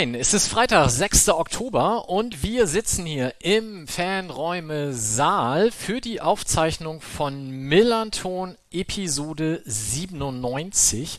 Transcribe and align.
Moin, 0.00 0.14
es 0.14 0.32
ist 0.32 0.48
Freitag, 0.48 0.88
6. 0.88 1.28
Oktober 1.28 2.08
und 2.08 2.42
wir 2.42 2.66
sitzen 2.66 3.04
hier 3.04 3.34
im 3.38 3.86
Fanräume 3.86 4.94
Saal 4.94 5.70
für 5.70 6.00
die 6.00 6.22
Aufzeichnung 6.22 7.02
von 7.02 7.50
Millanton 7.50 8.56
Episode 8.72 9.60
97 9.66 11.18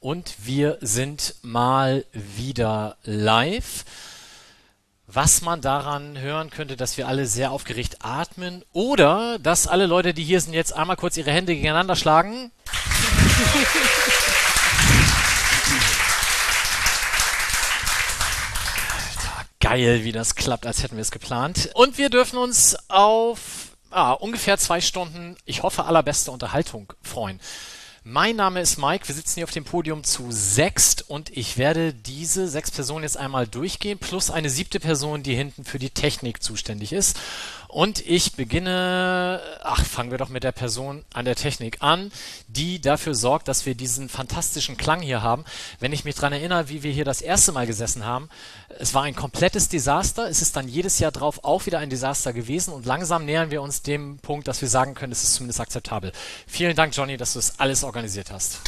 und 0.00 0.34
wir 0.38 0.78
sind 0.80 1.34
mal 1.42 2.06
wieder 2.14 2.96
live. 3.02 3.84
Was 5.06 5.42
man 5.42 5.60
daran 5.60 6.18
hören 6.18 6.48
könnte, 6.48 6.78
dass 6.78 6.96
wir 6.96 7.08
alle 7.08 7.26
sehr 7.26 7.52
aufgeregt 7.52 7.98
atmen 8.00 8.64
oder 8.72 9.38
dass 9.40 9.66
alle 9.66 9.84
Leute, 9.84 10.14
die 10.14 10.24
hier 10.24 10.40
sind, 10.40 10.54
jetzt 10.54 10.72
einmal 10.72 10.96
kurz 10.96 11.18
ihre 11.18 11.32
Hände 11.32 11.54
gegeneinander 11.54 11.96
schlagen. 11.96 12.50
geil, 19.72 20.04
wie 20.04 20.12
das 20.12 20.34
klappt, 20.34 20.66
als 20.66 20.82
hätten 20.82 20.96
wir 20.96 21.00
es 21.00 21.10
geplant. 21.10 21.70
Und 21.72 21.96
wir 21.96 22.10
dürfen 22.10 22.38
uns 22.38 22.76
auf 22.88 23.74
ah, 23.90 24.12
ungefähr 24.12 24.58
zwei 24.58 24.82
Stunden, 24.82 25.34
ich 25.46 25.62
hoffe, 25.62 25.84
allerbeste 25.86 26.30
Unterhaltung 26.30 26.92
freuen. 27.00 27.40
Mein 28.04 28.36
Name 28.36 28.60
ist 28.60 28.78
Mike, 28.78 29.08
wir 29.08 29.14
sitzen 29.14 29.36
hier 29.36 29.44
auf 29.44 29.50
dem 29.50 29.64
Podium 29.64 30.04
zu 30.04 30.26
sechst 30.30 31.08
und 31.08 31.30
ich 31.30 31.56
werde 31.56 31.94
diese 31.94 32.48
sechs 32.48 32.70
Personen 32.70 33.04
jetzt 33.04 33.16
einmal 33.16 33.46
durchgehen, 33.46 33.98
plus 33.98 34.30
eine 34.30 34.50
siebte 34.50 34.78
Person, 34.78 35.22
die 35.22 35.34
hinten 35.34 35.64
für 35.64 35.78
die 35.78 35.90
Technik 35.90 36.42
zuständig 36.42 36.92
ist. 36.92 37.18
Und 37.72 38.06
ich 38.06 38.34
beginne, 38.34 39.40
ach, 39.62 39.82
fangen 39.82 40.10
wir 40.10 40.18
doch 40.18 40.28
mit 40.28 40.44
der 40.44 40.52
Person 40.52 41.06
an 41.14 41.24
der 41.24 41.36
Technik 41.36 41.78
an, 41.80 42.12
die 42.46 42.82
dafür 42.82 43.14
sorgt, 43.14 43.48
dass 43.48 43.64
wir 43.64 43.74
diesen 43.74 44.10
fantastischen 44.10 44.76
Klang 44.76 45.00
hier 45.00 45.22
haben. 45.22 45.46
Wenn 45.80 45.94
ich 45.94 46.04
mich 46.04 46.14
dran 46.14 46.34
erinnere, 46.34 46.68
wie 46.68 46.82
wir 46.82 46.92
hier 46.92 47.06
das 47.06 47.22
erste 47.22 47.50
Mal 47.50 47.66
gesessen 47.66 48.04
haben, 48.04 48.28
es 48.78 48.92
war 48.92 49.04
ein 49.04 49.16
komplettes 49.16 49.70
Desaster. 49.70 50.28
Es 50.28 50.42
ist 50.42 50.54
dann 50.54 50.68
jedes 50.68 50.98
Jahr 50.98 51.12
drauf 51.12 51.44
auch 51.44 51.64
wieder 51.64 51.78
ein 51.78 51.88
Desaster 51.88 52.34
gewesen 52.34 52.74
und 52.74 52.84
langsam 52.84 53.24
nähern 53.24 53.50
wir 53.50 53.62
uns 53.62 53.80
dem 53.80 54.18
Punkt, 54.18 54.48
dass 54.48 54.60
wir 54.60 54.68
sagen 54.68 54.92
können, 54.92 55.12
es 55.12 55.24
ist 55.24 55.32
zumindest 55.32 55.60
akzeptabel. 55.60 56.12
Vielen 56.46 56.76
Dank, 56.76 56.94
Johnny, 56.94 57.16
dass 57.16 57.32
du 57.32 57.38
das 57.38 57.58
alles 57.58 57.84
organisiert 57.84 58.30
hast. 58.30 58.58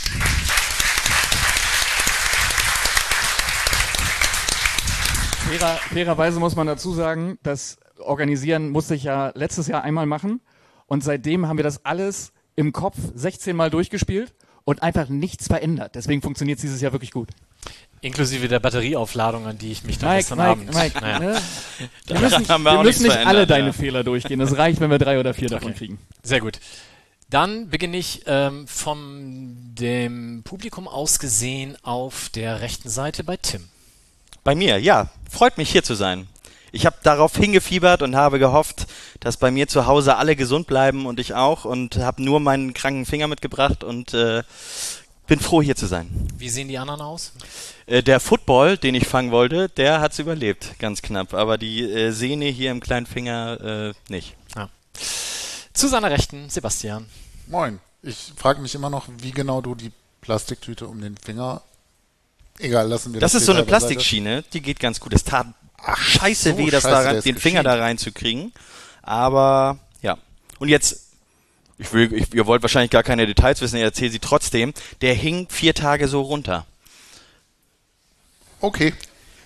Fairer, 5.47 5.77
fairerweise 5.93 6.41
muss 6.41 6.57
man 6.57 6.67
dazu 6.67 6.95
sagen, 6.95 7.39
das 7.43 7.77
Organisieren 7.99 8.71
musste 8.71 8.95
ich 8.95 9.05
ja 9.05 9.33
letztes 9.35 9.67
Jahr 9.67 9.83
einmal 9.83 10.07
machen 10.07 10.41
und 10.87 11.05
seitdem 11.05 11.47
haben 11.49 11.57
wir 11.59 11.65
das 11.65 11.85
alles 11.85 12.33
im 12.57 12.73
Kopf 12.73 12.97
16 13.15 13.55
Mal 13.57 13.71
durchgespielt 13.71 14.33
und 14.65 14.83
einfach 14.83 15.09
nichts 15.09 15.47
verändert. 15.47 15.95
Deswegen 15.95 16.23
funktioniert 16.23 16.59
es 16.59 16.63
dieses 16.63 16.81
Jahr 16.81 16.93
wirklich 16.93 17.11
gut. 17.11 17.29
Inklusive 18.01 18.49
der 18.49 18.61
Batterieaufladung, 18.61 19.47
an 19.47 19.57
die 19.57 19.73
ich 19.73 19.85
mich 19.85 19.99
dann 19.99 20.11
Mike, 20.11 20.19
gestern 20.21 20.39
Mike, 20.39 20.51
Abend. 20.51 20.75
Mike, 20.75 21.01
naja. 21.01 21.19
ne? 21.19 21.41
Wir 22.07 22.21
müssen, 22.21 22.49
haben 22.49 22.65
wir 22.65 22.73
wir 22.73 22.83
müssen 22.83 23.05
nicht 23.05 23.17
alle 23.17 23.47
deine 23.47 23.69
ja. 23.69 23.73
Fehler 23.73 24.05
durchgehen. 24.05 24.41
Es 24.43 24.57
reicht, 24.59 24.81
wenn 24.81 24.91
wir 24.91 24.99
drei 24.99 25.19
oder 25.19 25.33
vier 25.33 25.49
davon 25.49 25.71
Okay. 25.71 25.79
kriegen. 25.79 25.99
Sehr 26.23 26.41
gut. 26.41 26.61
Dann 27.31 27.71
beginne 27.71 27.97
ich 27.97 28.23
ähm, 28.27 28.67
vom 28.69 29.57
dem 29.75 30.43
Publikum 30.45 30.87
aus 30.87 31.19
gesehen 31.19 31.77
auf 31.83 32.29
der 32.29 32.61
rechten 32.61 32.91
Seite 32.91 33.25
bei 33.25 33.39
Tim. 33.39 33.65
Bei 34.45 34.55
mir, 34.55 34.79
ja. 34.79 35.09
Freut 35.31 35.57
mich 35.57 35.71
hier 35.71 35.83
zu 35.83 35.95
sein. 35.95 36.27
Ich 36.75 36.87
habe 36.87 36.97
darauf 37.05 37.37
hingefiebert 37.37 38.03
und 38.03 38.17
habe 38.17 38.41
gehofft, 38.41 38.87
dass 39.21 39.37
bei 39.37 39.53
mir 39.53 39.69
zu 39.69 39.87
Hause 39.87 40.17
alle 40.17 40.35
gesund 40.35 40.67
bleiben 40.67 41.07
und 41.07 41.21
ich 41.21 41.33
auch 41.35 41.65
und 41.65 41.99
habe 41.99 42.23
nur 42.23 42.41
meinen 42.41 42.75
kranken 42.75 43.07
Finger 43.07 43.29
mitgebracht 43.29 43.85
und 43.85 44.13
äh, 44.13 44.43
bin 45.29 45.39
froh 45.39 45.63
hier 45.63 45.77
zu 45.77 45.87
sein. 45.87 46.09
Wie 46.37 46.49
sehen 46.49 46.67
die 46.67 46.77
anderen 46.77 47.01
aus? 47.01 47.33
Äh, 47.87 48.03
der 48.03 48.19
Football, 48.19 48.77
den 48.77 48.97
ich 48.97 49.07
fangen 49.07 49.31
wollte, 49.31 49.69
der 49.69 50.01
hat's 50.01 50.19
überlebt, 50.19 50.79
ganz 50.81 51.01
knapp. 51.01 51.33
Aber 51.33 51.59
die 51.59 51.83
äh, 51.83 52.11
Sehne 52.11 52.47
hier 52.47 52.73
im 52.73 52.81
kleinen 52.81 53.07
Finger 53.07 53.93
äh, 53.93 54.13
nicht. 54.13 54.37
Zu 55.73 55.89
seiner 55.89 56.11
Rechten 56.11 56.51
Sebastian. 56.51 57.07
Moin. 57.47 57.81
Ich 58.03 58.33
frage 58.37 58.61
mich 58.61 58.75
immer 58.75 58.91
noch, 58.91 59.09
wie 59.19 59.33
genau 59.33 59.61
du 59.61 59.75
die 59.75 59.93
Plastiktüte 60.21 60.87
um 60.87 61.01
den 61.01 61.17
Finger. 61.17 61.63
Egal, 62.59 62.89
lassen 62.89 63.13
wir 63.13 63.21
das. 63.21 63.33
Das 63.33 63.41
ist 63.41 63.47
so 63.47 63.53
eine. 63.53 63.65
Plastikschiene, 63.65 64.45
die 64.53 64.61
geht 64.61 64.79
ganz 64.79 65.01
gut. 65.01 65.13
Es 65.13 65.25
tat 65.25 65.47
scheiße 65.97 66.53
so, 66.53 66.59
weh, 66.59 66.71
das 66.71 66.83
scheiße, 66.83 66.95
da 66.95 67.01
rein, 67.01 67.17
ist 67.17 67.25
den 67.25 67.39
Finger 67.39 67.63
da 67.63 67.75
reinzukriegen. 67.75 68.53
Aber 69.03 69.79
ja. 70.03 70.19
Und 70.59 70.69
jetzt, 70.69 71.09
ich 71.79 71.93
will, 71.93 72.13
ich, 72.13 72.33
ihr 72.35 72.47
wollt 72.47 72.63
wahrscheinlich 72.63 72.91
gar 72.91 73.03
keine 73.03 73.27
Details 73.27 73.61
wissen, 73.61 73.77
ich 73.77 73.83
erzähle 73.83 74.11
sie 74.11 74.19
trotzdem. 74.19 74.73
Der 75.01 75.15
hing 75.15 75.47
vier 75.51 75.75
Tage 75.75 76.09
so 76.09 76.23
runter. 76.23 76.67
Okay. 78.61 78.95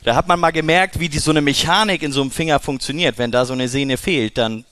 Da 0.04 0.14
hat 0.14 0.28
man 0.28 0.38
mal 0.38 0.52
gemerkt, 0.52 1.00
wie 1.00 1.08
die, 1.08 1.18
so 1.18 1.32
eine 1.32 1.40
Mechanik 1.40 2.02
in 2.02 2.12
so 2.12 2.20
einem 2.20 2.30
Finger 2.30 2.60
funktioniert. 2.60 3.18
Wenn 3.18 3.32
da 3.32 3.44
so 3.44 3.52
eine 3.52 3.68
Sehne 3.68 3.96
fehlt, 3.96 4.38
dann, 4.38 4.64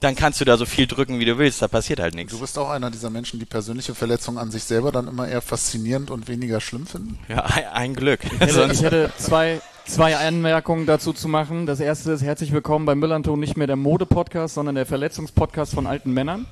dann 0.00 0.16
kannst 0.16 0.40
du 0.40 0.44
da 0.44 0.56
so 0.56 0.66
viel 0.66 0.86
drücken, 0.86 1.20
wie 1.20 1.24
du 1.24 1.38
willst. 1.38 1.62
Da 1.62 1.68
passiert 1.68 2.00
halt 2.00 2.14
nichts. 2.14 2.32
Du 2.32 2.40
bist 2.40 2.58
auch 2.58 2.68
einer 2.70 2.90
dieser 2.90 3.08
Menschen, 3.08 3.38
die 3.38 3.46
persönliche 3.46 3.94
Verletzungen 3.94 4.38
an 4.38 4.50
sich 4.50 4.64
selber 4.64 4.90
dann 4.90 5.06
immer 5.06 5.28
eher 5.28 5.42
faszinierend 5.42 6.10
und 6.10 6.26
weniger 6.28 6.60
schlimm 6.60 6.86
finden. 6.86 7.18
Ja, 7.28 7.44
ein, 7.44 7.94
Glück. 7.94 8.24
Ich 8.24 8.40
hätte, 8.40 8.68
ich 8.72 8.82
hätte 8.82 9.12
zwei, 9.16 9.60
zwei 9.86 10.16
Anmerkungen 10.16 10.86
dazu 10.86 11.12
zu 11.12 11.28
machen. 11.28 11.66
Das 11.66 11.80
erste 11.80 12.12
ist 12.12 12.22
herzlich 12.22 12.52
willkommen 12.52 12.86
bei 12.86 12.94
Millanton, 12.94 13.38
nicht 13.38 13.56
mehr 13.56 13.66
der 13.66 13.76
Mode-Podcast, 13.76 14.54
sondern 14.54 14.74
der 14.74 14.86
Verletzungspodcast 14.86 15.74
von 15.74 15.86
alten 15.86 16.12
Männern. 16.12 16.46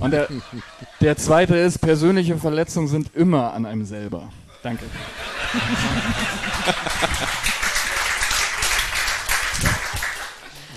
Und 0.00 0.10
der, 0.12 0.28
der 1.00 1.16
zweite 1.16 1.56
ist, 1.56 1.78
persönliche 1.78 2.36
Verletzungen 2.36 2.88
sind 2.88 3.14
immer 3.14 3.54
an 3.54 3.66
einem 3.66 3.84
selber. 3.84 4.28
Danke. 4.62 4.84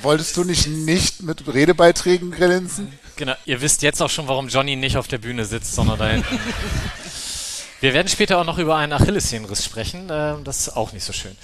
Wolltest 0.01 0.37
du 0.37 0.43
nicht 0.43 0.67
nicht 0.67 1.23
mit 1.23 1.51
Redebeiträgen 1.51 2.29
glänzen? 2.31 2.93
Genau, 3.15 3.33
ihr 3.45 3.61
wisst 3.61 3.81
jetzt 3.81 4.01
auch 4.01 4.09
schon, 4.09 4.27
warum 4.27 4.49
Johnny 4.49 4.75
nicht 4.75 4.97
auf 4.97 5.07
der 5.07 5.17
Bühne 5.17 5.45
sitzt, 5.45 5.73
sondern 5.73 5.97
da 5.97 6.07
hinten. 6.09 6.39
Wir 7.79 7.93
werden 7.93 8.07
später 8.07 8.39
auch 8.39 8.45
noch 8.45 8.57
über 8.59 8.75
einen 8.75 8.93
Achillessehnenriss 8.93 9.65
sprechen. 9.65 10.09
ähm, 10.11 10.43
das 10.43 10.59
ist 10.59 10.77
auch 10.77 10.91
nicht 10.91 11.03
so 11.03 11.13
schön. 11.13 11.35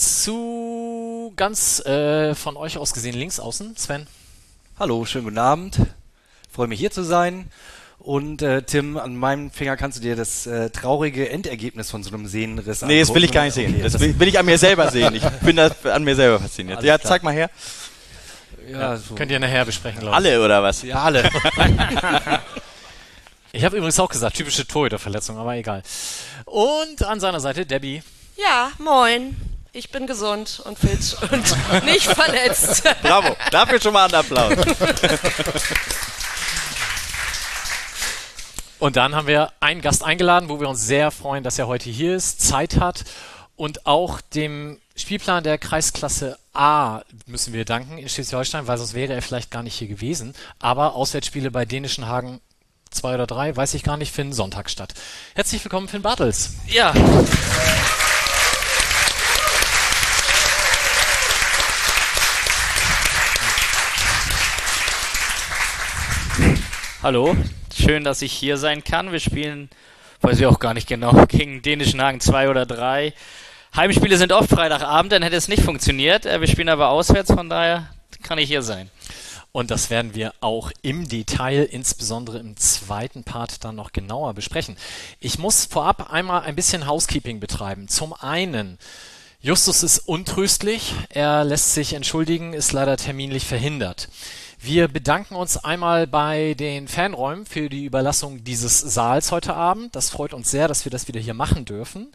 Zu 0.00 1.30
ganz 1.36 1.80
äh, 1.80 2.34
von 2.34 2.56
euch 2.56 2.78
aus 2.78 2.94
gesehen 2.94 3.14
links 3.14 3.38
außen, 3.38 3.76
Sven. 3.76 4.06
Hallo, 4.78 5.04
schönen 5.04 5.24
guten 5.24 5.36
Abend. 5.36 5.78
Freue 6.50 6.68
mich 6.68 6.80
hier 6.80 6.90
zu 6.90 7.02
sein. 7.02 7.50
Und 7.98 8.40
äh, 8.40 8.62
Tim, 8.62 8.96
an 8.96 9.14
meinem 9.14 9.50
Finger 9.50 9.76
kannst 9.76 9.98
du 9.98 10.02
dir 10.02 10.16
das 10.16 10.46
äh, 10.46 10.70
traurige 10.70 11.28
Endergebnis 11.28 11.90
von 11.90 12.02
so 12.02 12.14
einem 12.14 12.26
Sehnenriss 12.26 12.80
Nee, 12.80 13.00
das 13.00 13.12
will 13.12 13.24
ich 13.24 13.30
gar 13.30 13.44
nicht 13.44 13.52
sehen. 13.52 13.74
Okay, 13.74 13.82
Das 13.82 14.00
will, 14.00 14.18
will 14.18 14.28
ich 14.28 14.38
an 14.38 14.46
mir 14.46 14.56
selber 14.56 14.90
sehen. 14.90 15.14
Ich 15.16 15.22
bin 15.42 15.56
da 15.56 15.70
an 15.92 16.02
mir 16.02 16.16
selber 16.16 16.40
fasziniert. 16.40 16.78
Alles 16.78 16.88
Ja, 16.88 16.96
klar. 16.96 17.08
zeig 17.10 17.22
mal 17.22 17.34
her. 17.34 17.50
ja, 18.72 18.96
so. 18.96 19.14
Könnt 19.16 19.30
ihr 19.30 19.38
nachher 19.38 19.66
besprechen, 19.66 20.00
Leute. 20.00 20.14
Alle 20.16 20.42
oder 20.42 20.62
was? 20.62 20.80
Ja, 20.82 21.02
alle. 21.02 21.28
Ich 23.52 23.64
habe 23.64 23.76
übrigens 23.76 23.98
auch 23.98 24.08
gesagt, 24.08 24.36
typische 24.36 24.64
Torhüterverletzung, 24.64 25.36
aber 25.36 25.56
egal. 25.56 25.82
Und 26.44 27.02
an 27.02 27.18
seiner 27.18 27.40
Seite 27.40 27.66
Debbie. 27.66 28.00
Ja, 28.36 28.70
moin. 28.78 29.36
Ich 29.72 29.90
bin 29.90 30.08
gesund 30.08 30.60
und 30.64 30.78
fit 30.78 31.16
und 31.30 31.84
nicht 31.84 32.06
verletzt. 32.06 32.82
Bravo. 33.02 33.36
Dafür 33.52 33.80
schon 33.80 33.92
mal 33.92 34.06
einen 34.06 34.14
Applaus. 34.14 34.52
Und 38.80 38.96
dann 38.96 39.14
haben 39.14 39.28
wir 39.28 39.52
einen 39.60 39.80
Gast 39.80 40.02
eingeladen, 40.02 40.48
wo 40.48 40.58
wir 40.58 40.68
uns 40.68 40.84
sehr 40.86 41.10
freuen, 41.12 41.44
dass 41.44 41.58
er 41.58 41.68
heute 41.68 41.88
hier 41.88 42.16
ist, 42.16 42.40
Zeit 42.40 42.80
hat 42.80 43.04
und 43.54 43.86
auch 43.86 44.20
dem 44.20 44.80
Spielplan 44.96 45.44
der 45.44 45.58
Kreisklasse 45.58 46.38
A 46.52 47.02
müssen 47.26 47.52
wir 47.52 47.64
danken 47.64 47.98
in 47.98 48.08
Schleswig-Holstein, 48.08 48.66
weil 48.66 48.78
sonst 48.78 48.94
wäre 48.94 49.12
er 49.12 49.22
vielleicht 49.22 49.50
gar 49.52 49.62
nicht 49.62 49.76
hier 49.76 49.86
gewesen. 49.88 50.34
Aber 50.58 50.94
Auswärtsspiele 50.96 51.50
bei 51.50 51.64
Dänischen 51.64 52.08
Hagen 52.08 52.40
zwei 52.90 53.14
oder 53.14 53.26
drei, 53.26 53.54
weiß 53.54 53.74
ich 53.74 53.84
gar 53.84 53.96
nicht, 53.98 54.12
finden 54.12 54.32
Sonntag 54.32 54.68
statt. 54.68 54.94
Herzlich 55.34 55.64
willkommen, 55.64 55.86
Finn 55.86 56.02
Bartels. 56.02 56.54
ja. 56.66 56.92
Hallo, 67.02 67.34
schön, 67.74 68.04
dass 68.04 68.20
ich 68.20 68.30
hier 68.30 68.58
sein 68.58 68.84
kann. 68.84 69.10
Wir 69.10 69.20
spielen, 69.20 69.70
weiß 70.20 70.38
ich 70.38 70.44
auch 70.44 70.58
gar 70.58 70.74
nicht 70.74 70.86
genau, 70.86 71.24
gegen 71.28 71.62
Dänischen 71.62 72.02
Hagen 72.02 72.20
2 72.20 72.50
oder 72.50 72.66
3. 72.66 73.14
Heimspiele 73.74 74.18
sind 74.18 74.32
oft 74.32 74.50
Freitagabend, 74.50 75.10
dann 75.10 75.22
hätte 75.22 75.36
es 75.36 75.48
nicht 75.48 75.62
funktioniert. 75.62 76.26
Äh, 76.26 76.42
Wir 76.42 76.46
spielen 76.46 76.68
aber 76.68 76.90
auswärts, 76.90 77.32
von 77.32 77.48
daher 77.48 77.88
kann 78.22 78.36
ich 78.36 78.48
hier 78.48 78.60
sein. 78.60 78.90
Und 79.50 79.70
das 79.70 79.88
werden 79.88 80.14
wir 80.14 80.34
auch 80.40 80.70
im 80.82 81.08
Detail, 81.08 81.64
insbesondere 81.64 82.38
im 82.38 82.58
zweiten 82.58 83.24
Part, 83.24 83.64
dann 83.64 83.76
noch 83.76 83.92
genauer 83.92 84.34
besprechen. 84.34 84.76
Ich 85.20 85.38
muss 85.38 85.64
vorab 85.64 86.12
einmal 86.12 86.42
ein 86.42 86.54
bisschen 86.54 86.86
Housekeeping 86.86 87.40
betreiben. 87.40 87.88
Zum 87.88 88.12
einen, 88.12 88.78
Justus 89.40 89.82
ist 89.82 90.00
untröstlich. 90.00 90.92
Er 91.08 91.44
lässt 91.44 91.72
sich 91.72 91.94
entschuldigen, 91.94 92.52
ist 92.52 92.72
leider 92.72 92.98
terminlich 92.98 93.46
verhindert. 93.46 94.08
Wir 94.62 94.88
bedanken 94.88 95.36
uns 95.36 95.56
einmal 95.56 96.06
bei 96.06 96.52
den 96.52 96.86
Fanräumen 96.86 97.46
für 97.46 97.70
die 97.70 97.86
Überlassung 97.86 98.44
dieses 98.44 98.78
Saals 98.78 99.32
heute 99.32 99.54
Abend. 99.54 99.96
Das 99.96 100.10
freut 100.10 100.34
uns 100.34 100.50
sehr, 100.50 100.68
dass 100.68 100.84
wir 100.84 100.92
das 100.92 101.08
wieder 101.08 101.18
hier 101.18 101.32
machen 101.32 101.64
dürfen. 101.64 102.12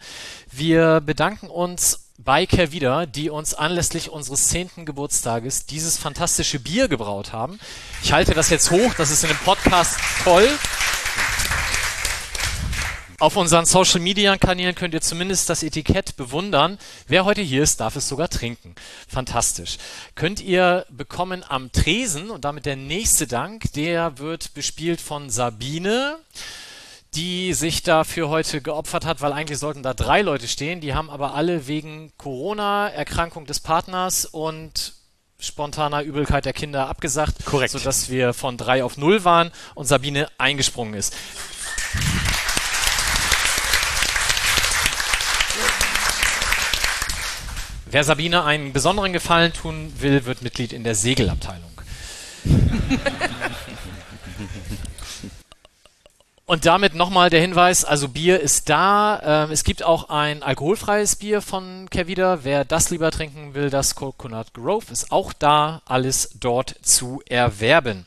Wir 0.51 1.01
bedanken 1.01 1.47
uns 1.47 2.11
bei 2.19 2.45
Kervida, 2.45 3.07
die 3.07 3.31
uns 3.31 3.55
anlässlich 3.55 4.11
unseres 4.11 4.47
zehnten 4.49 4.85
Geburtstages 4.85 5.65
dieses 5.65 5.97
fantastische 5.97 6.59
Bier 6.59 6.87
gebraut 6.87 7.33
haben. 7.33 7.59
Ich 8.03 8.13
halte 8.13 8.35
das 8.35 8.51
jetzt 8.51 8.69
hoch, 8.69 8.93
das 8.95 9.09
ist 9.09 9.23
in 9.23 9.29
dem 9.29 9.39
Podcast 9.39 9.97
toll. 10.23 10.47
Auf 13.19 13.37
unseren 13.37 13.65
Social 13.65 14.01
Media 14.01 14.35
Kanälen 14.37 14.75
könnt 14.75 14.93
ihr 14.93 14.99
zumindest 14.99 15.49
das 15.49 15.63
Etikett 15.63 16.17
bewundern. 16.17 16.77
Wer 17.07 17.23
heute 17.23 17.41
hier 17.41 17.63
ist, 17.63 17.79
darf 17.79 17.95
es 17.95 18.09
sogar 18.09 18.27
trinken. 18.27 18.75
Fantastisch. 19.07 19.77
Könnt 20.15 20.41
ihr 20.41 20.85
bekommen 20.89 21.43
am 21.47 21.71
Tresen 21.71 22.29
und 22.29 22.43
damit 22.43 22.65
der 22.65 22.75
nächste 22.75 23.25
Dank, 23.25 23.71
der 23.73 24.17
wird 24.17 24.53
bespielt 24.53 25.01
von 25.01 25.29
Sabine 25.29 26.17
die 27.13 27.53
sich 27.53 27.81
dafür 27.81 28.27
heute 28.27 28.59
geopfert 28.59 29.05
hat, 29.05 29.21
weil 29.21 29.31
eigentlich 29.31 29.57
sollten 29.57 29.83
da 29.83 29.93
drei 29.93 30.21
Leute 30.21 30.49
stehen. 30.49 30.81
Die 30.81 30.93
haben 30.93 31.09
aber 31.09 31.33
alle 31.33 31.65
wegen 31.65 32.11
Corona, 32.17 32.89
Erkrankung 32.89 33.45
des 33.45 33.61
Partners 33.61 34.25
und 34.25 34.95
spontaner 35.39 36.01
Übelkeit 36.01 36.43
der 36.43 36.51
Kinder 36.51 36.89
abgesagt, 36.89 37.45
Korrekt. 37.45 37.71
sodass 37.71 38.09
wir 38.09 38.33
von 38.33 38.57
drei 38.57 38.83
auf 38.83 38.97
null 38.97 39.23
waren 39.23 39.51
und 39.75 39.85
Sabine 39.85 40.27
eingesprungen 40.37 40.93
ist. 40.93 41.15
Wer 47.95 48.03
Sabine 48.03 48.43
einen 48.43 48.73
besonderen 48.73 49.13
Gefallen 49.13 49.53
tun 49.53 49.93
will, 49.99 50.25
wird 50.25 50.41
Mitglied 50.41 50.73
in 50.73 50.83
der 50.83 50.95
Segelabteilung. 50.95 51.71
Und 56.45 56.65
damit 56.65 56.93
nochmal 56.93 57.29
der 57.29 57.39
Hinweis, 57.39 57.85
also 57.85 58.09
Bier 58.09 58.41
ist 58.41 58.69
da. 58.69 59.45
Ähm, 59.45 59.51
es 59.51 59.63
gibt 59.63 59.81
auch 59.81 60.09
ein 60.09 60.43
alkoholfreies 60.43 61.15
Bier 61.15 61.41
von 61.41 61.89
Kervida. 61.89 62.39
Wer 62.43 62.65
das 62.65 62.89
lieber 62.89 63.11
trinken 63.11 63.53
will, 63.53 63.69
das 63.69 63.95
Coconut 63.95 64.53
Grove 64.53 64.91
ist 64.91 65.13
auch 65.13 65.31
da. 65.31 65.81
Alles 65.85 66.31
dort 66.37 66.75
zu 66.81 67.21
erwerben. 67.29 68.05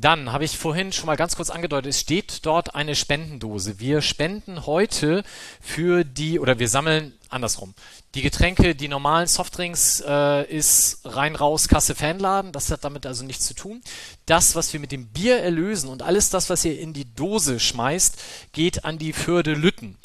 Dann 0.00 0.30
habe 0.30 0.44
ich 0.44 0.56
vorhin 0.56 0.92
schon 0.92 1.06
mal 1.06 1.16
ganz 1.16 1.34
kurz 1.34 1.50
angedeutet, 1.50 1.90
es 1.90 1.98
steht 1.98 2.46
dort 2.46 2.76
eine 2.76 2.94
Spendendose. 2.94 3.80
Wir 3.80 4.00
spenden 4.00 4.64
heute 4.64 5.24
für 5.60 6.04
die, 6.04 6.38
oder 6.38 6.60
wir 6.60 6.68
sammeln 6.68 7.18
andersrum. 7.28 7.74
Die 8.14 8.22
Getränke, 8.22 8.76
die 8.76 8.86
normalen 8.86 9.26
Softdrinks 9.26 10.00
äh, 10.06 10.44
ist 10.44 11.00
rein 11.04 11.34
raus 11.34 11.66
Kasse 11.66 11.96
Fanladen. 11.96 12.52
Das 12.52 12.70
hat 12.70 12.84
damit 12.84 13.06
also 13.06 13.24
nichts 13.24 13.44
zu 13.44 13.54
tun. 13.54 13.82
Das, 14.24 14.54
was 14.54 14.72
wir 14.72 14.78
mit 14.78 14.92
dem 14.92 15.08
Bier 15.08 15.40
erlösen 15.40 15.90
und 15.90 16.02
alles 16.02 16.30
das, 16.30 16.48
was 16.48 16.64
ihr 16.64 16.78
in 16.78 16.92
die 16.92 17.12
Dose 17.16 17.58
schmeißt, 17.58 18.22
geht 18.52 18.84
an 18.84 18.98
die 18.98 19.12
Förde 19.12 19.54
Lütten. 19.54 19.98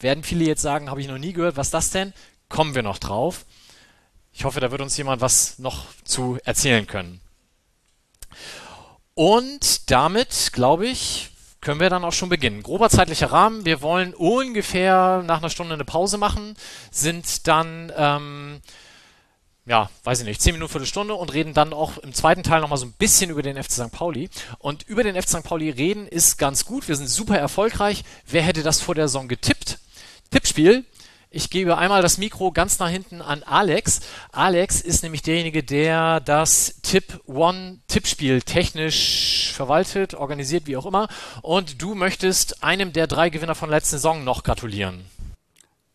Werden 0.00 0.22
viele 0.22 0.44
jetzt 0.44 0.60
sagen, 0.60 0.90
habe 0.90 1.00
ich 1.00 1.08
noch 1.08 1.16
nie 1.16 1.32
gehört. 1.32 1.56
Was 1.56 1.70
das 1.70 1.88
denn? 1.88 2.12
Kommen 2.50 2.74
wir 2.74 2.82
noch 2.82 2.98
drauf. 2.98 3.46
Ich 4.34 4.44
hoffe, 4.44 4.60
da 4.60 4.70
wird 4.70 4.82
uns 4.82 4.98
jemand 4.98 5.22
was 5.22 5.58
noch 5.58 5.86
zu 6.04 6.38
erzählen 6.44 6.86
können. 6.86 7.22
Und 9.14 9.90
damit, 9.90 10.50
glaube 10.52 10.86
ich, 10.86 11.30
können 11.60 11.80
wir 11.80 11.88
dann 11.88 12.04
auch 12.04 12.12
schon 12.12 12.28
beginnen. 12.28 12.62
Grober 12.62 12.90
zeitlicher 12.90 13.32
Rahmen. 13.32 13.64
Wir 13.64 13.80
wollen 13.80 14.12
ungefähr 14.12 15.22
nach 15.24 15.38
einer 15.38 15.50
Stunde 15.50 15.74
eine 15.74 15.84
Pause 15.84 16.18
machen, 16.18 16.56
sind 16.90 17.46
dann, 17.46 17.92
ähm, 17.96 18.60
ja, 19.66 19.88
weiß 20.02 20.20
ich 20.20 20.26
nicht, 20.26 20.42
10 20.42 20.54
Minuten, 20.54 20.70
Viertelstunde 20.70 21.14
und 21.14 21.32
reden 21.32 21.54
dann 21.54 21.72
auch 21.72 21.96
im 21.98 22.12
zweiten 22.12 22.42
Teil 22.42 22.60
nochmal 22.60 22.76
so 22.76 22.86
ein 22.86 22.92
bisschen 22.92 23.30
über 23.30 23.42
den 23.42 23.62
FC 23.62 23.72
St. 23.72 23.92
Pauli. 23.92 24.28
Und 24.58 24.82
über 24.82 25.02
den 25.04 25.20
FC 25.20 25.28
St. 25.28 25.42
Pauli 25.44 25.70
reden 25.70 26.06
ist 26.06 26.36
ganz 26.36 26.64
gut. 26.64 26.86
Wir 26.86 26.96
sind 26.96 27.08
super 27.08 27.38
erfolgreich. 27.38 28.04
Wer 28.26 28.42
hätte 28.42 28.62
das 28.62 28.80
vor 28.80 28.94
der 28.94 29.08
Saison 29.08 29.28
getippt? 29.28 29.78
Tippspiel. 30.30 30.84
Ich 31.36 31.50
gebe 31.50 31.76
einmal 31.76 32.00
das 32.00 32.16
Mikro 32.16 32.52
ganz 32.52 32.78
nach 32.78 32.88
hinten 32.88 33.20
an 33.20 33.42
Alex. 33.42 34.02
Alex 34.30 34.80
ist 34.80 35.02
nämlich 35.02 35.22
derjenige, 35.22 35.64
der 35.64 36.20
das 36.20 36.76
Tip 36.82 37.20
One 37.26 37.80
Tippspiel 37.88 38.40
technisch 38.42 39.50
verwaltet, 39.52 40.14
organisiert, 40.14 40.68
wie 40.68 40.76
auch 40.76 40.86
immer. 40.86 41.08
Und 41.42 41.82
du 41.82 41.96
möchtest 41.96 42.62
einem 42.62 42.92
der 42.92 43.08
drei 43.08 43.30
Gewinner 43.30 43.56
von 43.56 43.68
letzten 43.68 43.96
Saison 43.96 44.22
noch 44.22 44.44
gratulieren. 44.44 45.04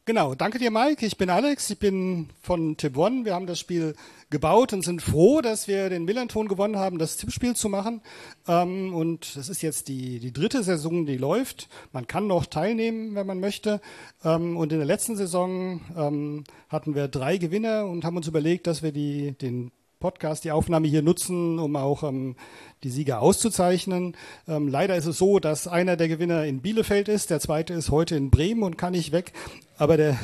Genau, 0.10 0.34
danke 0.34 0.58
dir, 0.58 0.72
Mike. 0.72 1.06
Ich 1.06 1.18
bin 1.18 1.30
Alex, 1.30 1.70
ich 1.70 1.78
bin 1.78 2.30
von 2.42 2.76
Tip 2.78 2.98
One. 2.98 3.26
Wir 3.26 3.36
haben 3.36 3.46
das 3.46 3.60
Spiel 3.60 3.94
gebaut 4.32 4.74
und 4.74 4.84
sind 4.84 5.04
froh, 5.04 5.40
dass 5.40 5.68
wir 5.68 5.88
den 5.90 6.04
Millanton 6.04 6.48
gewonnen 6.48 6.78
haben, 6.78 6.98
das 6.98 7.18
Tippspiel 7.18 7.56
zu 7.56 7.70
machen. 7.70 8.02
Ähm, 8.48 8.96
und 8.96 9.36
es 9.36 9.50
ist 9.50 9.62
jetzt 9.62 9.88
die, 9.88 10.18
die 10.18 10.34
dritte 10.34 10.64
Saison, 10.64 11.06
die 11.06 11.18
läuft. 11.18 11.70
Man 11.94 12.08
kann 12.08 12.26
noch 12.26 12.48
teilnehmen, 12.48 13.14
wenn 13.14 13.28
man 13.28 13.40
möchte. 13.40 13.82
Ähm, 14.24 14.58
und 14.58 14.72
in 14.72 14.80
der 14.80 14.88
letzten 14.88 15.16
Saison 15.16 15.80
ähm, 15.96 16.44
hatten 16.70 16.96
wir 16.96 17.08
drei 17.08 17.38
Gewinner 17.38 17.86
und 17.86 18.04
haben 18.04 18.18
uns 18.18 18.28
überlegt, 18.28 18.66
dass 18.66 18.82
wir 18.82 18.92
die, 18.92 19.34
den 19.34 19.72
Podcast, 20.00 20.46
die 20.46 20.52
Aufnahme 20.52 20.88
hier 20.88 21.02
nutzen, 21.02 21.60
um 21.60 21.76
auch 21.76 22.04
ähm, 22.04 22.36
die 22.84 22.90
Sieger 22.90 23.22
auszuzeichnen. 23.22 24.16
Ähm, 24.48 24.70
leider 24.70 24.96
ist 24.96 25.06
es 25.06 25.18
so, 25.18 25.40
dass 25.40 25.68
einer 25.68 25.98
der 25.98 26.08
Gewinner 26.08 26.46
in 26.46 26.62
Bielefeld 26.62 27.10
ist, 27.10 27.30
der 27.30 27.42
zweite 27.42 27.74
ist 27.74 27.92
heute 27.92 28.16
in 28.16 28.30
Bremen 28.30 28.64
und 28.64 28.78
kann 28.78 28.94
nicht 28.94 29.12
weg. 29.12 29.34
Aber 29.78 29.98
der, 29.98 30.18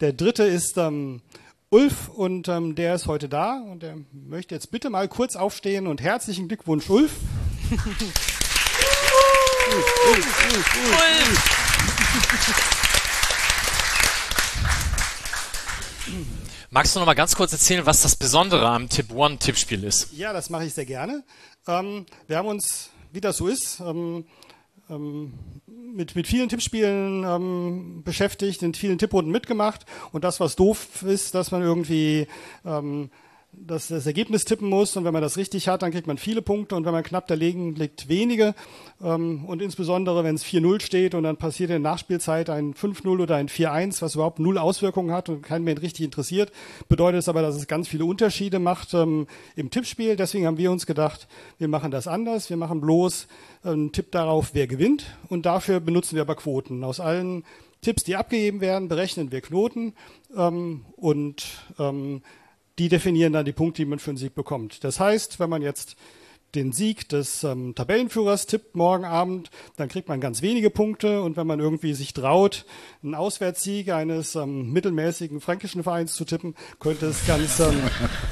der 0.00 0.14
dritte 0.14 0.44
ist 0.44 0.78
ähm, 0.78 1.20
Ulf 1.68 2.08
und 2.08 2.48
ähm, 2.48 2.74
der 2.76 2.94
ist 2.94 3.06
heute 3.06 3.28
da 3.28 3.60
und 3.70 3.82
der 3.82 3.96
möchte 4.12 4.54
jetzt 4.54 4.70
bitte 4.70 4.88
mal 4.88 5.08
kurz 5.08 5.36
aufstehen 5.36 5.86
und 5.86 6.00
herzlichen 6.00 6.48
Glückwunsch, 6.48 6.88
Ulf. 6.88 7.12
Magst 16.74 16.96
du 16.96 16.98
noch 16.98 17.06
mal 17.06 17.14
ganz 17.14 17.36
kurz 17.36 17.52
erzählen, 17.52 17.86
was 17.86 18.02
das 18.02 18.16
Besondere 18.16 18.68
am 18.68 18.88
Tip 18.88 19.12
One 19.14 19.38
Tippspiel 19.38 19.84
ist? 19.84 20.12
Ja, 20.12 20.32
das 20.32 20.50
mache 20.50 20.64
ich 20.64 20.74
sehr 20.74 20.84
gerne. 20.84 21.22
Ähm, 21.68 22.04
wir 22.26 22.36
haben 22.36 22.48
uns, 22.48 22.90
wie 23.12 23.20
das 23.20 23.36
so 23.36 23.46
ist, 23.46 23.78
ähm, 23.78 24.24
ähm, 24.90 25.34
mit, 25.68 26.16
mit 26.16 26.26
vielen 26.26 26.48
Tippspielen 26.48 27.22
ähm, 27.22 28.02
beschäftigt, 28.02 28.64
in 28.64 28.74
vielen 28.74 28.98
Tipprunden 28.98 29.30
mitgemacht. 29.30 29.86
Und 30.10 30.24
das, 30.24 30.40
was 30.40 30.56
doof 30.56 31.02
ist, 31.02 31.36
dass 31.36 31.52
man 31.52 31.62
irgendwie 31.62 32.26
ähm, 32.64 33.08
das, 33.58 33.88
das 33.88 34.06
Ergebnis 34.06 34.44
tippen 34.44 34.68
muss 34.68 34.96
und 34.96 35.04
wenn 35.04 35.12
man 35.12 35.22
das 35.22 35.36
richtig 35.36 35.68
hat, 35.68 35.82
dann 35.82 35.92
kriegt 35.92 36.06
man 36.06 36.18
viele 36.18 36.42
Punkte 36.42 36.74
und 36.76 36.84
wenn 36.84 36.92
man 36.92 37.02
knapp 37.02 37.26
dagegen 37.26 37.74
liegt, 37.74 38.08
wenige. 38.08 38.54
Ähm, 39.02 39.44
und 39.46 39.62
insbesondere, 39.62 40.24
wenn 40.24 40.34
es 40.34 40.44
4-0 40.44 40.80
steht 40.80 41.14
und 41.14 41.22
dann 41.24 41.36
passiert 41.36 41.70
in 41.70 41.82
der 41.82 41.90
Nachspielzeit 41.92 42.50
ein 42.50 42.74
5-0 42.74 43.20
oder 43.20 43.36
ein 43.36 43.48
4-1, 43.48 44.02
was 44.02 44.14
überhaupt 44.14 44.38
null 44.38 44.58
Auswirkungen 44.58 45.12
hat 45.12 45.28
und 45.28 45.42
keinen 45.42 45.64
mehr 45.64 45.80
richtig 45.80 46.04
interessiert, 46.04 46.52
bedeutet 46.88 47.20
es 47.20 47.28
aber, 47.28 47.42
dass 47.42 47.56
es 47.56 47.66
ganz 47.66 47.88
viele 47.88 48.04
Unterschiede 48.04 48.58
macht 48.58 48.94
ähm, 48.94 49.26
im 49.56 49.70
Tippspiel. 49.70 50.16
Deswegen 50.16 50.46
haben 50.46 50.58
wir 50.58 50.70
uns 50.70 50.86
gedacht, 50.86 51.28
wir 51.58 51.68
machen 51.68 51.90
das 51.90 52.06
anders. 52.06 52.50
Wir 52.50 52.56
machen 52.56 52.80
bloß 52.80 53.26
einen 53.62 53.92
Tipp 53.92 54.12
darauf, 54.12 54.50
wer 54.52 54.66
gewinnt 54.66 55.16
und 55.28 55.46
dafür 55.46 55.80
benutzen 55.80 56.16
wir 56.16 56.22
aber 56.22 56.36
Quoten. 56.36 56.84
Aus 56.84 57.00
allen 57.00 57.44
Tipps, 57.84 58.02
die 58.02 58.16
abgegeben 58.16 58.60
werden, 58.60 58.88
berechnen 58.88 59.30
wir 59.30 59.42
Knoten 59.42 59.92
ähm, 60.36 60.86
und 60.96 61.44
ähm, 61.78 62.22
die 62.78 62.88
definieren 62.88 63.32
dann 63.32 63.44
die 63.44 63.52
Punkte, 63.52 63.82
die 63.82 63.86
man 63.86 63.98
für 63.98 64.10
einen 64.10 64.18
Sieg 64.18 64.34
bekommt. 64.34 64.84
Das 64.84 65.00
heißt, 65.00 65.38
wenn 65.40 65.50
man 65.50 65.62
jetzt 65.62 65.96
den 66.54 66.72
Sieg 66.72 67.08
des 67.08 67.44
ähm, 67.44 67.74
Tabellenführers 67.74 68.46
tippt 68.46 68.76
morgen 68.76 69.04
Abend, 69.04 69.50
dann 69.76 69.88
kriegt 69.88 70.08
man 70.08 70.20
ganz 70.20 70.42
wenige 70.42 70.70
Punkte 70.70 71.22
und 71.22 71.36
wenn 71.36 71.46
man 71.46 71.60
irgendwie 71.60 71.94
sich 71.94 72.12
traut, 72.12 72.64
einen 73.02 73.14
Auswärtssieg 73.14 73.90
eines 73.90 74.34
ähm, 74.36 74.72
mittelmäßigen 74.72 75.40
fränkischen 75.40 75.82
Vereins 75.82 76.14
zu 76.14 76.24
tippen, 76.24 76.54
könnte 76.78 77.06
es 77.06 77.26
ganz, 77.26 77.58
ähm, 77.60 77.80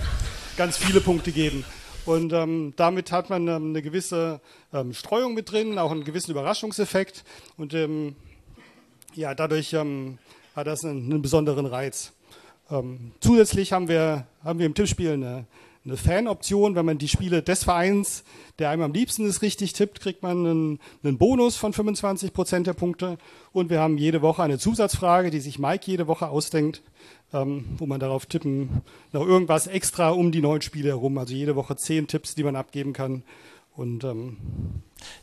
ganz 0.56 0.76
viele 0.76 1.00
Punkte 1.00 1.32
geben. 1.32 1.64
Und 2.04 2.32
ähm, 2.32 2.74
damit 2.76 3.12
hat 3.12 3.30
man 3.30 3.46
ähm, 3.46 3.70
eine 3.70 3.82
gewisse 3.82 4.40
ähm, 4.72 4.92
Streuung 4.92 5.34
mit 5.34 5.50
drin, 5.50 5.78
auch 5.78 5.92
einen 5.92 6.04
gewissen 6.04 6.32
Überraschungseffekt 6.32 7.24
und 7.56 7.74
ähm, 7.74 8.16
ja, 9.14 9.34
dadurch 9.34 9.72
ähm, 9.72 10.18
hat 10.56 10.66
das 10.66 10.84
einen, 10.84 11.12
einen 11.12 11.22
besonderen 11.22 11.66
Reiz. 11.66 12.12
Ähm, 12.72 13.12
zusätzlich 13.20 13.72
haben 13.72 13.88
wir, 13.88 14.26
haben 14.42 14.58
wir 14.58 14.66
im 14.66 14.74
Tippspiel 14.74 15.12
eine, 15.12 15.44
eine 15.84 15.96
Fan-Option. 15.98 16.74
Wenn 16.74 16.86
man 16.86 16.96
die 16.96 17.08
Spiele 17.08 17.42
des 17.42 17.64
Vereins, 17.64 18.24
der 18.58 18.70
einem 18.70 18.82
am 18.82 18.92
liebsten 18.94 19.26
ist, 19.26 19.42
richtig 19.42 19.74
tippt, 19.74 20.00
kriegt 20.00 20.22
man 20.22 20.38
einen, 20.38 20.80
einen 21.04 21.18
Bonus 21.18 21.56
von 21.56 21.74
25 21.74 22.32
Prozent 22.32 22.66
der 22.66 22.72
Punkte. 22.72 23.18
Und 23.52 23.68
wir 23.68 23.80
haben 23.80 23.98
jede 23.98 24.22
Woche 24.22 24.42
eine 24.42 24.58
Zusatzfrage, 24.58 25.30
die 25.30 25.40
sich 25.40 25.58
Mike 25.58 25.84
jede 25.84 26.06
Woche 26.06 26.28
ausdenkt, 26.28 26.82
ähm, 27.34 27.66
wo 27.76 27.84
man 27.84 28.00
darauf 28.00 28.24
tippen, 28.24 28.80
noch 29.12 29.26
irgendwas 29.26 29.66
extra 29.66 30.08
um 30.10 30.32
die 30.32 30.40
neuen 30.40 30.62
Spiele 30.62 30.88
herum. 30.88 31.18
Also 31.18 31.34
jede 31.34 31.56
Woche 31.56 31.76
zehn 31.76 32.06
Tipps, 32.06 32.34
die 32.34 32.42
man 32.42 32.56
abgeben 32.56 32.94
kann. 32.94 33.22
Und 33.74 34.04
ähm, 34.04 34.36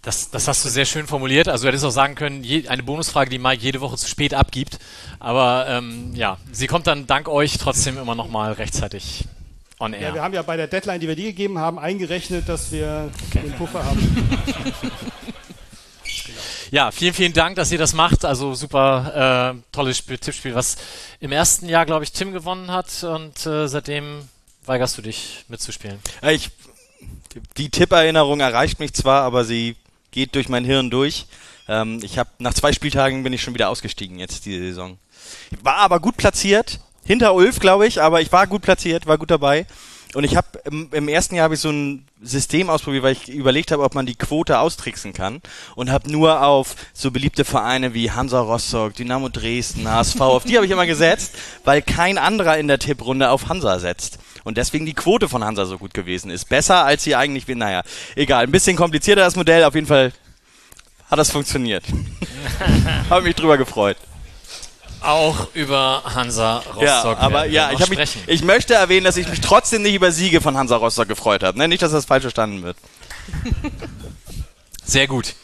Das, 0.01 0.31
das 0.31 0.47
hast 0.47 0.65
du 0.65 0.69
sehr 0.69 0.85
schön 0.85 1.07
formuliert. 1.07 1.47
Also 1.47 1.63
du 1.63 1.67
hättest 1.69 1.85
auch 1.85 1.91
sagen 1.91 2.15
können, 2.15 2.43
je, 2.43 2.67
eine 2.67 2.83
Bonusfrage, 2.83 3.29
die 3.29 3.37
Mike 3.37 3.61
jede 3.61 3.79
Woche 3.81 3.95
zu 3.97 4.07
spät 4.07 4.33
abgibt. 4.33 4.79
Aber 5.19 5.65
ähm, 5.67 6.13
ja, 6.15 6.37
sie 6.51 6.67
kommt 6.67 6.87
dann 6.87 7.05
dank 7.07 7.27
euch 7.29 7.57
trotzdem 7.57 7.97
immer 7.97 8.15
noch 8.15 8.29
mal 8.29 8.51
rechtzeitig 8.53 9.25
on 9.79 9.93
air. 9.93 10.09
ja, 10.09 10.13
wir 10.15 10.23
haben 10.23 10.33
ja 10.33 10.41
bei 10.41 10.57
der 10.57 10.67
Deadline, 10.67 10.99
die 10.99 11.07
wir 11.07 11.15
dir 11.15 11.27
gegeben 11.27 11.59
haben, 11.59 11.79
eingerechnet, 11.79 12.49
dass 12.49 12.71
wir 12.71 13.11
den 13.33 13.53
Puffer 13.53 13.85
haben. 13.85 14.39
Ja, 16.71 16.91
vielen, 16.91 17.13
vielen 17.15 17.33
Dank, 17.33 17.55
dass 17.55 17.71
ihr 17.71 17.79
das 17.79 17.93
macht. 17.93 18.25
Also 18.25 18.53
super 18.53 19.55
äh, 19.55 19.61
tolles 19.71 19.97
Spiel, 19.97 20.19
Tippspiel, 20.19 20.53
was 20.53 20.77
im 21.19 21.31
ersten 21.31 21.67
Jahr, 21.67 21.85
glaube 21.85 22.03
ich, 22.03 22.11
Tim 22.11 22.31
gewonnen 22.31 22.71
hat 22.71 23.03
und 23.03 23.43
äh, 23.45 23.67
seitdem 23.67 24.27
weigerst 24.65 24.97
du 24.97 25.01
dich 25.01 25.45
mitzuspielen. 25.47 25.97
Äh, 26.21 26.35
Ich, 26.35 26.51
die 27.57 27.69
Tipperinnerung 27.69 28.39
erreicht 28.39 28.79
mich 28.79 28.93
zwar, 28.93 29.23
aber 29.23 29.45
sie 29.45 29.75
geht 30.11 30.35
durch 30.35 30.49
mein 30.49 30.65
Hirn 30.65 30.89
durch. 30.89 31.27
Ähm, 31.67 31.99
ich 32.03 32.17
habe 32.17 32.29
nach 32.39 32.53
zwei 32.53 32.73
Spieltagen 32.73 33.23
bin 33.23 33.33
ich 33.33 33.41
schon 33.41 33.53
wieder 33.53 33.69
ausgestiegen 33.69 34.19
jetzt 34.19 34.45
diese 34.45 34.59
Saison. 34.59 34.97
War 35.61 35.77
aber 35.77 35.99
gut 35.99 36.17
platziert, 36.17 36.79
hinter 37.05 37.33
Ulf, 37.33 37.59
glaube 37.59 37.87
ich, 37.87 38.01
aber 38.01 38.21
ich 38.21 38.31
war 38.31 38.47
gut 38.47 38.61
platziert, 38.61 39.05
war 39.05 39.17
gut 39.17 39.31
dabei. 39.31 39.65
Und 40.15 40.23
ich 40.23 40.35
habe 40.35 40.47
im, 40.65 40.89
im 40.91 41.07
ersten 41.07 41.35
Jahr 41.35 41.45
habe 41.45 41.53
ich 41.53 41.59
so 41.59 41.69
ein 41.69 42.07
System 42.21 42.69
ausprobiert, 42.69 43.03
weil 43.03 43.13
ich 43.13 43.29
überlegt 43.29 43.71
habe, 43.71 43.83
ob 43.83 43.95
man 43.95 44.05
die 44.05 44.15
Quote 44.15 44.59
austricksen 44.59 45.13
kann 45.13 45.41
und 45.75 45.89
habe 45.89 46.11
nur 46.11 46.43
auf 46.45 46.75
so 46.93 47.11
beliebte 47.11 47.45
Vereine 47.45 47.93
wie 47.93 48.11
Hansa 48.11 48.41
Rostock, 48.41 48.93
Dynamo 48.95 49.29
Dresden, 49.29 49.89
HSV, 49.89 50.19
auf 50.19 50.43
die 50.43 50.57
habe 50.57 50.65
ich 50.65 50.71
immer 50.71 50.85
gesetzt, 50.85 51.35
weil 51.63 51.81
kein 51.81 52.17
anderer 52.17 52.57
in 52.57 52.67
der 52.67 52.77
Tipprunde 52.79 53.29
auf 53.29 53.47
Hansa 53.47 53.79
setzt. 53.79 54.19
Und 54.43 54.57
deswegen 54.57 54.85
die 54.85 54.93
Quote 54.93 55.29
von 55.29 55.43
Hansa 55.43 55.65
so 55.65 55.77
gut 55.77 55.93
gewesen 55.93 56.29
ist. 56.31 56.49
Besser 56.49 56.83
als 56.85 57.03
sie 57.03 57.15
eigentlich, 57.15 57.47
wie- 57.47 57.55
naja, 57.55 57.83
egal, 58.15 58.43
ein 58.45 58.51
bisschen 58.51 58.75
komplizierter 58.75 59.21
das 59.21 59.35
Modell, 59.35 59.63
auf 59.63 59.75
jeden 59.75 59.87
Fall 59.87 60.11
hat 61.09 61.19
das 61.19 61.31
funktioniert. 61.31 61.83
habe 63.09 63.21
mich 63.23 63.35
drüber 63.35 63.57
gefreut. 63.57 63.97
Auch 65.01 65.47
über 65.53 66.03
Hansa 66.03 66.57
Rostock. 66.57 66.81
Ja, 66.81 67.17
aber 67.17 67.45
ja, 67.45 67.71
ich, 67.71 67.89
mich, 67.89 68.17
ich 68.27 68.43
möchte 68.43 68.73
erwähnen, 68.73 69.05
dass 69.05 69.17
ich 69.17 69.27
mich 69.27 69.41
trotzdem 69.41 69.81
nicht 69.81 69.95
über 69.95 70.11
Siege 70.11 70.41
von 70.41 70.57
Hansa 70.57 70.75
Rostock 70.75 71.07
gefreut 71.07 71.43
habe. 71.43 71.57
Ne? 71.57 71.67
Nicht, 71.67 71.81
dass 71.81 71.91
das 71.91 72.05
falsch 72.05 72.23
verstanden 72.23 72.63
wird. 72.63 72.77
Sehr 74.83 75.07
gut. 75.07 75.35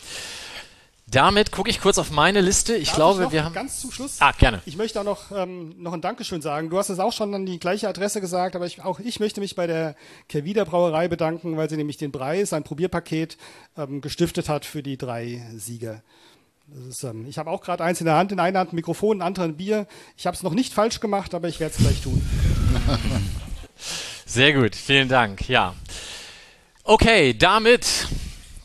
Damit 1.07 1.51
gucke 1.51 1.69
ich 1.69 1.79
kurz 1.79 1.97
auf 1.97 2.12
meine 2.12 2.41
Liste. 2.41 2.75
Ich 2.75 2.89
Darf 2.89 2.95
glaube, 2.97 3.21
noch 3.21 3.31
wir 3.31 3.45
haben. 3.45 3.53
ganz 3.53 3.79
zum 3.79 3.91
Schluss. 3.91 4.17
Ah, 4.19 4.31
gerne. 4.31 4.62
Ich 4.65 4.75
möchte 4.75 5.00
auch 5.00 5.05
noch, 5.05 5.31
ähm, 5.31 5.75
noch 5.77 5.93
ein 5.93 6.01
Dankeschön 6.01 6.41
sagen. 6.41 6.69
Du 6.69 6.77
hast 6.77 6.89
es 6.89 7.00
auch 7.00 7.13
schon 7.13 7.33
an 7.33 7.45
die 7.45 7.59
gleiche 7.59 7.88
Adresse 7.88 8.19
gesagt, 8.21 8.55
aber 8.55 8.65
ich, 8.65 8.83
auch 8.83 9.00
ich 9.00 9.19
möchte 9.19 9.39
mich 9.39 9.55
bei 9.55 9.67
der 9.67 9.95
Kervida 10.27 10.63
Brauerei 10.65 11.07
bedanken, 11.07 11.57
weil 11.57 11.69
sie 11.69 11.77
nämlich 11.77 11.97
den 11.97 12.12
Preis, 12.12 12.53
ein 12.53 12.63
Probierpaket, 12.63 13.38
ähm, 13.77 14.01
gestiftet 14.01 14.50
hat 14.50 14.65
für 14.65 14.81
die 14.81 14.97
drei 14.97 15.47
Sieger. 15.55 16.01
Das 16.67 16.86
ist, 16.88 17.03
ähm, 17.03 17.25
ich 17.27 17.38
habe 17.38 17.51
auch 17.51 17.62
gerade 17.62 17.84
eins 17.84 18.00
in 18.00 18.05
der 18.05 18.15
Hand, 18.15 18.31
in 18.31 18.39
einer 18.39 18.60
Hand 18.60 18.74
ein 18.74 18.75
Mikrofon, 18.75 19.17
in 19.17 19.19
der 19.19 19.27
anderen 19.27 19.51
ein 19.51 19.57
Bier. 19.57 19.88
Ich 20.17 20.25
habe 20.25 20.36
es 20.36 20.43
noch 20.43 20.53
nicht 20.53 20.74
falsch 20.74 21.00
gemacht, 21.00 21.34
aber 21.34 21.48
ich 21.48 21.60
werde 21.60 21.75
es 21.75 21.81
gleich 21.81 22.01
tun. 22.01 22.22
Sehr 24.25 24.53
gut, 24.53 24.75
vielen 24.75 25.07
Dank. 25.07 25.48
Ja. 25.48 25.75
Okay, 26.84 27.36
damit 27.38 28.07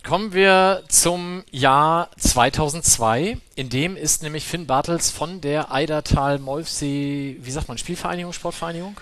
kommen 0.03 0.33
wir 0.33 0.83
zum 0.89 1.45
Jahr 1.51 2.11
2002. 2.17 3.39
In 3.55 3.69
dem 3.69 3.97
ist 3.97 4.23
nämlich 4.23 4.45
Finn 4.45 4.67
Bartels 4.67 5.11
von 5.11 5.41
der 5.43 5.71
Eidertal 5.71 6.39
Molfsee, 6.39 7.37
wie 7.41 7.51
sagt 7.51 7.69
man, 7.69 7.77
Spielvereinigung, 7.77 8.33
Sportvereinigung? 8.33 8.97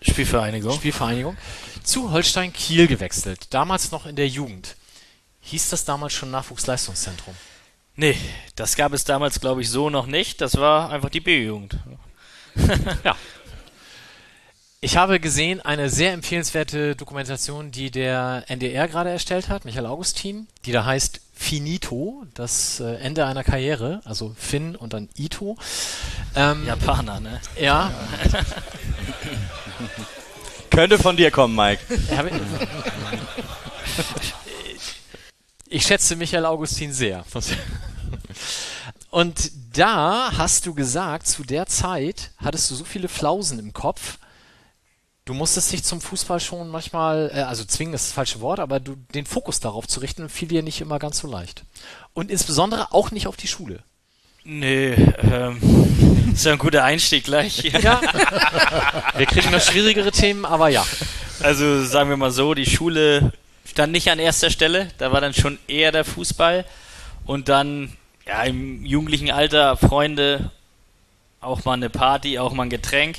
Spielvereinigung. 0.00 0.72
Spielvereinigung, 0.72 1.36
zu 1.82 2.12
Holstein 2.12 2.52
Kiel 2.52 2.86
gewechselt. 2.86 3.52
Damals 3.52 3.90
noch 3.90 4.06
in 4.06 4.16
der 4.16 4.28
Jugend. 4.28 4.76
Hieß 5.42 5.70
das 5.70 5.84
damals 5.84 6.12
schon 6.14 6.30
Nachwuchsleistungszentrum? 6.30 7.34
Nee, 8.00 8.16
das 8.54 8.76
gab 8.76 8.92
es 8.92 9.02
damals, 9.02 9.40
glaube 9.40 9.60
ich, 9.60 9.70
so 9.70 9.90
noch 9.90 10.06
nicht. 10.06 10.40
Das 10.40 10.56
war 10.56 10.90
einfach 10.90 11.10
die 11.10 11.18
B-Jugend. 11.18 11.78
ja. 13.04 13.16
Ich 14.80 14.96
habe 14.96 15.18
gesehen 15.18 15.60
eine 15.60 15.90
sehr 15.90 16.12
empfehlenswerte 16.12 16.94
Dokumentation, 16.94 17.72
die 17.72 17.90
der 17.90 18.44
NDR 18.46 18.86
gerade 18.86 19.10
erstellt 19.10 19.48
hat, 19.48 19.64
Michael 19.64 19.86
Augustin, 19.86 20.46
die 20.64 20.70
da 20.70 20.84
heißt 20.84 21.20
Finito, 21.34 22.22
das 22.34 22.78
äh, 22.78 22.94
Ende 22.98 23.26
einer 23.26 23.42
Karriere, 23.42 24.00
also 24.04 24.32
Finn 24.38 24.76
und 24.76 24.92
dann 24.92 25.08
Ito. 25.16 25.56
Ähm, 26.36 26.68
Japaner, 26.68 27.18
ne? 27.18 27.40
Ja. 27.60 27.90
Könnte 30.70 31.00
von 31.00 31.16
dir 31.16 31.32
kommen, 31.32 31.56
Mike. 31.56 31.82
Ich 35.70 35.86
schätze 35.86 36.16
Michael 36.16 36.46
Augustin 36.46 36.92
sehr. 36.92 37.24
Und 39.10 39.50
da 39.74 40.32
hast 40.36 40.66
du 40.66 40.74
gesagt, 40.74 41.26
zu 41.26 41.42
der 41.42 41.66
Zeit 41.66 42.30
hattest 42.38 42.70
du 42.70 42.74
so 42.74 42.84
viele 42.84 43.08
Flausen 43.08 43.58
im 43.58 43.72
Kopf, 43.72 44.18
du 45.24 45.34
musstest 45.34 45.72
dich 45.72 45.84
zum 45.84 46.00
Fußball 46.00 46.40
schon 46.40 46.68
manchmal, 46.68 47.30
äh, 47.34 47.40
also 47.40 47.64
zwingen 47.64 47.94
ist 47.94 48.06
das 48.06 48.12
falsche 48.12 48.40
Wort, 48.40 48.60
aber 48.60 48.80
du, 48.80 48.96
den 49.14 49.26
Fokus 49.26 49.60
darauf 49.60 49.86
zu 49.86 50.00
richten, 50.00 50.28
fiel 50.28 50.48
dir 50.48 50.62
nicht 50.62 50.80
immer 50.80 50.98
ganz 50.98 51.18
so 51.18 51.28
leicht. 51.28 51.64
Und 52.14 52.30
insbesondere 52.30 52.92
auch 52.92 53.10
nicht 53.10 53.26
auf 53.26 53.36
die 53.36 53.48
Schule. 53.48 53.82
Nee, 54.44 54.92
ähm, 54.92 56.32
ist 56.32 56.46
ja 56.46 56.52
ein 56.52 56.58
guter 56.58 56.84
Einstieg 56.84 57.24
gleich. 57.24 57.64
Ja. 57.64 58.00
Wir 59.16 59.26
kriegen 59.26 59.50
noch 59.50 59.60
schwierigere 59.60 60.12
Themen, 60.12 60.46
aber 60.46 60.68
ja. 60.70 60.86
Also 61.40 61.84
sagen 61.84 62.08
wir 62.08 62.16
mal 62.16 62.30
so, 62.30 62.54
die 62.54 62.66
Schule 62.66 63.32
stand 63.70 63.92
nicht 63.92 64.10
an 64.10 64.18
erster 64.18 64.50
Stelle, 64.50 64.88
da 64.98 65.12
war 65.12 65.20
dann 65.20 65.34
schon 65.34 65.58
eher 65.68 65.92
der 65.92 66.04
Fußball 66.04 66.64
und 67.26 67.48
dann 67.48 67.96
ja 68.26 68.42
im 68.44 68.84
jugendlichen 68.84 69.30
Alter 69.30 69.76
Freunde, 69.76 70.50
auch 71.40 71.64
mal 71.64 71.74
eine 71.74 71.90
Party, 71.90 72.38
auch 72.38 72.52
mal 72.52 72.64
ein 72.64 72.70
Getränk. 72.70 73.18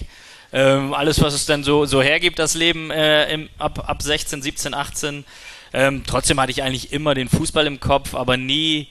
Ähm, 0.52 0.94
alles, 0.94 1.22
was 1.22 1.34
es 1.34 1.46
dann 1.46 1.64
so, 1.64 1.86
so 1.86 2.02
hergibt, 2.02 2.40
das 2.40 2.56
Leben 2.56 2.90
äh, 2.92 3.32
im, 3.32 3.50
ab, 3.58 3.88
ab 3.88 4.02
16, 4.02 4.42
17, 4.42 4.74
18. 4.74 5.26
Ähm, 5.74 6.04
trotzdem 6.06 6.40
hatte 6.42 6.52
ich 6.52 6.64
eigentlich 6.64 6.92
immer 6.92 7.14
den 7.14 7.30
Fußball 7.30 7.68
im 7.68 7.80
Kopf, 7.80 8.16
aber 8.16 8.36
nie, 8.36 8.88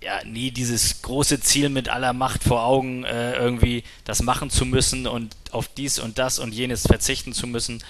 ja, 0.00 0.24
nie 0.24 0.52
dieses 0.52 1.02
große 1.02 1.40
Ziel 1.40 1.68
mit 1.68 1.88
aller 1.88 2.12
Macht 2.12 2.44
vor 2.44 2.62
Augen, 2.62 3.04
äh, 3.04 3.34
irgendwie 3.34 3.82
das 4.04 4.22
machen 4.22 4.50
zu 4.50 4.64
müssen 4.64 5.08
und 5.08 5.34
auf 5.50 5.68
dies 5.68 5.98
und 5.98 6.18
das 6.18 6.38
und 6.38 6.54
jenes 6.54 6.82
verzichten 6.82 7.32
zu 7.32 7.48
müssen. 7.48 7.82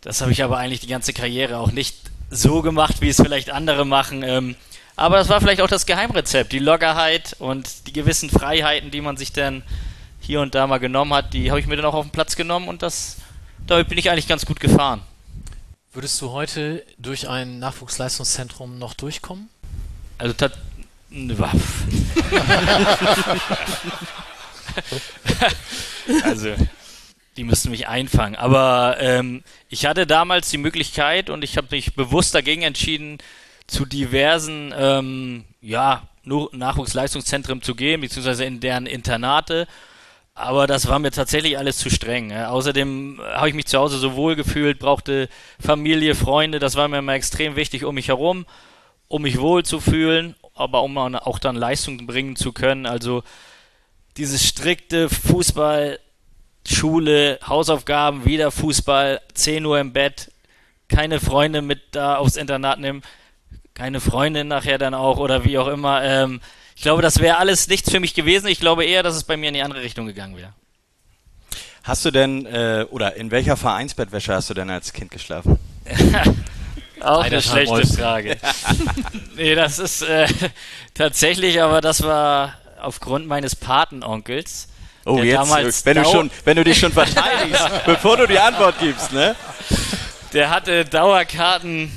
Das 0.00 0.20
habe 0.20 0.32
ich 0.32 0.42
aber 0.42 0.58
eigentlich 0.58 0.80
die 0.80 0.86
ganze 0.86 1.12
Karriere 1.12 1.58
auch 1.58 1.72
nicht 1.72 1.96
so 2.30 2.62
gemacht, 2.62 3.00
wie 3.00 3.08
es 3.08 3.16
vielleicht 3.16 3.50
andere 3.50 3.84
machen. 3.84 4.22
Ähm, 4.22 4.54
aber 4.96 5.16
das 5.16 5.28
war 5.28 5.40
vielleicht 5.40 5.60
auch 5.60 5.68
das 5.68 5.86
Geheimrezept, 5.86 6.52
die 6.52 6.58
Lockerheit 6.58 7.36
und 7.38 7.86
die 7.86 7.92
gewissen 7.92 8.30
Freiheiten, 8.30 8.90
die 8.90 9.00
man 9.00 9.16
sich 9.16 9.32
dann 9.32 9.62
hier 10.20 10.40
und 10.40 10.54
da 10.54 10.66
mal 10.66 10.78
genommen 10.78 11.14
hat, 11.14 11.32
die 11.32 11.50
habe 11.50 11.60
ich 11.60 11.66
mir 11.66 11.76
dann 11.76 11.84
auch 11.84 11.94
auf 11.94 12.04
den 12.04 12.10
Platz 12.10 12.36
genommen 12.36 12.68
und 12.68 12.82
das, 12.82 13.16
damit 13.66 13.88
bin 13.88 13.96
ich 13.98 14.10
eigentlich 14.10 14.28
ganz 14.28 14.44
gut 14.44 14.60
gefahren. 14.60 15.00
Würdest 15.92 16.20
du 16.20 16.30
heute 16.32 16.84
durch 16.98 17.28
ein 17.28 17.58
Nachwuchsleistungszentrum 17.60 18.78
noch 18.78 18.94
durchkommen? 18.94 19.48
Also 20.18 20.34
tat, 20.34 20.52
Wa- 21.10 21.50
also 26.24 26.54
die 27.38 27.44
müssten 27.44 27.70
mich 27.70 27.88
einfangen. 27.88 28.36
Aber 28.36 28.96
ähm, 29.00 29.42
ich 29.68 29.86
hatte 29.86 30.06
damals 30.06 30.50
die 30.50 30.58
Möglichkeit 30.58 31.30
und 31.30 31.44
ich 31.44 31.56
habe 31.56 31.68
mich 31.70 31.94
bewusst 31.94 32.34
dagegen 32.34 32.62
entschieden, 32.62 33.18
zu 33.68 33.84
diversen 33.86 34.74
ähm, 34.76 35.44
ja, 35.60 36.08
Nachwuchsleistungszentren 36.24 37.62
zu 37.62 37.74
gehen, 37.74 38.00
beziehungsweise 38.00 38.44
in 38.44 38.60
deren 38.60 38.86
Internate. 38.86 39.66
Aber 40.34 40.66
das 40.66 40.88
war 40.88 40.98
mir 40.98 41.10
tatsächlich 41.10 41.58
alles 41.58 41.78
zu 41.78 41.90
streng. 41.90 42.30
Ja. 42.30 42.50
Außerdem 42.50 43.20
habe 43.34 43.48
ich 43.48 43.54
mich 43.54 43.66
zu 43.66 43.78
Hause 43.78 43.98
so 43.98 44.14
wohl 44.14 44.36
gefühlt, 44.36 44.78
brauchte 44.78 45.28
Familie, 45.60 46.14
Freunde, 46.14 46.58
das 46.58 46.76
war 46.76 46.88
mir 46.88 46.98
immer 46.98 47.14
extrem 47.14 47.56
wichtig 47.56 47.84
um 47.84 47.94
mich 47.94 48.08
herum, 48.08 48.46
um 49.06 49.22
mich 49.22 49.38
wohl 49.38 49.64
zu 49.64 49.80
fühlen, 49.80 50.34
aber 50.54 50.82
um 50.82 50.98
auch 50.98 51.38
dann 51.38 51.56
Leistung 51.56 52.06
bringen 52.06 52.36
zu 52.36 52.52
können. 52.52 52.86
Also 52.86 53.22
dieses 54.16 54.44
strikte 54.46 55.08
Fußball, 55.08 55.98
Schule, 56.68 57.38
Hausaufgaben, 57.46 58.24
wieder 58.24 58.50
Fußball, 58.50 59.20
10 59.34 59.64
Uhr 59.64 59.80
im 59.80 59.92
Bett, 59.92 60.30
keine 60.88 61.20
Freunde 61.20 61.62
mit 61.62 61.80
da 61.92 62.16
aufs 62.16 62.36
Internat 62.36 62.78
nehmen, 62.78 63.02
keine 63.74 64.00
Freundin 64.00 64.48
nachher 64.48 64.78
dann 64.78 64.94
auch 64.94 65.18
oder 65.18 65.44
wie 65.44 65.58
auch 65.58 65.68
immer. 65.68 66.02
Ähm, 66.02 66.40
ich 66.76 66.82
glaube, 66.82 67.02
das 67.02 67.18
wäre 67.20 67.38
alles 67.38 67.68
nichts 67.68 67.90
für 67.90 68.00
mich 68.00 68.14
gewesen. 68.14 68.48
Ich 68.48 68.60
glaube 68.60 68.84
eher, 68.84 69.02
dass 69.02 69.16
es 69.16 69.24
bei 69.24 69.36
mir 69.36 69.48
in 69.48 69.54
die 69.54 69.62
andere 69.62 69.82
Richtung 69.82 70.06
gegangen 70.06 70.36
wäre. 70.36 70.52
Hast 71.82 72.04
du 72.04 72.10
denn, 72.10 72.44
äh, 72.46 72.84
oder 72.90 73.16
in 73.16 73.30
welcher 73.30 73.56
Vereinsbettwäsche 73.56 74.34
hast 74.34 74.50
du 74.50 74.54
denn 74.54 74.68
als 74.68 74.92
Kind 74.92 75.10
geschlafen? 75.10 75.58
Auch 77.00 77.22
eine 77.24 77.40
schlechte 77.40 77.70
Wolf. 77.70 77.96
Frage. 77.96 78.36
nee, 79.36 79.54
das 79.54 79.78
ist 79.78 80.02
äh, 80.02 80.26
tatsächlich, 80.94 81.62
aber 81.62 81.80
das 81.80 82.02
war 82.02 82.54
aufgrund 82.80 83.26
meines 83.26 83.56
Patenonkels. 83.56 84.68
Oh, 85.08 85.16
der 85.16 85.24
jetzt, 85.24 85.36
damals 85.38 85.86
wenn 85.86 85.96
du, 85.96 86.04
schon, 86.04 86.30
wenn 86.44 86.56
du 86.56 86.64
dich 86.64 86.78
schon 86.78 86.92
verteidigst, 87.04 87.62
bevor 87.86 88.16
du 88.16 88.26
die 88.26 88.38
Antwort 88.38 88.78
gibst, 88.78 89.12
ne? 89.12 89.34
Der 90.32 90.50
hatte 90.50 90.84
Dauerkarten 90.84 91.90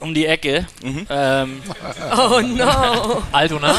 um 0.00 0.14
die 0.14 0.26
Ecke. 0.26 0.66
Mhm. 0.82 1.06
Ähm, 1.10 1.62
Oh 2.16 2.40
no. 2.40 3.22
Aldona. 3.32 3.74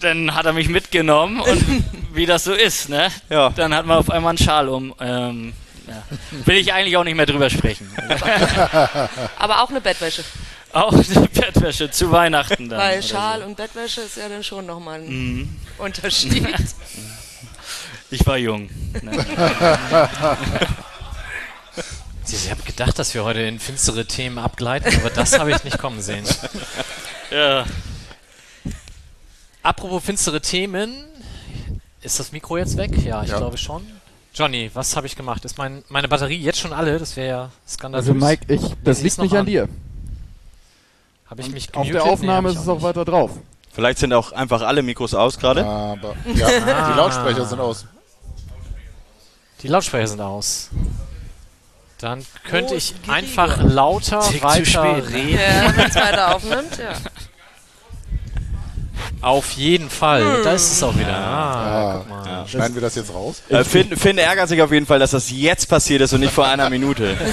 dann 0.00 0.34
hat 0.34 0.46
er 0.46 0.52
mich 0.52 0.68
mitgenommen 0.68 1.40
und 1.40 1.84
wie 2.14 2.26
das 2.26 2.44
so 2.44 2.52
ist, 2.52 2.88
ne? 2.88 3.10
Ja. 3.28 3.50
Dann 3.50 3.74
hat 3.74 3.86
man 3.86 3.98
auf 3.98 4.10
einmal 4.10 4.30
einen 4.30 4.38
Schal 4.38 4.68
um. 4.68 4.94
Ähm, 5.00 5.52
ja. 5.86 6.02
Will 6.44 6.56
ich 6.56 6.72
eigentlich 6.72 6.96
auch 6.96 7.04
nicht 7.04 7.16
mehr 7.16 7.26
drüber 7.26 7.50
sprechen. 7.50 7.90
Aber 9.38 9.62
auch 9.62 9.70
eine 9.70 9.80
Bettwäsche. 9.80 10.22
Auch 10.72 10.92
eine 10.92 11.28
Bettwäsche 11.28 11.90
zu 11.90 12.10
Weihnachten 12.10 12.68
dann. 12.68 12.78
Weil 12.78 13.02
Schal 13.02 13.42
und 13.42 13.56
Bettwäsche 13.56 14.00
ist 14.02 14.16
ja 14.16 14.28
dann 14.28 14.42
schon 14.44 14.66
nochmal 14.66 15.00
ein 15.00 15.08
Mhm. 15.08 15.56
Unterschied. 15.78 16.46
Ich 18.10 18.26
war 18.26 18.36
jung. 18.36 18.68
Ne? 19.00 19.10
Ich 22.30 22.50
habe 22.50 22.62
gedacht, 22.62 22.98
dass 22.98 23.12
wir 23.14 23.24
heute 23.24 23.40
in 23.40 23.58
finstere 23.58 24.06
Themen 24.06 24.38
abgleiten, 24.38 24.94
aber 24.96 25.10
das 25.10 25.38
habe 25.38 25.50
ich 25.50 25.64
nicht 25.64 25.78
kommen 25.78 26.00
sehen. 26.00 26.24
Ja. 27.30 27.64
Apropos 29.62 30.04
finstere 30.04 30.42
Themen, 30.42 30.92
ist 32.02 32.18
das 32.20 32.30
Mikro 32.32 32.58
jetzt 32.58 32.76
weg? 32.76 32.90
Ja, 33.02 33.22
ich 33.22 33.30
Ja. 33.30 33.38
glaube 33.38 33.56
schon. 33.56 33.86
Johnny, 34.34 34.70
was 34.74 34.96
habe 34.96 35.06
ich 35.06 35.16
gemacht? 35.16 35.42
Ist 35.46 35.56
mein, 35.56 35.82
meine 35.88 36.08
Batterie 36.08 36.36
jetzt 36.36 36.58
schon 36.60 36.74
alle? 36.74 36.98
Das 36.98 37.16
wäre 37.16 37.28
ja 37.28 37.50
skandalös. 37.66 38.08
Also 38.08 38.12
Mike, 38.26 38.52
ich, 38.52 38.60
das 38.84 39.00
liegt 39.00 39.16
nicht 39.18 39.32
an 39.32 39.38
an. 39.40 39.46
dir. 39.46 39.68
Habe 41.32 41.40
ich 41.40 41.50
mich 41.50 41.74
Auf 41.74 41.86
der 41.88 42.04
Aufnahme 42.04 42.48
Nee, 42.50 42.54
ist 42.56 42.60
es 42.60 42.68
auch 42.68 42.82
weiter 42.82 43.06
drauf. 43.06 43.30
Vielleicht 43.72 43.96
sind 43.98 44.12
auch 44.12 44.32
einfach 44.32 44.60
alle 44.60 44.82
Mikros 44.82 45.14
aus 45.14 45.38
gerade. 45.38 45.64
Aber 45.64 46.14
ja, 46.34 46.46
die 46.92 46.94
Lautsprecher 46.98 47.46
sind 47.46 47.58
aus. 47.58 47.86
Die 49.62 49.68
Lautsprecher 49.68 50.08
sind 50.08 50.20
aus. 50.20 50.68
Dann 51.96 52.22
könnte 52.46 52.74
Oh, 52.74 52.76
ich 52.76 52.94
einfach 53.08 53.62
lauter 53.62 54.20
Tick 54.28 54.42
weiter 54.42 55.08
reden. 55.08 55.30
ja, 55.30 55.74
wenn 55.74 55.86
es 55.88 55.94
weiter 55.94 56.34
aufnimmt, 56.36 56.76
ja. 56.78 56.92
Auf 59.22 59.52
jeden 59.52 59.88
Fall. 59.88 60.42
Da 60.44 60.52
ist 60.52 60.70
es 60.70 60.82
auch 60.82 60.94
wieder. 60.94 61.16
Ah, 61.16 61.92
Ah, 61.92 61.94
guck 62.00 62.08
mal. 62.10 62.26
ja. 62.26 62.46
Schneiden 62.46 62.74
wir 62.74 62.82
das 62.82 62.94
jetzt 62.96 63.14
raus? 63.14 63.40
Äh, 63.48 63.64
Finn, 63.64 63.96
Finn 63.96 64.18
ärgert 64.18 64.50
sich 64.50 64.60
auf 64.60 64.70
jeden 64.70 64.84
Fall, 64.84 64.98
dass 64.98 65.12
das 65.12 65.30
jetzt 65.30 65.66
passiert 65.70 66.02
ist 66.02 66.12
und 66.12 66.20
nicht 66.20 66.34
vor 66.34 66.44
einer 66.46 66.68
Minute. 66.68 67.16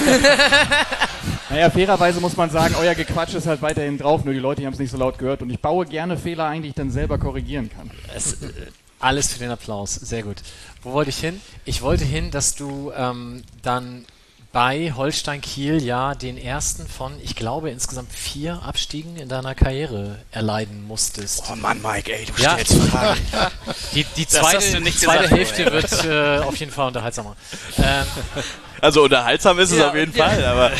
Naja, 1.50 1.68
fairerweise 1.68 2.20
muss 2.20 2.36
man 2.36 2.48
sagen, 2.48 2.76
euer 2.78 2.94
Gequatsch 2.94 3.34
ist 3.34 3.48
halt 3.48 3.60
weiterhin 3.60 3.98
drauf, 3.98 4.24
nur 4.24 4.32
die 4.32 4.38
Leute 4.40 4.64
haben 4.64 4.72
es 4.72 4.78
nicht 4.78 4.92
so 4.92 4.96
laut 4.96 5.18
gehört 5.18 5.42
und 5.42 5.50
ich 5.50 5.60
baue 5.60 5.84
gerne 5.84 6.16
Fehler 6.16 6.46
ein, 6.46 6.62
die 6.62 6.68
ich 6.68 6.74
dann 6.74 6.92
selber 6.92 7.18
korrigieren 7.18 7.68
kann. 7.68 7.90
Es, 8.14 8.34
äh, 8.34 8.52
alles 9.00 9.32
für 9.32 9.40
den 9.40 9.50
Applaus. 9.50 9.96
Sehr 9.96 10.22
gut. 10.22 10.36
Wo 10.82 10.92
wollte 10.92 11.10
ich 11.10 11.18
hin? 11.18 11.40
Ich 11.64 11.82
wollte 11.82 12.04
hin, 12.04 12.30
dass 12.30 12.54
du 12.54 12.92
ähm, 12.96 13.42
dann 13.62 14.04
bei 14.52 14.92
Holstein 14.96 15.40
Kiel 15.40 15.80
ja 15.82 16.14
den 16.14 16.36
ersten 16.36 16.88
von, 16.88 17.12
ich 17.22 17.36
glaube, 17.36 17.70
insgesamt 17.70 18.12
vier 18.12 18.62
Abstiegen 18.64 19.16
in 19.16 19.28
deiner 19.28 19.54
Karriere 19.54 20.18
erleiden 20.32 20.84
musstest. 20.86 21.44
Oh 21.50 21.54
Mann, 21.56 21.80
Mike, 21.82 22.12
ey, 22.12 22.24
du 22.26 22.42
Ja. 22.42 22.52
stellst 22.58 22.74
Fragen. 22.90 23.20
Die, 23.94 24.04
die 24.16 24.26
zweite, 24.26 24.58
zweite 24.60 24.90
gesagt, 24.90 25.30
Hälfte 25.30 25.72
wird 25.72 26.04
äh, 26.04 26.38
auf 26.44 26.56
jeden 26.56 26.72
Fall 26.72 26.88
unterhaltsamer. 26.88 27.36
Ähm, 27.78 28.06
Also 28.82 29.02
unterhaltsam 29.02 29.58
ist 29.58 29.72
es 29.72 29.78
Ja, 29.78 29.90
auf 29.90 29.94
jeden 29.94 30.16
ja. 30.16 30.26
Fall, 30.26 30.42
aber 30.44 30.72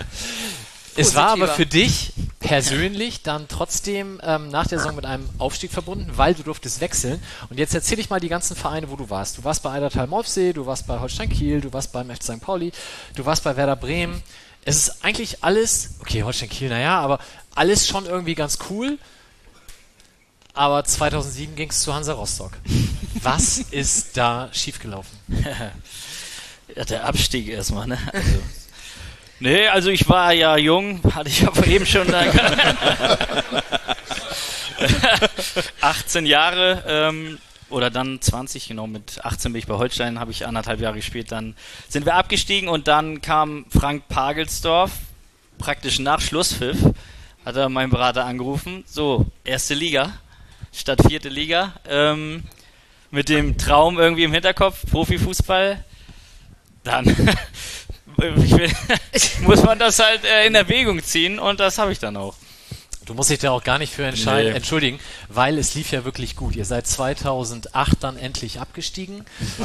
Es 0.96 1.14
war 1.14 1.28
aber 1.30 1.48
für 1.48 1.66
dich 1.66 2.12
persönlich 2.52 3.22
dann 3.22 3.48
trotzdem 3.48 4.20
ähm, 4.22 4.48
nach 4.48 4.66
der 4.66 4.78
Saison 4.78 4.94
mit 4.94 5.06
einem 5.06 5.26
Aufstieg 5.38 5.72
verbunden, 5.72 6.12
weil 6.16 6.34
du 6.34 6.42
durftest 6.42 6.82
wechseln. 6.82 7.18
Und 7.48 7.58
jetzt 7.58 7.72
erzähl 7.72 7.98
ich 7.98 8.10
mal 8.10 8.20
die 8.20 8.28
ganzen 8.28 8.54
Vereine, 8.54 8.90
wo 8.90 8.96
du 8.96 9.08
warst. 9.08 9.38
Du 9.38 9.44
warst 9.44 9.62
bei 9.62 9.70
Eidertal 9.70 10.06
Molfsee, 10.06 10.52
du 10.52 10.66
warst 10.66 10.86
bei 10.86 11.00
Holstein 11.00 11.30
Kiel, 11.30 11.62
du 11.62 11.72
warst 11.72 11.92
beim 11.92 12.10
FC 12.10 12.24
St. 12.24 12.40
Pauli, 12.42 12.70
du 13.16 13.24
warst 13.24 13.42
bei 13.42 13.56
Werder 13.56 13.74
Bremen. 13.74 14.22
Es 14.66 14.76
ist 14.76 15.02
eigentlich 15.02 15.42
alles, 15.42 15.94
okay, 16.00 16.24
Holstein 16.24 16.50
Kiel, 16.50 16.68
naja, 16.68 17.00
aber 17.00 17.20
alles 17.54 17.88
schon 17.88 18.04
irgendwie 18.04 18.34
ganz 18.34 18.58
cool. 18.68 18.98
Aber 20.52 20.84
2007 20.84 21.56
ging 21.56 21.70
es 21.70 21.80
zu 21.80 21.94
Hansa 21.94 22.12
Rostock. 22.12 22.52
Was 23.22 23.58
ist 23.70 24.18
da 24.18 24.50
schiefgelaufen? 24.52 25.18
Ja, 26.76 26.84
der 26.84 27.06
Abstieg 27.06 27.48
erstmal, 27.48 27.86
ne? 27.86 27.98
Also, 28.12 28.40
nee, 29.42 29.66
also 29.66 29.90
ich 29.90 30.08
war 30.08 30.32
ja 30.32 30.56
jung, 30.56 31.00
hatte 31.14 31.28
ich 31.28 31.46
aber 31.46 31.66
eben 31.66 31.84
schon 31.84 32.06
da 32.06 32.22
18 35.80 36.26
Jahre 36.26 36.84
ähm, 36.86 37.38
oder 37.68 37.90
dann 37.90 38.20
20, 38.20 38.68
genau, 38.68 38.86
mit 38.86 39.24
18 39.24 39.52
bin 39.52 39.58
ich 39.58 39.66
bei 39.66 39.74
Holstein, 39.74 40.20
habe 40.20 40.30
ich 40.30 40.46
anderthalb 40.46 40.80
Jahre 40.80 40.96
gespielt, 40.96 41.32
dann 41.32 41.56
sind 41.88 42.06
wir 42.06 42.14
abgestiegen 42.14 42.68
und 42.68 42.88
dann 42.88 43.20
kam 43.20 43.66
Frank 43.70 44.08
Pagelsdorf, 44.08 44.92
praktisch 45.58 45.98
nach 45.98 46.20
Schlusspfiff, 46.20 46.78
hat 47.44 47.56
er 47.56 47.68
meinen 47.68 47.90
Berater 47.90 48.24
angerufen, 48.24 48.84
so, 48.86 49.26
erste 49.44 49.74
Liga, 49.74 50.12
statt 50.72 51.00
vierte 51.06 51.28
Liga, 51.28 51.74
ähm, 51.88 52.44
mit 53.10 53.28
dem 53.28 53.58
Traum 53.58 53.98
irgendwie 53.98 54.24
im 54.24 54.32
Hinterkopf, 54.32 54.84
Profifußball, 54.90 55.84
dann 56.84 57.04
will, 58.22 58.70
muss 59.42 59.62
man 59.62 59.78
das 59.78 59.98
halt 59.98 60.24
äh, 60.24 60.46
in 60.46 60.54
Erwägung 60.54 61.02
ziehen 61.02 61.38
und 61.38 61.60
das 61.60 61.78
habe 61.78 61.92
ich 61.92 61.98
dann 61.98 62.16
auch. 62.16 62.34
Du 63.04 63.14
musst 63.14 63.30
dich 63.30 63.40
da 63.40 63.50
auch 63.50 63.64
gar 63.64 63.78
nicht 63.78 63.92
für 63.92 64.04
entscheiden, 64.04 64.52
Nee. 64.52 64.56
entschuldigen, 64.56 65.00
weil 65.28 65.58
es 65.58 65.74
lief 65.74 65.90
ja 65.90 66.04
wirklich 66.04 66.36
gut. 66.36 66.54
Ihr 66.54 66.64
seid 66.64 66.86
2008 66.86 67.96
dann 68.00 68.16
endlich 68.16 68.60
abgestiegen. 68.60 69.24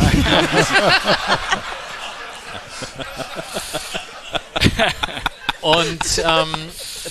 Und 5.62 6.00
ähm, 6.24 6.54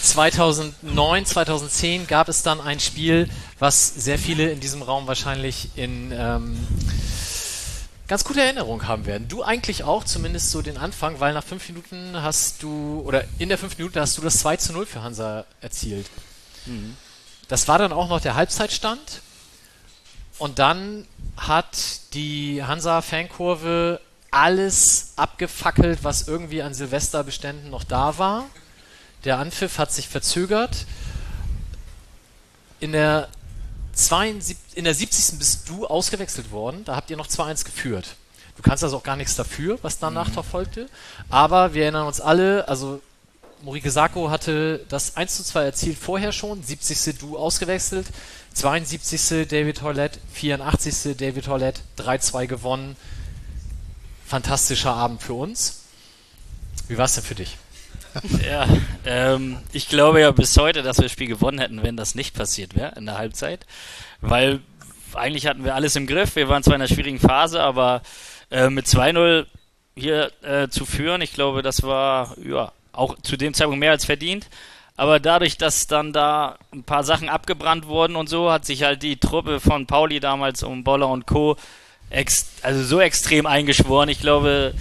2009, 0.01 1.27
2010 1.27 2.07
gab 2.07 2.29
es 2.29 2.43
dann 2.43 2.61
ein 2.61 2.81
Spiel, 2.81 3.29
was 3.59 3.89
sehr 3.89 4.19
viele 4.19 4.51
in 4.51 4.61
diesem 4.61 4.83
Raum 4.83 5.07
wahrscheinlich 5.07 5.71
in 5.77 6.13
ähm, 6.17 6.57
ganz 8.09 8.25
gute 8.25 8.41
Erinnerung 8.41 8.87
haben 8.87 9.07
werden. 9.07 9.29
Du 9.29 9.43
eigentlich 9.43 9.85
auch, 9.85 10.05
zumindest 10.05 10.51
so 10.51 10.63
den 10.63 10.77
Anfang, 10.77 11.21
weil 11.21 11.35
nach 11.35 11.45
fünf 11.45 11.69
Minuten 11.69 12.23
hast 12.23 12.63
du, 12.63 13.03
oder 13.05 13.25
in 13.39 13.49
der 13.49 13.59
fünf 13.59 13.79
Minuten 13.79 13.99
hast 14.01 14.17
du 14.17 14.23
das 14.23 14.39
2 14.39 14.57
zu 14.57 14.73
0 14.73 14.87
für 14.87 15.03
Hansa 15.03 15.45
erzielt. 15.61 16.09
Das 17.49 17.69
war 17.69 17.79
dann 17.79 17.93
auch 17.93 18.09
noch 18.09 18.21
der 18.21 18.35
Halbzeitstand. 18.35 19.23
Und 20.39 20.59
dann 20.59 21.07
hat 21.37 21.77
die 22.15 22.63
Hansa-Fankurve 22.63 24.01
alles 24.31 25.13
abgefackelt, 25.17 26.05
was 26.05 26.29
irgendwie 26.29 26.63
an 26.63 26.75
Silvesterbeständen 26.75 27.71
noch 27.71 27.85
da 27.85 28.19
war. 28.19 28.45
Der 29.25 29.39
Anpfiff 29.39 29.79
hat 29.79 29.93
sich 29.93 30.09
verzögert. 30.09 30.87
In 32.81 32.93
der 32.93 33.29
72, 33.97 34.57
in 34.75 34.85
der 34.85 34.95
70. 34.95 35.39
bist 35.39 35.69
du 35.69 35.87
ausgewechselt 35.87 36.51
worden. 36.53 36.85
Da 36.85 36.95
habt 36.95 37.11
ihr 37.11 37.17
noch 37.17 37.29
2-1 37.29 37.65
geführt. 37.65 38.17
Du 38.57 38.63
kannst 38.63 38.85
also 38.85 38.99
auch 38.99 39.03
gar 39.03 39.17
nichts 39.17 39.37
dafür, 39.37 39.79
was 39.83 39.99
danach 39.99 40.33
noch 40.35 40.45
folgte. 40.45 40.89
Aber 41.31 41.75
wir 41.75 41.83
erinnern 41.83 42.07
uns 42.07 42.21
alle, 42.21 42.69
also 42.69 43.01
Morike 43.63 43.91
Sacco 43.91 44.31
hatte 44.31 44.85
das 44.89 45.17
1 45.17 45.37
zu 45.37 45.45
2 45.45 45.65
erzielt 45.65 45.99
vorher 45.99 46.33
schon, 46.33 46.63
70. 46.63 47.19
du 47.19 47.39
ausgewechselt, 47.39 48.07
72. 48.53 49.49
David 49.49 49.83
Hollett, 49.83 50.19
84. 50.33 51.17
David 51.17 51.49
Hollett, 51.49 51.81
3-2 51.99 52.47
gewonnen. 52.47 52.97
Fantastischer 54.27 54.95
Abend 54.95 55.23
für 55.23 55.35
uns. 55.35 55.81
Wie 56.89 56.97
war 56.97 57.07
es 57.07 57.15
denn 57.15 57.25
für 57.25 57.35
dich? 57.35 57.57
Ja, 58.47 58.67
ähm, 59.05 59.59
ich 59.73 59.89
glaube 59.89 60.21
ja 60.21 60.31
bis 60.31 60.57
heute, 60.57 60.83
dass 60.83 60.99
wir 60.99 61.05
das 61.05 61.13
Spiel 61.13 61.27
gewonnen 61.27 61.59
hätten, 61.59 61.83
wenn 61.83 61.97
das 61.97 62.15
nicht 62.15 62.35
passiert 62.35 62.75
wäre 62.77 62.95
in 62.97 63.07
der 63.07 63.19
Halbzeit. 63.19 63.67
Weil 64.21 64.61
eigentlich 65.15 65.47
hatten 65.47 65.65
wir 65.65 65.75
alles 65.75 65.97
im 65.97 66.07
Griff. 66.07 66.37
Wir 66.37 66.49
waren 66.49 66.63
zwar 66.63 66.75
in 66.75 66.83
einer 66.83 66.93
schwierigen 66.93 67.19
Phase, 67.19 67.61
aber 67.63 68.03
äh, 68.51 68.71
mit 68.71 68.87
2-0 68.87 69.47
hier 69.97 70.31
äh, 70.43 70.69
zu 70.69 70.85
führen, 70.85 71.23
ich 71.23 71.33
glaube, 71.33 71.63
das 71.63 71.83
war 71.83 72.37
ja 72.39 72.73
auch 72.93 73.17
zu 73.23 73.37
dem 73.37 73.55
Zeitpunkt 73.55 73.81
mehr 73.81 73.93
als 73.93 74.05
verdient. 74.05 74.49
Aber 74.97 75.21
dadurch, 75.21 75.59
dass 75.59 75.87
dann 75.87 76.13
da 76.13 76.57
ein 76.73 76.83
paar 76.83 77.05
Sachen 77.05 77.29
abgebrannt 77.29 77.87
wurden 77.87 78.17
und 78.17 78.29
so, 78.29 78.51
hat 78.51 78.65
sich 78.65 78.83
halt 78.83 79.03
die 79.03 79.19
Truppe 79.19 79.61
von 79.61 79.87
Pauli 79.87 80.21
damals 80.21 80.63
um 80.63 80.85
Boller 80.85 81.09
und 81.09 81.27
Co. 81.27 81.57
Also 82.63 82.83
so 82.83 83.01
extrem 83.01 83.47
eingeschworen. 83.47 84.09
Ich 84.09 84.21
glaube, 84.21 84.73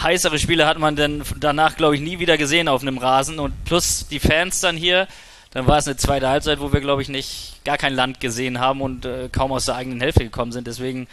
heißere 0.00 0.38
Spiele 0.38 0.66
hat 0.66 0.78
man 0.78 0.96
dann 0.96 1.22
danach, 1.38 1.76
glaube 1.76 1.94
ich, 1.94 2.00
nie 2.00 2.18
wieder 2.18 2.36
gesehen 2.38 2.68
auf 2.68 2.82
einem 2.82 2.98
Rasen. 2.98 3.38
Und 3.38 3.64
plus 3.64 4.06
die 4.08 4.20
Fans 4.20 4.60
dann 4.60 4.76
hier, 4.76 5.08
dann 5.50 5.66
war 5.66 5.78
es 5.78 5.86
eine 5.86 5.96
zweite 5.96 6.28
Halbzeit, 6.28 6.60
wo 6.60 6.72
wir, 6.72 6.80
glaube 6.80 7.02
ich, 7.02 7.08
nicht 7.08 7.60
gar 7.64 7.78
kein 7.78 7.94
Land 7.94 8.20
gesehen 8.20 8.60
haben 8.60 8.80
und 8.80 9.04
äh, 9.04 9.28
kaum 9.30 9.52
aus 9.52 9.64
der 9.64 9.76
eigenen 9.76 10.00
Hälfte 10.00 10.24
gekommen 10.24 10.52
sind. 10.52 10.66
Deswegen 10.66 11.08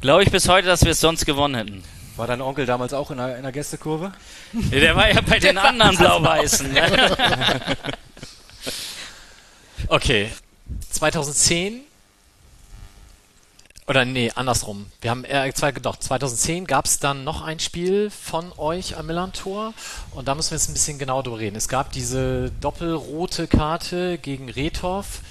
glaube 0.00 0.22
ich 0.22 0.30
bis 0.30 0.48
heute, 0.48 0.66
dass 0.66 0.84
wir 0.84 0.92
es 0.92 1.00
sonst 1.00 1.24
gewonnen 1.24 1.54
hätten. 1.54 1.84
War 2.16 2.26
dein 2.26 2.40
Onkel 2.40 2.66
damals 2.66 2.92
auch 2.92 3.10
in 3.12 3.18
der, 3.18 3.36
in 3.36 3.42
der 3.44 3.52
Gästekurve? 3.52 4.12
Der 4.52 4.96
war 4.96 5.08
ja 5.08 5.20
bei 5.20 5.38
den 5.38 5.56
anderen 5.58 5.96
Blau-Weißen. 5.96 6.72
Ne? 6.72 7.16
Okay. 9.88 10.30
2010 10.90 11.80
Oder 13.88 14.04
nee, 14.04 14.30
andersrum. 14.34 14.84
Wir 15.00 15.10
haben 15.10 15.24
äh, 15.24 15.50
zwei, 15.54 15.72
doch, 15.72 15.96
2010 15.96 16.66
gab 16.66 16.84
es 16.84 16.98
dann 16.98 17.24
noch 17.24 17.40
ein 17.40 17.58
Spiel 17.58 18.10
von 18.10 18.52
euch 18.58 18.98
am 18.98 19.06
Millantor 19.06 19.72
und 20.10 20.28
da 20.28 20.34
müssen 20.34 20.50
wir 20.50 20.58
jetzt 20.58 20.68
ein 20.68 20.74
bisschen 20.74 20.98
genau 20.98 21.22
drüber 21.22 21.38
reden. 21.38 21.56
Es 21.56 21.68
gab 21.68 21.90
diese 21.92 22.50
doppelrote 22.60 23.46
Karte 23.46 24.18
gegen 24.18 24.50
Rethoff, 24.50 25.22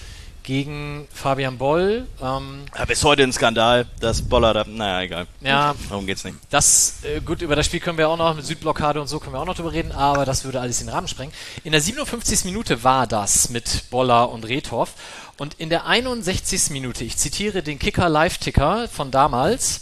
gegen 0.47 1.09
Fabian 1.13 1.57
Boll. 1.57 2.07
Ähm, 2.23 2.63
Ja, 2.73 2.85
bis 2.85 3.03
heute 3.03 3.21
ein 3.23 3.33
Skandal, 3.33 3.85
dass 3.99 4.21
Boller 4.21 4.53
da. 4.53 4.63
Naja, 4.65 5.01
egal. 5.01 5.27
ja, 5.41 5.75
Darum 5.89 6.07
geht's 6.07 6.23
nicht. 6.23 6.37
das, 6.49 7.03
äh, 7.03 7.19
gut, 7.19 7.41
über 7.41 7.57
das 7.57 7.65
Spiel 7.65 7.81
können 7.81 7.97
wir 7.97 8.07
auch 8.07 8.15
noch, 8.15 8.33
mit 8.33 8.45
Südblockade 8.45 9.01
und 9.01 9.07
so 9.07 9.19
können 9.19 9.33
wir 9.33 9.41
auch 9.41 9.45
noch 9.45 9.57
drüber 9.57 9.73
reden, 9.73 9.91
aber 9.91 10.23
das 10.23 10.45
würde 10.45 10.61
alles 10.61 10.79
in 10.79 10.87
den 10.87 10.93
Rahmen 10.93 11.09
sprengen. 11.09 11.33
In 11.65 11.73
der 11.73 11.81
57. 11.81 12.45
Minute 12.45 12.85
war 12.85 13.07
das 13.07 13.49
mit 13.49 13.89
Boller 13.89 14.29
und 14.31 14.47
Rethoff 14.47 14.93
und 15.37 15.55
in 15.55 15.69
der 15.69 15.85
61. 15.85 16.69
Minute, 16.69 17.03
ich 17.03 17.17
zitiere 17.17 17.61
den 17.61 17.77
Kicker-Live-Ticker 17.77 18.87
von 18.87 19.11
damals, 19.11 19.81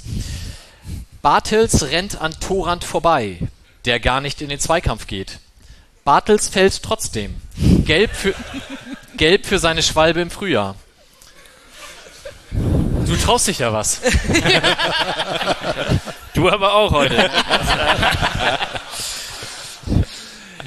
Bartels 1.21 1.83
rennt 1.91 2.19
an 2.19 2.33
Torrand 2.39 2.83
vorbei, 2.83 3.37
der 3.85 3.99
gar 3.99 4.19
nicht 4.19 4.41
in 4.41 4.49
den 4.49 4.59
Zweikampf 4.59 5.05
geht. 5.05 5.37
Bartels 6.03 6.49
fällt 6.49 6.81
trotzdem. 6.81 7.35
Gelb 7.85 8.11
für, 8.15 8.33
gelb 9.17 9.45
für 9.45 9.59
seine 9.59 9.83
Schwalbe 9.83 10.21
im 10.21 10.29
Frühjahr. 10.29 10.75
Du 12.51 13.15
traust 13.17 13.47
dich 13.47 13.59
ja 13.59 13.71
was. 13.73 14.01
Du 16.33 16.49
aber 16.49 16.73
auch 16.73 16.91
heute. 16.91 17.31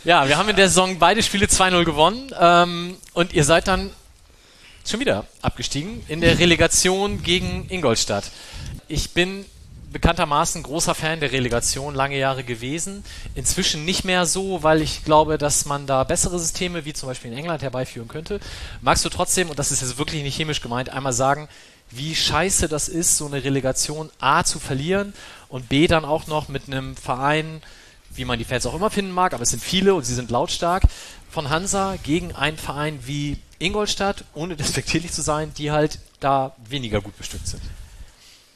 Ja, 0.02 0.26
wir 0.26 0.38
haben 0.38 0.48
in 0.48 0.56
der 0.56 0.68
Saison 0.68 0.98
beide 0.98 1.22
Spiele 1.22 1.44
2-0 1.44 1.84
gewonnen 1.84 2.32
ähm, 2.40 2.96
und 3.12 3.34
ihr 3.34 3.44
seid 3.44 3.68
dann 3.68 3.90
schon 4.88 5.00
wieder 5.00 5.26
abgestiegen 5.42 6.02
in 6.08 6.22
der 6.22 6.38
Relegation 6.38 7.22
gegen 7.22 7.66
Ingolstadt. 7.68 8.30
Ich 8.88 9.10
bin 9.10 9.44
bekanntermaßen 9.92 10.62
großer 10.62 10.94
Fan 10.94 11.20
der 11.20 11.32
Relegation 11.32 11.94
lange 11.94 12.18
Jahre 12.18 12.44
gewesen. 12.44 13.04
Inzwischen 13.34 13.84
nicht 13.84 14.04
mehr 14.04 14.26
so, 14.26 14.62
weil 14.62 14.82
ich 14.82 15.04
glaube, 15.04 15.38
dass 15.38 15.64
man 15.64 15.86
da 15.86 16.04
bessere 16.04 16.38
Systeme 16.38 16.84
wie 16.84 16.92
zum 16.92 17.08
Beispiel 17.08 17.32
in 17.32 17.38
England 17.38 17.62
herbeiführen 17.62 18.08
könnte. 18.08 18.40
Magst 18.80 19.04
du 19.04 19.08
trotzdem, 19.08 19.50
und 19.50 19.58
das 19.58 19.72
ist 19.72 19.80
jetzt 19.80 19.98
wirklich 19.98 20.22
nicht 20.22 20.36
chemisch 20.36 20.60
gemeint, 20.60 20.90
einmal 20.90 21.12
sagen, 21.12 21.48
wie 21.90 22.14
scheiße 22.14 22.68
das 22.68 22.88
ist, 22.88 23.16
so 23.16 23.26
eine 23.26 23.44
Relegation 23.44 24.10
A 24.20 24.44
zu 24.44 24.58
verlieren 24.58 25.14
und 25.48 25.68
B 25.68 25.86
dann 25.86 26.04
auch 26.04 26.26
noch 26.26 26.48
mit 26.48 26.66
einem 26.66 26.96
Verein, 26.96 27.62
wie 28.10 28.24
man 28.24 28.38
die 28.38 28.44
Fans 28.44 28.66
auch 28.66 28.74
immer 28.74 28.90
finden 28.90 29.12
mag, 29.12 29.32
aber 29.32 29.42
es 29.42 29.50
sind 29.50 29.62
viele 29.62 29.94
und 29.94 30.04
sie 30.04 30.14
sind 30.14 30.30
lautstark, 30.30 30.82
von 31.30 31.50
Hansa 31.50 31.96
gegen 32.02 32.34
einen 32.34 32.58
Verein 32.58 32.98
wie 33.04 33.38
Ingolstadt, 33.58 34.24
ohne 34.34 34.56
despektierlich 34.56 35.12
zu 35.12 35.22
sein, 35.22 35.52
die 35.56 35.70
halt 35.70 35.98
da 36.20 36.54
weniger 36.68 37.00
gut 37.00 37.16
bestückt 37.16 37.46
sind. 37.46 37.62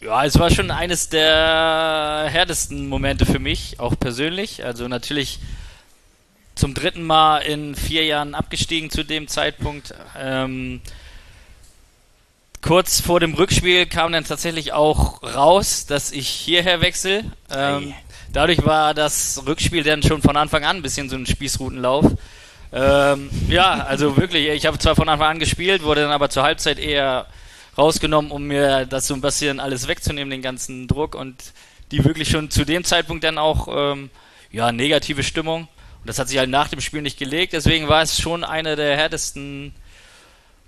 Ja, 0.05 0.25
es 0.25 0.37
war 0.37 0.51
schon 0.51 0.73
eines 0.73 1.11
der 1.11 2.27
härtesten 2.29 2.89
Momente 2.89 3.25
für 3.25 3.39
mich, 3.39 3.79
auch 3.79 3.97
persönlich. 3.97 4.65
Also 4.65 4.89
natürlich 4.89 5.39
zum 6.57 6.75
dritten 6.75 7.05
Mal 7.05 7.39
in 7.39 7.77
vier 7.77 8.05
Jahren 8.05 8.35
abgestiegen 8.35 8.91
zu 8.91 9.05
dem 9.05 9.29
Zeitpunkt. 9.29 9.95
Ähm, 10.19 10.81
kurz 12.63 13.01
vor 13.01 13.21
dem 13.21 13.35
Rückspiel 13.35 13.87
kam 13.87 14.11
dann 14.11 14.25
tatsächlich 14.25 14.73
auch 14.73 15.23
raus, 15.23 15.87
dass 15.87 16.11
ich 16.11 16.27
hierher 16.27 16.81
wechsle. 16.81 17.23
Ähm, 17.55 17.95
dadurch 18.33 18.65
war 18.65 18.95
das 18.95 19.45
Rückspiel 19.47 19.85
dann 19.85 20.03
schon 20.03 20.21
von 20.21 20.37
Anfang 20.37 20.65
an 20.65 20.79
ein 20.79 20.83
bisschen 20.83 21.11
so 21.11 21.17
ein 21.17 21.27
Spießrutenlauf. 21.27 22.07
Ähm, 22.73 23.31
ja, 23.49 23.85
also 23.85 24.17
wirklich, 24.17 24.49
ich 24.49 24.67
habe 24.67 24.81
zwar 24.81 24.97
von 24.97 25.09
Anfang 25.09 25.29
an 25.29 25.39
gespielt, 25.39 25.85
wurde 25.85 26.01
dann 26.01 26.11
aber 26.11 26.29
zur 26.29 26.43
Halbzeit 26.43 26.81
eher 26.81 27.27
rausgenommen, 27.77 28.31
um 28.31 28.45
mir 28.45 28.87
das 28.87 29.07
so 29.07 29.15
ein 29.15 29.21
bisschen 29.21 29.61
alles 29.61 29.89
wegzunehmen, 29.89 30.31
den 30.31 30.43
ganzen 30.43 30.89
Druck 30.89 31.15
und 31.15 31.53
die 31.91 32.05
wirklich 32.05 32.29
schon 32.29 32.51
zu 32.51 32.65
dem 32.65 32.85
Zeitpunkt 32.85 33.25
dann 33.25 33.39
auch 33.39 33.69
ähm, 33.71 34.11
ja 34.51 34.73
negative 34.73 35.23
Stimmung. 35.23 35.63
Und 36.01 36.09
das 36.09 36.19
hat 36.19 36.29
sich 36.29 36.39
halt 36.39 36.51
nach 36.51 36.69
dem 36.69 36.81
Spiel 36.81 37.03
nicht 37.03 37.19
gelegt, 37.19 37.53
deswegen 37.53 37.89
war 37.89 38.03
es 38.03 38.21
schon 38.21 38.45
eine 38.45 38.77
der 38.77 38.97
härtesten 38.97 39.75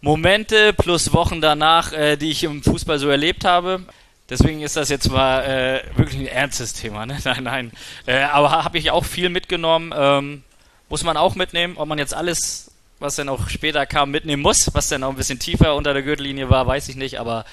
Momente 0.00 0.74
plus 0.74 1.12
Wochen 1.12 1.40
danach, 1.40 1.92
äh, 1.92 2.16
die 2.16 2.30
ich 2.30 2.44
im 2.44 2.62
Fußball 2.62 2.98
so 2.98 3.08
erlebt 3.08 3.44
habe. 3.44 3.84
Deswegen 4.28 4.62
ist 4.62 4.76
das 4.76 4.88
jetzt 4.88 5.10
mal 5.10 5.42
äh, 5.44 5.98
wirklich 5.98 6.20
ein 6.20 6.26
ernstes 6.26 6.72
Thema. 6.72 7.06
Ne? 7.06 7.18
Nein, 7.24 7.44
nein. 7.44 7.72
Äh, 8.06 8.22
aber 8.22 8.50
habe 8.50 8.78
ich 8.78 8.90
auch 8.90 9.04
viel 9.04 9.28
mitgenommen. 9.28 9.92
Ähm, 9.96 10.42
muss 10.88 11.04
man 11.04 11.16
auch 11.16 11.34
mitnehmen. 11.34 11.76
Ob 11.76 11.88
man 11.88 11.98
jetzt 11.98 12.14
alles, 12.14 12.70
was 13.04 13.16
dann 13.16 13.28
auch 13.28 13.48
später 13.48 13.86
kam, 13.86 14.10
mitnehmen 14.10 14.42
muss, 14.42 14.70
was 14.72 14.88
dann 14.88 15.04
auch 15.04 15.10
ein 15.10 15.16
bisschen 15.16 15.38
tiefer 15.38 15.76
unter 15.76 15.92
der 15.92 16.02
Gürtellinie 16.02 16.50
war, 16.50 16.66
weiß 16.66 16.88
ich 16.88 16.96
nicht. 16.96 17.20
Aber 17.20 17.44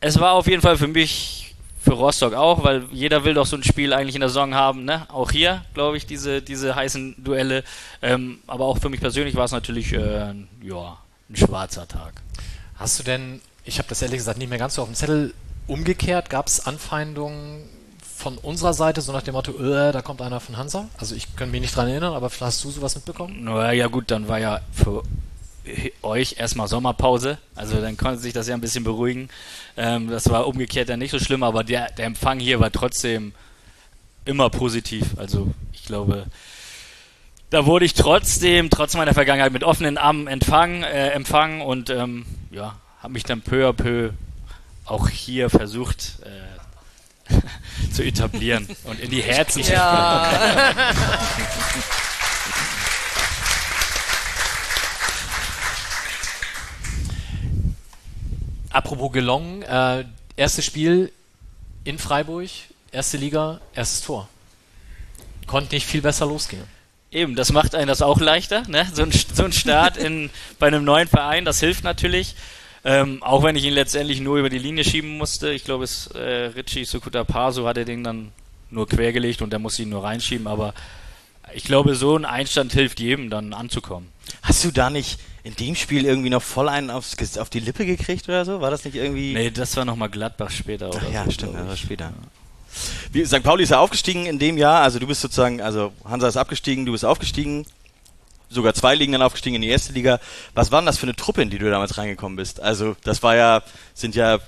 es 0.00 0.20
war 0.20 0.32
auf 0.32 0.46
jeden 0.46 0.60
Fall 0.60 0.76
für 0.76 0.88
mich, 0.88 1.54
für 1.80 1.92
Rostock 1.92 2.34
auch, 2.34 2.64
weil 2.64 2.84
jeder 2.92 3.24
will 3.24 3.34
doch 3.34 3.46
so 3.46 3.56
ein 3.56 3.62
Spiel 3.62 3.92
eigentlich 3.92 4.16
in 4.16 4.20
der 4.20 4.28
Saison 4.28 4.54
haben. 4.54 4.84
Ne? 4.84 5.06
Auch 5.08 5.30
hier, 5.30 5.64
glaube 5.72 5.96
ich, 5.96 6.04
diese, 6.04 6.42
diese 6.42 6.74
heißen 6.74 7.14
Duelle. 7.22 7.62
Ähm, 8.02 8.40
aber 8.46 8.64
auch 8.64 8.78
für 8.78 8.90
mich 8.90 9.00
persönlich 9.00 9.36
war 9.36 9.44
es 9.44 9.52
natürlich 9.52 9.92
äh, 9.92 10.34
ja, 10.62 10.98
ein 11.30 11.36
schwarzer 11.36 11.86
Tag. 11.86 12.20
Hast 12.74 12.98
du 12.98 13.04
denn, 13.04 13.40
ich 13.64 13.78
habe 13.78 13.88
das 13.88 14.02
ehrlich 14.02 14.18
gesagt 14.18 14.38
nicht 14.38 14.50
mehr 14.50 14.58
ganz 14.58 14.74
so 14.74 14.82
auf 14.82 14.88
dem 14.88 14.94
Zettel, 14.94 15.32
umgekehrt, 15.68 16.28
gab 16.30 16.46
es 16.46 16.66
Anfeindungen 16.66 17.64
von 18.26 18.38
unserer 18.38 18.74
Seite, 18.74 19.02
so 19.02 19.12
nach 19.12 19.22
dem 19.22 19.34
Motto, 19.34 19.52
äh, 19.52 19.92
da 19.92 20.02
kommt 20.02 20.20
einer 20.20 20.40
von 20.40 20.56
Hansa? 20.56 20.88
Also 20.98 21.14
ich 21.14 21.36
kann 21.36 21.52
mich 21.52 21.60
nicht 21.60 21.76
dran 21.76 21.86
erinnern, 21.86 22.12
aber 22.12 22.28
hast 22.40 22.64
du 22.64 22.72
sowas 22.72 22.96
mitbekommen? 22.96 23.36
Na 23.42 23.72
ja 23.72 23.86
gut, 23.86 24.10
dann 24.10 24.26
war 24.26 24.40
ja 24.40 24.62
für 24.72 25.04
euch 26.02 26.34
erstmal 26.36 26.66
Sommerpause, 26.66 27.38
also 27.54 27.80
dann 27.80 27.96
konnte 27.96 28.18
sich 28.18 28.32
das 28.32 28.48
ja 28.48 28.54
ein 28.54 28.60
bisschen 28.60 28.82
beruhigen. 28.82 29.28
Ähm, 29.76 30.10
das 30.10 30.28
war 30.28 30.48
umgekehrt 30.48 30.88
dann 30.88 30.98
nicht 30.98 31.12
so 31.12 31.20
schlimm, 31.20 31.44
aber 31.44 31.62
der, 31.62 31.92
der 31.92 32.06
Empfang 32.06 32.40
hier 32.40 32.58
war 32.58 32.72
trotzdem 32.72 33.32
immer 34.24 34.50
positiv. 34.50 35.16
Also 35.18 35.54
ich 35.72 35.84
glaube, 35.84 36.26
da 37.50 37.64
wurde 37.64 37.84
ich 37.84 37.94
trotzdem, 37.94 38.70
trotz 38.70 38.94
meiner 38.94 39.14
Vergangenheit, 39.14 39.52
mit 39.52 39.62
offenen 39.62 39.98
Armen 39.98 40.26
empfangen, 40.26 40.82
äh, 40.82 41.10
empfangen 41.10 41.60
und 41.60 41.90
ähm, 41.90 42.26
ja, 42.50 42.74
habe 42.98 43.12
mich 43.12 43.22
dann 43.22 43.42
peu 43.42 43.68
à 43.68 43.72
peu 43.72 44.10
auch 44.84 45.08
hier 45.08 45.48
versucht 45.48 46.18
äh, 46.24 46.56
zu 47.92 48.02
etablieren 48.02 48.68
und 48.84 49.00
in 49.00 49.10
die 49.10 49.22
Herzen 49.22 49.62
zu 49.62 49.72
Ja. 49.72 50.72
Apropos 58.70 59.10
gelungen, 59.10 59.62
äh, 59.62 60.04
erstes 60.36 60.66
Spiel 60.66 61.10
in 61.84 61.98
Freiburg, 61.98 62.50
erste 62.92 63.16
Liga, 63.16 63.60
erstes 63.74 64.02
Tor. 64.02 64.28
Konnte 65.46 65.74
nicht 65.74 65.86
viel 65.86 66.02
besser 66.02 66.26
losgehen. 66.26 66.64
Eben, 67.10 67.36
das 67.36 67.52
macht 67.52 67.74
einen 67.74 67.86
das 67.86 68.02
auch 68.02 68.20
leichter, 68.20 68.64
ne? 68.68 68.86
So 68.92 69.02
ein, 69.02 69.12
so 69.12 69.44
ein 69.44 69.52
Start 69.52 69.96
in, 69.96 70.28
bei 70.58 70.66
einem 70.66 70.84
neuen 70.84 71.08
Verein, 71.08 71.46
das 71.46 71.60
hilft 71.60 71.84
natürlich. 71.84 72.34
Ähm, 72.88 73.20
auch 73.20 73.42
wenn 73.42 73.56
ich 73.56 73.64
ihn 73.64 73.72
letztendlich 73.72 74.20
nur 74.20 74.38
über 74.38 74.48
die 74.48 74.60
Linie 74.60 74.84
schieben 74.84 75.18
musste. 75.18 75.50
Ich 75.50 75.64
glaube, 75.64 75.82
es 75.82 76.06
äh, 76.14 76.52
Richie 76.54 76.84
Sukuta 76.84 77.24
Paso 77.24 77.66
hat 77.66 77.76
er 77.76 77.84
den 77.84 78.04
dann 78.04 78.30
nur 78.70 78.86
quergelegt 78.86 79.42
und 79.42 79.50
der 79.50 79.58
muss 79.58 79.80
ihn 79.80 79.88
nur 79.88 80.04
reinschieben. 80.04 80.46
Aber 80.46 80.72
ich 81.52 81.64
glaube, 81.64 81.96
so 81.96 82.16
ein 82.16 82.24
Einstand 82.24 82.72
hilft 82.72 83.00
jedem 83.00 83.28
dann 83.28 83.52
anzukommen. 83.54 84.08
Hast 84.42 84.64
du 84.64 84.70
da 84.70 84.88
nicht 84.88 85.18
in 85.42 85.56
dem 85.56 85.74
Spiel 85.74 86.04
irgendwie 86.04 86.30
noch 86.30 86.42
voll 86.42 86.68
einen 86.68 86.90
aufs, 86.90 87.16
auf 87.38 87.50
die 87.50 87.58
Lippe 87.58 87.86
gekriegt 87.86 88.28
oder 88.28 88.44
so? 88.44 88.60
War 88.60 88.70
das 88.70 88.84
nicht 88.84 88.94
irgendwie. 88.94 89.34
Nee, 89.34 89.50
das 89.50 89.76
war 89.76 89.84
nochmal 89.84 90.08
Gladbach 90.08 90.52
später. 90.52 90.90
Oder 90.90 91.00
Ach 91.04 91.12
ja, 91.12 91.24
so, 91.24 91.32
stimmt, 91.32 91.56
das 91.56 91.66
war 91.66 91.76
später. 91.76 92.12
Wie, 93.10 93.24
St. 93.24 93.42
Pauli 93.42 93.64
ist 93.64 93.70
ja 93.70 93.80
aufgestiegen 93.80 94.26
in 94.26 94.38
dem 94.38 94.58
Jahr, 94.58 94.82
also 94.82 95.00
du 95.00 95.08
bist 95.08 95.22
sozusagen, 95.22 95.60
also 95.60 95.92
Hansa 96.04 96.28
ist 96.28 96.36
abgestiegen, 96.36 96.86
du 96.86 96.92
bist 96.92 97.04
aufgestiegen, 97.04 97.66
sogar 98.48 98.74
zwei 98.74 98.94
Ligen 98.94 99.12
dann 99.12 99.22
aufgestiegen 99.22 99.56
in 99.56 99.62
die 99.62 99.68
erste 99.68 99.92
Liga. 99.92 100.20
Was 100.54 100.72
war 100.72 100.80
denn 100.80 100.86
das 100.86 100.98
für 100.98 101.04
eine 101.04 101.16
Truppe, 101.16 101.42
in 101.42 101.50
die 101.50 101.58
du 101.58 101.70
damals 101.70 101.98
reingekommen 101.98 102.36
bist? 102.36 102.60
Also 102.60 102.96
das 103.04 103.22
war 103.22 103.36
ja, 103.36 103.62
sind 103.94 104.14
ja, 104.14 104.38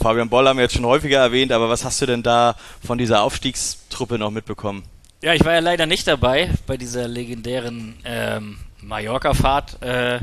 Fabian 0.00 0.28
Boll 0.28 0.46
haben 0.46 0.58
wir 0.58 0.64
jetzt 0.64 0.74
schon 0.74 0.86
häufiger 0.86 1.18
erwähnt, 1.18 1.52
aber 1.52 1.68
was 1.68 1.84
hast 1.84 2.00
du 2.00 2.06
denn 2.06 2.22
da 2.22 2.56
von 2.84 2.98
dieser 2.98 3.22
Aufstiegstruppe 3.22 4.18
noch 4.18 4.30
mitbekommen? 4.30 4.84
Ja, 5.22 5.34
ich 5.34 5.44
war 5.44 5.54
ja 5.54 5.60
leider 5.60 5.86
nicht 5.86 6.06
dabei 6.06 6.50
bei 6.66 6.76
dieser 6.76 7.08
legendären 7.08 7.96
ähm, 8.04 8.58
Mallorca-Fahrt. 8.82 9.82
Äh, 9.82 10.20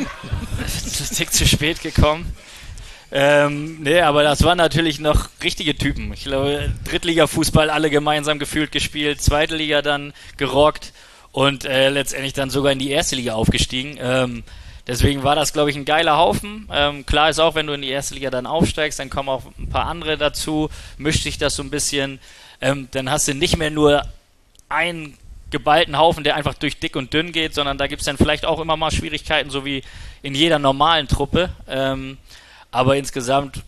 Tick 1.14 1.32
zu 1.32 1.46
spät 1.46 1.82
gekommen. 1.82 2.32
Ähm, 3.10 3.78
nee, 3.80 4.00
aber 4.00 4.22
das 4.22 4.44
waren 4.44 4.58
natürlich 4.58 5.00
noch 5.00 5.28
richtige 5.42 5.76
Typen. 5.76 6.12
Ich 6.12 6.24
glaube, 6.24 6.72
Drittliga-Fußball 6.84 7.70
alle 7.70 7.90
gemeinsam 7.90 8.38
gefühlt 8.38 8.70
gespielt, 8.70 9.22
zweite 9.22 9.56
Liga 9.56 9.80
dann 9.82 10.12
gerockt 10.36 10.92
und 11.38 11.64
äh, 11.64 11.88
letztendlich 11.88 12.32
dann 12.32 12.50
sogar 12.50 12.72
in 12.72 12.80
die 12.80 12.90
erste 12.90 13.14
Liga 13.14 13.34
aufgestiegen. 13.34 13.96
Ähm, 14.00 14.42
deswegen 14.88 15.22
war 15.22 15.36
das, 15.36 15.52
glaube 15.52 15.70
ich, 15.70 15.76
ein 15.76 15.84
geiler 15.84 16.16
Haufen. 16.16 16.68
Ähm, 16.72 17.06
klar 17.06 17.30
ist 17.30 17.38
auch, 17.38 17.54
wenn 17.54 17.68
du 17.68 17.74
in 17.74 17.82
die 17.82 17.90
erste 17.90 18.14
Liga 18.14 18.28
dann 18.28 18.44
aufsteigst, 18.44 18.98
dann 18.98 19.08
kommen 19.08 19.28
auch 19.28 19.44
ein 19.56 19.68
paar 19.68 19.86
andere 19.86 20.18
dazu, 20.18 20.68
mischt 20.96 21.22
sich 21.22 21.38
das 21.38 21.54
so 21.54 21.62
ein 21.62 21.70
bisschen. 21.70 22.18
Ähm, 22.60 22.88
dann 22.90 23.08
hast 23.08 23.28
du 23.28 23.34
nicht 23.34 23.56
mehr 23.56 23.70
nur 23.70 24.02
einen 24.68 25.16
geballten 25.52 25.96
Haufen, 25.96 26.24
der 26.24 26.34
einfach 26.34 26.54
durch 26.54 26.80
dick 26.80 26.96
und 26.96 27.14
dünn 27.14 27.30
geht, 27.30 27.54
sondern 27.54 27.78
da 27.78 27.86
gibt 27.86 28.00
es 28.00 28.06
dann 28.06 28.16
vielleicht 28.16 28.44
auch 28.44 28.58
immer 28.58 28.76
mal 28.76 28.90
Schwierigkeiten, 28.90 29.50
so 29.50 29.64
wie 29.64 29.84
in 30.22 30.34
jeder 30.34 30.58
normalen 30.58 31.06
Truppe. 31.06 31.50
Ähm, 31.68 32.18
aber 32.72 32.96
insgesamt 32.96 33.62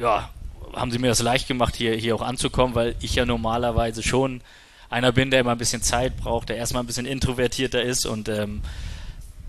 ja, 0.00 0.30
haben 0.74 0.90
sie 0.90 0.98
mir 0.98 1.10
das 1.10 1.22
leicht 1.22 1.46
gemacht, 1.46 1.76
hier, 1.76 1.94
hier 1.94 2.16
auch 2.16 2.22
anzukommen, 2.22 2.74
weil 2.74 2.96
ich 3.00 3.14
ja 3.14 3.24
normalerweise 3.24 4.02
schon 4.02 4.40
einer 4.92 5.12
bin, 5.12 5.30
der 5.30 5.40
immer 5.40 5.52
ein 5.52 5.58
bisschen 5.58 5.82
Zeit 5.82 6.16
braucht, 6.16 6.48
der 6.48 6.56
erstmal 6.56 6.82
ein 6.82 6.86
bisschen 6.86 7.06
introvertierter 7.06 7.82
ist 7.82 8.06
und 8.06 8.28
ähm, 8.28 8.62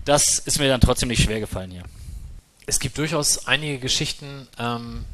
das 0.04 0.38
ist 0.38 0.58
mir 0.58 0.68
dann 0.68 0.80
trotzdem 0.80 1.08
nicht 1.08 1.22
schwer 1.22 1.40
gefallen 1.40 1.70
hier. 1.70 1.84
Es 2.66 2.78
gibt 2.80 2.98
durchaus 2.98 3.46
einige 3.46 3.78
Geschichten, 3.78 4.48
ähm, 4.58 5.04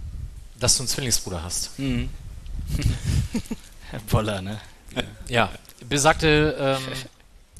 dass 0.58 0.76
du 0.76 0.82
einen 0.82 0.88
Zwillingsbruder 0.88 1.42
hast. 1.42 1.78
Mhm. 1.78 2.08
Voller, 4.06 4.40
ne? 4.40 4.60
Ja, 5.28 5.50
besagte 5.88 6.56
ähm, 6.58 6.82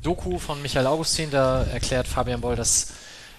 Doku 0.03 0.39
von 0.39 0.63
Michael 0.63 0.87
Augustin, 0.87 1.31
da 1.31 1.65
erklärt 1.65 2.07
Fabian 2.07 2.41
Boll 2.41 2.57
das 2.57 2.93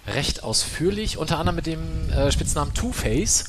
recht 0.06 0.42
ausführlich, 0.42 1.16
unter 1.16 1.38
anderem 1.38 1.56
mit 1.56 1.66
dem 1.66 2.10
äh, 2.10 2.30
Spitznamen 2.32 2.74
Two-Face. 2.74 3.44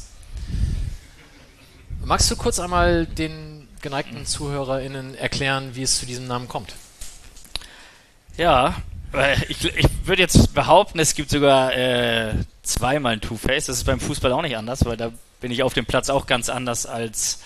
Magst 2.06 2.30
du 2.30 2.36
kurz 2.36 2.60
einmal 2.60 3.06
den 3.06 3.53
geneigten 3.84 4.26
ZuhörerInnen 4.26 5.14
erklären, 5.16 5.76
wie 5.76 5.84
es 5.84 6.00
zu 6.00 6.08
diesem 6.08 6.26
Namen 6.26 6.48
kommt? 6.48 6.74
Ja, 8.36 8.76
äh, 9.14 9.36
ich, 9.50 9.64
ich 9.64 9.88
würde 10.06 10.24
jetzt 10.24 10.56
behaupten, 10.56 10.98
es 11.00 11.14
gibt 11.14 11.30
sogar 11.30 11.76
äh, 11.76 12.34
zweimal 12.64 13.14
ein 13.14 13.22
Two-Face. 13.22 13.68
Das 13.68 13.78
ist 13.78 13.84
beim 13.84 14.00
Fußball 14.00 14.32
auch 14.32 14.42
nicht 14.42 14.58
anders, 14.58 14.84
weil 14.86 14.98
da 14.98 15.12
bin 15.40 15.52
ich 15.52 15.62
auf 15.62 15.74
dem 15.74 15.86
Platz 15.86 16.10
auch 16.10 16.26
ganz 16.26 16.50
anders 16.50 16.88
als 16.88 17.44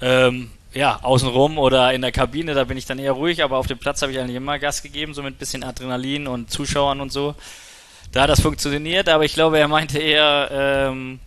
ähm, 0.00 0.50
ja, 0.74 1.00
außenrum 1.02 1.58
oder 1.58 1.92
in 1.94 2.02
der 2.02 2.12
Kabine, 2.12 2.52
da 2.54 2.64
bin 2.64 2.76
ich 2.76 2.84
dann 2.84 2.98
eher 2.98 3.12
ruhig, 3.12 3.42
aber 3.42 3.56
auf 3.56 3.66
dem 3.66 3.78
Platz 3.78 4.02
habe 4.02 4.12
ich 4.12 4.18
eigentlich 4.18 4.36
immer 4.36 4.58
Gas 4.58 4.82
gegeben, 4.82 5.14
so 5.14 5.22
mit 5.22 5.34
ein 5.34 5.38
bisschen 5.38 5.64
Adrenalin 5.64 6.26
und 6.26 6.50
Zuschauern 6.50 7.00
und 7.00 7.10
so. 7.10 7.34
Da 8.12 8.22
hat 8.22 8.30
das 8.30 8.40
funktioniert, 8.40 9.08
aber 9.08 9.24
ich 9.24 9.32
glaube, 9.32 9.58
er 9.58 9.68
meinte 9.68 9.98
eher 9.98 10.48
ähm, 10.50 11.20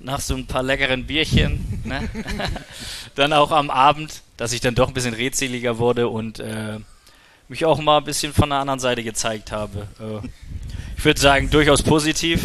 nach 0.00 0.20
so 0.20 0.34
ein 0.34 0.46
paar 0.46 0.62
leckeren 0.62 1.06
Bierchen, 1.06 1.82
ne? 1.84 2.08
dann 3.16 3.32
auch 3.32 3.50
am 3.50 3.70
Abend, 3.70 4.22
dass 4.36 4.52
ich 4.52 4.60
dann 4.60 4.74
doch 4.74 4.88
ein 4.88 4.94
bisschen 4.94 5.14
redseliger 5.14 5.78
wurde 5.78 6.08
und 6.08 6.38
äh, 6.38 6.78
mich 7.48 7.64
auch 7.64 7.78
mal 7.80 7.98
ein 7.98 8.04
bisschen 8.04 8.32
von 8.32 8.50
der 8.50 8.58
anderen 8.60 8.80
Seite 8.80 9.02
gezeigt 9.02 9.50
habe. 9.52 9.88
Äh, 10.00 10.26
ich 10.96 11.04
würde 11.04 11.20
sagen, 11.20 11.50
durchaus 11.50 11.82
positiv. 11.82 12.44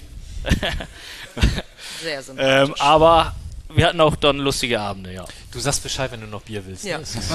Sehr 2.03 2.21
sympathisch. 2.23 2.69
ähm, 2.69 2.75
aber 2.79 3.36
wir 3.73 3.88
hatten 3.88 4.01
auch 4.01 4.15
dann 4.15 4.38
lustige 4.39 4.79
Abende, 4.79 5.13
ja. 5.13 5.25
Du 5.51 5.60
sagst 5.60 5.84
Bescheid, 5.84 6.12
wenn 6.12 6.21
du 6.21 6.27
noch 6.27 6.41
Bier 6.41 6.65
willst. 6.65 6.84
Ja. 6.84 6.97
Ne? 6.97 7.03
Das 7.03 7.15
ist- 7.23 7.31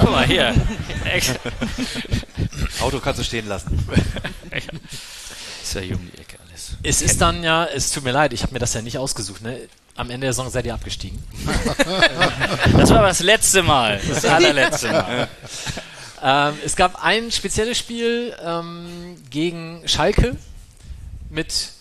Guck 0.00 0.10
mal 0.10 0.26
hier. 0.26 0.54
Auto 2.80 3.00
kannst 3.00 3.20
du 3.20 3.24
stehen 3.24 3.48
lassen. 3.48 3.78
ist 5.62 5.74
ja 5.74 5.80
hier 5.80 5.96
um 5.96 6.10
die 6.12 6.18
Ecke 6.18 6.36
alles. 6.48 6.76
Es 6.82 7.02
ist 7.02 7.20
dann 7.20 7.42
ja, 7.42 7.64
es 7.64 7.90
tut 7.92 8.04
mir 8.04 8.12
leid, 8.12 8.32
ich 8.32 8.42
habe 8.42 8.52
mir 8.52 8.58
das 8.58 8.74
ja 8.74 8.82
nicht 8.82 8.98
ausgesucht. 8.98 9.42
Ne? 9.42 9.58
Am 9.96 10.10
Ende 10.10 10.26
der 10.26 10.32
Saison 10.32 10.50
seid 10.50 10.66
ihr 10.66 10.74
abgestiegen. 10.74 11.22
Das 12.76 12.90
war 12.90 12.98
aber 12.98 13.08
das 13.08 13.20
letzte 13.20 13.62
Mal. 13.62 14.00
Das 14.08 14.24
allerletzte 14.24 14.90
Mal. 14.90 15.28
Ähm, 16.26 16.54
es 16.64 16.74
gab 16.74 17.04
ein 17.04 17.30
spezielles 17.30 17.76
Spiel 17.76 18.34
ähm, 18.42 19.16
gegen 19.28 19.86
Schalke 19.86 20.38
mit 21.28 21.72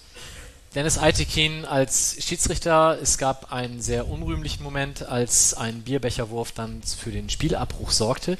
Dennis 0.75 0.97
Eitekin 0.97 1.63
als 1.63 2.17
Schiedsrichter. 2.19 2.97
Es 3.01 3.17
gab 3.17 3.53
einen 3.53 3.81
sehr 3.81 4.09
unrühmlichen 4.09 4.61
Moment, 4.61 5.03
als 5.07 5.53
ein 5.53 5.83
Bierbecherwurf 5.83 6.51
dann 6.51 6.81
für 6.83 7.11
den 7.11 7.29
Spielabbruch 7.29 7.91
sorgte. 7.91 8.37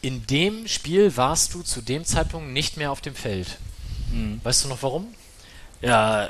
In 0.00 0.26
dem 0.26 0.66
Spiel 0.68 1.18
warst 1.18 1.52
du 1.52 1.60
zu 1.60 1.82
dem 1.82 2.06
Zeitpunkt 2.06 2.50
nicht 2.50 2.78
mehr 2.78 2.90
auf 2.90 3.02
dem 3.02 3.14
Feld. 3.14 3.58
Weißt 4.42 4.64
du 4.64 4.68
noch 4.68 4.82
warum? 4.82 5.14
Ja, 5.82 6.26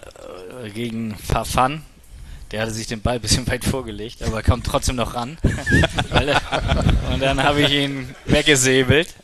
äh, 0.65 0.71
gegen 0.71 1.17
Fafan. 1.17 1.85
Der 2.53 2.63
hatte 2.63 2.73
sich 2.73 2.87
den 2.87 3.01
Ball 3.01 3.15
ein 3.15 3.21
bisschen 3.21 3.47
weit 3.51 3.65
vorgelegt, 3.65 4.23
aber 4.23 4.43
kommt 4.43 4.67
trotzdem 4.67 4.97
noch 4.97 5.15
ran. 5.15 5.39
Und 7.13 7.21
dann 7.21 7.43
habe 7.43 7.63
ich 7.63 7.71
ihn 7.71 8.15
weggesäbelt. 8.27 9.15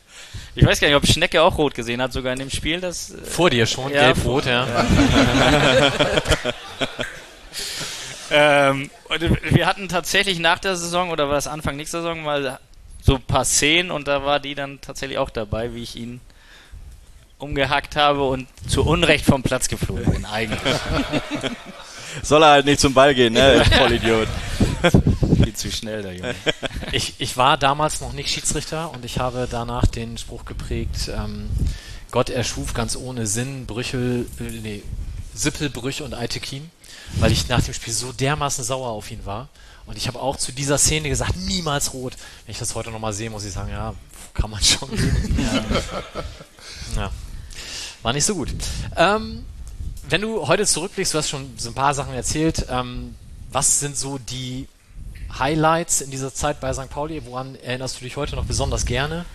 Ich 0.55 0.65
weiß 0.65 0.79
gar 0.79 0.87
nicht, 0.87 0.97
ob 0.97 1.07
Schnecke 1.07 1.41
auch 1.41 1.57
rot 1.57 1.73
gesehen 1.75 2.01
hat, 2.01 2.11
sogar 2.11 2.33
in 2.33 2.39
dem 2.39 2.49
Spiel. 2.49 2.81
Das, 2.81 3.11
äh, 3.11 3.17
Vor 3.23 3.49
dir 3.49 3.65
schon, 3.65 3.93
Ja, 3.93 4.11
gelb-rot, 4.11 4.45
ja. 4.45 4.67
ähm, 8.31 8.89
und 9.07 9.53
wir 9.53 9.65
hatten 9.65 9.87
tatsächlich 9.87 10.39
nach 10.39 10.59
der 10.59 10.75
Saison, 10.75 11.11
oder 11.11 11.29
war 11.29 11.37
es 11.37 11.47
Anfang 11.47 11.77
nächster 11.77 12.01
Saison, 12.01 12.23
mal 12.23 12.59
so 13.01 13.15
ein 13.15 13.21
paar 13.21 13.45
Szenen 13.45 13.91
und 13.91 14.07
da 14.07 14.25
war 14.25 14.39
die 14.39 14.55
dann 14.55 14.81
tatsächlich 14.81 15.17
auch 15.17 15.29
dabei, 15.29 15.73
wie 15.73 15.83
ich 15.83 15.95
ihn 15.95 16.19
umgehackt 17.37 17.95
habe 17.95 18.23
und 18.23 18.47
zu 18.67 18.85
Unrecht 18.85 19.25
vom 19.25 19.43
Platz 19.43 19.69
geflogen 19.69 20.11
bin, 20.11 20.25
eigentlich. 20.25 20.59
Soll 22.23 22.43
er 22.43 22.49
halt 22.49 22.65
nicht 22.65 22.79
zum 22.79 22.93
Ball 22.93 23.13
gehen, 23.15 23.33
ne? 23.33 23.63
Vollidiot. 23.77 24.27
Viel 25.43 25.53
zu 25.53 25.71
schnell, 25.71 26.01
der 26.01 26.13
Junge. 26.13 26.35
Ich, 26.91 27.13
ich 27.19 27.37
war 27.37 27.55
damals 27.55 28.01
noch 28.01 28.13
nicht 28.13 28.31
Schiedsrichter 28.31 28.91
und 28.91 29.05
ich 29.05 29.19
habe 29.19 29.47
danach 29.49 29.85
den 29.85 30.17
Spruch 30.17 30.45
geprägt, 30.45 31.11
ähm, 31.15 31.47
Gott 32.09 32.31
erschuf 32.31 32.73
ganz 32.73 32.95
ohne 32.95 33.27
Sinn 33.27 33.67
Brüchel, 33.67 34.25
äh, 34.39 34.43
nee, 34.43 34.81
Sippelbrüch 35.35 36.01
und 36.01 36.15
Eitekin, 36.15 36.71
weil 37.19 37.31
ich 37.31 37.47
nach 37.47 37.61
dem 37.61 37.75
Spiel 37.75 37.93
so 37.93 38.11
dermaßen 38.11 38.63
sauer 38.63 38.89
auf 38.89 39.11
ihn 39.11 39.23
war. 39.25 39.49
Und 39.85 39.97
ich 39.97 40.07
habe 40.07 40.19
auch 40.19 40.37
zu 40.37 40.51
dieser 40.51 40.77
Szene 40.77 41.09
gesagt, 41.09 41.35
niemals 41.35 41.93
rot. 41.93 42.13
Wenn 42.45 42.51
ich 42.51 42.59
das 42.59 42.75
heute 42.75 42.91
nochmal 42.91 43.13
sehe, 43.13 43.29
muss 43.29 43.45
ich 43.45 43.53
sagen, 43.53 43.69
ja, 43.71 43.93
kann 44.33 44.49
man 44.49 44.63
schon. 44.63 44.89
Ja. 46.95 47.01
ja. 47.03 47.11
War 48.01 48.13
nicht 48.13 48.25
so 48.25 48.35
gut. 48.35 48.49
Ähm, 48.95 49.45
wenn 50.11 50.21
du 50.21 50.47
heute 50.47 50.65
zurückblickst, 50.65 51.13
du 51.13 51.17
hast 51.17 51.29
schon 51.29 51.53
so 51.57 51.69
ein 51.69 51.75
paar 51.75 51.93
Sachen 51.93 52.13
erzählt, 52.13 52.65
ähm, 52.69 53.15
was 53.51 53.79
sind 53.79 53.97
so 53.97 54.17
die 54.17 54.67
Highlights 55.37 56.01
in 56.01 56.11
dieser 56.11 56.33
Zeit 56.33 56.59
bei 56.59 56.73
St. 56.73 56.89
Pauli? 56.89 57.21
Woran 57.25 57.55
erinnerst 57.55 57.99
du 57.99 58.03
dich 58.03 58.17
heute 58.17 58.35
noch 58.35 58.45
besonders 58.45 58.85
gerne? 58.85 59.25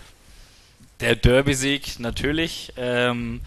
Der 0.99 1.15
Derby-Sieg 1.15 1.99
natürlich. 1.99 2.73
Ähm, 2.77 3.41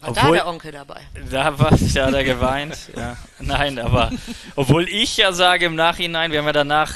War 0.00 0.12
da 0.12 0.20
obwohl, 0.22 0.36
der 0.36 0.46
Onkel 0.46 0.72
dabei? 0.72 1.00
da 1.30 1.58
war 1.58 1.70
da 1.70 2.06
hat 2.06 2.14
er 2.14 2.24
geweint. 2.24 2.76
Ja. 2.96 3.16
Nein, 3.40 3.78
aber 3.78 4.12
obwohl 4.54 4.88
ich 4.88 5.16
ja 5.16 5.32
sage 5.32 5.66
im 5.66 5.74
Nachhinein, 5.74 6.32
wir 6.32 6.38
haben 6.38 6.46
ja 6.46 6.52
danach 6.52 6.94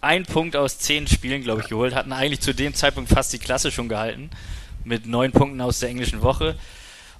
einen 0.00 0.24
Punkt 0.24 0.56
aus 0.56 0.78
zehn 0.78 1.06
Spielen, 1.06 1.42
glaube 1.42 1.62
ich, 1.62 1.68
geholt, 1.68 1.94
hatten 1.94 2.12
eigentlich 2.12 2.40
zu 2.40 2.54
dem 2.54 2.74
Zeitpunkt 2.74 3.10
fast 3.10 3.32
die 3.32 3.38
Klasse 3.38 3.70
schon 3.70 3.88
gehalten. 3.88 4.30
Mit 4.84 5.06
neun 5.06 5.32
Punkten 5.32 5.60
aus 5.60 5.80
der 5.80 5.90
englischen 5.90 6.22
Woche. 6.22 6.56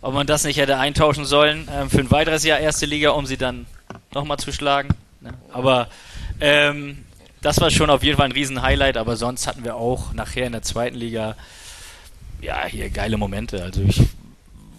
Ob 0.02 0.14
man 0.14 0.26
das 0.26 0.44
nicht 0.44 0.56
hätte 0.56 0.78
eintauschen 0.78 1.24
sollen 1.24 1.68
ähm, 1.72 1.90
für 1.90 1.98
ein 1.98 2.10
weiteres 2.10 2.44
Jahr 2.44 2.58
erste 2.58 2.86
Liga, 2.86 3.10
um 3.10 3.26
sie 3.26 3.36
dann 3.36 3.66
nochmal 4.14 4.38
zu 4.38 4.52
schlagen. 4.52 4.88
Ne? 5.20 5.34
Aber 5.52 5.88
ähm, 6.40 7.04
das 7.42 7.60
war 7.60 7.70
schon 7.70 7.90
auf 7.90 8.02
jeden 8.02 8.16
Fall 8.16 8.26
ein 8.26 8.32
Riesen-Highlight, 8.32 8.96
aber 8.96 9.16
sonst 9.16 9.46
hatten 9.46 9.64
wir 9.64 9.76
auch 9.76 10.12
nachher 10.12 10.46
in 10.46 10.52
der 10.52 10.62
zweiten 10.62 10.96
Liga 10.96 11.36
ja 12.40 12.64
hier 12.66 12.88
geile 12.90 13.18
Momente. 13.18 13.62
Also 13.62 13.82
ich 13.82 14.02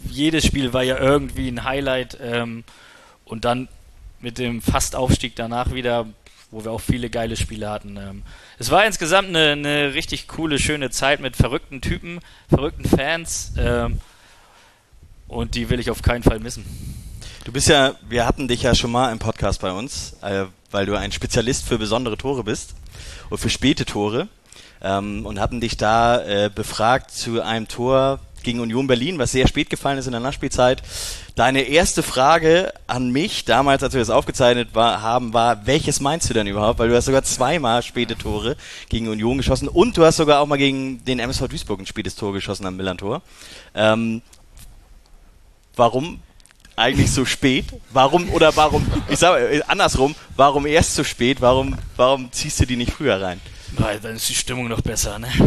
jedes 0.10 0.46
Spiel 0.46 0.74
war 0.74 0.84
ja 0.84 0.98
irgendwie 0.98 1.50
ein 1.50 1.64
Highlight 1.64 2.18
ähm, 2.22 2.64
und 3.26 3.46
dann 3.46 3.68
mit 4.20 4.38
dem 4.38 4.62
Fastaufstieg 4.62 5.36
danach 5.36 5.74
wieder, 5.74 6.08
wo 6.52 6.64
wir 6.64 6.72
auch 6.72 6.82
viele 6.82 7.10
geile 7.10 7.38
Spiele 7.38 7.70
hatten. 7.70 7.98
Ähm, 7.98 8.24
es 8.60 8.70
war 8.72 8.86
insgesamt 8.86 9.30
eine, 9.30 9.52
eine 9.52 9.94
richtig 9.94 10.28
coole, 10.28 10.60
schöne 10.60 10.90
Zeit 10.90 11.20
mit 11.20 11.36
verrückten 11.36 11.82
Typen, 11.82 12.20
verrückten 12.50 12.86
Fans 12.86 13.54
ähm, 13.58 14.00
und 15.32 15.56
die 15.56 15.70
will 15.70 15.80
ich 15.80 15.90
auf 15.90 16.02
keinen 16.02 16.24
Fall 16.24 16.40
missen. 16.40 16.66
Du 17.46 17.52
bist 17.52 17.70
ja, 17.70 17.96
wir 18.08 18.28
hatten 18.28 18.48
dich 18.48 18.64
ja 18.64 18.76
schon 18.76 18.92
mal 18.92 19.12
im 19.12 19.20
Podcast 19.20 19.62
bei 19.62 19.72
uns, 19.72 20.14
äh, 20.22 20.46
weil 20.70 20.86
du 20.86 20.96
ein 20.96 21.12
Spezialist 21.12 21.66
für 21.66 21.78
besondere 21.78 22.18
Tore 22.18 22.44
bist 22.44 22.76
und 23.30 23.38
für 23.38 23.50
späte 23.50 23.86
Tore 23.86 24.28
ähm, 24.82 25.26
und 25.26 25.40
hatten 25.40 25.62
dich 25.62 25.78
da 25.78 26.22
äh, 26.22 26.52
befragt 26.54 27.12
zu 27.12 27.42
einem 27.42 27.68
Tor 27.68 28.20
gegen 28.44 28.60
Union 28.60 28.88
Berlin, 28.88 29.20
was 29.20 29.32
sehr 29.32 29.48
spät 29.48 29.70
gefallen 29.70 29.98
ist 29.98 30.08
in 30.08 30.12
der 30.12 30.20
Nachspielzeit. 30.20 30.84
Deine 31.36 31.62
erste 31.62 32.04
Frage 32.04 32.74
an 32.88 33.12
mich, 33.12 33.46
damals, 33.46 33.84
als 33.84 33.94
wir 33.94 34.02
das 34.02 34.10
aufgezeichnet 34.10 34.70
war, 34.74 35.02
haben, 35.02 35.34
war, 35.34 35.66
welches 35.66 36.02
meinst 36.02 36.30
du 36.30 36.34
denn 36.34 36.48
überhaupt? 36.48 36.80
Weil 36.80 36.90
du 36.90 36.96
hast 36.96 37.06
sogar 37.06 37.24
zweimal 37.24 37.84
späte 37.84 38.18
Tore 38.18 38.58
gegen 38.90 39.08
Union 39.08 39.38
geschossen 39.38 39.70
und 39.70 39.96
du 39.96 40.04
hast 40.04 40.18
sogar 40.18 40.42
auch 40.42 40.48
mal 40.48 40.58
gegen 40.58 41.06
den 41.06 41.20
MSV 41.20 41.48
Duisburg 41.48 41.80
ein 41.80 41.86
spätes 41.86 42.16
Tor 42.16 42.34
geschossen 42.34 42.66
am 42.66 42.76
Millantor. 42.76 43.22
Ähm, 43.76 44.22
warum 45.76 46.20
eigentlich 46.76 47.12
so 47.12 47.26
spät? 47.26 47.66
Warum 47.92 48.30
oder 48.32 48.56
warum, 48.56 48.86
ich 49.10 49.20
sag 49.20 49.40
äh, 49.40 49.62
andersrum, 49.68 50.16
warum 50.36 50.66
erst 50.66 50.96
so 50.96 51.04
spät? 51.04 51.42
Warum, 51.42 51.78
warum 51.98 52.32
ziehst 52.32 52.60
du 52.60 52.66
die 52.66 52.76
nicht 52.78 52.92
früher 52.94 53.22
rein? 53.22 53.40
Weil 53.78 54.00
dann 54.00 54.16
ist 54.16 54.28
die 54.30 54.34
Stimmung 54.36 54.68
noch 54.68 54.82
besser, 54.82 55.20
ne? 55.20 55.28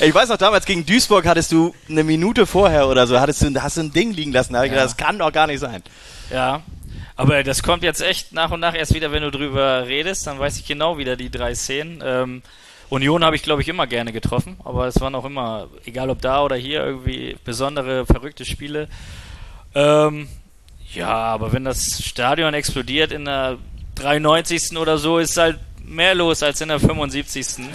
Ich 0.00 0.14
weiß 0.14 0.28
noch, 0.28 0.36
damals 0.36 0.64
gegen 0.64 0.86
Duisburg 0.86 1.26
hattest 1.26 1.50
du 1.50 1.74
eine 1.88 2.04
Minute 2.04 2.46
vorher 2.46 2.86
oder 2.88 3.06
so, 3.06 3.18
hattest 3.18 3.42
du, 3.42 3.62
hast 3.62 3.76
du 3.76 3.80
ein 3.82 3.92
Ding 3.92 4.12
liegen 4.12 4.30
lassen. 4.32 4.52
Da 4.52 4.60
habe 4.60 4.66
ich 4.68 4.72
Ja. 4.72 4.78
gedacht, 4.82 4.98
das 5.00 5.06
kann 5.06 5.18
doch 5.18 5.32
gar 5.32 5.48
nicht 5.48 5.58
sein. 5.58 5.82
Ja, 6.30 6.62
aber 7.16 7.42
das 7.42 7.62
kommt 7.64 7.82
jetzt 7.82 8.00
echt 8.00 8.32
nach 8.32 8.52
und 8.52 8.60
nach 8.60 8.74
erst 8.74 8.94
wieder, 8.94 9.10
wenn 9.10 9.22
du 9.24 9.30
drüber 9.32 9.86
redest, 9.88 10.26
dann 10.28 10.38
weiß 10.38 10.58
ich 10.58 10.66
genau 10.66 10.98
wieder 10.98 11.16
die 11.16 11.30
drei 11.30 11.54
Szenen. 11.54 12.00
Ähm, 12.04 12.42
Union 12.88 13.24
habe 13.24 13.36
ich, 13.36 13.42
glaube 13.42 13.62
ich, 13.62 13.68
immer 13.68 13.86
gerne 13.86 14.12
getroffen, 14.12 14.56
aber 14.64 14.86
es 14.86 15.00
waren 15.00 15.14
auch 15.14 15.24
immer, 15.24 15.68
egal 15.84 16.10
ob 16.10 16.20
da 16.22 16.42
oder 16.42 16.56
hier, 16.56 16.84
irgendwie 16.84 17.36
besondere, 17.44 18.06
verrückte 18.06 18.44
Spiele. 18.44 18.88
Ähm, 19.74 20.28
Ja, 20.94 21.08
aber 21.08 21.52
wenn 21.52 21.64
das 21.64 22.02
Stadion 22.04 22.54
explodiert 22.54 23.10
in 23.12 23.24
der 23.24 23.58
93. 23.96 24.76
oder 24.78 24.98
so, 24.98 25.18
ist 25.18 25.36
halt 25.36 25.58
mehr 25.84 26.14
los 26.14 26.42
als 26.42 26.60
in 26.60 26.68
der 26.68 26.78
75. 26.80 27.46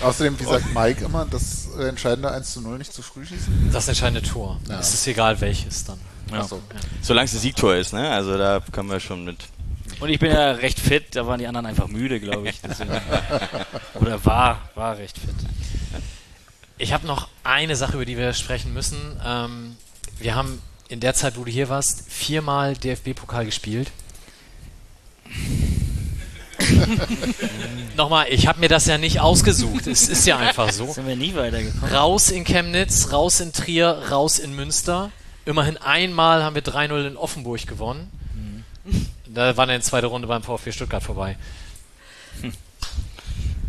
Außerdem, 0.00 0.38
wie 0.38 0.44
sagt 0.44 0.72
Mike 0.74 1.04
immer, 1.04 1.26
das 1.26 1.68
entscheidende 1.76 2.30
1 2.30 2.52
zu 2.52 2.60
0 2.60 2.78
nicht 2.78 2.92
zu 2.92 3.02
früh 3.02 3.24
schießen? 3.26 3.70
Das 3.72 3.88
entscheidende 3.88 4.22
Tor. 4.22 4.60
Ja. 4.68 4.78
Es 4.78 4.94
ist 4.94 5.06
egal 5.08 5.40
welches 5.40 5.84
dann. 5.84 5.98
Ja. 6.30 6.40
Achso. 6.40 6.60
Solange 7.02 7.24
es 7.24 7.34
ein 7.34 7.40
Siegtor 7.40 7.74
ist, 7.74 7.92
ne? 7.92 8.08
Also 8.10 8.36
da 8.38 8.60
können 8.72 8.90
wir 8.90 9.00
schon 9.00 9.24
mit. 9.24 9.38
Und 10.00 10.10
ich 10.10 10.18
bin 10.18 10.30
ja 10.30 10.52
recht 10.52 10.78
fit, 10.78 11.16
da 11.16 11.26
waren 11.26 11.38
die 11.38 11.46
anderen 11.46 11.66
einfach 11.66 11.88
müde, 11.88 12.20
glaube 12.20 12.48
ich. 12.48 12.60
Deswegen. 12.60 12.90
Oder 13.94 14.24
war, 14.24 14.70
war 14.74 14.96
recht 14.96 15.18
fit. 15.18 15.34
Ich 16.78 16.92
habe 16.92 17.06
noch 17.06 17.28
eine 17.42 17.74
Sache, 17.74 17.94
über 17.94 18.04
die 18.04 18.16
wir 18.16 18.32
sprechen 18.32 18.72
müssen. 18.72 18.98
Ähm, 19.24 19.76
wir 20.18 20.36
haben 20.36 20.62
in 20.88 21.00
der 21.00 21.14
Zeit, 21.14 21.36
wo 21.36 21.44
du 21.44 21.50
hier 21.50 21.68
warst, 21.68 22.04
viermal 22.08 22.74
DFB-Pokal 22.76 23.44
gespielt. 23.44 23.90
Nochmal, 27.96 28.26
ich 28.30 28.46
habe 28.46 28.60
mir 28.60 28.68
das 28.68 28.86
ja 28.86 28.98
nicht 28.98 29.18
ausgesucht. 29.20 29.88
Es 29.88 30.08
ist 30.08 30.26
ja 30.26 30.38
einfach 30.38 30.70
so. 30.70 30.92
Sind 30.92 31.08
wir 31.08 31.16
nie 31.16 31.34
weitergekommen. 31.34 31.92
Raus 31.92 32.30
in 32.30 32.44
Chemnitz, 32.44 33.12
raus 33.12 33.40
in 33.40 33.52
Trier, 33.52 34.04
raus 34.10 34.38
in 34.38 34.54
Münster. 34.54 35.10
Immerhin 35.44 35.76
einmal 35.78 36.44
haben 36.44 36.54
wir 36.54 36.62
3-0 36.62 37.08
in 37.08 37.16
Offenburg 37.16 37.66
gewonnen. 37.66 38.10
Da 39.28 39.56
war 39.56 39.66
dann 39.66 39.80
die 39.80 39.84
zweite 39.84 40.06
Runde 40.06 40.26
beim 40.26 40.42
VfB 40.42 40.72
Stuttgart 40.72 41.02
vorbei. 41.02 41.36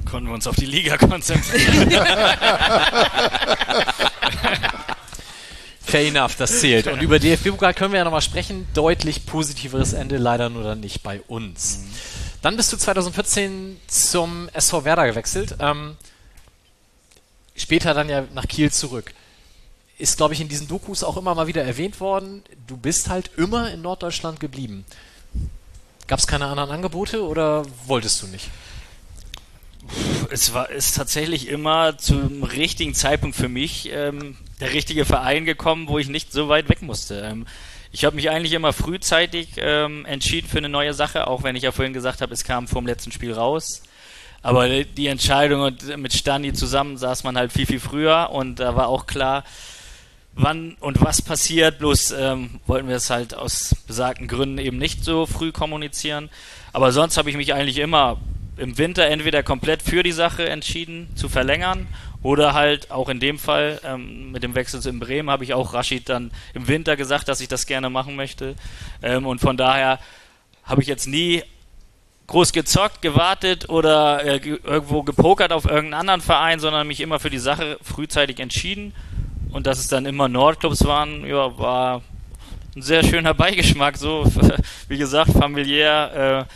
Konnten 0.09 0.27
wir 0.27 0.33
uns 0.33 0.47
auf 0.47 0.55
die 0.55 0.65
Liga 0.65 0.97
konzentrieren. 0.97 1.91
Fair 5.81 6.07
enough, 6.07 6.35
das 6.35 6.59
zählt. 6.59 6.87
Und 6.87 7.01
über 7.01 7.19
DFB-Pokal 7.19 7.73
können 7.73 7.93
wir 7.93 7.97
ja 7.99 8.03
nochmal 8.03 8.21
sprechen. 8.21 8.67
Deutlich 8.73 9.25
positiveres 9.25 9.93
Ende, 9.93 10.17
leider 10.17 10.49
nur 10.49 10.63
dann 10.63 10.79
nicht 10.79 11.01
bei 11.03 11.21
uns. 11.21 11.83
Dann 12.41 12.55
bist 12.55 12.71
du 12.71 12.77
2014 12.77 13.79
zum 13.87 14.49
SV 14.53 14.85
Werder 14.85 15.07
gewechselt. 15.07 15.55
Ähm, 15.59 15.97
später 17.55 17.93
dann 17.93 18.07
ja 18.07 18.23
nach 18.33 18.47
Kiel 18.47 18.71
zurück. 18.71 19.13
Ist, 19.97 20.17
glaube 20.17 20.33
ich, 20.33 20.41
in 20.41 20.47
diesen 20.47 20.67
Dokus 20.67 21.03
auch 21.03 21.17
immer 21.17 21.35
mal 21.35 21.47
wieder 21.47 21.63
erwähnt 21.63 21.99
worden. 21.99 22.43
Du 22.67 22.77
bist 22.77 23.09
halt 23.09 23.31
immer 23.35 23.71
in 23.71 23.81
Norddeutschland 23.81 24.39
geblieben. 24.39 24.85
Gab 26.09 26.19
es 26.19 26.27
keine 26.27 26.47
anderen 26.47 26.71
Angebote 26.71 27.23
oder 27.23 27.65
wolltest 27.85 28.21
du 28.21 28.27
nicht? 28.27 28.49
es 30.31 30.53
war 30.53 30.69
ist 30.69 30.95
tatsächlich 30.95 31.47
immer 31.47 31.97
zum 31.97 32.43
richtigen 32.43 32.93
Zeitpunkt 32.93 33.35
für 33.35 33.49
mich 33.49 33.89
ähm, 33.91 34.37
der 34.59 34.73
richtige 34.73 35.05
Verein 35.05 35.45
gekommen, 35.45 35.87
wo 35.87 35.99
ich 35.99 36.09
nicht 36.09 36.31
so 36.31 36.49
weit 36.49 36.69
weg 36.69 36.81
musste. 36.81 37.21
Ähm, 37.21 37.45
ich 37.91 38.05
habe 38.05 38.15
mich 38.15 38.29
eigentlich 38.29 38.53
immer 38.53 38.73
frühzeitig 38.73 39.53
ähm, 39.57 40.05
entschieden 40.05 40.47
für 40.47 40.59
eine 40.59 40.69
neue 40.69 40.93
Sache, 40.93 41.27
auch 41.27 41.43
wenn 41.43 41.55
ich 41.55 41.63
ja 41.63 41.71
vorhin 41.71 41.93
gesagt 41.93 42.21
habe, 42.21 42.33
es 42.33 42.43
kam 42.43 42.67
vom 42.67 42.85
letzten 42.85 43.11
Spiel 43.11 43.33
raus. 43.33 43.83
Aber 44.41 44.67
die 44.83 45.07
Entscheidung 45.07 45.75
mit 45.97 46.13
Stani 46.13 46.53
zusammen 46.53 46.97
saß 46.97 47.23
man 47.23 47.37
halt 47.37 47.51
viel, 47.51 47.65
viel 47.65 47.79
früher 47.79 48.29
und 48.31 48.59
da 48.59 48.75
war 48.75 48.87
auch 48.87 49.05
klar, 49.05 49.43
wann 50.39 50.77
und 50.79 51.01
was 51.01 51.21
passiert. 51.21 51.79
Bloß 51.79 52.11
ähm, 52.11 52.59
wollten 52.65 52.87
wir 52.87 52.95
es 52.95 53.09
halt 53.09 53.35
aus 53.35 53.75
besagten 53.87 54.27
Gründen 54.27 54.57
eben 54.57 54.77
nicht 54.77 55.03
so 55.03 55.25
früh 55.25 55.51
kommunizieren. 55.51 56.29
Aber 56.73 56.91
sonst 56.91 57.17
habe 57.17 57.29
ich 57.29 57.37
mich 57.37 57.53
eigentlich 57.53 57.77
immer 57.77 58.17
im 58.57 58.77
Winter 58.77 59.05
entweder 59.05 59.43
komplett 59.43 59.81
für 59.81 60.03
die 60.03 60.11
Sache 60.11 60.49
entschieden 60.49 61.07
zu 61.15 61.29
verlängern 61.29 61.87
oder 62.21 62.53
halt 62.53 62.91
auch 62.91 63.07
in 63.07 63.19
dem 63.19 63.39
Fall 63.39 63.79
ähm, 63.85 64.31
mit 64.31 64.43
dem 64.43 64.55
Wechsel 64.55 64.85
in 64.85 64.99
Bremen 64.99 65.29
habe 65.29 65.45
ich 65.45 65.53
auch 65.53 65.73
Rashid 65.73 66.09
dann 66.09 66.31
im 66.53 66.67
Winter 66.67 66.97
gesagt, 66.97 67.29
dass 67.29 67.39
ich 67.39 67.47
das 67.47 67.65
gerne 67.65 67.89
machen 67.89 68.15
möchte. 68.15 68.55
Ähm, 69.01 69.25
und 69.25 69.39
von 69.39 69.55
daher 69.55 69.99
habe 70.63 70.81
ich 70.81 70.87
jetzt 70.87 71.07
nie 71.07 71.43
groß 72.27 72.51
gezockt, 72.51 73.01
gewartet 73.01 73.69
oder 73.69 74.25
äh, 74.25 74.39
ge 74.39 74.59
irgendwo 74.63 75.03
gepokert 75.03 75.51
auf 75.51 75.65
irgendeinen 75.65 76.01
anderen 76.01 76.21
Verein, 76.21 76.59
sondern 76.59 76.85
mich 76.87 77.01
immer 77.01 77.19
für 77.19 77.29
die 77.29 77.39
Sache 77.39 77.79
frühzeitig 77.81 78.39
entschieden. 78.39 78.93
Und 79.51 79.67
dass 79.67 79.79
es 79.79 79.87
dann 79.87 80.05
immer 80.05 80.27
Nordclubs 80.27 80.85
waren, 80.85 81.25
ja, 81.25 81.57
war 81.57 82.01
ein 82.75 82.81
sehr 82.81 83.03
schöner 83.03 83.33
Beigeschmack. 83.35 83.97
So, 83.97 84.25
wie 84.87 84.97
gesagt, 84.97 85.31
familiär. 85.31 86.45
Äh, 86.47 86.53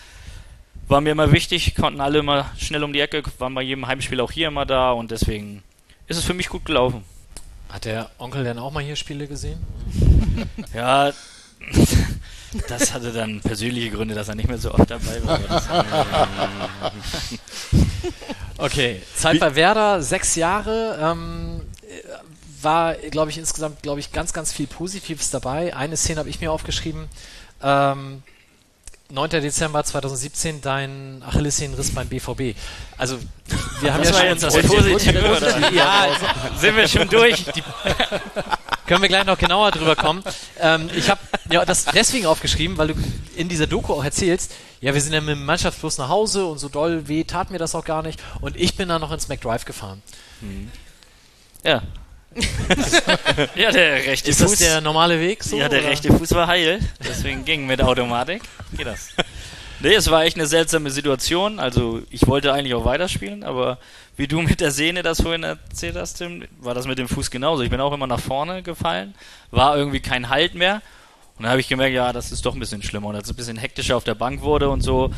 war 0.88 1.01
mir 1.01 1.12
immer 1.12 1.32
wichtig, 1.32 1.75
konnten 1.75 2.01
alle 2.01 2.19
immer 2.19 2.51
schnell 2.58 2.84
um 2.84 2.93
die 2.93 2.99
Ecke, 2.99 3.23
waren 3.39 3.56
bei 3.56 3.62
jedem 3.62 3.88
Heimspiel 3.88 4.19
auch 4.19 4.32
hier 4.32 4.49
immer 4.49 4.65
da 4.65 4.91
und 4.91 5.12
deswegen 5.12 5.63
ist 6.08 6.17
es 6.17 6.25
für 6.25 6.34
mich 6.34 6.49
gut 6.49 6.65
gelaufen. 6.65 7.03
Hat 7.69 7.86
der 7.86 8.12
Onkel 8.19 8.43
denn 8.43 8.60
auch 8.60 8.71
mal 8.71 8.84
hier 8.84 8.95
Spiele 8.95 9.27
gesehen? 9.27 9.60
Ja, 10.73 11.12
das 12.67 12.93
hatte 12.93 13.12
dann 13.12 13.39
persönliche 13.41 13.91
Gründe, 13.91 14.15
dass 14.15 14.27
er 14.27 14.36
nicht 14.36 14.49
mehr 14.49 14.58
so 14.58 14.73
oft 14.73 14.89
dabei 14.89 15.23
war. 15.23 15.39
okay, 18.58 19.01
Zeit 19.15 19.39
bei 19.39 19.56
Werder, 19.56 20.01
sechs 20.01 20.36
Jahre. 20.36 20.97
Ähm, 21.01 21.62
war, 22.63 22.95
glaube 22.95 23.32
ich, 23.32 23.38
insgesamt, 23.38 23.82
glaube 23.82 23.99
ich, 23.99 24.12
ganz, 24.12 24.34
ganz 24.34 24.52
viel 24.52 24.67
Positives 24.67 25.30
dabei. 25.30 25.76
Eine 25.76 25.97
Szene 25.97 26.19
habe 26.19 26.30
ich 26.30 26.41
mir 26.41 26.52
aufgeschrieben. 26.52 27.08
Ähm, 27.62 28.23
9. 29.13 29.30
Dezember 29.30 29.84
2017 29.84 30.62
dein 30.62 31.21
Achillessehnenriss 31.23 31.91
beim 31.91 32.08
BVB. 32.08 32.58
Also 32.97 33.19
wir 33.82 33.93
haben 33.93 34.02
das 34.02 34.12
ja 34.12 34.17
schon 34.17 34.26
jetzt 34.28 34.43
das 34.43 34.58
Positive, 34.58 35.38
oder? 35.38 35.71
Ja, 35.71 36.08
sind 36.58 36.76
wir 36.76 36.88
schon 36.88 37.08
durch? 37.10 37.45
Die, 37.56 37.63
können 38.88 39.02
wir 39.02 39.10
gleich 39.10 39.26
noch 39.26 39.38
genauer 39.38 39.71
drüber 39.71 39.95
kommen. 39.95 40.23
Ähm, 40.60 40.89
ich 40.95 41.10
habe 41.10 41.21
ja 41.49 41.63
das 41.63 41.86
deswegen 41.86 42.26
aufgeschrieben, 42.26 42.78
weil 42.78 42.88
du 42.88 42.95
in 43.36 43.49
dieser 43.49 43.67
Doku 43.67 43.93
auch 43.93 44.04
erzählst, 44.04 44.54
ja, 44.82 44.93
wir 44.93 45.02
sind 45.02 45.13
ja 45.13 45.21
mit 45.21 45.36
dem 45.36 45.45
Mannschaftsbus 45.45 45.99
nach 45.99 46.10
Hause 46.10 46.45
und 46.45 46.58
so 46.58 46.67
doll 46.67 47.08
weh 47.08 47.23
tat 47.23 47.52
mir 47.52 47.60
das 47.60 47.76
auch 47.76 47.86
gar 47.86 48.02
nicht. 48.02 48.19
Und 48.41 48.58
ich 48.58 48.76
bin 48.76 48.89
dann 48.89 49.02
noch 49.02 49.12
ins 49.12 49.28
McDrive 49.28 49.65
gefahren. 49.65 50.02
Ja. 51.63 51.84
ja, 53.55 53.71
der 53.71 54.05
rechte 54.05 54.31
Ist 54.31 54.41
Fuß. 54.41 54.51
das 54.51 54.59
der 54.59 54.81
normale 54.81 55.19
Weg 55.19 55.43
so? 55.43 55.57
ja, 55.57 55.69
der 55.69 55.81
oder? 55.81 55.89
rechte 55.89 56.11
Fuß 56.11 56.31
war 56.31 56.47
heil, 56.47 56.79
deswegen 57.07 57.45
ging 57.45 57.65
mit 57.65 57.81
Automatik. 57.81 58.41
Geht 58.75 58.87
das. 58.87 59.09
Nee, 59.79 59.95
es 59.95 60.09
war 60.09 60.23
echt 60.23 60.37
eine 60.37 60.45
seltsame 60.47 60.89
Situation. 60.91 61.59
Also, 61.59 62.01
ich 62.09 62.25
wollte 62.27 62.53
eigentlich 62.53 62.73
auch 62.73 62.85
weiterspielen, 62.85 63.43
aber 63.43 63.77
wie 64.15 64.27
du 64.27 64.41
mit 64.41 64.61
der 64.61 64.71
Sehne 64.71 65.03
das 65.03 65.21
vorhin 65.21 65.43
erzählt 65.43 65.95
hast, 65.97 66.15
Tim, 66.15 66.45
war 66.61 66.73
das 66.73 66.87
mit 66.87 66.97
dem 66.99 67.09
Fuß 67.09 67.29
genauso. 67.31 67.63
Ich 67.63 67.69
bin 67.69 67.81
auch 67.81 67.91
immer 67.91 68.07
nach 68.07 68.19
vorne 68.19 68.63
gefallen, 68.63 69.13
war 69.51 69.75
irgendwie 69.75 69.99
kein 69.99 70.29
Halt 70.29 70.55
mehr. 70.55 70.81
Und 71.37 71.43
dann 71.43 71.51
habe 71.51 71.61
ich 71.61 71.67
gemerkt, 71.67 71.93
ja, 71.95 72.13
das 72.13 72.31
ist 72.31 72.45
doch 72.45 72.53
ein 72.53 72.59
bisschen 72.59 72.83
schlimmer. 72.83 73.07
Und 73.07 73.15
als 73.15 73.25
es 73.25 73.33
ein 73.33 73.35
bisschen 73.35 73.57
hektischer 73.57 73.97
auf 73.97 74.03
der 74.03 74.15
Bank 74.15 74.41
wurde 74.41 74.69
und 74.69 74.81
so, 74.81 75.11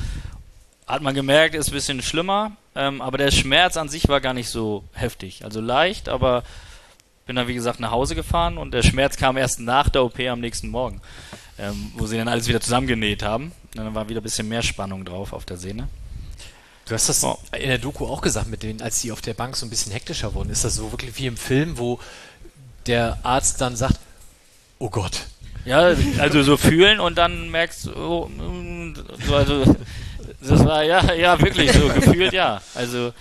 hat 0.88 1.02
man 1.02 1.14
gemerkt, 1.14 1.56
ist 1.56 1.68
ein 1.68 1.74
bisschen 1.74 2.02
schlimmer. 2.02 2.54
Ähm, 2.76 3.02
aber 3.02 3.18
der 3.18 3.32
Schmerz 3.32 3.78
an 3.78 3.90
sich 3.90 4.08
war 4.08 4.22
gar 4.22 4.34
nicht 4.34 4.50
so 4.50 4.84
heftig. 4.94 5.44
Also 5.44 5.62
leicht, 5.62 6.10
aber 6.10 6.44
bin 7.26 7.36
dann, 7.36 7.48
wie 7.48 7.56
gesagt, 7.56 7.80
nach 7.80 7.90
Hause 7.92 8.14
gefahren 8.14 8.58
und 8.58 8.72
der 8.72 8.84
Schmerz 8.84 9.18
kam 9.18 9.36
erst 9.36 9.60
nach 9.60 9.90
der 9.90 10.04
OP 10.04 10.20
am 10.20 10.40
nächsten 10.40 10.70
Morgen, 10.70 11.02
ähm, 11.58 11.92
wo 11.96 12.06
sie 12.06 12.18
dann 12.18 12.28
alles 12.28 12.48
wieder 12.48 12.62
zusammengenäht 12.62 13.24
haben. 13.24 13.52
Und 13.76 13.84
dann 13.84 13.96
war 13.96 14.08
wieder 14.08 14.22
ein 14.22 14.24
bisschen 14.24 14.48
mehr 14.48 14.62
Spannung 14.62 15.04
drauf 15.06 15.34
auf 15.34 15.44
der 15.44 15.58
Sehne. 15.58 15.88
Du 16.88 16.94
hast 16.94 17.10
das 17.10 17.24
Oh. 17.24 17.40
in 17.58 17.68
der 17.68 17.80
Doku 17.80 18.06
auch 18.06 18.22
gesagt, 18.22 18.48
mit 18.48 18.62
denen, 18.62 18.80
als 18.80 19.02
die 19.02 19.12
auf 19.12 19.22
der 19.22 19.34
Bank 19.34 19.58
so 19.58 19.66
ein 19.66 19.72
bisschen 19.72 19.92
hektischer 19.92 20.36
wurden. 20.36 20.52
Ist 20.52 20.64
das 20.64 20.76
so 20.76 20.92
wirklich 20.92 21.18
wie 21.18 21.26
im 21.26 21.36
Film, 21.36 21.80
wo 21.80 22.00
der 22.86 23.18
Arzt 23.24 23.60
dann 23.60 23.76
sagt, 23.76 24.00
oh 24.78 24.92
Gott. 24.92 25.22
Ja, 25.66 25.96
also 26.20 26.44
so 26.44 26.58
fühlen 26.58 27.00
und 27.00 27.18
dann 27.18 27.50
merkst 27.50 27.88
du, 27.88 27.96
oh, 27.96 28.28
mm, 28.28 28.94
so, 29.26 29.36
also, 29.36 29.76
das 30.42 30.64
war 30.64 30.84
ja, 30.84 31.12
ja, 31.16 31.42
wirklich 31.42 31.72
so 31.72 31.88
gefühlt, 31.88 32.34
ja. 32.34 32.62
Also, 32.76 33.14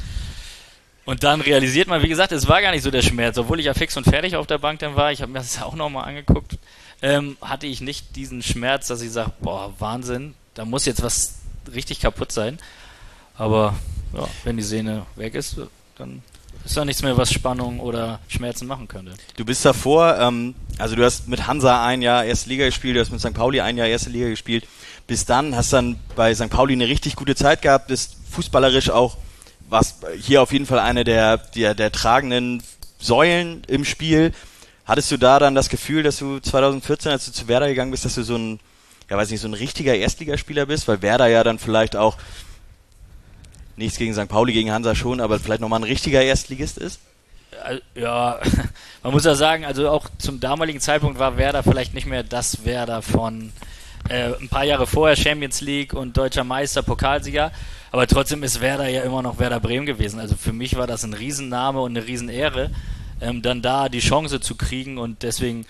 und 1.04 1.22
dann 1.22 1.40
realisiert 1.40 1.88
man, 1.88 2.02
wie 2.02 2.08
gesagt, 2.08 2.32
es 2.32 2.48
war 2.48 2.62
gar 2.62 2.70
nicht 2.70 2.82
so 2.82 2.90
der 2.90 3.02
Schmerz, 3.02 3.36
obwohl 3.36 3.60
ich 3.60 3.66
ja 3.66 3.74
fix 3.74 3.96
und 3.96 4.04
fertig 4.04 4.36
auf 4.36 4.46
der 4.46 4.58
Bank 4.58 4.78
dann 4.78 4.96
war. 4.96 5.12
Ich 5.12 5.22
habe 5.22 5.32
mir 5.32 5.38
das 5.38 5.60
auch 5.62 5.74
nochmal 5.74 6.04
angeguckt. 6.04 6.58
Ähm, 7.02 7.36
hatte 7.40 7.66
ich 7.66 7.80
nicht 7.80 8.16
diesen 8.16 8.42
Schmerz, 8.42 8.88
dass 8.88 9.02
ich 9.02 9.10
sage, 9.10 9.32
boah, 9.40 9.74
Wahnsinn, 9.78 10.34
da 10.54 10.64
muss 10.64 10.86
jetzt 10.86 11.02
was 11.02 11.40
richtig 11.72 12.00
kaputt 12.00 12.32
sein. 12.32 12.58
Aber 13.36 13.74
ja, 14.14 14.26
wenn 14.44 14.56
die 14.56 14.62
Sehne 14.62 15.04
weg 15.16 15.34
ist, 15.34 15.58
dann 15.98 16.22
ist 16.64 16.76
da 16.76 16.84
nichts 16.84 17.02
mehr, 17.02 17.16
was 17.16 17.30
Spannung 17.30 17.80
oder 17.80 18.20
Schmerzen 18.28 18.66
machen 18.66 18.88
könnte. 18.88 19.12
Du 19.36 19.44
bist 19.44 19.64
davor, 19.64 20.18
ähm, 20.18 20.54
also 20.78 20.96
du 20.96 21.04
hast 21.04 21.28
mit 21.28 21.46
Hansa 21.46 21.84
ein 21.84 22.00
Jahr 22.00 22.24
erste 22.24 22.48
Liga 22.48 22.64
gespielt, 22.64 22.96
du 22.96 23.00
hast 23.00 23.10
mit 23.10 23.20
St. 23.20 23.34
Pauli 23.34 23.60
ein 23.60 23.76
Jahr 23.76 23.86
erste 23.86 24.08
Liga 24.08 24.28
gespielt. 24.28 24.66
Bis 25.06 25.26
dann 25.26 25.54
hast 25.54 25.72
dann 25.72 25.96
bei 26.16 26.34
St. 26.34 26.48
Pauli 26.48 26.72
eine 26.72 26.88
richtig 26.88 27.16
gute 27.16 27.34
Zeit 27.34 27.60
gehabt, 27.60 27.88
bist 27.88 28.16
fußballerisch 28.30 28.88
auch, 28.88 29.18
warst 29.74 30.06
hier 30.16 30.40
auf 30.40 30.52
jeden 30.52 30.66
Fall 30.66 30.78
eine 30.78 31.02
der, 31.02 31.36
der, 31.36 31.74
der 31.74 31.90
tragenden 31.90 32.62
Säulen 33.00 33.64
im 33.66 33.84
Spiel. 33.84 34.32
Hattest 34.86 35.10
du 35.10 35.16
da 35.16 35.40
dann 35.40 35.56
das 35.56 35.68
Gefühl, 35.68 36.04
dass 36.04 36.18
du 36.18 36.38
2014, 36.38 37.10
als 37.10 37.26
du 37.26 37.32
zu 37.32 37.48
Werder 37.48 37.66
gegangen 37.66 37.90
bist, 37.90 38.04
dass 38.04 38.14
du 38.14 38.22
so 38.22 38.36
ein, 38.36 38.60
ja 39.10 39.16
weiß 39.16 39.30
nicht, 39.30 39.40
so 39.40 39.48
ein 39.48 39.54
richtiger 39.54 39.94
Erstligaspieler 39.96 40.66
bist, 40.66 40.86
weil 40.86 41.02
Werder 41.02 41.26
ja 41.26 41.42
dann 41.42 41.58
vielleicht 41.58 41.96
auch 41.96 42.16
nichts 43.76 43.98
gegen 43.98 44.14
St. 44.14 44.28
Pauli, 44.28 44.52
gegen 44.52 44.70
Hansa 44.70 44.94
schon, 44.94 45.20
aber 45.20 45.40
vielleicht 45.40 45.60
nochmal 45.60 45.80
ein 45.80 45.84
richtiger 45.84 46.22
Erstligist 46.22 46.78
ist? 46.78 47.00
ja, 47.94 48.40
man 49.02 49.12
muss 49.12 49.24
ja 49.24 49.34
sagen, 49.34 49.64
also 49.64 49.88
auch 49.88 50.08
zum 50.18 50.38
damaligen 50.38 50.80
Zeitpunkt 50.80 51.18
war 51.18 51.36
Werder 51.36 51.62
vielleicht 51.64 51.94
nicht 51.94 52.06
mehr 52.06 52.22
das 52.22 52.64
Werder 52.64 53.02
von 53.02 53.52
äh, 54.08 54.34
ein 54.40 54.48
paar 54.48 54.64
Jahre 54.64 54.86
vorher 54.86 55.16
Champions 55.16 55.60
League 55.60 55.94
und 55.94 56.16
deutscher 56.16 56.44
Meister, 56.44 56.82
Pokalsieger. 56.82 57.52
Aber 57.90 58.06
trotzdem 58.06 58.42
ist 58.42 58.60
Werder 58.60 58.88
ja 58.88 59.02
immer 59.02 59.22
noch 59.22 59.38
Werder 59.38 59.60
Bremen 59.60 59.86
gewesen. 59.86 60.18
Also 60.18 60.34
für 60.36 60.52
mich 60.52 60.76
war 60.76 60.86
das 60.86 61.04
ein 61.04 61.14
Riesenname 61.14 61.80
und 61.80 61.96
eine 61.96 62.06
Riesenehre, 62.06 62.70
ähm, 63.20 63.40
dann 63.42 63.62
da 63.62 63.88
die 63.88 64.00
Chance 64.00 64.40
zu 64.40 64.56
kriegen 64.56 64.98
und 64.98 65.22
deswegen 65.22 65.64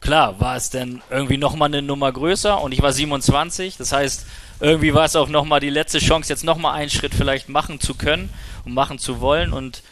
klar, 0.00 0.40
war 0.40 0.56
es 0.56 0.70
dann 0.70 1.02
irgendwie 1.10 1.38
nochmal 1.38 1.68
eine 1.68 1.82
Nummer 1.82 2.10
größer 2.12 2.60
und 2.60 2.72
ich 2.72 2.82
war 2.82 2.92
27. 2.92 3.76
Das 3.76 3.92
heißt, 3.92 4.26
irgendwie 4.60 4.94
war 4.94 5.04
es 5.04 5.16
auch 5.16 5.28
nochmal 5.28 5.60
die 5.60 5.70
letzte 5.70 5.98
Chance, 5.98 6.28
jetzt 6.28 6.44
nochmal 6.44 6.74
einen 6.74 6.90
Schritt 6.90 7.14
vielleicht 7.14 7.48
machen 7.48 7.80
zu 7.80 7.94
können 7.94 8.30
und 8.64 8.74
machen 8.74 8.98
zu 8.98 9.20
wollen. 9.20 9.52
Und 9.52 9.82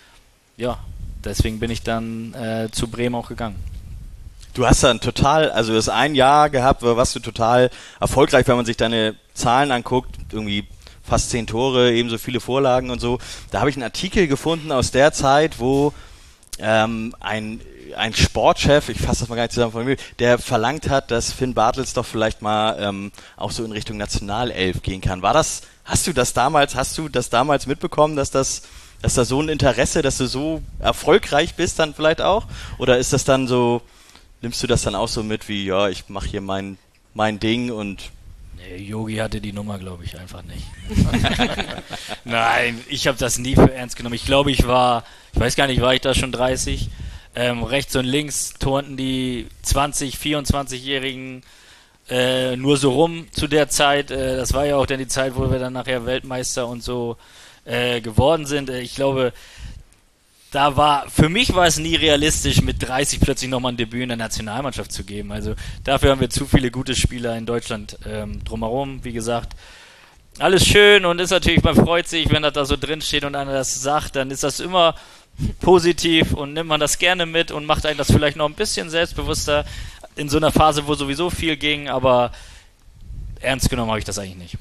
ja, 0.57 0.79
deswegen 1.25 1.61
bin 1.61 1.71
ich 1.71 1.83
dann 1.83 2.35
äh, 2.35 2.69
zu 2.71 2.89
Bremen 2.89 3.15
auch 3.15 3.29
gegangen. 3.29 3.57
Du 4.57 4.67
hast 4.67 4.83
dann 4.83 5.01
total, 5.01 5.51
also 5.51 5.75
das 5.75 5.91
ein 5.91 6.15
Jahr 6.15 6.49
gehabt, 6.49 6.83
warst 6.83 7.15
du 7.15 7.21
total 7.21 7.69
erfolgreich, 8.01 8.49
wenn 8.49 8.57
man 8.57 8.65
sich 8.65 8.79
deine 8.79 9.15
Zahlen 9.35 9.71
anguckt, 9.71 10.17
irgendwie 10.33 10.67
fast 11.03 11.29
zehn 11.29 11.47
Tore, 11.47 11.93
ebenso 11.93 12.17
viele 12.17 12.41
Vorlagen 12.41 12.89
und 12.89 12.99
so. 12.99 13.19
Da 13.51 13.61
habe 13.61 13.69
ich 13.69 13.77
einen 13.77 13.83
Artikel 13.83 14.29
gefunden 14.29 14.73
aus 14.73 14.93
der 14.93 15.13
Zeit, 15.13 15.61
wo 15.61 15.93
ähm, 16.59 17.15
ein 17.21 17.61
ein 17.97 18.15
Sportchef, 18.15 18.89
ich 18.89 18.99
fasse 18.99 19.21
das 19.21 19.29
mal 19.29 19.37
gar 19.37 19.43
nicht 19.43 19.53
zusammen 19.53 19.73
von 19.73 19.85
mir, 19.85 19.97
der 20.19 20.39
verlangt 20.39 20.89
hat, 20.89 21.11
dass 21.11 21.33
Finn 21.33 21.53
Bartels 21.53 21.93
doch 21.93 22.07
vielleicht 22.07 22.41
mal 22.41 22.77
ähm, 22.81 23.13
auch 23.37 23.51
so 23.51 23.63
in 23.63 23.73
Richtung 23.73 23.99
Nationalelf 23.99 24.83
gehen 24.83 25.03
kann. 25.03 25.21
War 25.21 25.35
das, 25.35 25.63
hast 25.85 26.07
du 26.07 26.15
das 26.15 26.33
damals, 26.33 26.75
hast 26.75 26.97
du 26.97 27.11
das 27.11 27.29
damals 27.29 27.67
mitbekommen, 27.67 28.17
dass 28.17 28.31
das, 28.31 28.63
dass 29.03 29.15
da 29.15 29.27
so 29.27 29.41
ein 29.41 29.51
Interesse, 29.51 30.01
dass 30.01 30.17
du 30.17 30.27
so 30.27 30.63
erfolgreich 30.79 31.55
bist 31.55 31.79
dann 31.79 31.95
vielleicht 31.95 32.23
auch? 32.23 32.47
Oder 32.79 32.99
ist 32.99 33.13
das 33.13 33.25
dann 33.25 33.47
so, 33.47 33.83
nimmst 34.43 34.63
du 34.63 34.67
das 34.67 34.83
dann 34.83 34.95
auch 34.95 35.09
so 35.09 35.23
mit 35.23 35.49
wie, 35.49 35.65
ja, 35.65 35.89
ich 35.89 36.09
mache 36.09 36.29
hier 36.29 36.41
mein, 36.41 36.79
mein 37.15 37.41
Ding 37.41 37.71
und 37.71 38.11
Nee, 38.57 38.77
Yogi 38.77 39.17
hatte 39.17 39.41
die 39.41 39.53
Nummer, 39.53 39.79
glaube 39.79 40.05
ich, 40.05 40.19
einfach 40.19 40.43
nicht. 40.45 40.65
Nein, 42.25 42.83
ich 42.89 43.07
habe 43.07 43.19
das 43.19 43.39
nie 43.39 43.55
für 43.55 43.73
ernst 43.73 43.97
genommen. 43.97 44.15
Ich 44.15 44.25
glaube, 44.25 44.51
ich 44.51 44.67
war, 44.67 45.05
ich 45.35 45.41
weiß 45.41 45.57
gar 45.57 45.67
nicht, 45.67 45.81
war 45.83 45.95
ich 45.95 46.01
da 46.01 46.15
schon 46.15 46.33
30? 46.33 46.89
Ähm, 47.35 47.63
rechts 47.63 47.95
und 47.97 48.07
links 48.07 48.55
turnten 48.55 48.97
die 48.97 49.47
20, 49.63 50.17
24-Jährigen 50.17 51.43
äh, 52.09 52.57
nur 52.57 52.79
so 52.79 52.93
rum 52.93 53.27
zu 53.31 53.47
der 53.47 53.69
Zeit. 53.69 54.11
Äh, 54.11 54.37
das 54.37 54.55
war 54.55 54.65
ja 54.65 54.77
auch 54.77 54.87
dann 54.87 54.99
die 54.99 55.07
Zeit, 55.07 55.37
wo 55.37 55.51
wir 55.51 55.59
dann 55.59 55.75
nachher 55.75 56.07
Weltmeister 56.07 56.67
und 56.67 56.83
so 56.83 57.19
äh, 57.67 58.01
geworden 58.01 58.47
sind. 58.47 58.71
Äh, 58.71 58.81
ich 58.81 58.95
glaube, 58.95 59.35
da 60.57 60.75
war, 60.75 61.07
für 61.11 61.29
mich 61.29 61.55
war 61.55 61.67
es 61.67 61.79
nie 61.79 61.97
realistisch, 61.97 62.63
mit 62.63 62.83
30 62.83 63.21
plötzlich 63.21 63.51
nochmal 63.51 63.73
ein 63.73 63.77
Debüt 63.77 64.05
in 64.05 64.09
der 64.09 64.17
Nationalmannschaft 64.17 64.91
zu 64.91 65.05
geben. 65.05 65.31
Also 65.31 65.55
dafür 65.85 66.11
haben 66.11 66.21
wir 66.23 66.31
zu 66.31 66.47
viele 66.47 66.71
gute 66.71 66.97
Spieler 66.97 67.37
in 67.37 67.45
Deutschland 67.45 67.99
ähm, 68.07 68.43
drumherum, 68.43 69.05
wie 69.05 69.13
gesagt. 69.13 69.53
Alles 70.39 70.67
schön 70.67 71.05
und 71.05 71.21
ist 71.21 71.29
natürlich, 71.29 71.63
man 71.63 71.75
freut 71.75 72.09
sich, 72.09 72.31
wenn 72.31 72.43
das 72.43 72.55
da 72.55 72.65
so 72.65 72.79
drin 72.79 73.03
steht 73.03 73.25
und 73.25 73.35
einer 73.35 73.53
das 73.53 73.83
sagt, 73.83 74.17
dann 74.17 74.31
ist 74.31 74.45
das 74.45 74.59
immer 74.59 74.95
positiv 75.61 76.33
und 76.33 76.55
nimmt 76.55 76.71
man 76.71 76.81
das 76.81 76.97
gerne 76.97 77.27
mit 77.27 77.51
und 77.51 77.67
macht 77.67 77.85
einen 77.85 77.99
das 77.99 78.11
vielleicht 78.11 78.39
noch 78.39 78.49
ein 78.49 78.55
bisschen 78.55 78.89
selbstbewusster 78.89 79.67
in 80.17 80.31
so 80.31 80.39
einer 80.39 80.53
Phase, 80.53 80.87
wo 80.87 80.95
sowieso 80.95 81.29
viel 81.29 81.59
ging, 81.59 81.91
aber 81.91 82.33
ernst 83.41 83.69
genommen 83.69 83.91
habe 83.91 83.99
ich 83.99 84.07
das 84.07 84.19
eigentlich 84.19 84.37
nicht. 84.37 84.59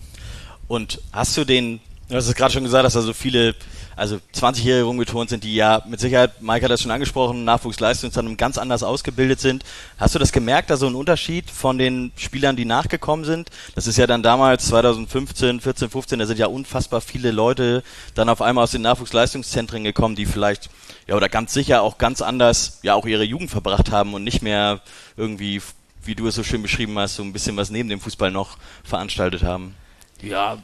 Und 0.67 0.99
hast 1.13 1.37
du 1.37 1.45
den, 1.45 1.79
du 2.09 2.15
hast 2.17 2.27
es 2.27 2.35
gerade 2.35 2.53
schon 2.53 2.63
gesagt, 2.63 2.83
dass 2.83 2.95
da 2.95 3.01
so 3.01 3.13
viele 3.13 3.55
also 3.95 4.19
20-Jährige 4.33 4.85
rumgeturnt 4.85 5.29
sind, 5.29 5.43
die 5.43 5.55
ja 5.55 5.81
mit 5.87 5.99
Sicherheit, 5.99 6.41
Mike 6.41 6.63
hat 6.63 6.71
das 6.71 6.81
schon 6.81 6.91
angesprochen, 6.91 7.45
Nachwuchsleistungszentrum 7.45 8.37
ganz 8.37 8.57
anders 8.57 8.83
ausgebildet 8.83 9.39
sind. 9.39 9.63
Hast 9.97 10.15
du 10.15 10.19
das 10.19 10.31
gemerkt, 10.31 10.69
da 10.69 10.77
so 10.77 10.87
ein 10.87 10.95
Unterschied 10.95 11.49
von 11.49 11.77
den 11.77 12.11
Spielern, 12.17 12.55
die 12.55 12.65
nachgekommen 12.65 13.25
sind? 13.25 13.49
Das 13.75 13.87
ist 13.87 13.97
ja 13.97 14.07
dann 14.07 14.23
damals 14.23 14.65
2015, 14.65 15.61
14, 15.61 15.89
15, 15.89 16.19
da 16.19 16.25
sind 16.25 16.39
ja 16.39 16.47
unfassbar 16.47 17.01
viele 17.01 17.31
Leute 17.31 17.83
dann 18.13 18.29
auf 18.29 18.41
einmal 18.41 18.63
aus 18.63 18.71
den 18.71 18.81
Nachwuchsleistungszentren 18.81 19.83
gekommen, 19.83 20.15
die 20.15 20.25
vielleicht 20.25 20.69
ja 21.07 21.15
oder 21.15 21.29
ganz 21.29 21.53
sicher 21.53 21.81
auch 21.81 21.97
ganz 21.97 22.21
anders 22.21 22.79
ja 22.81 22.95
auch 22.95 23.05
ihre 23.05 23.23
Jugend 23.23 23.51
verbracht 23.51 23.91
haben 23.91 24.13
und 24.13 24.23
nicht 24.23 24.41
mehr 24.41 24.81
irgendwie 25.17 25.61
wie 26.05 26.15
du 26.15 26.27
es 26.27 26.35
so 26.35 26.43
schön 26.43 26.61
beschrieben 26.61 26.97
hast, 26.99 27.15
so 27.15 27.23
ein 27.23 27.33
bisschen 27.33 27.57
was 27.57 27.69
neben 27.69 27.89
dem 27.89 27.99
Fußball 27.99 28.31
noch 28.31 28.57
veranstaltet 28.83 29.43
haben. 29.43 29.75
Ja, 30.21 30.59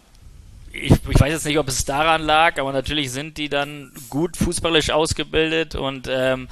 ich, 0.73 0.91
ich, 0.91 1.19
weiß 1.19 1.31
jetzt 1.31 1.45
nicht, 1.45 1.59
ob 1.59 1.67
es 1.67 1.85
daran 1.85 2.21
lag, 2.21 2.59
aber 2.59 2.71
natürlich 2.71 3.11
sind 3.11 3.37
die 3.37 3.49
dann 3.49 3.91
gut 4.09 4.37
fußballisch 4.37 4.91
ausgebildet 4.91 5.75
und 5.75 6.07
ähm, 6.09 6.47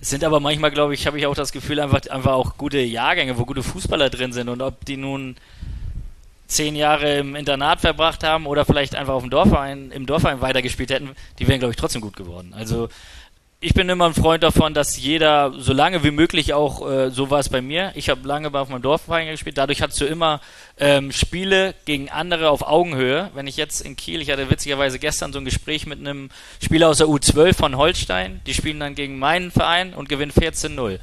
sind 0.00 0.24
aber 0.24 0.40
manchmal, 0.40 0.70
glaube 0.70 0.94
ich, 0.94 1.06
habe 1.06 1.18
ich 1.18 1.26
auch 1.26 1.34
das 1.34 1.52
Gefühl, 1.52 1.80
einfach, 1.80 2.06
einfach 2.10 2.32
auch 2.32 2.56
gute 2.56 2.80
Jahrgänge, 2.80 3.38
wo 3.38 3.44
gute 3.44 3.62
Fußballer 3.62 4.10
drin 4.10 4.32
sind 4.32 4.48
und 4.48 4.62
ob 4.62 4.84
die 4.84 4.96
nun 4.96 5.36
zehn 6.46 6.76
Jahre 6.76 7.18
im 7.18 7.36
Internat 7.36 7.80
verbracht 7.80 8.22
haben 8.22 8.46
oder 8.46 8.64
vielleicht 8.64 8.94
einfach 8.94 9.14
auf 9.14 9.22
dem 9.22 9.30
Dorfverein, 9.30 9.90
im 9.90 10.06
Dorfverein 10.06 10.40
weitergespielt 10.40 10.90
hätten, 10.90 11.10
die 11.38 11.48
wären, 11.48 11.58
glaube 11.58 11.72
ich, 11.72 11.76
trotzdem 11.76 12.02
gut 12.02 12.16
geworden. 12.16 12.52
Also 12.54 12.88
ich 13.64 13.72
bin 13.72 13.88
immer 13.88 14.04
ein 14.04 14.14
Freund 14.14 14.42
davon, 14.42 14.74
dass 14.74 14.98
jeder 14.98 15.54
so 15.56 15.72
lange 15.72 16.04
wie 16.04 16.10
möglich 16.10 16.52
auch, 16.52 16.86
äh, 16.86 17.10
so 17.10 17.30
war 17.30 17.38
es 17.38 17.48
bei 17.48 17.62
mir, 17.62 17.92
ich 17.94 18.10
habe 18.10 18.28
lange 18.28 18.52
auf 18.52 18.68
meinem 18.68 18.82
Dorfverein 18.82 19.26
gespielt, 19.26 19.56
dadurch 19.56 19.80
hattest 19.80 20.02
du 20.02 20.04
immer 20.04 20.42
ähm, 20.78 21.12
Spiele 21.12 21.74
gegen 21.86 22.10
andere 22.10 22.50
auf 22.50 22.60
Augenhöhe. 22.60 23.30
Wenn 23.32 23.46
ich 23.46 23.56
jetzt 23.56 23.80
in 23.80 23.96
Kiel, 23.96 24.20
ich 24.20 24.30
hatte 24.30 24.50
witzigerweise 24.50 24.98
gestern 24.98 25.32
so 25.32 25.38
ein 25.38 25.46
Gespräch 25.46 25.86
mit 25.86 25.98
einem 25.98 26.28
Spieler 26.62 26.90
aus 26.90 26.98
der 26.98 27.06
U12 27.06 27.54
von 27.54 27.78
Holstein, 27.78 28.42
die 28.46 28.52
spielen 28.52 28.80
dann 28.80 28.94
gegen 28.94 29.18
meinen 29.18 29.50
Verein 29.50 29.94
und 29.94 30.10
gewinnen 30.10 30.32
14-0. 30.32 30.98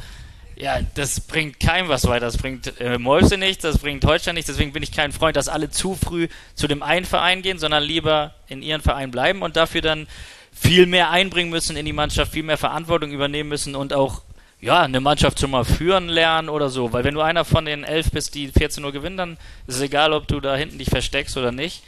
Ja, 0.55 0.81
das 0.93 1.19
bringt 1.19 1.59
keinem 1.59 1.89
was 1.89 2.05
weiter, 2.05 2.27
das 2.27 2.37
bringt 2.37 2.79
äh, 2.79 2.99
Mäuse 2.99 3.39
nichts, 3.39 3.63
das 3.63 3.79
bringt 3.79 4.05
Holstein 4.05 4.35
nichts, 4.35 4.51
deswegen 4.51 4.71
bin 4.71 4.83
ich 4.83 4.91
kein 4.91 5.13
Freund, 5.13 5.35
dass 5.35 5.49
alle 5.49 5.71
zu 5.71 5.95
früh 5.95 6.27
zu 6.53 6.67
dem 6.67 6.83
einen 6.83 7.07
Verein 7.07 7.41
gehen, 7.41 7.57
sondern 7.57 7.81
lieber 7.81 8.35
in 8.47 8.61
ihren 8.61 8.81
Verein 8.81 9.09
bleiben 9.09 9.41
und 9.41 9.55
dafür 9.55 9.81
dann 9.81 10.05
viel 10.61 10.85
mehr 10.85 11.09
einbringen 11.09 11.49
müssen 11.49 11.75
in 11.75 11.85
die 11.85 11.93
Mannschaft, 11.93 12.33
viel 12.33 12.43
mehr 12.43 12.57
Verantwortung 12.57 13.11
übernehmen 13.11 13.49
müssen 13.49 13.75
und 13.75 13.93
auch 13.93 14.21
ja, 14.59 14.83
eine 14.83 14.99
Mannschaft 14.99 15.39
schon 15.39 15.49
mal 15.49 15.65
führen 15.65 16.07
lernen 16.07 16.47
oder 16.47 16.69
so. 16.69 16.93
Weil 16.93 17.03
wenn 17.03 17.15
du 17.15 17.21
einer 17.21 17.45
von 17.45 17.65
den 17.65 17.83
elf 17.83 18.11
bist, 18.11 18.35
die 18.35 18.47
14 18.49 18.85
Uhr 18.85 18.91
gewinnen, 18.91 19.17
dann 19.17 19.37
ist 19.65 19.77
es 19.77 19.81
egal, 19.81 20.13
ob 20.13 20.27
du 20.27 20.39
da 20.39 20.55
hinten 20.55 20.77
dich 20.77 20.89
versteckst 20.89 21.35
oder 21.35 21.51
nicht. 21.51 21.81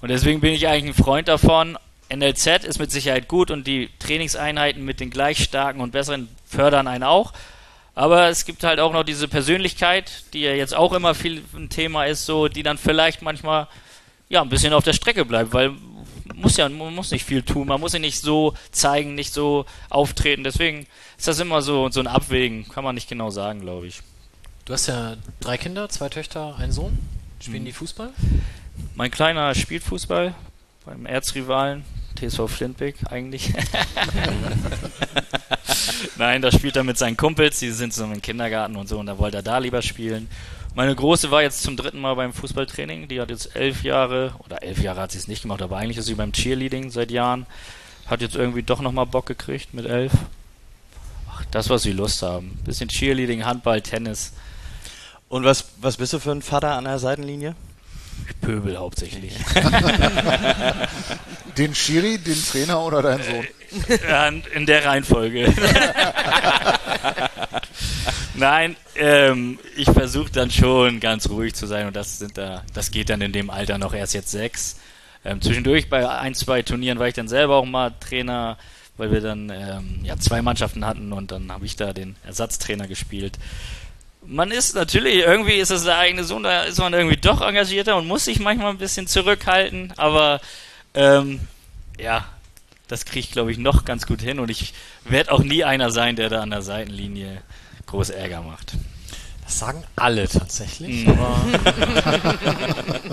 Und 0.00 0.08
deswegen 0.08 0.40
bin 0.40 0.52
ich 0.52 0.66
eigentlich 0.66 0.96
ein 0.96 1.02
Freund 1.04 1.28
davon. 1.28 1.78
NLZ 2.12 2.64
ist 2.64 2.80
mit 2.80 2.90
Sicherheit 2.90 3.28
gut 3.28 3.52
und 3.52 3.68
die 3.68 3.88
Trainingseinheiten 4.00 4.84
mit 4.84 4.98
den 4.98 5.10
gleich 5.10 5.44
starken 5.44 5.80
und 5.80 5.92
besseren 5.92 6.28
fördern 6.44 6.88
einen 6.88 7.04
auch. 7.04 7.32
Aber 7.94 8.28
es 8.28 8.44
gibt 8.44 8.64
halt 8.64 8.80
auch 8.80 8.92
noch 8.92 9.04
diese 9.04 9.28
Persönlichkeit, 9.28 10.24
die 10.32 10.40
ja 10.40 10.52
jetzt 10.52 10.74
auch 10.74 10.92
immer 10.92 11.14
viel 11.14 11.42
ein 11.54 11.68
Thema 11.68 12.04
ist, 12.06 12.26
so, 12.26 12.48
die 12.48 12.64
dann 12.64 12.78
vielleicht 12.78 13.22
manchmal 13.22 13.68
ja 14.28 14.42
ein 14.42 14.48
bisschen 14.48 14.72
auf 14.72 14.84
der 14.84 14.92
Strecke 14.92 15.24
bleibt, 15.24 15.52
weil 15.52 15.72
muss 16.40 16.56
ja, 16.56 16.68
man 16.68 16.94
muss 16.94 17.10
nicht 17.10 17.24
viel 17.24 17.42
tun, 17.42 17.68
man 17.68 17.80
muss 17.80 17.92
sich 17.92 18.00
nicht 18.00 18.20
so 18.20 18.54
zeigen, 18.70 19.14
nicht 19.14 19.32
so 19.32 19.66
auftreten. 19.90 20.44
Deswegen 20.44 20.86
ist 21.16 21.28
das 21.28 21.40
immer 21.40 21.62
so, 21.62 21.90
so 21.90 22.00
ein 22.00 22.06
Abwägen, 22.06 22.68
kann 22.68 22.84
man 22.84 22.94
nicht 22.94 23.08
genau 23.08 23.30
sagen, 23.30 23.60
glaube 23.60 23.86
ich. 23.86 24.00
Du 24.64 24.72
hast 24.72 24.86
ja 24.86 25.16
drei 25.40 25.56
Kinder, 25.56 25.88
zwei 25.88 26.08
Töchter, 26.08 26.56
einen 26.58 26.72
Sohn. 26.72 26.98
Spielen 27.40 27.62
mhm. 27.62 27.66
die 27.66 27.72
Fußball? 27.72 28.10
Mein 28.94 29.10
Kleiner 29.10 29.54
spielt 29.54 29.82
Fußball 29.82 30.34
beim 30.84 31.06
Erzrivalen, 31.06 31.84
TSV 32.16 32.48
Flintbeck 32.48 32.96
eigentlich. 33.10 33.52
Nein, 36.16 36.42
da 36.42 36.50
spielt 36.50 36.76
er 36.76 36.84
mit 36.84 36.98
seinen 36.98 37.16
Kumpels, 37.16 37.58
die 37.58 37.70
sind 37.70 37.92
so 37.92 38.04
im 38.04 38.22
Kindergarten 38.22 38.76
und 38.76 38.88
so 38.88 38.98
und 38.98 39.06
da 39.06 39.18
wollte 39.18 39.38
er 39.38 39.42
da 39.42 39.58
lieber 39.58 39.82
spielen. 39.82 40.28
Meine 40.78 40.94
Große 40.94 41.32
war 41.32 41.42
jetzt 41.42 41.64
zum 41.64 41.76
dritten 41.76 41.98
Mal 41.98 42.14
beim 42.14 42.32
Fußballtraining. 42.32 43.08
Die 43.08 43.20
hat 43.20 43.30
jetzt 43.30 43.56
elf 43.56 43.82
Jahre, 43.82 44.34
oder 44.44 44.62
elf 44.62 44.80
Jahre 44.80 45.00
hat 45.00 45.10
sie 45.10 45.18
es 45.18 45.26
nicht 45.26 45.42
gemacht, 45.42 45.60
aber 45.60 45.76
eigentlich 45.76 45.96
ist 45.96 46.06
sie 46.06 46.14
beim 46.14 46.30
Cheerleading 46.30 46.92
seit 46.92 47.10
Jahren. 47.10 47.46
Hat 48.06 48.20
jetzt 48.20 48.36
irgendwie 48.36 48.62
doch 48.62 48.80
nochmal 48.80 49.06
Bock 49.06 49.26
gekriegt 49.26 49.74
mit 49.74 49.86
elf. 49.86 50.12
Ach, 51.32 51.42
das, 51.50 51.68
was 51.68 51.82
sie 51.82 51.90
Lust 51.90 52.22
haben. 52.22 52.60
Bisschen 52.64 52.88
Cheerleading, 52.88 53.44
Handball, 53.44 53.82
Tennis. 53.82 54.34
Und 55.28 55.42
was, 55.42 55.64
was 55.80 55.96
bist 55.96 56.12
du 56.12 56.20
für 56.20 56.30
ein 56.30 56.42
Vater 56.42 56.74
an 56.74 56.84
der 56.84 57.00
Seitenlinie? 57.00 57.56
Ich 58.28 58.40
pöbel 58.40 58.76
hauptsächlich. 58.76 59.32
den 61.58 61.74
Schiri, 61.74 62.18
den 62.18 62.40
Trainer 62.40 62.80
oder 62.82 63.02
dein 63.02 63.20
Sohn? 63.24 63.48
Ja, 64.08 64.28
in 64.28 64.64
der 64.64 64.84
Reihenfolge. 64.84 65.52
Nein, 68.38 68.76
ähm, 68.94 69.58
ich 69.76 69.90
versuche 69.90 70.30
dann 70.30 70.50
schon 70.50 71.00
ganz 71.00 71.28
ruhig 71.28 71.54
zu 71.54 71.66
sein 71.66 71.88
und 71.88 71.96
das 71.96 72.20
sind 72.20 72.38
da, 72.38 72.62
das 72.72 72.92
geht 72.92 73.10
dann 73.10 73.20
in 73.20 73.32
dem 73.32 73.50
Alter 73.50 73.78
noch 73.78 73.94
erst 73.94 74.14
jetzt 74.14 74.30
sechs. 74.30 74.78
Ähm, 75.24 75.42
zwischendurch 75.42 75.90
bei 75.90 76.08
ein, 76.08 76.36
zwei 76.36 76.62
Turnieren 76.62 77.00
war 77.00 77.08
ich 77.08 77.14
dann 77.14 77.26
selber 77.26 77.56
auch 77.56 77.64
mal 77.64 77.92
Trainer, 77.98 78.56
weil 78.96 79.10
wir 79.10 79.20
dann 79.20 79.50
ähm, 79.50 80.00
ja 80.04 80.16
zwei 80.18 80.40
Mannschaften 80.40 80.86
hatten 80.86 81.12
und 81.12 81.32
dann 81.32 81.50
habe 81.50 81.66
ich 81.66 81.74
da 81.74 81.92
den 81.92 82.14
Ersatztrainer 82.24 82.86
gespielt. 82.86 83.38
Man 84.24 84.52
ist 84.52 84.76
natürlich, 84.76 85.16
irgendwie 85.16 85.54
ist 85.54 85.70
es 85.70 85.82
der 85.82 85.98
eigene 85.98 86.22
Sohn, 86.22 86.44
da 86.44 86.62
ist 86.62 86.78
man 86.78 86.92
irgendwie 86.92 87.16
doch 87.16 87.40
engagierter 87.40 87.96
und 87.96 88.06
muss 88.06 88.26
sich 88.26 88.38
manchmal 88.38 88.70
ein 88.70 88.78
bisschen 88.78 89.08
zurückhalten, 89.08 89.92
aber 89.96 90.40
ähm, 90.94 91.40
ja, 91.98 92.24
das 92.86 93.04
kriege 93.04 93.20
ich, 93.20 93.32
glaube 93.32 93.50
ich, 93.50 93.58
noch 93.58 93.84
ganz 93.84 94.06
gut 94.06 94.22
hin 94.22 94.38
und 94.38 94.48
ich 94.48 94.74
werde 95.04 95.32
auch 95.32 95.42
nie 95.42 95.64
einer 95.64 95.90
sein, 95.90 96.14
der 96.14 96.28
da 96.28 96.40
an 96.40 96.50
der 96.50 96.62
Seitenlinie 96.62 97.42
groß 97.88 98.10
Ärger 98.10 98.42
macht. 98.42 98.74
Das 99.44 99.58
sagen 99.58 99.82
alle 99.96 100.28
tatsächlich. 100.28 101.06
Mhm. 101.06 101.12
Aber 101.12 101.40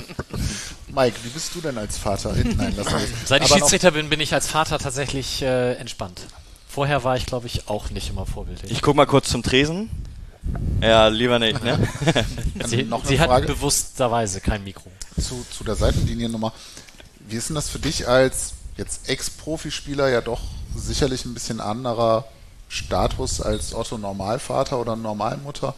Mike, 0.93 1.17
wie 1.23 1.29
bist 1.29 1.55
du 1.55 1.61
denn 1.61 1.77
als 1.77 1.97
Vater? 1.97 2.33
Nein, 2.33 2.73
lass 2.75 2.91
mal. 2.91 3.01
seit 3.25 3.43
ich 3.43 3.49
Schiedsrichter 3.49 3.91
bin, 3.91 4.09
bin 4.09 4.19
ich 4.19 4.33
als 4.33 4.47
Vater 4.47 4.77
tatsächlich 4.77 5.41
äh, 5.41 5.73
entspannt. 5.73 6.21
Vorher 6.67 7.05
war 7.05 7.15
ich, 7.15 7.25
glaube 7.25 7.47
ich, 7.47 7.69
auch 7.69 7.89
nicht 7.89 8.09
immer 8.09 8.25
vorbildlich. 8.25 8.71
Ich 8.71 8.81
guck 8.81 8.95
mal 8.95 9.05
kurz 9.05 9.29
zum 9.29 9.43
Tresen. 9.43 9.89
Ja, 10.81 11.07
lieber 11.07 11.39
nicht, 11.39 11.63
ne? 11.63 11.79
sie 12.65 12.83
noch 12.83 13.05
sie 13.05 13.19
hat 13.19 13.47
bewussterweise 13.47 14.41
kein 14.41 14.63
Mikro. 14.63 14.91
zu, 15.19 15.45
zu 15.49 15.63
der 15.63 15.75
Seitenliniennummer. 15.75 16.53
Wie 17.27 17.37
ist 17.37 17.49
denn 17.49 17.55
das 17.55 17.69
für 17.69 17.79
dich 17.79 18.07
als 18.07 18.53
jetzt 18.77 19.09
Ex-Profispieler 19.09 20.09
ja 20.09 20.21
doch 20.21 20.41
sicherlich 20.75 21.25
ein 21.25 21.33
bisschen 21.33 21.61
anderer 21.61 22.25
Status 22.75 23.41
als 23.41 23.73
Otto 23.73 23.97
Normalvater 23.97 24.79
oder 24.79 24.95
Normalmutter? 24.95 25.73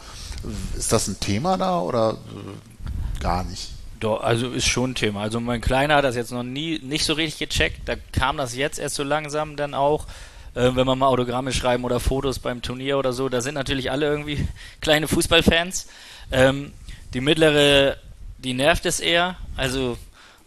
Ist 0.78 0.92
das 0.92 1.08
ein 1.08 1.20
Thema 1.20 1.58
da 1.58 1.80
oder 1.80 2.12
äh, 2.14 3.22
gar 3.22 3.44
nicht? 3.44 3.70
Doch, 4.00 4.22
also 4.22 4.52
ist 4.52 4.68
schon 4.68 4.92
ein 4.92 4.96
Thema. 4.96 5.22
Also 5.22 5.40
mein 5.40 5.62
Kleiner 5.62 5.96
hat 5.96 6.04
das 6.04 6.16
jetzt 6.16 6.32
noch 6.32 6.44
nie 6.44 6.80
nicht 6.80 7.06
so 7.06 7.14
richtig 7.14 7.50
gecheckt. 7.50 7.88
Da 7.88 7.96
kam 8.12 8.38
das 8.38 8.56
jetzt 8.56 8.78
erst 8.78 8.96
so 8.96 9.04
langsam 9.04 9.56
dann 9.56 9.74
auch. 9.74 10.06
Äh, 10.54 10.76
wenn 10.76 10.86
man 10.86 10.98
mal 10.98 11.08
Autogramme 11.08 11.52
schreiben 11.54 11.84
oder 11.84 12.00
Fotos 12.00 12.40
beim 12.40 12.62
Turnier 12.62 12.98
oder 12.98 13.14
so, 13.14 13.30
da 13.30 13.42
sind 13.42 13.56
natürlich 13.56 13.92
alle 13.92 14.08
irgendwie 14.08 14.48
kleine 14.82 15.08
Fußballfans. 15.08 15.88
Ähm, 16.32 16.74
die 17.14 17.22
mittlere, 17.22 17.98
die 18.38 18.54
nervt 18.54 18.86
es 18.86 19.00
eher. 19.00 19.38
Also 19.56 19.98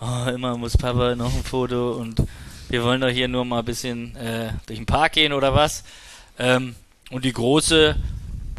oh, 0.00 0.28
immer 0.28 0.56
muss 0.56 0.76
Papa 0.76 1.14
noch 1.14 1.34
ein 1.34 1.44
Foto 1.44 1.92
und 1.92 2.22
wir 2.68 2.84
wollen 2.84 3.00
doch 3.00 3.08
hier 3.08 3.28
nur 3.28 3.44
mal 3.44 3.60
ein 3.60 3.64
bisschen 3.64 4.14
äh, 4.16 4.52
durch 4.66 4.78
den 4.78 4.86
Park 4.86 5.12
gehen 5.12 5.32
oder 5.32 5.54
was. 5.54 5.82
Ähm, 6.40 6.74
und 7.10 7.24
die 7.24 7.32
große 7.32 7.96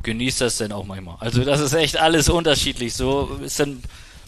genießt 0.04 0.42
das 0.42 0.58
dann 0.58 0.72
auch 0.72 0.86
manchmal. 0.86 1.18
Also 1.20 1.44
das 1.44 1.60
ist 1.60 1.74
echt 1.74 1.98
alles 1.98 2.30
unterschiedlich. 2.30 2.94
So 2.94 3.40
ist 3.44 3.60
dann 3.60 3.70
ein 3.72 3.84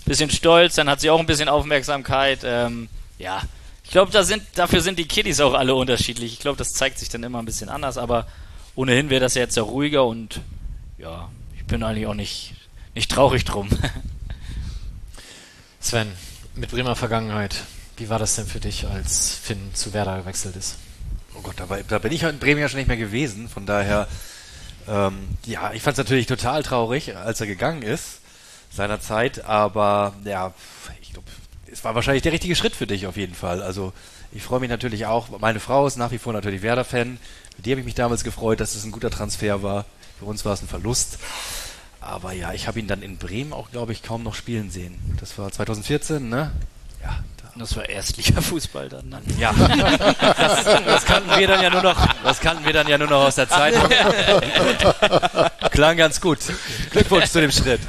bisschen 0.06 0.32
stolz, 0.32 0.76
dann 0.76 0.90
hat 0.90 1.02
sie 1.02 1.10
auch 1.10 1.20
ein 1.20 1.28
bisschen 1.28 1.50
Aufmerksamkeit. 1.50 2.40
Ähm, 2.44 2.90
ja, 3.20 3.42
ich 3.84 3.92
glaube, 3.92 4.12
da 4.12 4.24
sind, 4.24 4.44
dafür 4.56 4.82
sind 4.82 4.98
die 4.98 5.08
Kiddies 5.08 5.40
auch 5.40 5.54
alle 5.54 5.76
unterschiedlich. 5.76 6.34
Ich 6.34 6.40
glaube, 6.40 6.58
das 6.58 6.74
zeigt 6.74 6.98
sich 6.98 7.10
dann 7.10 7.24
immer 7.24 7.40
ein 7.40 7.46
bisschen 7.46 7.70
anders, 7.70 7.98
aber 7.98 8.28
ohnehin 8.76 9.10
wäre 9.12 9.22
das 9.22 9.36
ja 9.36 9.44
jetzt 9.44 9.56
ja 9.56 9.64
ruhiger 9.64 10.06
und 10.06 10.42
ja, 10.98 11.30
ich 11.56 11.66
bin 11.66 11.84
eigentlich 11.84 12.08
auch 12.08 12.16
nicht, 12.16 12.56
nicht 12.96 13.12
traurig 13.12 13.46
drum. 13.46 13.70
Sven, 15.80 16.12
mit 16.56 16.72
Bremer 16.72 16.96
Vergangenheit, 16.96 17.56
wie 17.98 18.10
war 18.10 18.18
das 18.18 18.36
denn 18.36 18.48
für 18.48 18.60
dich, 18.60 18.88
als 18.88 19.36
Finn 19.36 19.76
zu 19.76 19.94
Werder 19.94 20.18
gewechselt 20.20 20.56
ist? 20.56 20.78
Gott, 21.44 21.56
da, 21.58 21.70
war, 21.70 21.80
da 21.88 22.00
bin 22.00 22.12
ich 22.12 22.24
in 22.24 22.40
Bremen 22.40 22.62
ja 22.62 22.70
schon 22.70 22.80
nicht 22.80 22.88
mehr 22.88 22.98
gewesen. 22.98 23.50
Von 23.50 23.66
daher, 23.66 24.08
ähm, 24.88 25.28
ja, 25.46 25.72
ich 25.74 25.82
fand 25.82 25.94
es 25.94 26.04
natürlich 26.04 26.28
total 26.28 26.64
traurig, 26.64 27.16
als 27.16 27.42
er 27.42 27.48
gegangen 27.48 27.82
ist, 27.82 28.20
seinerzeit. 28.72 29.46
Aber 29.46 30.14
ja, 30.24 30.54
ich 31.02 31.14
glaube, 31.14 31.28
es 31.72 31.84
war 31.84 31.96
wahrscheinlich 31.96 32.24
der 32.24 32.32
richtige 32.32 32.56
Schritt 32.56 32.76
für 32.76 32.88
dich 32.88 33.08
auf 33.08 33.18
jeden 33.18 33.36
Fall. 33.36 33.62
Also 33.62 33.94
ich 34.32 34.44
freue 34.44 34.60
mich 34.60 34.70
natürlich 34.70 35.06
auch. 35.06 35.40
Meine 35.40 35.60
Frau 35.60 35.86
ist 35.86 35.98
nach 35.98 36.12
wie 36.12 36.18
vor 36.18 36.34
natürlich 36.34 36.62
Werder-Fan. 36.62 37.20
Mit 37.58 37.66
die 37.66 37.72
habe 37.72 37.82
ich 37.82 37.86
mich 37.86 37.96
damals 37.96 38.24
gefreut, 38.24 38.60
dass 38.60 38.76
es 38.76 38.84
ein 38.84 38.92
guter 38.92 39.10
Transfer 39.10 39.62
war. 39.62 39.86
Für 40.20 40.26
uns 40.26 40.46
war 40.46 40.54
es 40.54 40.62
ein 40.62 40.68
Verlust. 40.68 41.20
Aber 42.02 42.34
ja, 42.34 42.52
ich 42.52 42.68
habe 42.68 42.80
ihn 42.80 42.88
dann 42.88 43.02
in 43.02 43.18
Bremen 43.18 43.54
auch, 43.54 43.72
glaube 43.72 43.94
ich, 43.94 44.04
kaum 44.04 44.24
noch 44.24 44.36
spielen 44.36 44.72
sehen. 44.72 44.98
Das 45.20 45.38
war 45.38 45.52
2014, 45.52 46.28
ne? 46.28 46.52
Ja, 47.02 47.24
Das 47.56 47.76
war 47.76 47.88
erstlicher 47.88 48.42
Fußball 48.42 48.90
dann. 48.90 49.10
Ne? 49.10 49.22
ja, 49.38 49.54
das, 50.38 50.64
das 50.64 51.06
kannten 51.06 51.38
wir 51.38 51.48
dann 51.48 51.62
ja 51.62 51.70
nur 51.70 51.84
noch, 51.84 52.08
das 52.24 52.40
kannten 52.40 52.66
wir 52.66 52.74
dann 52.74 52.88
ja 52.88 52.98
nur 52.98 53.08
noch 53.08 53.26
aus 53.26 53.36
der 53.36 53.48
Zeitung. 53.48 53.88
Klang 55.72 55.98
ganz 55.98 56.20
gut. 56.20 56.40
Glückwunsch 56.90 57.30
zu 57.30 57.42
dem 57.42 57.52
Schritt. 57.52 57.82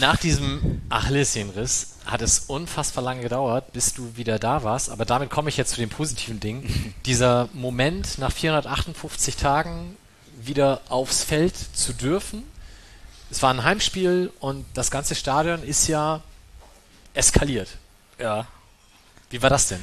Nach 0.00 0.16
diesem 0.16 0.82
Achillessehnenriss 0.90 1.96
hat 2.04 2.22
es 2.22 2.40
unfassbar 2.46 3.02
lange 3.02 3.22
gedauert, 3.22 3.72
bis 3.72 3.94
du 3.94 4.16
wieder 4.16 4.38
da 4.38 4.62
warst. 4.62 4.90
Aber 4.90 5.04
damit 5.04 5.30
komme 5.30 5.48
ich 5.48 5.56
jetzt 5.56 5.70
zu 5.70 5.80
dem 5.80 5.90
positiven 5.90 6.40
Ding. 6.40 6.94
Dieser 7.04 7.48
Moment, 7.52 8.18
nach 8.18 8.32
458 8.32 9.36
Tagen 9.36 9.96
wieder 10.40 10.80
aufs 10.88 11.24
Feld 11.24 11.54
zu 11.74 11.92
dürfen. 11.92 12.42
Es 13.30 13.42
war 13.42 13.52
ein 13.52 13.64
Heimspiel 13.64 14.32
und 14.38 14.64
das 14.74 14.90
ganze 14.90 15.14
Stadion 15.14 15.62
ist 15.62 15.88
ja 15.88 16.22
eskaliert. 17.16 17.68
Ja. 18.18 18.46
Wie 19.30 19.42
war 19.42 19.50
das 19.50 19.68
denn? 19.68 19.82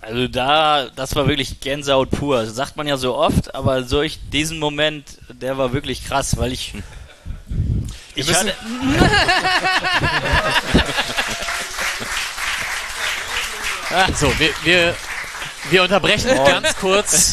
Also 0.00 0.28
da, 0.28 0.88
das 0.94 1.14
war 1.16 1.26
wirklich 1.26 1.60
Gänsehaut 1.60 2.10
pur. 2.10 2.44
Das 2.44 2.54
sagt 2.54 2.76
man 2.76 2.86
ja 2.86 2.96
so 2.96 3.16
oft, 3.16 3.54
aber 3.54 3.82
solch 3.84 4.18
diesen 4.32 4.58
Moment, 4.58 5.18
der 5.28 5.58
war 5.58 5.72
wirklich 5.72 6.06
krass, 6.06 6.36
weil 6.36 6.52
ich. 6.52 6.74
Ich 8.14 8.26
müssen- 8.26 8.48
hatte, 8.48 8.54
So, 14.14 14.38
wir, 14.38 14.50
wir, 14.64 14.94
wir 15.70 15.82
unterbrechen 15.82 16.28
ganz 16.28 16.76
kurz. 16.76 17.32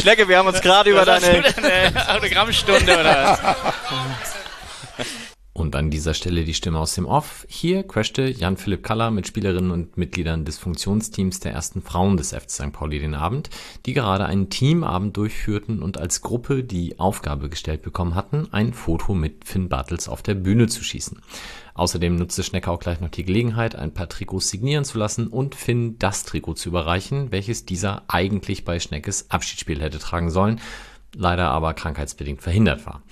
Schnecke, 0.00 0.28
wir 0.28 0.38
haben 0.38 0.48
uns 0.48 0.60
gerade 0.60 0.90
über 0.90 1.04
deine. 1.04 1.42
Autogrammstunde 2.08 3.00
oder 3.00 3.38
was? 3.40 3.56
Und 5.60 5.76
an 5.76 5.90
dieser 5.90 6.14
Stelle 6.14 6.44
die 6.44 6.54
Stimme 6.54 6.78
aus 6.78 6.94
dem 6.94 7.04
Off. 7.04 7.46
Hier 7.46 7.82
crashte 7.82 8.26
Jan-Philipp 8.26 8.82
Kaller 8.82 9.10
mit 9.10 9.26
Spielerinnen 9.26 9.70
und 9.70 9.98
Mitgliedern 9.98 10.46
des 10.46 10.56
Funktionsteams 10.56 11.38
der 11.40 11.52
ersten 11.52 11.82
Frauen 11.82 12.16
des 12.16 12.32
FC 12.32 12.50
St. 12.50 12.72
Pauli 12.72 12.98
den 12.98 13.14
Abend, 13.14 13.50
die 13.84 13.92
gerade 13.92 14.24
einen 14.24 14.48
Teamabend 14.48 15.18
durchführten 15.18 15.82
und 15.82 15.98
als 15.98 16.22
Gruppe 16.22 16.64
die 16.64 16.98
Aufgabe 16.98 17.50
gestellt 17.50 17.82
bekommen 17.82 18.14
hatten, 18.14 18.48
ein 18.52 18.72
Foto 18.72 19.12
mit 19.12 19.44
Finn 19.44 19.68
Bartels 19.68 20.08
auf 20.08 20.22
der 20.22 20.34
Bühne 20.34 20.66
zu 20.66 20.82
schießen. 20.82 21.20
Außerdem 21.74 22.16
nutzte 22.16 22.42
Schnecke 22.42 22.70
auch 22.70 22.80
gleich 22.80 23.00
noch 23.02 23.10
die 23.10 23.24
Gelegenheit, 23.24 23.76
ein 23.76 23.92
paar 23.92 24.08
Trikots 24.08 24.48
signieren 24.48 24.86
zu 24.86 24.96
lassen 24.96 25.26
und 25.26 25.54
Finn 25.54 25.98
das 25.98 26.24
Trikot 26.24 26.54
zu 26.54 26.70
überreichen, 26.70 27.32
welches 27.32 27.66
dieser 27.66 28.04
eigentlich 28.08 28.64
bei 28.64 28.80
Schneckes 28.80 29.30
Abschiedsspiel 29.30 29.82
hätte 29.82 29.98
tragen 29.98 30.30
sollen, 30.30 30.58
leider 31.14 31.50
aber 31.50 31.74
krankheitsbedingt 31.74 32.40
verhindert 32.40 32.86
war. 32.86 33.02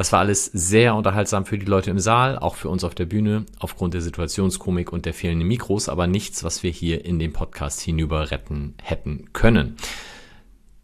Das 0.00 0.12
war 0.12 0.20
alles 0.20 0.46
sehr 0.46 0.94
unterhaltsam 0.94 1.44
für 1.44 1.58
die 1.58 1.66
Leute 1.66 1.90
im 1.90 1.98
Saal, 1.98 2.38
auch 2.38 2.54
für 2.54 2.70
uns 2.70 2.84
auf 2.84 2.94
der 2.94 3.04
Bühne, 3.04 3.44
aufgrund 3.58 3.92
der 3.92 4.00
Situationskomik 4.00 4.94
und 4.94 5.04
der 5.04 5.12
fehlenden 5.12 5.46
Mikros, 5.46 5.90
aber 5.90 6.06
nichts, 6.06 6.42
was 6.42 6.62
wir 6.62 6.70
hier 6.70 7.04
in 7.04 7.18
den 7.18 7.34
Podcast 7.34 7.82
hinüber 7.82 8.30
retten 8.30 8.76
hätten 8.82 9.34
können. 9.34 9.76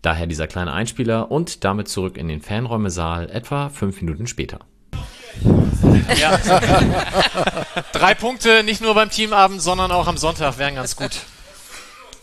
Daher 0.02 0.26
dieser 0.26 0.46
kleine 0.46 0.74
Einspieler 0.74 1.30
und 1.30 1.64
damit 1.64 1.88
zurück 1.88 2.18
in 2.18 2.28
den 2.28 2.42
Fanräumesaal 2.42 3.30
etwa 3.30 3.70
fünf 3.70 4.02
Minuten 4.02 4.26
später. 4.26 4.58
Ja. 6.20 6.36
Drei 7.92 8.12
Punkte, 8.12 8.64
nicht 8.64 8.82
nur 8.82 8.92
beim 8.92 9.08
Teamabend, 9.08 9.62
sondern 9.62 9.92
auch 9.92 10.08
am 10.08 10.18
Sonntag 10.18 10.58
wären 10.58 10.74
ganz 10.74 10.94
gut. 10.94 11.22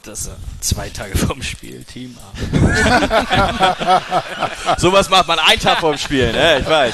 Das 0.04 0.26
ist 0.26 0.32
zwei 0.60 0.90
Tage 0.90 1.18
vorm 1.18 1.42
Spiel, 1.42 1.86
Teamabend. 1.86 2.38
Sowas 4.78 5.10
macht 5.10 5.30
man 5.30 5.40
einen 5.40 5.62
Tag 5.62 5.80
vorm 5.80 5.98
Spiel, 5.98 6.34
ne? 6.34 6.60
Ich 6.60 6.68
weiß. 6.68 6.94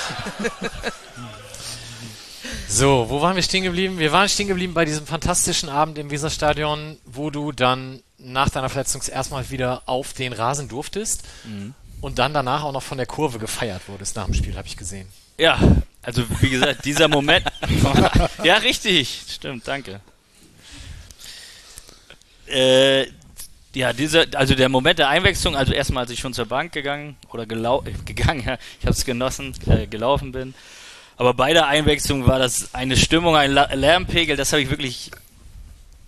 So, 2.68 3.08
wo 3.10 3.20
waren 3.20 3.36
wir 3.36 3.42
stehen 3.42 3.64
geblieben? 3.64 3.98
Wir 3.98 4.12
waren 4.12 4.30
stehen 4.30 4.48
geblieben 4.48 4.76
bei 4.76 4.86
diesem 4.86 5.08
fantastischen 5.08 5.70
Abend 5.70 5.98
im 5.98 6.12
Weserstadion, 6.12 7.00
wo 7.04 7.32
du 7.32 7.52
dann 7.52 8.04
nach 8.20 8.50
deiner 8.50 8.70
Verletzung 8.70 9.02
erstmal 9.02 9.50
wieder 9.50 9.82
auf 9.88 10.14
den 10.14 10.32
Rasen 10.32 10.68
durftest 10.68 11.24
und 12.02 12.20
dann 12.20 12.34
danach 12.34 12.64
auch 12.64 12.74
noch 12.74 12.84
von 12.84 13.00
der 13.00 13.08
Kurve 13.08 13.40
gefeiert 13.40 13.82
wurdest 13.88 14.18
nach 14.18 14.26
dem 14.26 14.36
Spiel, 14.36 14.56
habe 14.56 14.68
ich 14.68 14.78
gesehen. 14.78 15.08
Ja, 15.40 15.58
also 16.04 16.24
wie 16.42 16.52
gesagt, 16.52 16.86
dieser 16.86 17.08
Moment. 17.08 17.44
ja, 18.44 18.58
richtig. 18.58 19.24
Stimmt, 19.28 19.68
danke. 19.68 20.00
Äh, 22.50 23.08
ja, 23.76 23.94
dieser, 23.94 24.26
also 24.34 24.56
der 24.56 24.70
Moment 24.70 25.00
der 25.00 25.10
Einwechslung, 25.10 25.56
also 25.56 25.74
erstmal, 25.74 26.04
als 26.04 26.12
ich 26.12 26.20
schon 26.20 26.34
zur 26.34 26.46
Bank 26.46 26.72
gegangen 26.72 27.18
oder 27.32 27.46
gelau 27.46 27.84
äh, 27.86 27.92
gegangen, 28.06 28.44
ja, 28.46 28.58
ich 28.80 28.86
habe 28.86 28.96
es 28.96 29.06
genossen, 29.06 29.54
äh, 29.68 29.86
gelaufen 29.88 30.32
bin. 30.32 30.54
Aber 31.18 31.34
bei 31.34 31.54
der 31.54 31.68
Einwechslung 31.68 32.26
war 32.28 32.40
das 32.40 32.74
eine 32.74 32.96
Stimmung, 32.96 33.36
ein 33.36 33.52
Lärmpegel, 33.52 34.38
das 34.38 34.54
habe 34.54 34.62
ich 34.62 34.70
wirklich, 34.70 35.12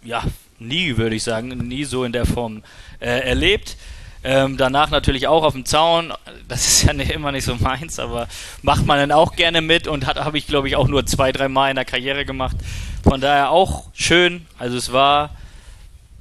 ja, 0.04 0.24
nie, 0.58 0.98
würde 0.98 1.16
ich 1.16 1.24
sagen, 1.24 1.50
nie 1.50 1.84
so 1.84 2.04
in 2.04 2.14
der 2.14 2.26
Form 2.26 2.64
äh, 3.00 3.28
erlebt. 3.28 3.76
Ähm, 4.24 4.56
danach 4.56 4.92
natürlich 4.92 5.28
auch 5.28 5.44
auf 5.44 5.54
dem 5.54 5.66
Zaun. 5.66 6.14
Das 6.48 6.68
ist 6.68 6.84
ja 6.84 6.94
nicht, 6.94 7.12
immer 7.12 7.32
nicht 7.32 7.44
so 7.44 7.56
meins, 7.56 8.00
aber 8.00 8.28
macht 8.62 8.86
man 8.86 8.98
dann 8.98 9.12
auch 9.12 9.36
gerne 9.36 9.62
mit 9.62 9.88
und 9.88 10.06
habe 10.06 10.38
ich 10.38 10.48
glaube 10.48 10.68
ich 10.68 10.76
auch 10.76 10.88
nur 10.88 11.06
zwei, 11.06 11.32
drei 11.32 11.48
Mal 11.48 11.70
in 11.70 11.76
der 11.76 11.86
Karriere 11.86 12.26
gemacht. 12.26 12.56
Von 13.04 13.20
daher 13.20 13.50
auch 13.52 13.86
schön. 13.94 14.46
Also 14.60 14.78
es 14.78 14.94
war 14.94 15.32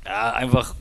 ja 0.05 0.33
einfach 0.33 0.75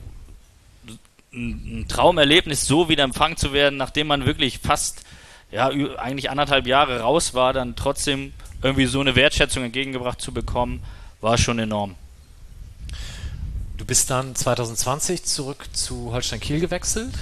ein, 1.32 1.86
Traumerlebnis, 1.88 2.66
so 2.66 2.88
wieder 2.88 3.04
empfangen 3.04 3.36
zu 3.36 3.52
werden, 3.52 3.76
nachdem 3.76 4.08
man 4.08 4.26
wirklich 4.26 4.58
fast 4.58 5.02
ja 5.50 5.68
eigentlich 5.68 6.30
anderthalb 6.30 6.66
Jahre 6.66 7.00
raus 7.00 7.34
war, 7.34 7.52
dann 7.52 7.76
trotzdem 7.76 8.32
irgendwie 8.62 8.86
so 8.86 9.00
eine 9.00 9.14
Wertschätzung 9.14 9.64
entgegengebracht 9.64 10.20
zu 10.20 10.32
bekommen, 10.32 10.82
war 11.20 11.38
schon 11.38 11.58
enorm. 11.58 11.94
Du 13.76 13.84
bist 13.84 14.10
dann 14.10 14.34
2020 14.34 15.24
zurück 15.24 15.66
zu 15.72 16.12
Holstein 16.12 16.40
Kiel 16.40 16.60
gewechselt. 16.60 17.14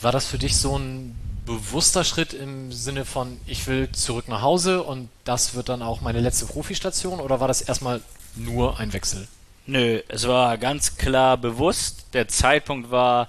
War 0.00 0.12
das 0.12 0.26
für 0.26 0.38
dich 0.38 0.56
so 0.56 0.76
ein 0.76 1.14
bewusster 1.46 2.04
Schritt 2.04 2.32
im 2.32 2.72
Sinne 2.72 3.04
von, 3.04 3.40
ich 3.46 3.66
will 3.66 3.90
zurück 3.92 4.28
nach 4.28 4.42
Hause 4.42 4.82
und 4.82 5.08
das 5.24 5.54
wird 5.54 5.68
dann 5.68 5.82
auch 5.82 6.00
meine 6.00 6.20
letzte 6.20 6.46
Profistation 6.46 7.20
oder 7.20 7.40
war 7.40 7.48
das 7.48 7.62
erstmal 7.62 8.00
nur 8.34 8.78
ein 8.78 8.92
Wechsel? 8.92 9.28
Nö, 9.66 10.00
es 10.08 10.26
war 10.26 10.58
ganz 10.58 10.96
klar 10.96 11.36
bewusst. 11.36 12.06
Der 12.14 12.26
Zeitpunkt 12.28 12.90
war 12.90 13.28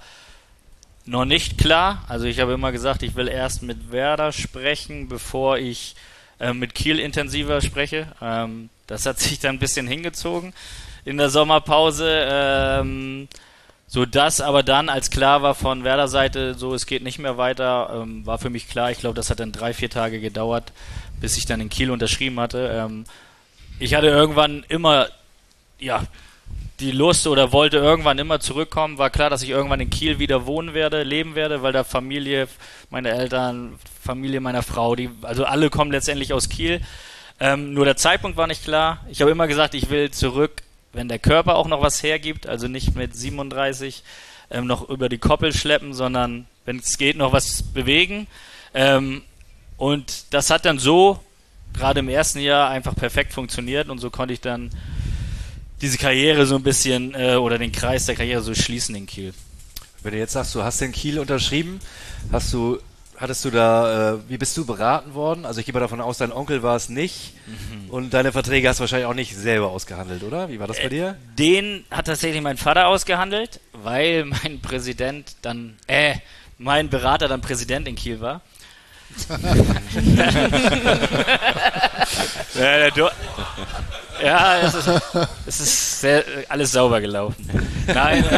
noch 1.05 1.25
nicht 1.25 1.57
klar. 1.57 2.03
Also 2.07 2.25
ich 2.25 2.39
habe 2.39 2.53
immer 2.53 2.71
gesagt, 2.71 3.03
ich 3.03 3.15
will 3.15 3.27
erst 3.27 3.61
mit 3.61 3.91
Werder 3.91 4.31
sprechen, 4.31 5.07
bevor 5.07 5.57
ich 5.57 5.95
äh, 6.39 6.53
mit 6.53 6.73
Kiel 6.73 6.99
intensiver 6.99 7.61
spreche. 7.61 8.07
Ähm, 8.21 8.69
das 8.87 9.05
hat 9.05 9.19
sich 9.21 9.39
dann 9.39 9.57
ein 9.57 9.59
bisschen 9.59 9.87
hingezogen 9.87 10.53
in 11.05 11.17
der 11.17 11.29
Sommerpause. 11.29 12.25
Ähm, 12.27 13.27
so 13.85 14.05
dass 14.05 14.41
aber 14.41 14.63
dann, 14.63 14.89
als 14.89 15.11
klar 15.11 15.43
war 15.43 15.53
von 15.53 15.83
Werder 15.83 16.07
Seite, 16.07 16.55
so 16.55 16.73
es 16.73 16.87
geht 16.87 17.03
nicht 17.03 17.19
mehr 17.19 17.37
weiter, 17.37 18.01
ähm, 18.01 18.25
war 18.25 18.39
für 18.39 18.49
mich 18.49 18.67
klar. 18.67 18.89
Ich 18.89 18.97
glaube, 18.97 19.15
das 19.15 19.29
hat 19.29 19.39
dann 19.39 19.51
drei, 19.51 19.73
vier 19.73 19.89
Tage 19.89 20.19
gedauert, 20.19 20.71
bis 21.21 21.37
ich 21.37 21.45
dann 21.45 21.61
in 21.61 21.69
Kiel 21.69 21.91
unterschrieben 21.91 22.39
hatte. 22.39 22.71
Ähm, 22.73 23.03
ich 23.77 23.93
hatte 23.93 24.07
irgendwann 24.07 24.65
immer, 24.67 25.09
ja, 25.79 26.03
die 26.83 26.91
Lust 26.91 27.25
oder 27.27 27.51
wollte 27.51 27.77
irgendwann 27.77 28.19
immer 28.19 28.39
zurückkommen. 28.39 28.97
War 28.97 29.09
klar, 29.09 29.29
dass 29.29 29.41
ich 29.41 29.49
irgendwann 29.49 29.79
in 29.79 29.89
Kiel 29.89 30.19
wieder 30.19 30.45
wohnen 30.45 30.73
werde, 30.73 31.03
leben 31.03 31.35
werde, 31.35 31.61
weil 31.61 31.73
da 31.73 31.83
Familie, 31.83 32.47
meine 32.89 33.09
Eltern, 33.09 33.79
Familie 34.01 34.39
meiner 34.39 34.63
Frau, 34.63 34.95
die, 34.95 35.09
also 35.21 35.45
alle 35.45 35.69
kommen 35.69 35.91
letztendlich 35.91 36.33
aus 36.33 36.49
Kiel. 36.49 36.81
Ähm, 37.39 37.73
nur 37.73 37.85
der 37.85 37.97
Zeitpunkt 37.97 38.37
war 38.37 38.47
nicht 38.47 38.63
klar. 38.63 39.05
Ich 39.09 39.21
habe 39.21 39.31
immer 39.31 39.47
gesagt, 39.47 39.73
ich 39.73 39.89
will 39.89 40.11
zurück 40.11 40.63
wenn 40.93 41.09
der 41.09 41.19
Körper 41.19 41.55
auch 41.55 41.67
noch 41.67 41.81
was 41.81 42.01
hergibt, 42.03 42.47
also 42.47 42.67
nicht 42.67 42.95
mit 42.95 43.15
37 43.15 44.03
ähm, 44.51 44.67
noch 44.67 44.87
über 44.89 45.09
die 45.09 45.17
Koppel 45.17 45.51
schleppen, 45.51 45.93
sondern 45.93 46.45
wenn 46.65 46.77
es 46.77 46.97
geht, 46.97 47.17
noch 47.17 47.33
was 47.33 47.63
bewegen. 47.63 48.27
Ähm, 48.73 49.23
und 49.77 50.33
das 50.33 50.51
hat 50.51 50.65
dann 50.65 50.77
so 50.77 51.19
gerade 51.73 51.99
im 51.99 52.09
ersten 52.09 52.39
Jahr 52.39 52.69
einfach 52.69 52.95
perfekt 52.95 53.33
funktioniert 53.33 53.89
und 53.89 53.97
so 53.97 54.11
konnte 54.11 54.33
ich 54.33 54.41
dann 54.41 54.69
diese 55.83 55.97
Karriere 55.97 56.45
so 56.45 56.55
ein 56.55 56.63
bisschen 56.63 57.13
äh, 57.13 57.35
oder 57.35 57.59
den 57.59 57.71
Kreis 57.71 58.05
der 58.05 58.15
Karriere 58.15 58.41
so 58.41 58.55
schließen 58.55 58.95
in 58.95 59.05
Kiel. 59.05 59.33
Wenn 60.01 60.13
du 60.13 60.17
jetzt 60.17 60.33
sagst, 60.33 60.55
du 60.55 60.63
hast 60.63 60.81
in 60.81 60.91
Kiel 60.91 61.19
unterschrieben, 61.19 61.79
hast 62.31 62.51
du 62.53 62.79
Hattest 63.15 63.45
du 63.45 63.51
da, 63.51 64.15
äh, 64.15 64.17
wie 64.27 64.37
bist 64.37 64.57
du 64.57 64.65
beraten 64.65 65.13
worden? 65.13 65.45
Also 65.45 65.59
ich 65.59 65.67
gehe 65.67 65.73
mal 65.73 65.79
davon 65.79 66.01
aus, 66.01 66.17
dein 66.17 66.31
Onkel 66.31 66.63
war 66.63 66.75
es 66.75 66.89
nicht. 66.89 67.33
Mhm. 67.45 67.91
Und 67.91 68.13
deine 68.13 68.31
Verträge 68.31 68.67
hast 68.67 68.79
du 68.79 68.81
wahrscheinlich 68.81 69.05
auch 69.05 69.13
nicht 69.13 69.35
selber 69.35 69.69
ausgehandelt, 69.69 70.23
oder? 70.23 70.49
Wie 70.49 70.59
war 70.59 70.65
das 70.65 70.81
bei 70.81 70.89
dir? 70.89 71.09
Äh, 71.09 71.35
den 71.37 71.85
hat 71.91 72.07
tatsächlich 72.07 72.41
mein 72.41 72.57
Vater 72.57 72.87
ausgehandelt, 72.87 73.59
weil 73.71 74.25
mein 74.25 74.61
Präsident 74.61 75.35
dann, 75.43 75.77
äh, 75.85 76.15
mein 76.57 76.89
Berater 76.89 77.27
dann 77.27 77.41
Präsident 77.41 77.87
in 77.87 77.95
Kiel 77.95 78.19
war. 78.19 78.41
ja, 82.55 82.89
ja, 84.21 84.59
es 84.61 84.73
ist, 84.73 84.89
es 85.45 85.59
ist 85.59 86.01
sehr, 86.01 86.23
alles 86.49 86.71
sauber 86.71 87.01
gelaufen. 87.01 87.47
Nein. 87.87 88.23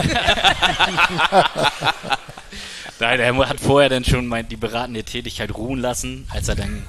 Nein, 2.99 3.19
er 3.19 3.49
hat 3.49 3.59
vorher 3.59 3.89
dann 3.89 4.05
schon 4.05 4.27
mein, 4.27 4.47
die 4.47 4.55
beratende 4.55 5.03
Tätigkeit 5.03 5.53
ruhen 5.53 5.79
lassen, 5.79 6.27
als 6.31 6.47
er 6.47 6.55
dann 6.55 6.87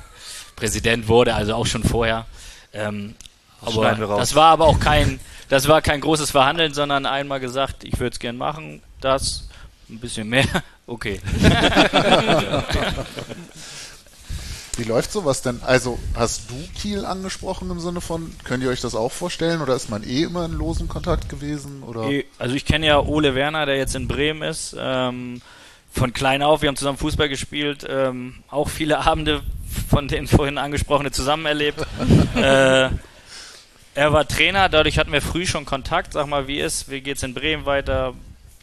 Präsident 0.55 1.09
wurde, 1.09 1.35
also 1.35 1.55
auch 1.55 1.67
schon 1.67 1.83
vorher. 1.83 2.27
Ähm, 2.73 3.17
aber 3.61 3.95
das 3.95 4.35
war 4.35 4.53
aber 4.53 4.67
auch 4.67 4.79
kein, 4.79 5.19
das 5.49 5.67
war 5.67 5.83
kein 5.83 6.01
großes 6.01 6.31
Verhandeln, 6.31 6.75
sondern 6.75 7.07
einmal 7.07 7.41
gesagt, 7.41 7.85
ich 7.85 7.99
würde 7.99 8.15
es 8.15 8.21
gern 8.21 8.37
machen, 8.37 8.83
das, 9.01 9.49
ein 9.89 9.99
bisschen 9.99 10.29
mehr, 10.29 10.47
okay. 10.87 11.21
Wie 14.77 14.85
läuft 14.85 15.11
sowas 15.11 15.43
denn? 15.43 15.61
Also 15.65 15.99
hast 16.15 16.51
du 16.51 16.55
Kiel 16.75 17.07
angesprochen 17.07 17.71
im 17.71 17.81
Sinne 17.81 18.01
von, 18.01 18.33
könnt 18.45 18.63
ihr 18.63 18.71
euch 18.71 18.81
das 18.81 18.95
auch 18.95 19.13
vorstellen 19.13 19.63
oder 19.63 19.75
ist 19.75 19.89
man 19.89 20.03
eh 20.03 20.23
immer 20.23 20.45
in 20.45 20.53
losen 20.53 20.89
Kontakt 20.89 21.29
gewesen? 21.29 21.83
Oder? 21.83 22.09
Also 22.39 22.55
ich 22.55 22.67
kenne 22.67 22.87
ja 22.87 23.01
Ole 23.01 23.35
Werner, 23.35 23.65
der 23.65 23.77
jetzt 23.77 23.95
in 23.95 24.07
Bremen 24.07 24.43
ist. 24.43 24.77
Ähm, 24.79 25.41
von 25.91 26.13
klein 26.13 26.43
auf, 26.43 26.61
wir 26.61 26.69
haben 26.69 26.77
zusammen 26.77 26.99
Fußball 26.99 27.29
gespielt, 27.29 27.87
ähm, 27.89 28.35
auch 28.51 28.69
viele 28.69 28.99
Abende 29.07 29.43
von 29.89 30.09
den 30.09 30.27
vorhin 30.27 30.59
angesprochenen 30.59 31.13
zusammen 31.13 31.47
erlebt. 31.47 31.81
äh, 32.37 32.91
er 33.95 34.13
war 34.13 34.29
Trainer, 34.29 34.69
dadurch 34.69 34.99
hatten 34.99 35.13
wir 35.13 35.23
früh 35.23 35.47
schon 35.47 35.65
Kontakt. 35.65 36.13
Sag 36.13 36.27
mal, 36.27 36.49
wie 36.49 36.61
ist, 36.61 36.91
wie 36.91 37.01
geht's 37.01 37.23
in 37.23 37.33
Bremen 37.33 37.65
weiter? 37.65 38.13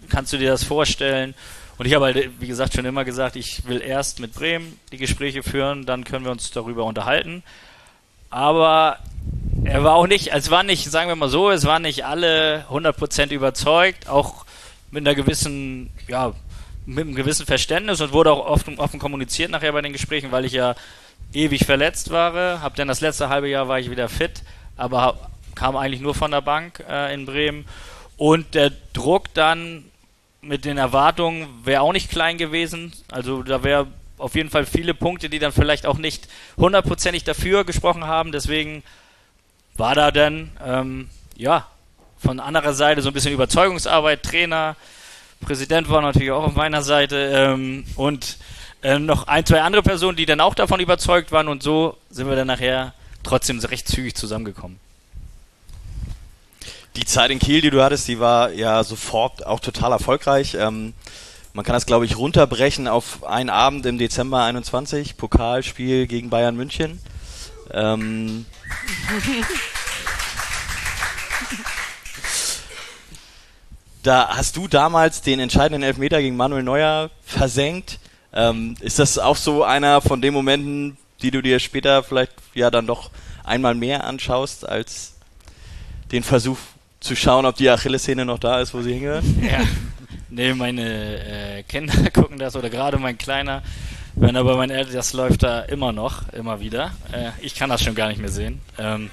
Kannst 0.09 0.32
du 0.32 0.38
dir 0.38 0.51
das 0.51 0.64
vorstellen? 0.64 1.34
Und 1.78 1.86
ich 1.88 1.93
habe 1.95 2.05
halt, 2.05 2.30
wie 2.39 2.47
gesagt, 2.47 2.74
schon 2.74 2.86
immer 2.86 3.03
gesagt, 3.03 3.36
ich 3.36 3.65
will 3.67 3.82
erst 3.82 4.19
mit 4.19 4.34
Bremen 4.34 4.80
die 4.91 4.97
Gespräche 4.97 5.43
führen, 5.43 5.86
dann 5.86 6.03
können 6.03 6.26
wir 6.26 6.32
uns 6.32 6.51
darüber 6.51 6.86
unterhalten. 6.86 7.43
Aber 8.30 8.99
er 9.63 9.84
war 9.84 9.95
auch 9.95 10.07
nicht, 10.07 10.34
es 10.34 10.51
war 10.51 10.63
nicht, 10.63 10.89
sagen 10.89 11.09
wir 11.09 11.15
mal 11.15 11.30
so, 11.30 11.49
es 11.49 11.65
waren 11.65 11.84
nicht 11.84 12.05
alle 12.05 12.65
100% 12.69 13.32
überzeugt, 13.32 14.09
auch 14.09 14.45
mit 14.91 15.05
einer 15.05 15.15
gewissen, 15.15 15.89
ja, 16.07 16.34
mit 16.86 17.05
einem 17.05 17.15
gewissen 17.15 17.45
Verständnis 17.45 18.01
und 18.01 18.11
wurde 18.11 18.32
auch 18.32 18.45
offen, 18.45 18.78
offen 18.78 18.99
kommuniziert 18.99 19.51
nachher 19.51 19.71
bei 19.71 19.82
den 19.82 19.93
Gesprächen, 19.93 20.32
weil 20.32 20.45
ich 20.45 20.53
ja 20.53 20.76
ewig 21.34 21.65
verletzt 21.65 22.11
war. 22.11 22.61
Hab 22.61 22.76
dann 22.76 22.88
das 22.88 23.01
letzte 23.01 23.30
halbe 23.30 23.49
Jahr 23.49 23.67
war 23.67 23.80
ich 23.80 23.89
wieder 23.89 24.09
fit, 24.09 24.43
aber 24.78 25.01
hab, 25.01 25.32
kam 25.55 25.76
eigentlich 25.76 26.01
nur 26.01 26.13
von 26.13 26.32
der 26.32 26.41
Bank 26.41 26.84
äh, 26.89 27.13
in 27.13 27.26
Bremen. 27.26 27.65
Und 28.17 28.53
der 28.53 28.71
Druck 28.93 29.34
dann 29.34 29.86
mit 30.43 30.65
den 30.65 30.77
Erwartungen 30.77 31.47
wäre 31.63 31.81
auch 31.81 31.93
nicht 31.93 32.09
klein 32.09 32.37
gewesen. 32.37 32.93
Also 33.11 33.43
da 33.43 33.63
wäre 33.63 33.87
auf 34.17 34.35
jeden 34.35 34.49
Fall 34.49 34.65
viele 34.65 34.93
Punkte, 34.93 35.29
die 35.29 35.39
dann 35.39 35.51
vielleicht 35.51 35.85
auch 35.85 35.97
nicht 35.97 36.27
hundertprozentig 36.57 37.23
dafür 37.23 37.63
gesprochen 37.63 38.05
haben. 38.05 38.31
Deswegen 38.31 38.83
war 39.75 39.95
da 39.95 40.11
dann, 40.11 40.51
ähm, 40.63 41.09
ja, 41.35 41.67
von 42.17 42.39
anderer 42.39 42.73
Seite 42.73 43.01
so 43.01 43.09
ein 43.09 43.13
bisschen 43.13 43.33
Überzeugungsarbeit, 43.33 44.23
Trainer, 44.23 44.75
Präsident 45.41 45.89
war 45.89 46.01
natürlich 46.01 46.31
auch 46.31 46.43
auf 46.43 46.55
meiner 46.55 46.81
Seite 46.81 47.31
ähm, 47.35 47.85
und 47.95 48.37
äh, 48.81 48.97
noch 48.97 49.27
ein, 49.27 49.45
zwei 49.45 49.61
andere 49.61 49.83
Personen, 49.83 50.15
die 50.15 50.25
dann 50.25 50.39
auch 50.39 50.55
davon 50.55 50.79
überzeugt 50.79 51.31
waren 51.31 51.47
und 51.47 51.63
so 51.63 51.97
sind 52.09 52.27
wir 52.27 52.35
dann 52.35 52.47
nachher 52.47 52.93
trotzdem 53.23 53.59
recht 53.59 53.87
zügig 53.87 54.15
zusammengekommen. 54.15 54.79
Die 56.95 57.05
Zeit 57.05 57.31
in 57.31 57.39
Kiel, 57.39 57.61
die 57.61 57.71
du 57.71 57.83
hattest, 57.83 58.07
die 58.07 58.19
war 58.19 58.51
ja 58.51 58.83
sofort 58.83 59.45
auch 59.45 59.59
total 59.59 59.91
erfolgreich. 59.91 60.55
Ähm, 60.59 60.93
man 61.53 61.65
kann 61.65 61.73
das, 61.73 61.85
glaube 61.85 62.05
ich, 62.05 62.17
runterbrechen 62.17 62.87
auf 62.87 63.23
einen 63.23 63.49
Abend 63.49 63.85
im 63.85 63.97
Dezember 63.97 64.43
21, 64.43 65.17
Pokalspiel 65.17 66.07
gegen 66.07 66.29
Bayern 66.29 66.55
München. 66.55 66.99
Ähm, 67.71 68.45
Da 74.03 74.35
hast 74.35 74.57
du 74.57 74.67
damals 74.67 75.21
den 75.21 75.39
entscheidenden 75.39 75.81
Elfmeter 75.81 76.21
gegen 76.21 76.35
Manuel 76.35 76.63
Neuer 76.63 77.09
versenkt. 77.23 77.99
Ähm, 78.33 78.75
ist 78.81 78.99
das 78.99 79.17
auch 79.17 79.37
so 79.37 79.63
einer 79.63 80.01
von 80.01 80.21
den 80.21 80.33
Momenten, 80.33 80.97
die 81.21 81.31
du 81.31 81.41
dir 81.41 81.59
später 81.59 82.03
vielleicht 82.03 82.33
ja 82.53 82.69
dann 82.69 82.85
doch 82.85 83.11
einmal 83.45 83.75
mehr 83.75 84.03
anschaust, 84.03 84.67
als 84.67 85.13
den 86.11 86.21
Versuch 86.21 86.57
zu 87.04 87.16
schauen, 87.16 87.45
ob 87.45 87.56
die 87.56 87.70
Achillessehne 87.70 88.26
noch 88.26 88.39
da 88.39 88.60
ist, 88.62 88.74
wo 88.74 88.82
sie 88.82 88.93
hingehört? 88.93 89.24
Ja. 89.41 89.62
Nee, 90.30 90.54
meine 90.56 91.58
äh, 91.60 91.64
Kinder 91.64 91.93
gucken 92.14 92.39
das 92.39 92.56
oder 92.56 92.70
gerade 92.72 92.97
mein 92.97 93.18
Kleiner. 93.20 93.62
Wenn 94.16 94.36
aber 94.36 94.58
mein 94.58 94.72
Eltern, 94.72 94.95
das 94.95 95.14
läuft 95.14 95.43
da 95.43 95.60
immer 95.62 95.91
noch, 95.91 96.28
immer 96.34 96.60
wieder. 96.60 96.91
Äh, 97.12 97.30
ich 97.41 97.54
kann 97.54 97.70
das 97.70 97.84
schon 97.84 97.93
gar 97.93 98.08
nicht 98.08 98.20
mehr 98.20 98.32
sehen. 98.32 98.60
Ähm, 98.80 99.12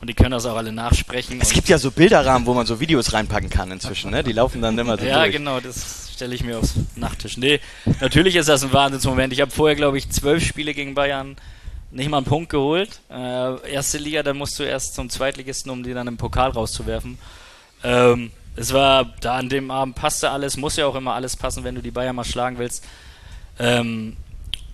und 0.00 0.08
die 0.08 0.14
können 0.14 0.32
das 0.32 0.44
auch 0.46 0.56
alle 0.56 0.72
nachsprechen. 0.72 1.38
Es 1.40 1.52
gibt 1.52 1.68
ja 1.68 1.78
so 1.78 1.90
Bilderrahmen, 1.90 2.46
wo 2.46 2.52
man 2.54 2.66
so 2.66 2.78
Videos 2.80 3.12
reinpacken 3.14 3.48
kann 3.50 3.70
inzwischen, 3.70 4.10
ne? 4.10 4.22
Die 4.22 4.32
laufen 4.32 4.60
dann 4.60 4.76
immer 4.78 4.98
so 4.98 5.04
Ja, 5.04 5.20
durch. 5.22 5.32
genau, 5.32 5.60
das 5.60 6.10
stelle 6.14 6.34
ich 6.34 6.42
mir 6.44 6.58
aufs 6.58 6.74
Nachttisch. 6.96 7.36
Nee, 7.38 7.60
natürlich 8.00 8.36
ist 8.36 8.48
das 8.48 8.62
ein 8.62 8.72
Wahnsinnsmoment. 8.72 9.32
Ich 9.32 9.40
habe 9.40 9.50
vorher, 9.50 9.76
glaube 9.76 9.96
ich, 9.98 10.10
zwölf 10.10 10.44
Spiele 10.44 10.74
gegen 10.74 10.94
Bayern 10.94 11.36
nicht 11.90 12.08
mal 12.08 12.18
einen 12.18 12.26
Punkt 12.26 12.50
geholt. 12.50 13.00
Äh, 13.10 13.72
erste 13.72 13.98
Liga, 13.98 14.22
da 14.22 14.32
musst 14.32 14.58
du 14.58 14.62
erst 14.62 14.94
zum 14.94 15.10
Zweitligisten, 15.10 15.70
um 15.70 15.82
die 15.82 15.94
dann 15.94 16.06
im 16.06 16.16
Pokal 16.16 16.50
rauszuwerfen. 16.50 17.18
Ähm, 17.82 18.30
es 18.56 18.72
war, 18.72 19.06
da 19.20 19.36
an 19.36 19.48
dem 19.48 19.70
Abend 19.70 19.94
passte 19.94 20.30
alles, 20.30 20.56
muss 20.56 20.76
ja 20.76 20.86
auch 20.86 20.94
immer 20.94 21.14
alles 21.14 21.36
passen, 21.36 21.64
wenn 21.64 21.74
du 21.74 21.82
die 21.82 21.90
Bayern 21.90 22.16
mal 22.16 22.24
schlagen 22.24 22.58
willst. 22.58 22.84
Ähm, 23.58 24.16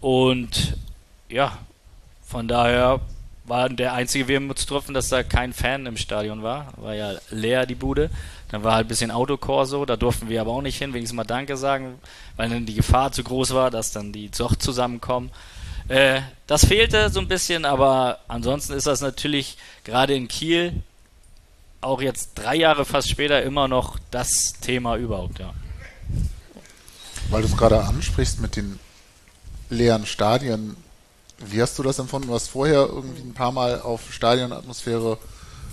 und 0.01 0.77
ja, 1.29 1.59
von 2.27 2.49
daher 2.49 3.01
war 3.45 3.69
der 3.69 3.93
einzige 3.93 4.29
Wermutstropfen, 4.29 4.95
dass 4.95 5.09
da 5.09 5.23
kein 5.23 5.53
Fan 5.53 5.87
im 5.87 5.97
Stadion 5.97 6.43
war. 6.43 6.73
War 6.77 6.95
ja 6.95 7.15
leer 7.31 7.67
die 7.67 7.75
Bude. 7.75 8.11
Dann 8.51 8.65
war 8.65 8.75
halt 8.75 8.87
ein 8.87 8.89
bisschen 8.89 9.11
Autokorso, 9.11 9.85
da 9.87 9.97
durften 9.97 10.29
wir 10.29 10.41
aber 10.41 10.53
auch 10.53 10.63
nicht 10.63 10.79
hin, 10.79 10.93
wenigstens 10.93 11.17
mal 11.17 11.25
Danke 11.25 11.57
sagen, 11.57 11.99
weil 12.37 12.49
dann 12.49 12.67
die 12.67 12.75
Gefahr 12.75 13.11
zu 13.11 13.25
groß 13.25 13.55
war, 13.55 13.71
dass 13.71 13.91
dann 13.91 14.13
die 14.13 14.31
doch 14.31 14.55
zusammenkommen. 14.55 15.31
Äh, 15.89 16.21
das 16.47 16.65
fehlte 16.65 17.11
so 17.11 17.21
ein 17.21 17.29
bisschen, 17.29 17.65
aber 17.65 18.21
ansonsten 18.29 18.73
ist 18.73 18.87
das 18.87 19.01
natürlich 19.01 19.57
gerade 19.85 20.15
in 20.15 20.29
Kiel 20.29 20.83
auch 21.81 22.01
jetzt 22.01 22.31
drei 22.35 22.57
Jahre 22.57 22.85
fast 22.85 23.09
später 23.09 23.43
immer 23.43 23.69
noch 23.69 23.99
das 24.11 24.55
Thema 24.61 24.97
überhaupt, 24.97 25.39
ja. 25.39 25.55
Weil 27.31 27.43
du 27.43 27.49
es 27.49 27.57
gerade 27.57 27.85
ansprichst 27.85 28.41
mit 28.41 28.57
den 28.57 28.79
leeren 29.69 30.07
Stadien, 30.07 30.77
wie 31.39 31.61
hast 31.61 31.79
du 31.79 31.83
das 31.83 31.99
empfunden? 31.99 32.29
Du 32.29 32.35
hast 32.35 32.49
vorher 32.49 32.87
irgendwie 32.87 33.23
ein 33.23 33.35
paar 33.35 33.53
Mal 33.53 33.81
auf 33.81 34.13
Stadionatmosphäre 34.13 35.19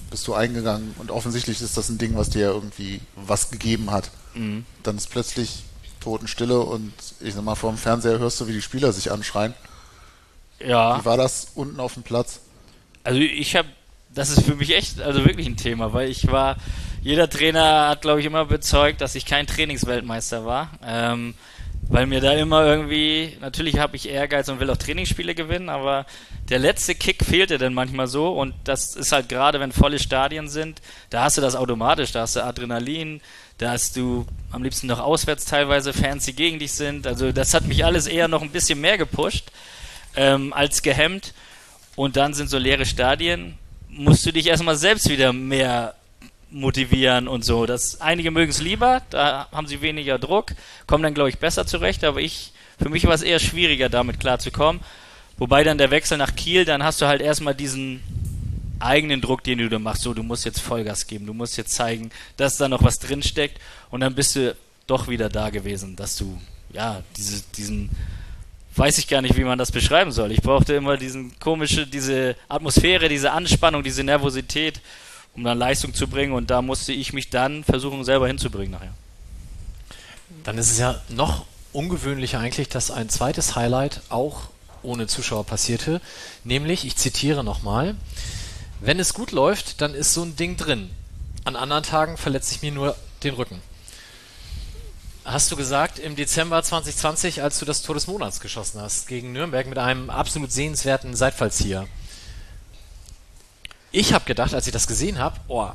bist 0.10 0.28
du 0.28 0.36
eingegangen 0.36 0.94
und 1.00 1.10
offensichtlich 1.10 1.60
ist 1.60 1.76
das 1.76 1.90
ein 1.90 1.98
Ding, 1.98 2.16
was 2.16 2.30
dir 2.30 2.48
irgendwie 2.48 3.02
was 3.16 3.50
gegeben 3.50 3.90
hat. 3.90 4.12
Mhm. 4.36 4.64
Dann 4.84 4.98
ist 4.98 5.10
plötzlich 5.10 5.64
Totenstille 6.02 6.60
und 6.60 6.94
ich 7.20 7.34
sag 7.34 7.44
mal, 7.44 7.56
vor 7.56 7.72
dem 7.72 7.80
Fernseher 7.80 8.20
hörst 8.20 8.40
du, 8.40 8.48
wie 8.48 8.54
die 8.54 8.62
Spieler 8.62 8.92
sich 8.94 9.12
anschreien. 9.12 9.56
Ja. 10.60 11.00
Wie 11.00 11.06
war 11.06 11.18
das 11.18 11.52
unten 11.56 11.80
auf 11.80 11.94
dem 11.96 12.04
Platz? 12.04 12.42
Also 13.04 13.20
ich 13.20 13.56
habe, 13.56 13.68
das 14.14 14.30
ist 14.30 14.44
für 14.44 14.56
mich 14.56 14.76
echt, 14.76 15.02
also 15.02 15.26
wirklich 15.26 15.48
ein 15.48 15.58
Thema, 15.58 15.94
weil 15.94 16.10
ich 16.10 16.32
war, 16.32 16.58
jeder 17.02 17.30
Trainer 17.30 17.90
hat, 17.90 18.02
glaube 18.02 18.22
ich, 18.22 18.26
immer 18.26 18.46
bezeugt, 18.46 19.02
dass 19.02 19.16
ich 19.16 19.26
kein 19.26 19.46
Trainingsweltmeister 19.46 20.46
war. 20.46 20.72
Ähm, 20.86 21.34
weil 21.90 22.06
mir 22.06 22.22
da 22.22 22.34
immer 22.34 22.66
irgendwie, 22.66 23.38
natürlich 23.42 23.78
habe 23.78 23.96
ich 23.96 24.08
Ehrgeiz 24.08 24.48
und 24.50 24.60
will 24.60 24.70
auch 24.70 24.78
Trainingsspiele 24.78 25.36
gewinnen, 25.36 25.70
aber 25.70 26.06
der 26.50 26.60
letzte 26.60 26.96
Kick 26.96 27.24
fehlte 27.24 27.58
dann 27.58 27.74
manchmal 27.74 28.08
so 28.08 28.30
und 28.34 28.54
das 28.64 28.96
ist 28.96 29.12
halt 29.12 29.30
gerade, 29.30 29.60
wenn 29.60 29.72
volle 29.72 30.00
Stadien 30.00 30.48
sind, 30.48 30.82
da 31.10 31.24
hast 31.24 31.38
du 31.38 31.42
das 31.42 31.56
automatisch, 31.56 32.12
da 32.12 32.22
hast 32.22 32.36
du 32.36 32.44
Adrenalin, 32.44 33.22
da 33.58 33.72
hast 33.72 33.98
du 33.98 34.26
am 34.52 34.64
liebsten 34.64 34.88
noch 34.88 35.00
auswärts 35.00 35.46
teilweise 35.46 35.94
Fans, 35.94 36.26
die 36.26 36.34
gegen 36.34 36.60
dich 36.60 36.72
sind, 36.72 37.06
also 37.06 37.32
das 37.32 37.54
hat 37.54 37.66
mich 37.66 37.84
alles 37.84 38.08
eher 38.08 38.28
noch 38.28 38.42
ein 38.42 38.52
bisschen 38.52 38.80
mehr 38.80 38.98
gepusht 38.98 39.52
ähm, 40.16 40.54
als 40.54 40.82
gehemmt. 40.82 41.34
Und 41.96 42.16
dann 42.18 42.34
sind 42.34 42.50
so 42.50 42.58
leere 42.58 42.86
Stadien, 42.86 43.58
musst 43.90 44.26
du 44.26 44.32
dich 44.32 44.48
erstmal 44.48 44.76
selbst 44.76 45.10
wieder 45.10 45.34
mehr 45.34 45.96
motivieren 46.50 47.28
und 47.28 47.44
so. 47.44 47.66
Das, 47.66 48.02
einige 48.02 48.32
mögen 48.32 48.52
es 48.52 48.62
lieber, 48.62 49.02
da 49.10 49.48
haben 49.52 49.68
sie 49.68 49.82
weniger 49.82 50.20
Druck, 50.20 50.54
kommen 50.88 51.04
dann, 51.04 51.14
glaube 51.14 51.30
ich, 51.30 51.40
besser 51.40 51.66
zurecht, 51.66 52.04
aber 52.04 52.22
ich, 52.22 52.54
für 52.82 52.90
mich 52.90 53.06
war 53.06 53.14
es 53.14 53.22
eher 53.22 53.40
schwieriger, 53.40 53.90
damit 53.90 54.20
klarzukommen. 54.20 54.82
Wobei 55.38 55.64
dann 55.64 55.78
der 55.78 55.92
Wechsel 55.92 56.18
nach 56.18 56.36
Kiel, 56.36 56.64
dann 56.64 56.84
hast 56.84 57.02
du 57.02 57.08
halt 57.08 57.22
erstmal 57.22 57.56
diesen 57.56 58.02
eigenen 58.80 59.22
Druck, 59.22 59.44
den 59.44 59.58
du 59.60 59.70
da 59.70 59.80
machst. 59.80 60.04
So, 60.04 60.14
du 60.14 60.24
musst 60.24 60.46
jetzt 60.46 60.60
Vollgas 60.60 61.08
geben, 61.08 61.26
du 61.26 61.34
musst 61.34 61.58
jetzt 61.58 61.74
zeigen, 61.74 62.12
dass 62.38 62.58
da 62.58 62.68
noch 62.68 62.84
was 62.84 63.00
drinsteckt 63.00 63.60
und 63.90 64.02
dann 64.02 64.16
bist 64.16 64.36
du 64.36 64.56
doch 64.86 65.08
wieder 65.08 65.30
da 65.30 65.50
gewesen, 65.50 65.96
dass 65.96 66.18
du, 66.18 66.40
ja, 66.72 67.02
diese, 67.18 67.44
diesen 67.56 67.90
weiß 68.76 68.98
ich 68.98 69.08
gar 69.08 69.22
nicht, 69.22 69.36
wie 69.36 69.44
man 69.44 69.58
das 69.58 69.72
beschreiben 69.72 70.12
soll. 70.12 70.32
Ich 70.32 70.42
brauchte 70.42 70.74
immer 70.74 70.98
diesen 70.98 71.38
komische, 71.40 71.86
diese 71.86 72.36
Atmosphäre, 72.48 73.10
diese 73.10 73.32
Anspannung, 73.32 73.84
diese 73.84 74.04
Nervosität, 74.04 74.82
um 75.36 75.44
dann 75.44 75.58
Leistung 75.58 75.94
zu 75.94 76.08
bringen. 76.08 76.34
Und 76.34 76.50
da 76.50 76.62
musste 76.62 76.94
ich 76.94 77.14
mich 77.14 77.30
dann 77.30 77.64
versuchen, 77.64 78.04
selber 78.04 78.28
hinzubringen 78.28 78.72
nachher. 78.72 78.94
Dann 80.44 80.58
ist 80.58 80.72
es 80.72 80.80
ja 80.80 81.02
noch 81.10 81.46
ungewöhnlicher 81.72 82.40
eigentlich, 82.40 82.70
dass 82.70 82.92
ein 82.92 83.10
zweites 83.10 83.56
Highlight 83.56 84.02
auch 84.10 84.50
ohne 84.82 85.08
Zuschauer 85.08 85.46
passierte. 85.46 86.02
Nämlich, 86.44 86.86
ich 86.86 86.96
zitiere 86.96 87.44
nochmal, 87.44 87.96
wenn 88.82 89.00
es 89.00 89.14
gut 89.14 89.32
läuft, 89.32 89.82
dann 89.82 89.94
ist 89.94 90.14
so 90.14 90.24
ein 90.24 90.36
Ding 90.36 90.58
drin. 90.58 90.90
An 91.46 91.56
anderen 91.56 91.84
Tagen 91.84 92.18
verletze 92.18 92.56
ich 92.56 92.62
mir 92.62 92.72
nur 92.72 92.96
den 93.24 93.36
Rücken 93.36 93.62
hast 95.26 95.52
du 95.52 95.56
gesagt, 95.56 96.00
im 96.00 96.16
Dezember 96.16 96.62
2020, 96.62 97.42
als 97.42 97.60
du 97.60 97.66
das 97.66 97.82
Tor 97.82 97.96
des 97.96 98.08
Monats 98.08 98.40
geschossen 98.40 98.82
hast, 98.82 99.08
gegen 99.08 99.32
Nürnberg 99.32 99.68
mit 99.68 99.78
einem 99.78 100.10
absolut 100.10 100.52
sehenswerten 100.52 101.16
Seitfallzieher. 101.16 101.88
Ich 103.92 104.14
habe 104.14 104.26
gedacht, 104.26 104.54
als 104.54 104.68
ich 104.68 104.74
das 104.74 104.88
gesehen 104.88 105.20
habe, 105.20 105.40
oh, 105.48 105.70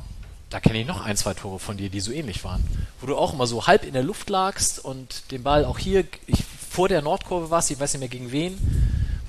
da 0.49 0.59
kenne 0.59 0.81
ich 0.81 0.87
noch 0.87 1.01
ein, 1.01 1.15
zwei 1.15 1.33
Tore 1.33 1.59
von 1.59 1.77
dir, 1.77 1.89
die 1.89 1.99
so 1.99 2.11
ähnlich 2.11 2.43
waren. 2.43 2.63
Wo 2.99 3.07
du 3.07 3.15
auch 3.15 3.33
immer 3.33 3.47
so 3.47 3.67
halb 3.67 3.85
in 3.85 3.93
der 3.93 4.03
Luft 4.03 4.29
lagst 4.29 4.83
und 4.83 5.31
den 5.31 5.43
Ball 5.43 5.63
auch 5.63 5.77
hier 5.77 6.05
ich, 6.27 6.43
vor 6.69 6.89
der 6.89 7.01
Nordkurve 7.01 7.49
warst, 7.49 7.71
ich 7.71 7.79
weiß 7.79 7.93
nicht 7.93 7.99
mehr 7.99 8.09
gegen 8.09 8.31
wen, 8.31 8.57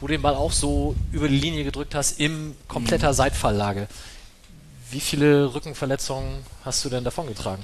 wo 0.01 0.07
du 0.07 0.12
den 0.12 0.23
Ball 0.23 0.35
auch 0.35 0.53
so 0.53 0.97
über 1.12 1.29
die 1.29 1.39
Linie 1.39 1.64
gedrückt 1.64 1.95
hast, 1.95 2.18
in 2.18 2.57
kompletter 2.68 3.11
mhm. 3.11 3.16
Seitfalllage. 3.16 3.87
Wie 4.91 5.01
viele 5.01 5.55
Rückenverletzungen 5.55 6.45
hast 6.64 6.85
du 6.85 6.89
denn 6.89 7.05
davongetragen? 7.05 7.62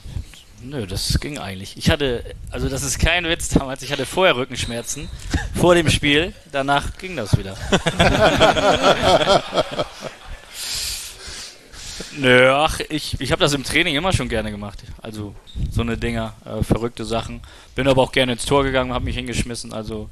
Nö, 0.62 0.86
das 0.86 1.20
ging 1.20 1.38
eigentlich. 1.38 1.76
Ich 1.76 1.90
hatte, 1.90 2.24
also 2.50 2.68
das 2.68 2.82
ist 2.82 2.98
kein 2.98 3.24
Witz 3.24 3.48
damals, 3.48 3.82
ich 3.82 3.92
hatte 3.92 4.06
vorher 4.06 4.36
Rückenschmerzen 4.36 5.08
vor 5.54 5.74
dem 5.74 5.90
Spiel, 5.90 6.32
danach 6.50 6.96
ging 6.98 7.16
das 7.16 7.36
wieder. 7.36 7.56
Nö, 12.18 12.50
ach, 12.52 12.80
ich, 12.88 13.20
ich 13.20 13.32
habe 13.32 13.40
das 13.40 13.52
im 13.52 13.64
Training 13.64 13.94
immer 13.94 14.12
schon 14.12 14.28
gerne 14.28 14.50
gemacht. 14.50 14.82
Also 15.02 15.34
so 15.70 15.82
eine 15.82 15.98
Dinger, 15.98 16.34
äh, 16.44 16.62
verrückte 16.62 17.04
Sachen. 17.04 17.42
Bin 17.74 17.86
aber 17.88 18.02
auch 18.02 18.12
gerne 18.12 18.32
ins 18.32 18.46
Tor 18.46 18.64
gegangen, 18.64 18.92
habe 18.92 19.04
mich 19.04 19.16
hingeschmissen. 19.16 19.72
Also 19.72 20.08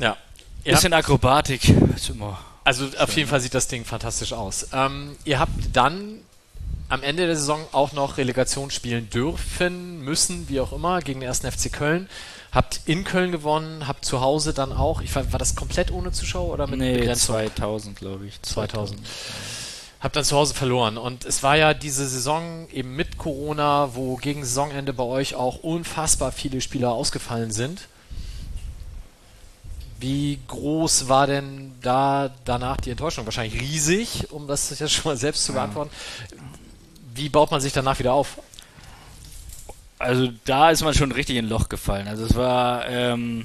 ja, 0.00 0.16
bisschen 0.64 0.92
Akrobatik 0.92 1.68
ist 1.94 2.10
immer. 2.10 2.38
Also 2.64 2.86
auf 2.98 3.16
jeden 3.16 3.28
Fall 3.28 3.40
sieht 3.40 3.54
das 3.54 3.68
Ding 3.68 3.84
fantastisch 3.84 4.32
aus. 4.32 4.68
Ähm, 4.72 5.16
ihr 5.24 5.38
habt 5.38 5.52
dann 5.72 6.21
am 6.92 7.02
Ende 7.02 7.26
der 7.26 7.36
Saison 7.36 7.64
auch 7.72 7.94
noch 7.94 8.18
Relegation 8.18 8.70
spielen 8.70 9.08
dürfen, 9.08 10.02
müssen, 10.02 10.50
wie 10.50 10.60
auch 10.60 10.72
immer, 10.72 11.00
gegen 11.00 11.20
den 11.20 11.28
1. 11.30 11.40
FC 11.40 11.72
Köln. 11.72 12.06
Habt 12.52 12.82
in 12.84 13.04
Köln 13.04 13.32
gewonnen, 13.32 13.88
habt 13.88 14.04
zu 14.04 14.20
Hause 14.20 14.52
dann 14.52 14.74
auch, 14.74 15.00
ich 15.00 15.14
war, 15.14 15.32
war 15.32 15.38
das 15.38 15.56
komplett 15.56 15.90
ohne 15.90 16.12
Zuschauer 16.12 16.52
oder 16.52 16.66
mit 16.66 16.80
nee, 16.80 16.98
Begrenzung? 16.98 17.36
2000, 17.36 17.96
glaube 17.96 18.26
ich. 18.26 18.42
2000. 18.42 19.00
2000. 19.00 19.08
Habt 20.00 20.16
dann 20.16 20.24
zu 20.24 20.36
Hause 20.36 20.52
verloren. 20.52 20.98
Und 20.98 21.24
es 21.24 21.42
war 21.42 21.56
ja 21.56 21.72
diese 21.72 22.06
Saison 22.06 22.68
eben 22.70 22.94
mit 22.94 23.16
Corona, 23.16 23.94
wo 23.94 24.16
gegen 24.16 24.44
Saisonende 24.44 24.92
bei 24.92 25.04
euch 25.04 25.34
auch 25.34 25.60
unfassbar 25.62 26.30
viele 26.30 26.60
Spieler 26.60 26.92
ausgefallen 26.92 27.52
sind. 27.52 27.88
Wie 29.98 30.40
groß 30.46 31.08
war 31.08 31.26
denn 31.26 31.72
da 31.80 32.34
danach 32.44 32.76
die 32.76 32.90
Enttäuschung? 32.90 33.24
Wahrscheinlich 33.24 33.62
riesig, 33.62 34.30
um 34.30 34.46
das 34.46 34.78
jetzt 34.78 34.92
schon 34.92 35.12
mal 35.12 35.16
selbst 35.16 35.46
zu 35.46 35.54
beantworten 35.54 35.90
wie 37.14 37.28
baut 37.28 37.50
man 37.50 37.60
sich 37.60 37.72
danach 37.72 37.98
wieder 37.98 38.12
auf? 38.12 38.38
Also 39.98 40.28
da 40.44 40.70
ist 40.70 40.82
man 40.82 40.94
schon 40.94 41.12
richtig 41.12 41.36
in 41.36 41.46
ein 41.46 41.48
Loch 41.48 41.68
gefallen. 41.68 42.08
Also 42.08 42.24
es 42.24 42.34
war, 42.34 42.88
ähm, 42.88 43.44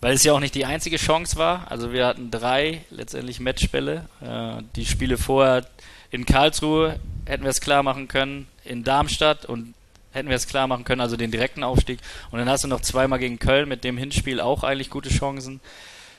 weil 0.00 0.14
es 0.14 0.22
ja 0.22 0.32
auch 0.32 0.40
nicht 0.40 0.54
die 0.54 0.64
einzige 0.64 0.96
Chance 0.96 1.36
war. 1.36 1.70
Also 1.70 1.92
wir 1.92 2.06
hatten 2.06 2.30
drei 2.30 2.84
letztendlich 2.90 3.40
Matchbälle. 3.40 4.08
Äh, 4.20 4.62
die 4.76 4.86
Spiele 4.86 5.18
vorher 5.18 5.66
in 6.10 6.24
Karlsruhe 6.24 7.00
hätten 7.26 7.42
wir 7.42 7.50
es 7.50 7.60
klar 7.60 7.82
machen 7.82 8.08
können, 8.08 8.46
in 8.64 8.84
Darmstadt 8.84 9.44
und 9.44 9.74
hätten 10.12 10.28
wir 10.28 10.36
es 10.36 10.46
klar 10.46 10.66
machen 10.66 10.84
können, 10.84 11.00
also 11.00 11.16
den 11.16 11.30
direkten 11.30 11.64
Aufstieg. 11.64 11.98
Und 12.30 12.38
dann 12.38 12.48
hast 12.48 12.64
du 12.64 12.68
noch 12.68 12.80
zweimal 12.80 13.18
gegen 13.18 13.38
Köln 13.38 13.68
mit 13.68 13.84
dem 13.84 13.98
Hinspiel 13.98 14.40
auch 14.40 14.62
eigentlich 14.62 14.90
gute 14.90 15.10
Chancen. 15.10 15.60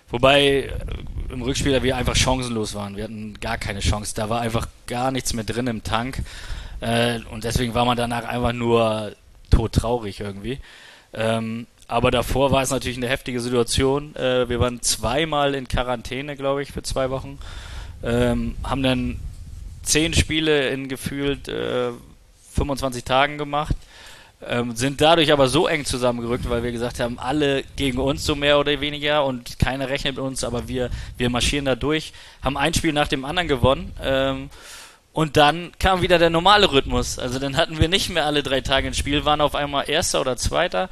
Wobei 0.10 0.42
äh, 0.42 0.72
im 1.32 1.42
Rückspiel 1.42 1.82
wir 1.84 1.96
einfach 1.96 2.16
chancenlos 2.16 2.76
waren. 2.76 2.98
Wir 2.98 3.06
hatten 3.06 3.40
gar 3.40 3.58
keine 3.58 3.80
Chance. 3.80 4.14
Da 4.16 4.30
war 4.30 4.42
einfach 4.42 4.68
gar 4.88 5.12
nichts 5.12 5.34
mehr 5.34 5.44
drin 5.44 5.68
im 5.68 5.84
Tank. 5.84 6.22
Äh, 6.82 7.20
und 7.32 7.44
deswegen 7.44 7.74
war 7.74 7.86
man 7.86 7.98
danach 7.98 8.26
einfach 8.26 8.54
nur 8.54 9.14
todtraurig 9.50 10.20
irgendwie. 10.20 10.60
Ähm, 11.14 11.68
aber 11.88 12.12
davor 12.12 12.52
war 12.52 12.62
es 12.62 12.70
natürlich 12.70 12.98
eine 12.98 13.10
heftige 13.10 13.42
Situation. 13.42 14.16
Äh, 14.16 14.48
wir 14.48 14.60
waren 14.60 14.82
zweimal 14.82 15.56
in 15.56 15.68
Quarantäne, 15.68 16.36
glaube 16.36 16.62
ich, 16.62 16.72
für 16.72 16.84
zwei 16.84 17.10
Wochen. 17.10 17.40
Ähm, 18.04 18.56
haben 18.64 18.84
dann 18.84 19.20
zehn 19.82 20.14
Spiele 20.14 20.70
in 20.70 20.88
gefühlt 20.88 21.48
äh, 21.48 21.92
25 22.54 23.04
Tagen 23.04 23.38
gemacht. 23.38 23.76
Ähm, 24.48 24.74
sind 24.76 25.02
dadurch 25.02 25.34
aber 25.34 25.50
so 25.50 25.68
eng 25.68 25.84
zusammengerückt, 25.84 26.50
weil 26.50 26.64
wir 26.64 26.72
gesagt 26.72 27.00
haben, 27.02 27.20
alle 27.20 27.64
gegen 27.76 27.98
uns 27.98 28.24
so 28.24 28.36
mehr 28.36 28.58
oder 28.58 28.80
weniger 28.80 29.26
und 29.26 29.60
keiner 29.60 29.90
rechnet 29.90 30.16
mit 30.16 30.24
uns, 30.24 30.46
aber 30.46 30.70
wir, 30.70 30.90
wir 31.18 31.30
marschieren 31.30 31.66
da 31.66 31.76
durch, 31.76 32.14
haben 32.42 32.56
ein 32.56 32.74
Spiel 32.74 32.94
nach 32.94 33.10
dem 33.10 33.26
anderen 33.26 33.50
gewonnen. 33.50 33.92
Ähm, 34.02 34.50
und 35.20 35.36
dann 35.36 35.74
kam 35.80 36.02
wieder 36.02 36.18
der 36.18 36.30
normale 36.30 36.72
Rhythmus. 36.72 37.20
Also 37.20 37.40
dann 37.40 37.58
hatten 37.58 37.78
wir 37.78 37.90
nicht 37.90 38.10
mehr 38.10 38.26
alle 38.26 38.42
drei 38.42 38.62
Tage 38.62 38.88
ein 38.88 38.94
Spiel, 38.94 39.26
waren 39.26 39.42
auf 39.42 39.54
einmal 39.54 39.90
Erster 39.90 40.22
oder 40.22 40.38
Zweiter. 40.38 40.90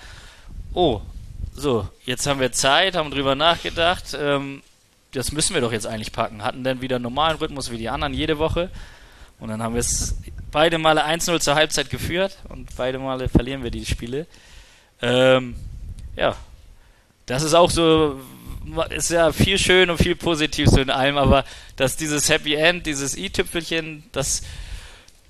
Oh, 0.74 1.00
so, 1.54 1.88
jetzt 2.04 2.28
haben 2.28 2.42
wir 2.42 2.52
Zeit, 2.52 2.98
haben 2.98 3.10
drüber 3.10 3.36
nachgedacht. 3.36 4.18
Ähm, 4.20 4.64
das 5.14 5.32
müssen 5.32 5.54
wir 5.54 5.62
doch 5.62 5.72
jetzt 5.72 5.88
eigentlich 5.88 6.12
packen. 6.12 6.44
Hatten 6.44 6.66
dann 6.66 6.82
wieder 6.82 6.98
einen 6.98 7.04
normalen 7.04 7.38
Rhythmus 7.38 7.72
wie 7.72 7.78
die 7.78 7.88
anderen 7.88 8.14
jede 8.14 8.38
Woche. 8.38 8.70
Und 9.40 9.48
dann 9.48 9.64
haben 9.64 9.76
wir 9.76 9.80
es 9.80 10.18
beide 10.52 10.78
Male 10.78 11.06
1-0 11.06 11.40
zur 11.40 11.56
Halbzeit 11.56 11.90
geführt 11.90 12.38
und 12.50 12.76
beide 12.76 13.00
Male 13.00 13.30
verlieren 13.30 13.64
wir 13.64 13.72
die 13.72 13.86
Spiele. 13.86 14.28
Ähm, 15.02 15.56
ja, 16.18 16.36
das 17.28 17.44
ist 17.44 17.54
auch 17.54 17.72
so, 17.72 18.20
ist 18.90 19.12
ja 19.12 19.32
viel 19.32 19.58
schön 19.58 19.90
und 19.90 19.98
viel 19.98 20.16
positiv 20.16 20.70
so 20.70 20.80
in 20.80 20.90
allem, 20.90 21.18
aber 21.18 21.46
dass 21.76 21.98
dieses 21.98 22.30
Happy 22.30 22.56
End, 22.56 22.86
dieses 22.86 23.18
i-Tüpfelchen, 23.18 24.04
das 24.12 24.42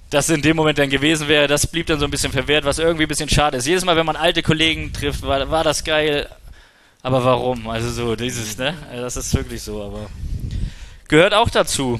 das 0.09 0.29
in 0.29 0.41
dem 0.41 0.55
Moment 0.55 0.77
dann 0.79 0.89
gewesen 0.89 1.27
wäre, 1.27 1.47
das 1.47 1.67
blieb 1.67 1.87
dann 1.87 1.99
so 1.99 2.05
ein 2.05 2.11
bisschen 2.11 2.31
verwehrt, 2.31 2.63
was 2.65 2.79
irgendwie 2.79 3.03
ein 3.03 3.09
bisschen 3.09 3.29
schade 3.29 3.57
ist. 3.57 3.67
Jedes 3.67 3.83
Mal, 3.83 3.97
wenn 3.97 4.05
man 4.05 4.15
alte 4.15 4.41
Kollegen 4.41 4.93
trifft, 4.93 5.21
war, 5.23 5.51
war 5.51 5.63
das 5.63 5.83
geil. 5.83 6.29
Aber 7.01 7.23
warum? 7.23 7.67
Also 7.67 7.91
so, 7.91 8.15
dieses, 8.15 8.57
ne? 8.57 8.73
Also 8.89 9.03
das 9.03 9.17
ist 9.17 9.33
wirklich 9.33 9.61
so, 9.61 9.83
aber 9.83 10.09
gehört 11.07 11.33
auch 11.33 11.49
dazu. 11.49 11.99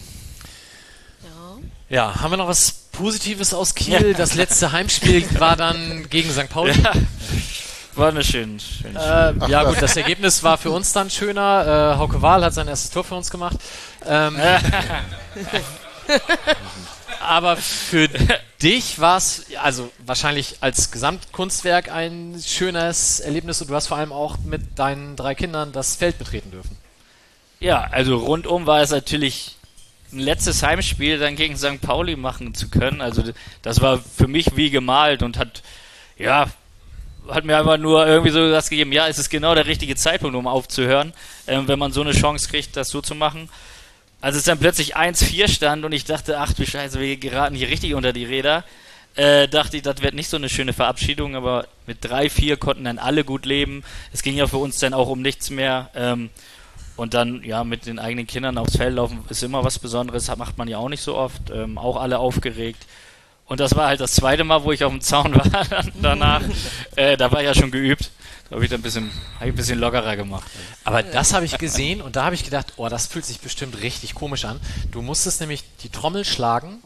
Ja. 1.23 1.95
Ja, 1.95 2.21
haben 2.21 2.31
wir 2.31 2.38
noch 2.38 2.47
was 2.47 2.71
Positives 2.91 3.53
aus 3.53 3.75
Kiel. 3.75 4.13
Das 4.13 4.35
letzte 4.35 4.71
Heimspiel 4.71 5.25
war 5.39 5.55
dann 5.55 6.07
gegen 6.09 6.31
St. 6.31 6.49
Pauli. 6.49 6.73
Ja. 6.81 6.93
War 7.97 8.09
eine 8.09 8.23
schöne, 8.23 8.59
schöne 8.59 8.99
Äh, 8.99 9.49
ja 9.49 9.63
gut, 9.63 9.81
das 9.81 9.97
Ergebnis 9.97 10.43
war 10.43 10.59
für 10.59 10.69
uns 10.69 10.93
dann 10.93 11.09
schöner. 11.09 11.95
Äh, 11.95 11.97
Hauke 11.97 12.21
Wahl 12.21 12.43
hat 12.43 12.53
sein 12.53 12.67
erstes 12.67 12.91
Tor 12.91 13.03
für 13.03 13.15
uns 13.15 13.31
gemacht. 13.31 13.57
Ähm, 14.05 14.37
aber 17.19 17.57
für 17.57 18.07
dich 18.61 18.99
war 18.99 19.17
es 19.17 19.47
also 19.61 19.91
wahrscheinlich 20.05 20.57
als 20.61 20.91
Gesamtkunstwerk 20.91 21.91
ein 21.91 22.39
schönes 22.45 23.19
Erlebnis 23.19 23.61
und 23.61 23.71
du 23.71 23.75
hast 23.75 23.87
vor 23.87 23.97
allem 23.97 24.11
auch 24.11 24.37
mit 24.45 24.77
deinen 24.77 25.15
drei 25.15 25.33
Kindern 25.33 25.71
das 25.71 25.95
Feld 25.95 26.19
betreten 26.19 26.51
dürfen. 26.51 26.77
Ja, 27.59 27.87
also 27.91 28.17
rundum 28.17 28.67
war 28.67 28.81
es 28.81 28.91
natürlich 28.91 29.55
ein 30.13 30.19
letztes 30.19 30.61
Heimspiel 30.61 31.17
dann 31.17 31.35
gegen 31.35 31.57
St. 31.57 31.81
Pauli 31.81 32.15
machen 32.15 32.53
zu 32.53 32.69
können. 32.69 33.01
Also 33.01 33.23
das 33.63 33.81
war 33.81 33.97
für 33.97 34.27
mich 34.27 34.55
wie 34.55 34.69
gemalt 34.69 35.23
und 35.23 35.39
hat, 35.39 35.63
ja, 36.17 36.45
hat 37.30 37.45
mir 37.45 37.57
einfach 37.57 37.78
nur 37.78 38.05
irgendwie 38.07 38.32
so 38.32 38.49
das 38.49 38.69
gegeben, 38.69 38.91
ja, 38.91 39.07
es 39.07 39.17
ist 39.17 39.30
genau 39.30 39.55
der 39.55 39.65
richtige 39.65 39.95
Zeitpunkt, 39.95 40.36
um 40.36 40.47
aufzuhören, 40.47 41.13
ähm, 41.47 41.67
wenn 41.67 41.80
man 41.80 41.91
so 41.91 42.01
eine 42.01 42.11
Chance 42.11 42.49
kriegt, 42.49 42.75
das 42.75 42.89
so 42.89 43.01
zu 43.01 43.15
machen. 43.15 43.49
Als 44.19 44.36
es 44.36 44.43
dann 44.43 44.57
plötzlich 44.57 44.97
1-4 44.97 45.47
stand 45.47 45.86
und 45.86 45.91
ich 45.91 46.05
dachte, 46.05 46.39
ach 46.39 46.53
du 46.53 46.65
Scheiße, 46.65 46.99
wir 46.99 47.17
geraten 47.17 47.55
hier 47.55 47.69
richtig 47.69 47.93
unter 47.93 48.13
die 48.13 48.25
Räder, 48.25 48.63
äh, 49.15 49.47
dachte 49.47 49.78
ich, 49.78 49.84
das 49.84 50.01
wird 50.01 50.13
nicht 50.13 50.30
so 50.30 50.38
eine 50.38 50.47
schöne 50.47 50.73
Verabschiedung, 50.73 51.36
aber 51.36 51.67
mit 51.88 52.05
3-4 52.05 52.57
konnten 52.57 52.84
dann 52.84 52.99
alle 52.99 53.23
gut 53.23 53.45
leben. 53.45 53.84
Es 54.13 54.21
ging 54.21 54.36
ja 54.36 54.47
für 54.47 54.57
uns 54.57 54.78
dann 54.78 54.93
auch 54.93 55.09
um 55.09 55.21
nichts 55.21 55.49
mehr. 55.49 55.89
Ähm, 55.95 56.30
und 56.95 57.13
dann, 57.13 57.43
ja, 57.43 57.63
mit 57.63 57.86
den 57.86 57.99
eigenen 57.99 58.28
Kindern 58.28 58.57
aufs 58.57 58.78
Feld 58.78 58.95
laufen 58.95 59.23
ist 59.30 59.43
immer 59.43 59.63
was 59.63 59.80
Besonderes, 59.80 60.36
macht 60.36 60.57
man 60.57 60.67
ja 60.67 60.78
auch 60.80 60.89
nicht 60.89 61.01
so 61.01 61.15
oft. 61.15 61.49
Ähm, 61.51 61.78
auch 61.78 61.95
alle 61.95 62.19
aufgeregt. 62.19 62.86
Und 63.47 63.59
das 63.59 63.75
war 63.75 63.87
halt 63.87 64.01
das 64.01 64.13
zweite 64.13 64.43
Mal, 64.43 64.63
wo 64.63 64.71
ich 64.71 64.83
auf 64.83 64.91
dem 64.91 65.01
Zaun 65.01 65.35
war 65.53 65.65
danach. 66.01 66.41
äh, 66.95 67.17
da 67.17 67.31
war 67.31 67.39
ich 67.39 67.45
ja 67.45 67.55
schon 67.55 67.71
geübt. 67.71 68.11
Da 68.49 68.55
habe 68.55 68.63
ich 68.63 68.69
dann 68.69 68.79
ein 68.79 68.83
bisschen, 68.83 69.11
hab 69.35 69.47
ich 69.47 69.53
ein 69.53 69.55
bisschen 69.55 69.79
lockerer 69.79 70.15
gemacht. 70.15 70.49
Aber 70.85 71.03
das 71.03 71.33
habe 71.33 71.45
ich 71.45 71.57
gesehen 71.57 72.01
und 72.01 72.15
da 72.15 72.25
habe 72.25 72.35
ich 72.35 72.45
gedacht, 72.45 72.73
oh, 72.77 72.87
das 72.87 73.07
fühlt 73.07 73.25
sich 73.25 73.39
bestimmt 73.39 73.81
richtig 73.81 74.15
komisch 74.15 74.45
an. 74.45 74.59
Du 74.91 75.01
musstest 75.01 75.41
nämlich 75.41 75.63
die 75.83 75.89
Trommel 75.89 76.23
schlagen 76.23 76.79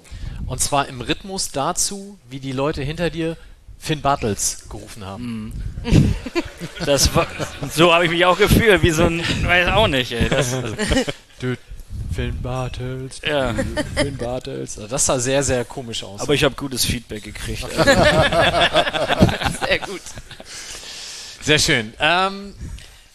und 0.47 0.59
zwar 0.59 0.88
im 0.88 1.01
Rhythmus 1.01 1.51
dazu, 1.51 2.18
wie 2.30 2.39
die 2.39 2.51
Leute 2.51 2.82
hinter 2.82 3.09
dir 3.09 3.38
Finn 3.78 4.01
Bartels 4.01 4.70
gerufen 4.70 5.05
haben. 5.05 5.53
Das 6.86 7.16
war, 7.16 7.28
so 7.72 7.93
habe 7.93 8.05
ich 8.05 8.12
mich 8.12 8.26
auch 8.26 8.38
gefühlt, 8.38 8.82
wie 8.84 8.91
so 8.91 9.05
ein, 9.05 9.24
weiß 9.43 9.70
auch 9.70 9.88
nicht, 9.88 10.12
ey. 10.12 10.30
Das, 10.30 10.53
also, 10.53 10.76
Finn 12.14 12.41
Bartels, 12.41 13.22
Ja. 13.26 13.53
Finn 13.95 14.18
Bartels. 14.18 14.78
Also 14.78 14.88
Das 14.88 15.05
sah 15.05 15.20
sehr, 15.20 15.43
sehr 15.43 15.64
komisch 15.66 16.03
aus. 16.03 16.22
aber 16.22 16.34
ich 16.34 16.43
habe 16.43 16.55
gutes 16.55 16.86
Feedback 16.86 17.24
gekriegt. 17.24 17.66
Sehr 19.66 19.80
gut. 19.80 20.01
Sehr 21.41 21.59
schön. 21.59 21.93
Ähm, 21.99 22.53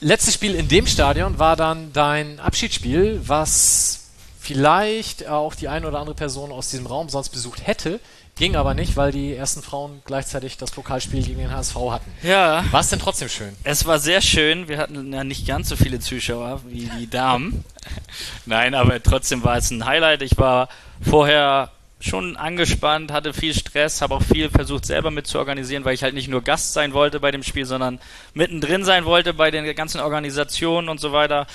letztes 0.00 0.34
Spiel 0.34 0.54
in 0.54 0.68
dem 0.68 0.86
Stadion 0.86 1.38
war 1.38 1.56
dann 1.56 1.92
dein 1.92 2.40
Abschiedsspiel, 2.40 3.20
was 3.24 4.00
vielleicht 4.40 5.26
auch 5.28 5.54
die 5.54 5.68
eine 5.68 5.86
oder 5.88 5.98
andere 5.98 6.14
Person 6.16 6.52
aus 6.52 6.70
diesem 6.70 6.86
Raum 6.86 7.08
sonst 7.08 7.28
besucht 7.30 7.66
hätte. 7.66 8.00
Ging 8.36 8.54
aber 8.54 8.74
nicht, 8.74 8.96
weil 8.96 9.12
die 9.12 9.34
ersten 9.34 9.62
Frauen 9.62 10.02
gleichzeitig 10.04 10.58
das 10.58 10.70
Pokalspiel 10.70 11.22
gegen 11.22 11.38
den 11.38 11.50
HSV 11.50 11.74
hatten. 11.90 12.12
Ja. 12.22 12.64
War 12.70 12.80
es 12.80 12.90
denn 12.90 12.98
trotzdem 12.98 13.30
schön? 13.30 13.56
Es 13.64 13.86
war 13.86 13.98
sehr 13.98 14.20
schön. 14.20 14.68
Wir 14.68 14.76
hatten 14.76 15.10
ja 15.10 15.24
nicht 15.24 15.46
ganz 15.46 15.70
so 15.70 15.76
viele 15.76 16.00
Zuschauer 16.00 16.60
wie 16.66 16.90
die 16.98 17.08
Damen. 17.08 17.64
Nein, 18.46 18.74
aber 18.74 19.02
trotzdem 19.02 19.42
war 19.42 19.56
es 19.56 19.70
ein 19.70 19.86
Highlight. 19.86 20.20
Ich 20.20 20.36
war 20.36 20.68
vorher 21.00 21.70
schon 21.98 22.36
angespannt, 22.36 23.10
hatte 23.10 23.32
viel 23.32 23.54
Stress, 23.54 24.02
habe 24.02 24.14
auch 24.14 24.22
viel 24.22 24.50
versucht 24.50 24.84
selber 24.84 25.10
mit 25.10 25.26
zu 25.26 25.38
organisieren, 25.38 25.86
weil 25.86 25.94
ich 25.94 26.02
halt 26.02 26.14
nicht 26.14 26.28
nur 26.28 26.42
Gast 26.42 26.74
sein 26.74 26.92
wollte 26.92 27.20
bei 27.20 27.30
dem 27.30 27.42
Spiel, 27.42 27.64
sondern 27.64 27.98
mittendrin 28.34 28.84
sein 28.84 29.06
wollte 29.06 29.32
bei 29.32 29.50
den 29.50 29.74
ganzen 29.74 30.02
Organisationen 30.02 30.90
und 30.90 31.00
so 31.00 31.12
weiter. 31.12 31.46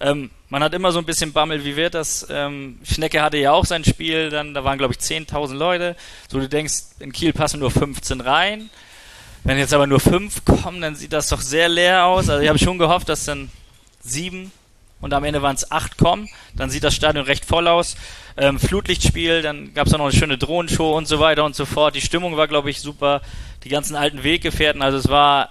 Ähm, 0.00 0.30
man 0.48 0.62
hat 0.62 0.72
immer 0.72 0.92
so 0.92 0.98
ein 0.98 1.04
bisschen 1.04 1.32
Bammel, 1.32 1.64
wie 1.64 1.76
wird 1.76 1.94
das? 1.94 2.26
Ähm, 2.30 2.78
Schnecke 2.84 3.22
hatte 3.22 3.36
ja 3.36 3.52
auch 3.52 3.66
sein 3.66 3.84
Spiel, 3.84 4.30
dann 4.30 4.54
da 4.54 4.64
waren 4.64 4.78
glaube 4.78 4.94
ich 4.94 5.00
10.000 5.00 5.54
Leute. 5.54 5.96
So 6.28 6.40
du 6.40 6.48
denkst, 6.48 6.74
in 7.00 7.12
Kiel 7.12 7.32
passen 7.32 7.60
nur 7.60 7.70
15 7.70 8.20
rein. 8.20 8.70
Wenn 9.44 9.58
jetzt 9.58 9.72
aber 9.72 9.86
nur 9.86 10.00
fünf 10.00 10.44
kommen, 10.44 10.80
dann 10.80 10.96
sieht 10.96 11.12
das 11.12 11.28
doch 11.28 11.40
sehr 11.40 11.68
leer 11.68 12.04
aus. 12.06 12.28
Also 12.28 12.42
ich 12.42 12.48
habe 12.48 12.58
schon 12.58 12.78
gehofft, 12.78 13.08
dass 13.08 13.24
dann 13.24 13.50
sieben 14.02 14.52
und 15.00 15.14
am 15.14 15.24
Ende 15.24 15.42
waren 15.42 15.56
es 15.56 15.70
acht 15.70 15.96
kommen. 15.96 16.28
Dann 16.54 16.70
sieht 16.70 16.84
das 16.84 16.94
Stadion 16.94 17.24
recht 17.24 17.44
voll 17.44 17.68
aus. 17.68 17.96
Ähm, 18.36 18.58
Flutlichtspiel, 18.58 19.42
dann 19.42 19.72
gab 19.74 19.86
es 19.86 19.94
auch 19.94 19.98
noch 19.98 20.06
eine 20.06 20.14
schöne 20.14 20.38
Drohnenshow 20.38 20.96
und 20.96 21.08
so 21.08 21.20
weiter 21.20 21.44
und 21.44 21.54
so 21.56 21.64
fort. 21.64 21.94
Die 21.94 22.00
Stimmung 22.00 22.36
war, 22.36 22.48
glaube 22.48 22.70
ich, 22.70 22.80
super. 22.80 23.22
Die 23.64 23.68
ganzen 23.68 23.96
alten 23.96 24.22
Weggefährten, 24.22 24.82
also 24.82 24.98
es 24.98 25.08
war 25.08 25.50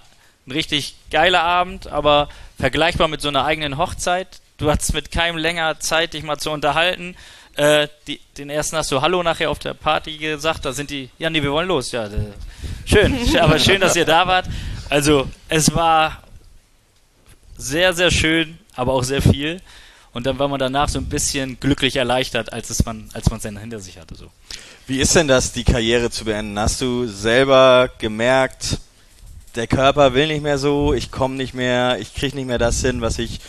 ein 0.50 0.52
richtig 0.52 0.96
geiler 1.10 1.42
Abend, 1.42 1.86
aber 1.86 2.28
vergleichbar 2.58 3.08
mit 3.08 3.20
so 3.20 3.28
einer 3.28 3.44
eigenen 3.44 3.78
Hochzeit. 3.78 4.40
Du 4.58 4.70
hattest 4.70 4.92
mit 4.92 5.10
keinem 5.10 5.38
länger 5.38 5.78
Zeit, 5.80 6.12
dich 6.12 6.24
mal 6.24 6.38
zu 6.38 6.50
unterhalten. 6.50 7.16
Äh, 7.54 7.88
die, 8.06 8.20
den 8.36 8.50
ersten 8.50 8.76
hast 8.76 8.90
du 8.90 9.00
Hallo 9.00 9.22
nachher 9.22 9.50
auf 9.50 9.58
der 9.58 9.74
Party 9.74 10.18
gesagt, 10.18 10.64
da 10.64 10.72
sind 10.72 10.90
die, 10.90 11.08
ja 11.18 11.30
nee, 11.30 11.42
wir 11.42 11.52
wollen 11.52 11.68
los. 11.68 11.92
Ja, 11.92 12.06
äh, 12.06 12.32
schön, 12.84 13.16
aber 13.40 13.58
schön, 13.58 13.80
dass 13.80 13.96
ihr 13.96 14.04
da 14.04 14.26
wart. 14.26 14.46
Also 14.88 15.28
es 15.48 15.72
war 15.74 16.22
sehr, 17.56 17.92
sehr 17.94 18.10
schön, 18.10 18.58
aber 18.74 18.92
auch 18.92 19.04
sehr 19.04 19.22
viel. 19.22 19.60
Und 20.12 20.26
dann 20.26 20.40
war 20.40 20.48
man 20.48 20.58
danach 20.58 20.88
so 20.88 20.98
ein 20.98 21.08
bisschen 21.08 21.60
glücklich 21.60 21.94
erleichtert, 21.94 22.52
als 22.52 22.70
es 22.70 22.84
man, 22.84 23.08
als 23.12 23.30
man 23.30 23.36
es 23.36 23.44
dann 23.44 23.56
hinter 23.56 23.78
sich 23.78 23.98
hatte. 23.98 24.16
So. 24.16 24.26
Wie 24.88 24.98
ist 24.98 25.14
denn 25.14 25.28
das, 25.28 25.52
die 25.52 25.62
Karriere 25.62 26.10
zu 26.10 26.24
beenden? 26.24 26.58
Hast 26.58 26.80
du 26.80 27.06
selber 27.06 27.88
gemerkt, 27.98 28.78
der 29.54 29.66
Körper 29.66 30.14
will 30.14 30.28
nicht 30.28 30.42
mehr 30.42 30.58
so, 30.58 30.94
ich 30.94 31.10
komme 31.10 31.36
nicht 31.36 31.54
mehr, 31.54 31.98
ich 32.00 32.14
kriege 32.14 32.36
nicht 32.36 32.46
mehr 32.46 32.58
das 32.58 32.80
hin, 32.80 33.00
was 33.00 33.18
ich 33.18 33.40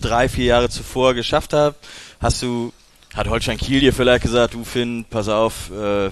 drei, 0.00 0.28
vier 0.28 0.46
Jahre 0.46 0.68
zuvor 0.68 1.14
geschafft 1.14 1.52
habe? 1.52 1.76
Hast 2.20 2.42
du, 2.42 2.72
hat 3.14 3.28
Holstein 3.28 3.58
Kiel 3.58 3.80
dir 3.80 3.92
vielleicht 3.92 4.22
gesagt, 4.22 4.54
du 4.54 4.64
Finn, 4.64 5.04
pass 5.08 5.28
auf, 5.28 5.70
äh, 5.70 6.10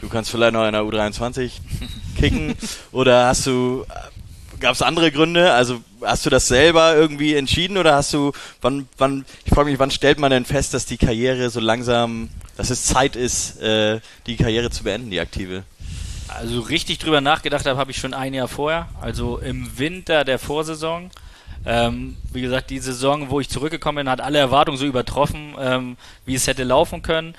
du 0.00 0.08
kannst 0.10 0.30
vielleicht 0.30 0.52
noch 0.52 0.66
in 0.66 0.72
der 0.72 0.82
U23 0.82 1.50
kicken? 2.18 2.54
oder 2.92 3.26
hast 3.26 3.46
du, 3.46 3.84
gab 4.60 4.74
es 4.74 4.82
andere 4.82 5.10
Gründe? 5.10 5.52
Also 5.52 5.82
hast 6.02 6.24
du 6.26 6.30
das 6.30 6.46
selber 6.46 6.94
irgendwie 6.94 7.34
entschieden 7.34 7.78
oder 7.78 7.94
hast 7.94 8.12
du, 8.14 8.32
wann, 8.60 8.88
wann, 8.98 9.24
ich 9.44 9.52
frage 9.52 9.70
mich, 9.70 9.78
wann 9.78 9.90
stellt 9.90 10.18
man 10.18 10.30
denn 10.30 10.44
fest, 10.44 10.74
dass 10.74 10.86
die 10.86 10.98
Karriere 10.98 11.50
so 11.50 11.60
langsam, 11.60 12.28
dass 12.56 12.70
es 12.70 12.84
Zeit 12.84 13.16
ist, 13.16 13.60
äh, 13.60 14.00
die 14.26 14.36
Karriere 14.36 14.70
zu 14.70 14.84
beenden, 14.84 15.10
die 15.10 15.20
aktive? 15.20 15.64
Also 16.38 16.60
richtig 16.60 16.98
drüber 16.98 17.20
nachgedacht 17.20 17.66
habe, 17.66 17.78
habe 17.78 17.90
ich 17.90 17.96
schon 17.96 18.14
ein 18.14 18.34
Jahr 18.34 18.48
vorher, 18.48 18.88
also 19.00 19.38
im 19.38 19.78
Winter 19.78 20.24
der 20.24 20.38
Vorsaison. 20.38 21.10
Ähm, 21.64 22.16
wie 22.32 22.42
gesagt, 22.42 22.70
die 22.70 22.78
Saison, 22.78 23.30
wo 23.30 23.40
ich 23.40 23.48
zurückgekommen 23.48 24.04
bin, 24.04 24.10
hat 24.10 24.20
alle 24.20 24.38
Erwartungen 24.38 24.78
so 24.78 24.86
übertroffen, 24.86 25.54
ähm, 25.58 25.96
wie 26.24 26.34
es 26.34 26.46
hätte 26.46 26.62
laufen 26.62 27.02
können. 27.02 27.34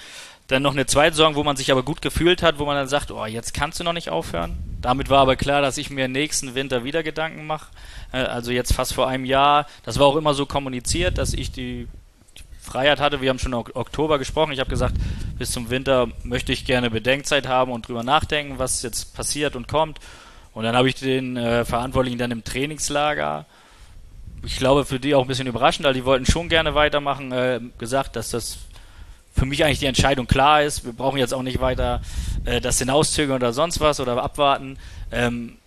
Dann 0.48 0.64
noch 0.64 0.74
eine 0.74 0.86
zweite 0.86 1.16
Saison, 1.16 1.36
wo 1.36 1.44
man 1.44 1.58
sich 1.58 1.72
aber 1.72 1.84
gut 1.84 2.02
gefühlt 2.02 2.42
hat, 2.42 2.58
wo 2.58 2.66
man 2.66 2.76
dann 2.76 2.88
sagt, 2.88 3.12
oh, 3.12 3.26
jetzt 3.26 3.54
kannst 3.54 3.80
du 3.80 3.84
noch 3.84 3.94
nicht 3.94 4.10
aufhören. 4.10 4.58
Damit 4.82 5.10
war 5.10 5.20
aber 5.20 5.36
klar, 5.36 5.62
dass 5.62 5.78
ich 5.78 5.90
mir 5.90 6.08
nächsten 6.08 6.56
Winter 6.56 6.84
wieder 6.84 7.04
Gedanken 7.04 7.48
mache. 7.48 7.68
Äh, 8.12 8.20
also 8.20 8.52
jetzt 8.52 8.74
fast 8.74 8.94
vor 8.94 9.08
einem 9.08 9.26
Jahr. 9.26 9.68
Das 9.84 10.00
war 10.00 10.08
auch 10.08 10.16
immer 10.16 10.34
so 10.34 10.46
kommuniziert, 10.46 11.18
dass 11.18 11.34
ich 11.34 11.52
die 11.52 11.88
Freiheit 12.68 13.00
hatte. 13.00 13.22
Wir 13.22 13.30
haben 13.30 13.40
schon 13.40 13.54
im 13.54 13.64
Oktober 13.74 14.20
gesprochen. 14.20 14.52
Ich 14.52 14.60
habe 14.60 14.70
gesagt, 14.70 14.96
bis 15.38 15.52
zum 15.52 15.70
Winter 15.70 16.08
möchte 16.24 16.52
ich 16.52 16.66
gerne 16.66 16.90
Bedenkzeit 16.90 17.48
haben 17.48 17.72
und 17.72 17.88
drüber 17.88 18.04
nachdenken, 18.04 18.60
was 18.60 18.84
jetzt 18.84 19.16
passiert 19.16 19.56
und 19.56 19.68
kommt. 19.68 20.00
Und 20.54 20.64
dann 20.64 20.76
habe 20.76 20.90
ich 20.90 20.96
den 20.96 21.38
äh, 21.38 21.66
Verantwortlichen 21.66 22.18
dann 22.18 22.32
im 22.32 22.44
Trainingslager, 22.44 23.46
ich 24.44 24.58
glaube 24.58 24.86
für 24.86 25.00
die 25.00 25.16
auch 25.16 25.22
ein 25.22 25.28
bisschen 25.28 25.48
überraschend, 25.48 25.86
weil 25.86 25.94
die 25.94 26.06
wollten 26.06 26.26
schon 26.26 26.50
gerne 26.50 26.76
weitermachen, 26.76 27.32
äh, 27.32 27.60
gesagt, 27.78 28.16
dass 28.16 28.32
das 28.32 28.58
für 29.34 29.46
mich 29.46 29.64
eigentlich 29.64 29.80
die 29.80 29.86
Entscheidung 29.86 30.28
klar 30.28 30.64
ist. 30.64 30.84
Wir 30.84 30.94
brauchen 30.94 31.18
jetzt 31.18 31.34
auch 31.34 31.44
nicht 31.44 31.62
weiter 31.62 32.02
äh, 32.46 32.60
das 32.60 32.80
hinauszögern 32.80 33.38
oder 33.38 33.54
sonst 33.54 33.80
was 33.80 34.00
oder 34.00 34.22
abwarten. 34.22 34.78
Ähm, 35.12 35.58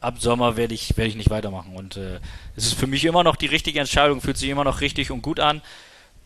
ab 0.00 0.16
Sommer 0.18 0.56
werde 0.56 0.74
ich, 0.74 0.96
werde 0.96 1.08
ich 1.08 1.16
nicht 1.16 1.30
weitermachen. 1.30 1.76
Und 1.76 1.96
äh, 1.96 2.18
es 2.56 2.66
ist 2.66 2.74
für 2.74 2.86
mich 2.86 3.04
immer 3.04 3.22
noch 3.22 3.36
die 3.36 3.46
richtige 3.46 3.78
Entscheidung, 3.78 4.20
fühlt 4.20 4.36
sich 4.36 4.48
immer 4.48 4.64
noch 4.64 4.80
richtig 4.80 5.10
und 5.10 5.22
gut 5.22 5.40
an 5.40 5.62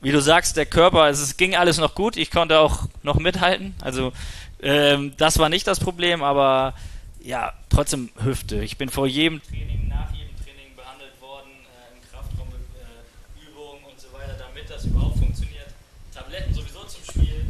wie 0.04 0.12
du 0.12 0.20
sagst, 0.20 0.56
der 0.58 0.66
Körper, 0.66 1.08
es, 1.08 1.20
es 1.20 1.36
ging 1.38 1.56
alles 1.56 1.78
noch 1.78 1.94
gut. 1.94 2.16
Ich 2.16 2.30
konnte 2.30 2.58
auch 2.58 2.88
noch 3.02 3.18
mithalten. 3.18 3.74
Also 3.80 4.12
ähm, 4.60 5.14
das 5.16 5.38
war 5.38 5.48
nicht 5.48 5.66
das 5.66 5.80
Problem, 5.80 6.22
aber 6.22 6.74
ja, 7.22 7.54
trotzdem 7.70 8.10
Hüfte. 8.22 8.62
Ich 8.62 8.76
bin 8.76 8.90
vor 8.90 9.06
jedem 9.06 9.42
Training, 9.42 9.88
nach 9.88 10.12
jedem 10.12 10.36
Training 10.44 10.76
behandelt 10.76 11.18
worden, 11.22 11.48
äh, 11.50 11.96
im 11.96 12.10
Kraftraum 12.12 12.48
äh, 12.48 13.50
Übungen 13.50 13.82
und 13.90 13.98
so 13.98 14.12
weiter, 14.12 14.36
damit 14.38 14.68
das 14.68 14.84
überhaupt 14.84 15.18
funktioniert. 15.18 15.68
Tabletten 16.14 16.52
sowieso 16.52 16.84
zum 16.84 17.02
Spiel. 17.02 17.46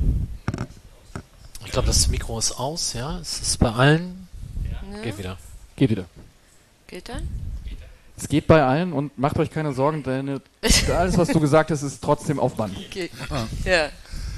Ich 1.66 1.72
glaube, 1.72 1.88
das 1.88 2.06
Mikro 2.06 2.38
ist 2.38 2.52
aus, 2.52 2.92
ja. 2.92 3.18
Es 3.18 3.40
ist 3.40 3.58
bei 3.58 3.72
allen. 3.72 4.28
Ja. 4.70 5.02
Geht 5.02 5.18
wieder. 5.18 5.38
Geht 5.74 5.90
wieder. 5.90 6.04
Geht 6.86 7.08
dann? 7.08 7.43
Es 8.16 8.28
geht 8.28 8.46
bei 8.46 8.62
allen 8.62 8.92
und 8.92 9.18
macht 9.18 9.38
euch 9.38 9.50
keine 9.50 9.72
Sorgen, 9.72 10.02
denn 10.02 10.40
alles, 10.96 11.18
was 11.18 11.28
du 11.28 11.40
gesagt 11.40 11.70
hast, 11.70 11.82
ist 11.82 12.02
trotzdem 12.02 12.38
Aufwand. 12.38 12.76
Okay. 12.76 13.10
Ah. 13.28 13.44
Ja. 13.64 13.88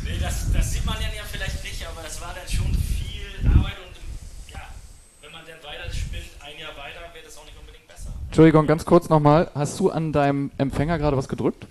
Nee, 0.02 0.18
das, 0.20 0.52
das, 0.52 0.72
sieht 0.72 0.86
man 0.86 0.96
ja 1.00 1.08
vielleicht 1.30 1.62
nicht, 1.64 1.86
aber 1.86 2.02
das 2.02 2.20
war 2.20 2.34
dann 2.34 2.48
schon 2.48 2.72
viel 2.72 3.50
Arbeit 3.50 3.74
und 3.84 4.52
ja, 4.52 4.60
wenn 5.20 5.32
man 5.32 5.42
dann 5.46 5.56
weiter 5.62 5.92
spinnt, 5.92 6.24
ein 6.40 6.58
Jahr 6.58 6.70
weiter, 6.70 7.00
wird 7.12 7.26
es 7.26 7.36
auch 7.36 7.44
nicht 7.44 7.58
unbedingt 7.58 7.86
besser. 7.86 8.12
Entschuldigung, 8.26 8.66
ganz 8.66 8.84
kurz 8.84 9.08
nochmal. 9.08 9.50
Hast 9.54 9.78
du 9.80 9.90
an 9.90 10.12
deinem 10.12 10.52
Empfänger 10.58 10.98
gerade 10.98 11.16
was 11.16 11.28
gedrückt? 11.28 11.66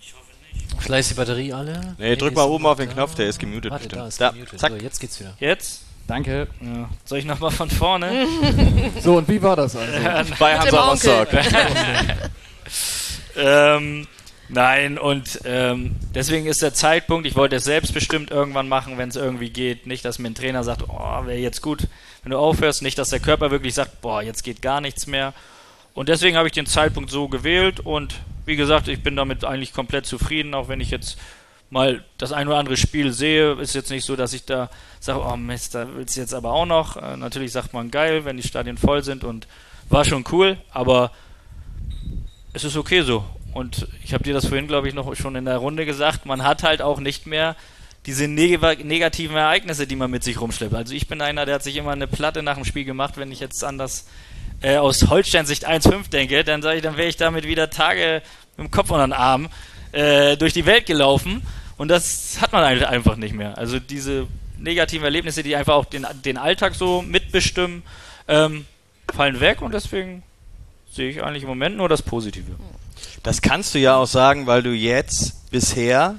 Ich 0.00 0.14
hoffe 0.14 0.30
nicht. 0.52 0.82
Vielleicht 0.82 1.10
ist 1.10 1.10
die 1.10 1.20
Batterie 1.20 1.52
alle? 1.52 1.96
Nee, 1.98 2.10
nee 2.10 2.16
drück 2.16 2.34
mal 2.34 2.44
oben 2.44 2.66
auf 2.66 2.78
den 2.78 2.88
Knopf, 2.88 3.14
der 3.14 3.28
ist 3.28 3.38
gemutet. 3.38 3.72
Warte, 3.72 3.84
bestimmt. 3.84 4.02
da 4.02 4.06
ist 4.06 4.20
da, 4.20 4.30
gemutet. 4.30 4.58
Zack. 4.60 4.70
So, 4.70 4.76
jetzt 4.78 5.00
geht's 5.00 5.20
wieder. 5.20 5.34
Jetzt? 5.38 5.85
Danke. 6.06 6.48
Ja. 6.60 6.88
Soll 7.04 7.18
ich 7.18 7.24
nochmal 7.24 7.50
von 7.50 7.70
vorne? 7.70 8.26
So, 9.00 9.16
und 9.16 9.28
wie 9.28 9.42
war 9.42 9.56
das 9.56 9.76
also? 9.76 9.92
Bei 10.38 10.58
Hansa. 10.58 10.90
Rostock. 10.90 11.28
ähm, 13.36 14.06
nein, 14.48 14.98
und 14.98 15.40
ähm, 15.44 15.96
deswegen 16.14 16.46
ist 16.46 16.62
der 16.62 16.72
Zeitpunkt, 16.74 17.26
ich 17.26 17.36
wollte 17.36 17.56
es 17.56 17.64
selbstbestimmt 17.64 18.30
irgendwann 18.30 18.68
machen, 18.68 18.98
wenn 18.98 19.08
es 19.08 19.16
irgendwie 19.16 19.50
geht. 19.50 19.86
Nicht, 19.86 20.04
dass 20.04 20.18
mir 20.18 20.28
ein 20.28 20.34
Trainer 20.34 20.64
sagt, 20.64 20.84
oh, 20.88 21.26
wäre 21.26 21.38
jetzt 21.38 21.62
gut, 21.62 21.88
wenn 22.22 22.30
du 22.30 22.38
aufhörst. 22.38 22.82
Nicht, 22.82 22.98
dass 22.98 23.10
der 23.10 23.20
Körper 23.20 23.50
wirklich 23.50 23.74
sagt, 23.74 24.00
boah, 24.00 24.22
jetzt 24.22 24.42
geht 24.42 24.62
gar 24.62 24.80
nichts 24.80 25.06
mehr. 25.06 25.34
Und 25.94 26.08
deswegen 26.08 26.36
habe 26.36 26.48
ich 26.48 26.52
den 26.52 26.66
Zeitpunkt 26.66 27.10
so 27.10 27.28
gewählt 27.28 27.80
und 27.80 28.14
wie 28.44 28.56
gesagt, 28.56 28.88
ich 28.88 29.02
bin 29.02 29.16
damit 29.16 29.44
eigentlich 29.44 29.72
komplett 29.72 30.06
zufrieden, 30.06 30.54
auch 30.54 30.68
wenn 30.68 30.80
ich 30.80 30.90
jetzt 30.90 31.18
mal 31.70 32.04
das 32.18 32.32
ein 32.32 32.46
oder 32.46 32.58
andere 32.58 32.76
Spiel 32.76 33.12
sehe, 33.12 33.52
ist 33.54 33.74
jetzt 33.74 33.90
nicht 33.90 34.04
so, 34.04 34.16
dass 34.16 34.32
ich 34.32 34.44
da 34.44 34.70
sage, 35.00 35.20
oh 35.20 35.36
Mist, 35.36 35.74
da 35.74 35.86
willst 35.94 36.16
du 36.16 36.20
jetzt 36.20 36.34
aber 36.34 36.52
auch 36.52 36.66
noch. 36.66 36.96
Äh, 36.96 37.16
natürlich 37.16 37.52
sagt 37.52 37.72
man 37.72 37.90
geil, 37.90 38.24
wenn 38.24 38.36
die 38.36 38.46
Stadien 38.46 38.78
voll 38.78 39.02
sind 39.02 39.24
und 39.24 39.46
war 39.88 40.04
schon 40.04 40.24
cool, 40.32 40.58
aber 40.72 41.12
es 42.52 42.64
ist 42.64 42.76
okay 42.76 43.02
so. 43.02 43.24
Und 43.52 43.88
ich 44.04 44.12
habe 44.12 44.24
dir 44.24 44.34
das 44.34 44.46
vorhin, 44.46 44.66
glaube 44.66 44.88
ich, 44.88 44.94
noch 44.94 45.14
schon 45.16 45.34
in 45.34 45.46
der 45.46 45.56
Runde 45.56 45.86
gesagt, 45.86 46.26
man 46.26 46.44
hat 46.44 46.62
halt 46.62 46.82
auch 46.82 47.00
nicht 47.00 47.26
mehr 47.26 47.56
diese 48.04 48.28
neg 48.28 48.84
negativen 48.84 49.36
Ereignisse, 49.36 49.86
die 49.86 49.96
man 49.96 50.10
mit 50.10 50.22
sich 50.22 50.40
rumschleppt. 50.40 50.74
Also 50.74 50.94
ich 50.94 51.08
bin 51.08 51.20
einer, 51.20 51.44
der 51.46 51.56
hat 51.56 51.62
sich 51.62 51.76
immer 51.76 51.92
eine 51.92 52.06
Platte 52.06 52.42
nach 52.42 52.54
dem 52.54 52.64
Spiel 52.64 52.84
gemacht, 52.84 53.16
wenn 53.16 53.32
ich 53.32 53.40
jetzt 53.40 53.64
an 53.64 53.78
das 53.78 54.06
äh, 54.60 54.76
aus 54.76 55.08
Holstein-Sicht 55.08 55.68
1-5 55.68 56.10
denke, 56.10 56.44
dann 56.44 56.62
sage 56.62 56.76
ich, 56.76 56.82
dann 56.82 56.96
wäre 56.96 57.08
ich 57.08 57.16
damit 57.16 57.46
wieder 57.46 57.70
Tage 57.70 58.22
dem 58.58 58.70
Kopf 58.70 58.90
unter 58.90 59.06
den 59.06 59.12
Arm 59.12 59.48
äh, 59.96 60.36
durch 60.36 60.52
die 60.52 60.66
Welt 60.66 60.86
gelaufen. 60.86 61.42
Und 61.78 61.88
das 61.88 62.38
hat 62.40 62.52
man 62.52 62.62
eigentlich 62.62 62.86
einfach 62.86 63.16
nicht 63.16 63.34
mehr. 63.34 63.56
Also 63.58 63.78
diese 63.78 64.26
negativen 64.58 65.04
Erlebnisse, 65.04 65.42
die 65.42 65.56
einfach 65.56 65.74
auch 65.74 65.84
den, 65.86 66.06
den 66.24 66.38
Alltag 66.38 66.74
so 66.74 67.02
mitbestimmen, 67.02 67.82
ähm, 68.28 68.66
fallen 69.14 69.40
weg 69.40 69.62
und 69.62 69.72
deswegen 69.72 70.22
sehe 70.90 71.10
ich 71.10 71.22
eigentlich 71.22 71.44
im 71.44 71.48
Moment 71.48 71.76
nur 71.76 71.88
das 71.88 72.02
Positive. 72.02 72.52
Das 73.22 73.40
kannst 73.42 73.74
du 73.74 73.78
ja 73.78 73.96
auch 73.96 74.06
sagen, 74.06 74.46
weil 74.46 74.62
du 74.62 74.72
jetzt 74.72 75.50
bisher 75.50 76.16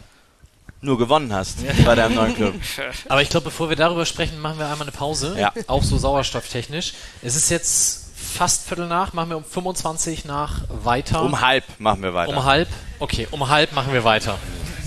nur 0.81 0.97
gewonnen 0.97 1.33
hast 1.33 1.57
bei 1.85 1.95
deinem 1.95 2.15
neuen 2.15 2.35
Club. 2.35 2.53
Aber 3.09 3.21
ich 3.21 3.29
glaube, 3.29 3.45
bevor 3.45 3.69
wir 3.69 3.75
darüber 3.75 4.05
sprechen, 4.05 4.39
machen 4.39 4.59
wir 4.59 4.65
einmal 4.65 4.83
eine 4.83 4.91
Pause. 4.91 5.35
Ja. 5.39 5.51
Auch 5.67 5.83
so 5.83 5.97
sauerstofftechnisch. 5.97 6.93
Es 7.23 7.35
ist 7.35 7.49
jetzt 7.49 8.06
fast 8.27 8.67
Viertel 8.67 8.87
nach, 8.87 9.13
machen 9.13 9.29
wir 9.29 9.37
um 9.37 9.43
25 9.45 10.25
nach 10.25 10.61
weiter. 10.83 11.21
Um 11.21 11.41
halb 11.41 11.63
machen 11.79 12.03
wir 12.03 12.13
weiter. 12.13 12.29
Um 12.35 12.43
halb? 12.43 12.67
Okay, 12.99 13.27
um 13.31 13.47
halb 13.49 13.73
machen 13.73 13.93
wir 13.93 14.03
weiter. 14.03 14.37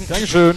Dankeschön. 0.08 0.56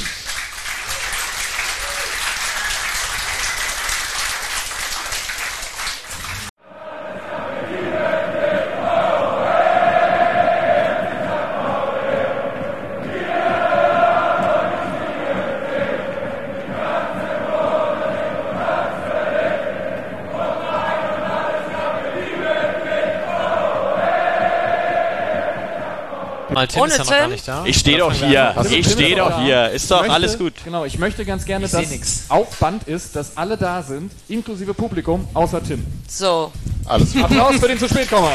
Mal 26.63 26.67
Tim 26.67 26.81
Ohne 26.81 26.91
ist 26.91 26.97
ja 26.97 27.03
noch 27.03 27.11
gar 27.11 27.27
nicht 27.27 27.47
da. 27.47 27.65
Ich 27.65 27.77
stehe 27.77 27.97
doch 27.97 28.13
hier. 28.13 28.57
Also, 28.57 28.73
ich 28.73 28.89
stehe 28.89 29.17
doch 29.17 29.41
hier. 29.41 29.69
Ist 29.71 29.91
doch 29.91 29.99
möchte- 29.99 30.13
alles 30.13 30.37
gut. 30.37 30.53
Genau, 30.63 30.85
ich 30.85 30.97
möchte 30.97 31.25
ganz 31.25 31.43
gerne, 31.43 31.67
dass 31.67 31.89
nix. 31.89 32.23
Band 32.59 32.87
ist, 32.87 33.15
dass 33.17 33.35
alle 33.35 33.57
da 33.57 33.83
sind, 33.83 34.13
inklusive 34.29 34.73
Publikum, 34.73 35.27
außer 35.33 35.61
Tim. 35.61 35.85
So. 36.07 36.53
Alles 36.85 37.11
gut. 37.11 37.23
Applaus 37.25 37.57
für 37.57 37.67
den 37.67 37.77
zu 37.77 37.89
spät 37.89 38.09
Komma. 38.09 38.31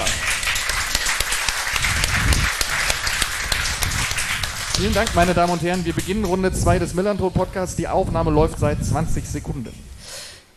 Vielen 4.76 4.92
Dank, 4.92 5.14
meine 5.14 5.32
Damen 5.32 5.54
und 5.54 5.62
Herren. 5.62 5.84
Wir 5.86 5.94
beginnen 5.94 6.24
Runde 6.26 6.52
2 6.52 6.78
des 6.78 6.92
Millanton 6.92 7.32
Podcasts. 7.32 7.76
Die 7.76 7.88
Aufnahme 7.88 8.30
läuft 8.30 8.58
seit 8.58 8.84
20 8.84 9.26
Sekunden. 9.26 9.72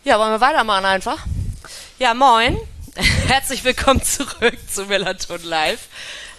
Ja, 0.04 0.18
wollen 0.18 0.32
wir 0.32 0.40
weitermachen 0.42 0.84
einfach? 0.84 1.18
Ja, 1.98 2.12
moin. 2.12 2.58
Herzlich 3.28 3.64
willkommen 3.64 4.02
zurück 4.02 4.58
zu 4.70 4.84
Melaton 4.84 5.42
Live. 5.44 5.88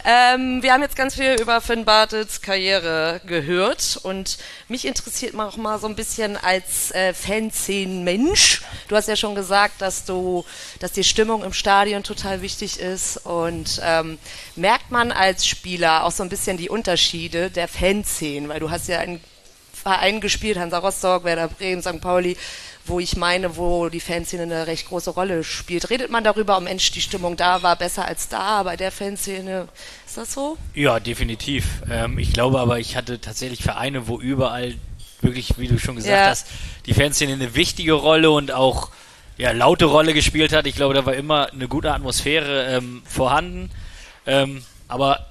Ähm, 0.05 0.61
wir 0.61 0.73
haben 0.73 0.81
jetzt 0.81 0.97
ganz 0.97 1.15
viel 1.15 1.37
über 1.39 1.61
Finn 1.61 1.85
Bartels 1.85 2.41
Karriere 2.41 3.21
gehört 3.25 3.97
und 4.03 4.37
mich 4.67 4.85
interessiert 4.85 5.33
auch 5.39 5.55
mal 5.55 5.79
so 5.79 5.87
ein 5.87 5.95
bisschen 5.95 6.35
als 6.35 6.91
äh, 6.91 7.13
Fanszenen-Mensch. 7.13 8.63
Du 8.89 8.97
hast 8.97 9.07
ja 9.07 9.15
schon 9.15 9.33
gesagt, 9.33 9.81
dass 9.81 10.03
du, 10.03 10.43
dass 10.79 10.91
die 10.91 11.05
Stimmung 11.05 11.41
im 11.43 11.53
Stadion 11.53 12.03
total 12.03 12.41
wichtig 12.41 12.81
ist 12.81 13.15
und 13.25 13.79
ähm, 13.81 14.19
merkt 14.57 14.91
man 14.91 15.13
als 15.13 15.47
Spieler 15.47 16.03
auch 16.03 16.11
so 16.11 16.21
ein 16.21 16.29
bisschen 16.29 16.57
die 16.57 16.69
Unterschiede 16.69 17.49
der 17.49 17.69
Fanszenen, 17.69 18.49
weil 18.49 18.59
du 18.59 18.69
hast 18.69 18.89
ja 18.89 18.99
einen 18.99 19.21
Verein 19.71 20.19
gespielt, 20.19 20.57
Hansa 20.57 20.79
Rostock, 20.79 21.23
Werder 21.23 21.47
Bremen, 21.47 21.81
St. 21.81 22.01
Pauli, 22.01 22.35
wo 22.85 22.99
ich 22.99 23.15
meine, 23.15 23.55
wo 23.57 23.89
die 23.89 23.99
Fanszene 23.99 24.43
eine 24.43 24.67
recht 24.67 24.87
große 24.87 25.11
Rolle 25.11 25.43
spielt. 25.43 25.89
Redet 25.89 26.11
man 26.11 26.23
darüber, 26.23 26.57
oh 26.57 26.61
Mensch, 26.61 26.91
die 26.91 27.01
Stimmung 27.01 27.37
da 27.37 27.63
war 27.63 27.75
besser 27.75 28.05
als 28.05 28.27
da, 28.27 28.63
bei 28.63 28.75
der 28.75 28.91
Fanszene, 28.91 29.67
ist 30.05 30.17
das 30.17 30.33
so? 30.33 30.57
Ja, 30.73 30.99
definitiv. 30.99 31.65
Ähm, 31.89 32.17
ich 32.17 32.33
glaube 32.33 32.59
aber, 32.59 32.79
ich 32.79 32.95
hatte 32.95 33.21
tatsächlich 33.21 33.63
Vereine, 33.63 34.07
wo 34.07 34.19
überall 34.19 34.75
wirklich, 35.21 35.57
wie 35.57 35.67
du 35.69 35.79
schon 35.79 35.95
gesagt 35.95 36.13
Ja. 36.13 36.25
hast, 36.29 36.47
die 36.85 36.93
Fanszene 36.93 37.33
eine 37.33 37.55
wichtige 37.55 37.93
Rolle 37.93 38.31
und 38.31 38.51
auch 38.51 38.89
ja, 39.37 39.51
laute 39.51 39.85
Rolle 39.85 40.13
gespielt 40.13 40.53
hat. 40.53 40.67
Ich 40.67 40.75
glaube, 40.75 40.93
da 40.93 41.05
war 41.05 41.13
immer 41.15 41.51
eine 41.51 41.67
gute 41.67 41.91
Atmosphäre 41.91 42.65
ähm, 42.65 43.01
vorhanden. 43.05 43.71
Ähm, 44.27 44.63
aber 44.87 45.25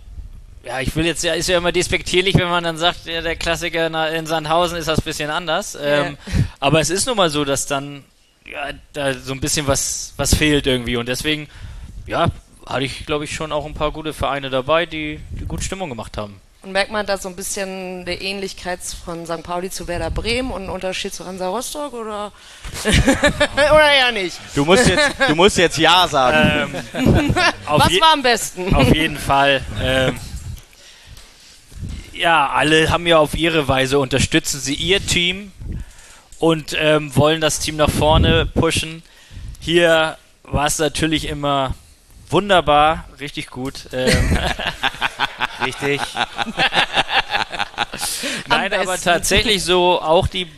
ja, 0.65 0.81
ich 0.81 0.95
will 0.95 1.05
jetzt 1.05 1.25
ja, 1.25 1.35
ist 1.35 1.49
ja 1.49 1.59
immer 1.59 1.73
despektierlich, 1.73 2.37
wenn 2.37 2.49
man 2.49 2.63
dann 2.63 2.77
sagt, 2.77 3.07
ja, 3.07 3.21
der 3.21 3.37
Klassiker 3.37 3.87
in 4.13 4.27
Sandhausen 4.27 4.79
ist 4.79 4.89
das 4.89 5.01
ein 5.01 5.05
bisschen 5.05 5.31
anders. 5.31 5.77
Ähm, 5.81 6.17
Aber 6.61 6.81
es 6.81 6.91
ist 6.91 7.07
nun 7.07 7.17
mal 7.17 7.31
so, 7.31 7.45
dass 7.45 7.67
dann 7.67 8.05
ja, 8.47 8.71
da 8.93 9.15
so 9.15 9.33
ein 9.33 9.41
bisschen 9.41 9.67
was, 9.67 10.15
was 10.17 10.35
fehlt 10.35 10.67
irgendwie. 10.67 10.97
Und 10.97 11.09
deswegen, 11.09 11.49
ja, 12.07 12.29
hatte 12.67 12.85
ich, 12.85 13.07
glaube 13.07 13.25
ich, 13.25 13.35
schon 13.35 13.53
auch 13.53 13.67
ein 13.67 13.75
paar 13.75 13.91
gute 13.91 14.13
Vereine 14.13 14.51
dabei, 14.51 14.87
die, 14.87 15.21
die 15.31 15.47
gut 15.47 15.65
Stimmung 15.65 15.89
gemacht 15.89 16.17
haben. 16.17 16.41
Und 16.63 16.71
merkt 16.71 16.93
man 16.93 17.05
da 17.05 17.19
so 17.19 17.29
ein 17.29 17.35
bisschen 17.35 18.03
eine 18.03 18.21
Ähnlichkeit 18.21 18.79
von 19.05 19.27
St. 19.27 19.43
Pauli 19.43 19.69
zu 19.69 19.89
Werder 19.89 20.13
Bremen 20.13 20.53
und 20.53 20.63
einen 20.63 20.71
Unterschied 20.71 21.13
zu 21.13 21.27
Hansa 21.27 21.49
Rostock 21.49 21.93
oder, 21.93 22.31
oder 23.55 23.93
eher 23.93 24.13
nicht? 24.13 24.39
Du 24.55 24.65
musst 24.65 24.87
jetzt, 24.87 25.11
du 25.27 25.35
musst 25.35 25.59
jetzt 25.59 25.77
Ja 25.77 26.07
sagen. 26.07 26.73
Ähm, 26.95 27.35
Was 27.67 28.01
war 28.01 28.13
am 28.13 28.23
besten? 28.23 28.73
Auf 28.77 28.95
jeden 28.95 29.19
Fall. 29.19 29.61
Ähm, 29.83 30.17
ja, 32.13 32.49
alle 32.49 32.91
haben 32.91 33.07
ja 33.07 33.19
auf 33.19 33.35
ihre 33.35 33.69
Weise 33.69 33.99
unterstützen 33.99 34.61
sie 34.61 34.75
ihr 34.75 35.05
Team 35.05 35.53
und 36.39 36.77
ähm, 36.79 37.15
wollen 37.17 37.41
das 37.41 37.61
Team 37.61 37.77
nach 37.77 37.91
vorne 37.91 38.47
pushen. 38.47 39.03
Hier 39.61 40.19
war 40.43 40.67
es 40.67 40.79
natürlich 40.79 41.29
immer 41.29 41.75
wunderbar, 42.29 43.09
richtig 43.21 43.49
gut. 43.49 43.89
Ähm, 43.93 44.39
richtig. 45.65 46.01
Nein, 48.49 48.73
aber 48.73 48.99
tatsächlich 48.99 49.63
so 49.63 50.01
auch 50.01 50.27
die 50.27 50.49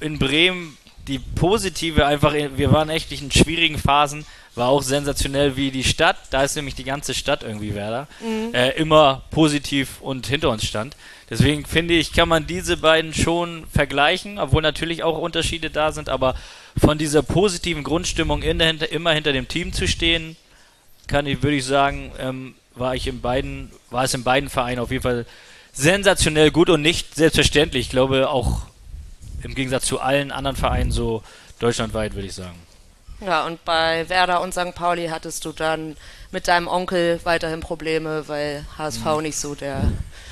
in 0.00 0.18
Bremen 0.18 0.76
die 1.08 1.18
positive 1.18 2.06
einfach, 2.06 2.34
wir 2.34 2.72
waren 2.72 2.88
echt 2.88 3.10
in 3.10 3.32
schwierigen 3.32 3.78
Phasen, 3.78 4.24
war 4.54 4.68
auch 4.68 4.82
sensationell 4.82 5.56
wie 5.56 5.70
die 5.70 5.84
Stadt, 5.84 6.16
da 6.30 6.42
ist 6.42 6.56
nämlich 6.56 6.74
die 6.74 6.84
ganze 6.84 7.14
Stadt 7.14 7.42
irgendwie 7.42 7.74
Werder, 7.74 8.08
äh, 8.52 8.76
immer 8.76 9.22
positiv 9.30 10.00
und 10.00 10.26
hinter 10.26 10.50
uns 10.50 10.64
stand. 10.64 10.96
Deswegen 11.28 11.64
finde 11.64 11.94
ich, 11.94 12.12
kann 12.12 12.28
man 12.28 12.46
diese 12.46 12.76
beiden 12.76 13.14
schon 13.14 13.64
vergleichen, 13.72 14.38
obwohl 14.38 14.62
natürlich 14.62 15.04
auch 15.04 15.16
Unterschiede 15.18 15.70
da 15.70 15.92
sind, 15.92 16.08
aber 16.08 16.34
von 16.76 16.98
dieser 16.98 17.22
positiven 17.22 17.84
Grundstimmung 17.84 18.42
in 18.42 18.58
der, 18.58 18.66
hinter, 18.66 18.90
immer 18.90 19.12
hinter 19.12 19.32
dem 19.32 19.46
Team 19.46 19.72
zu 19.72 19.86
stehen, 19.86 20.36
kann 21.06 21.26
ich, 21.26 21.42
würde 21.42 21.56
ich 21.56 21.64
sagen, 21.64 22.10
ähm, 22.18 22.54
war 22.74 22.96
ich 22.96 23.06
in 23.06 23.20
beiden, 23.20 23.70
war 23.90 24.04
es 24.04 24.14
in 24.14 24.24
beiden 24.24 24.48
Vereinen 24.48 24.80
auf 24.80 24.90
jeden 24.90 25.02
Fall 25.02 25.26
sensationell 25.72 26.50
gut 26.50 26.70
und 26.70 26.82
nicht 26.82 27.14
selbstverständlich. 27.14 27.86
Ich 27.86 27.90
glaube 27.90 28.28
auch 28.28 28.62
im 29.42 29.54
Gegensatz 29.54 29.86
zu 29.86 30.00
allen 30.00 30.32
anderen 30.32 30.56
Vereinen 30.56 30.90
so 30.90 31.22
deutschlandweit, 31.60 32.14
würde 32.14 32.26
ich 32.26 32.34
sagen. 32.34 32.58
Ja, 33.20 33.44
und 33.44 33.64
bei 33.64 34.08
Werder 34.08 34.40
und 34.40 34.52
St. 34.52 34.74
Pauli 34.74 35.08
hattest 35.08 35.44
du 35.44 35.52
dann 35.52 35.96
mit 36.30 36.48
deinem 36.48 36.68
Onkel 36.68 37.20
weiterhin 37.24 37.60
Probleme, 37.60 38.26
weil 38.28 38.64
HSV 38.78 39.20
nicht 39.20 39.36
so 39.36 39.54
der 39.54 39.82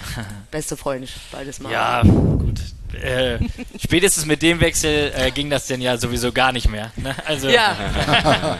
beste 0.51 0.77
Freund 0.77 1.11
beides 1.33 1.61
mal. 1.61 1.71
Ja, 1.73 2.03
gut. 2.03 2.61
äh, 3.03 3.39
spätestens 3.79 4.25
mit 4.25 4.41
dem 4.43 4.61
Wechsel 4.61 5.13
äh, 5.15 5.31
ging 5.31 5.51
das 5.51 5.67
denn 5.67 5.81
ja 5.83 5.97
sowieso 5.99 6.33
gar 6.33 6.53
nicht 6.53 6.69
mehr. 6.69 6.93
Ne? 6.97 7.15
Also, 7.27 7.49
Ja. 7.49 7.77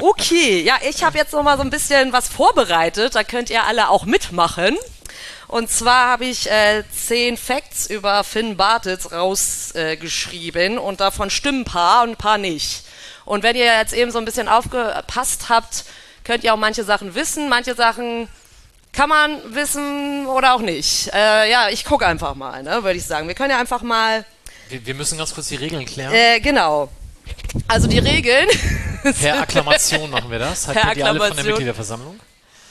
Okay, 0.00 0.62
ja, 0.62 0.76
ich 0.88 1.02
habe 1.02 1.18
jetzt 1.18 1.32
noch 1.32 1.42
mal 1.42 1.56
so 1.56 1.62
ein 1.62 1.70
bisschen 1.70 2.12
was 2.12 2.28
vorbereitet. 2.28 3.14
Da 3.16 3.24
könnt 3.24 3.50
ihr 3.50 3.64
alle 3.64 3.88
auch 3.90 4.04
mitmachen. 4.06 4.76
Und 5.48 5.70
zwar 5.70 6.08
habe 6.10 6.26
ich 6.26 6.48
äh, 6.50 6.84
zehn 6.92 7.36
Facts 7.36 7.86
über 7.88 8.22
Finn 8.22 8.56
Bartels 8.56 9.10
rausgeschrieben 9.12 10.74
äh, 10.76 10.78
und 10.78 11.00
davon 11.00 11.30
stimmen 11.30 11.62
ein 11.62 11.64
paar 11.64 12.02
und 12.04 12.10
ein 12.10 12.16
paar 12.16 12.38
nicht. 12.38 12.84
Und 13.28 13.42
wenn 13.42 13.56
ihr 13.56 13.66
jetzt 13.66 13.92
eben 13.92 14.10
so 14.10 14.18
ein 14.18 14.24
bisschen 14.24 14.48
aufgepasst 14.48 15.48
habt, 15.50 15.84
könnt 16.24 16.44
ihr 16.44 16.54
auch 16.54 16.58
manche 16.58 16.82
Sachen 16.82 17.14
wissen, 17.14 17.48
manche 17.48 17.74
Sachen 17.74 18.28
kann 18.92 19.08
man 19.10 19.54
wissen 19.54 20.26
oder 20.26 20.54
auch 20.54 20.60
nicht. 20.60 21.12
Äh, 21.12 21.50
ja, 21.50 21.68
ich 21.68 21.84
gucke 21.84 22.06
einfach 22.06 22.34
mal, 22.34 22.62
ne, 22.62 22.82
würde 22.82 22.98
ich 22.98 23.04
sagen. 23.04 23.28
Wir 23.28 23.34
können 23.34 23.50
ja 23.50 23.58
einfach 23.60 23.82
mal, 23.82 24.24
Wir, 24.70 24.84
wir 24.86 24.94
müssen 24.94 25.18
ganz 25.18 25.34
kurz 25.34 25.48
die 25.48 25.56
Regeln 25.56 25.84
klären. 25.84 26.12
äh, 26.12 26.40
genau. 26.40 26.88
Also 27.68 27.86
die 27.86 27.98
Regeln. 27.98 28.48
Per 29.20 29.40
Akklamation 29.42 30.10
machen 30.10 30.30
wir 30.30 30.38
das. 30.38 30.64
Per 30.64 30.74
kennt 30.74 30.96
ihr 30.96 31.06
alle 31.06 31.20
von 31.20 31.36
der. 31.36 31.44
Mitgliederversammlung? 31.44 32.18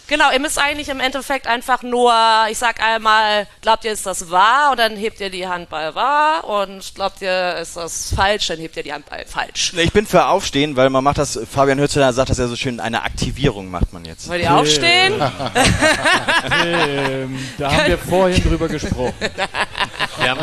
Genau, 0.07 0.31
ihr 0.31 0.39
müsst 0.39 0.57
eigentlich 0.57 0.89
im 0.89 0.99
Endeffekt 0.99 1.47
einfach 1.47 1.83
nur, 1.83 2.13
ich 2.49 2.57
sag 2.57 2.81
einmal, 2.81 3.47
glaubt 3.61 3.85
ihr, 3.85 3.91
ist 3.91 4.05
das 4.05 4.29
wahr? 4.31 4.71
Und 4.71 4.79
dann 4.79 4.95
hebt 4.95 5.19
ihr 5.19 5.29
die 5.29 5.47
Hand 5.47 5.69
bei 5.69 5.93
wahr. 5.95 6.45
Und 6.45 6.95
glaubt 6.95 7.21
ihr, 7.21 7.57
ist 7.57 7.75
das 7.77 8.13
falsch? 8.15 8.47
Dann 8.47 8.59
hebt 8.59 8.77
ihr 8.77 8.83
die 8.83 8.93
Hand 8.93 9.05
bei 9.09 9.25
falsch. 9.25 9.73
Ich 9.75 9.91
bin 9.91 10.05
für 10.05 10.25
Aufstehen, 10.27 10.75
weil 10.75 10.89
man 10.89 11.03
macht 11.03 11.17
das, 11.17 11.39
Fabian 11.51 11.79
Hützeler 11.79 12.13
sagt 12.13 12.29
das 12.29 12.37
ja 12.37 12.47
so 12.47 12.55
schön, 12.55 12.79
eine 12.79 13.03
Aktivierung 13.03 13.69
macht 13.69 13.91
man 13.93 14.05
jetzt. 14.05 14.29
Wollt 14.29 14.41
ihr 14.41 14.53
aufstehen? 14.53 15.13
Da 17.57 17.71
haben 17.71 17.87
wir 17.87 17.97
vorhin 17.97 18.43
drüber 18.43 18.67
gesprochen. 18.67 19.13
Haben, 20.17 20.39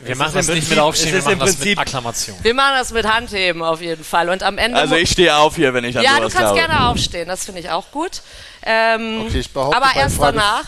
wir 0.00 0.10
Es 0.12 0.18
machen 0.18 0.34
das 0.34 0.48
nicht 0.48 0.68
mit 0.68 0.78
Aufstehen, 0.78 1.12
wir 1.14 1.22
machen 1.22 1.38
das 1.38 1.58
mit 1.58 1.78
Akklamation. 1.78 2.36
Wir 2.42 2.54
machen 2.54 2.74
das 2.78 2.92
mit 2.92 3.06
Handheben 3.06 3.62
auf 3.62 3.80
jeden 3.80 4.04
Fall. 4.04 4.28
Und 4.28 4.42
am 4.42 4.58
Ende. 4.58 4.78
Also 4.78 4.94
ich 4.96 5.10
stehe 5.10 5.34
auf 5.36 5.56
hier, 5.56 5.72
wenn 5.74 5.84
ich 5.84 5.96
an 5.96 6.04
ja, 6.04 6.10
du 6.12 6.16
sowas 6.28 6.32
kannst 6.34 6.54
glaube. 6.54 6.68
gerne 6.68 6.88
aufstehen, 6.88 7.28
das 7.28 7.44
finde 7.44 7.60
ich 7.60 7.70
auch 7.70 7.90
gut. 7.90 8.22
Ähm, 8.62 9.22
Okay, 9.26 9.38
ich 9.38 9.50
behaupte, 9.52 9.76
aber 9.76 9.94
erst 9.96 10.16
Frage- 10.16 10.36
danach. 10.38 10.64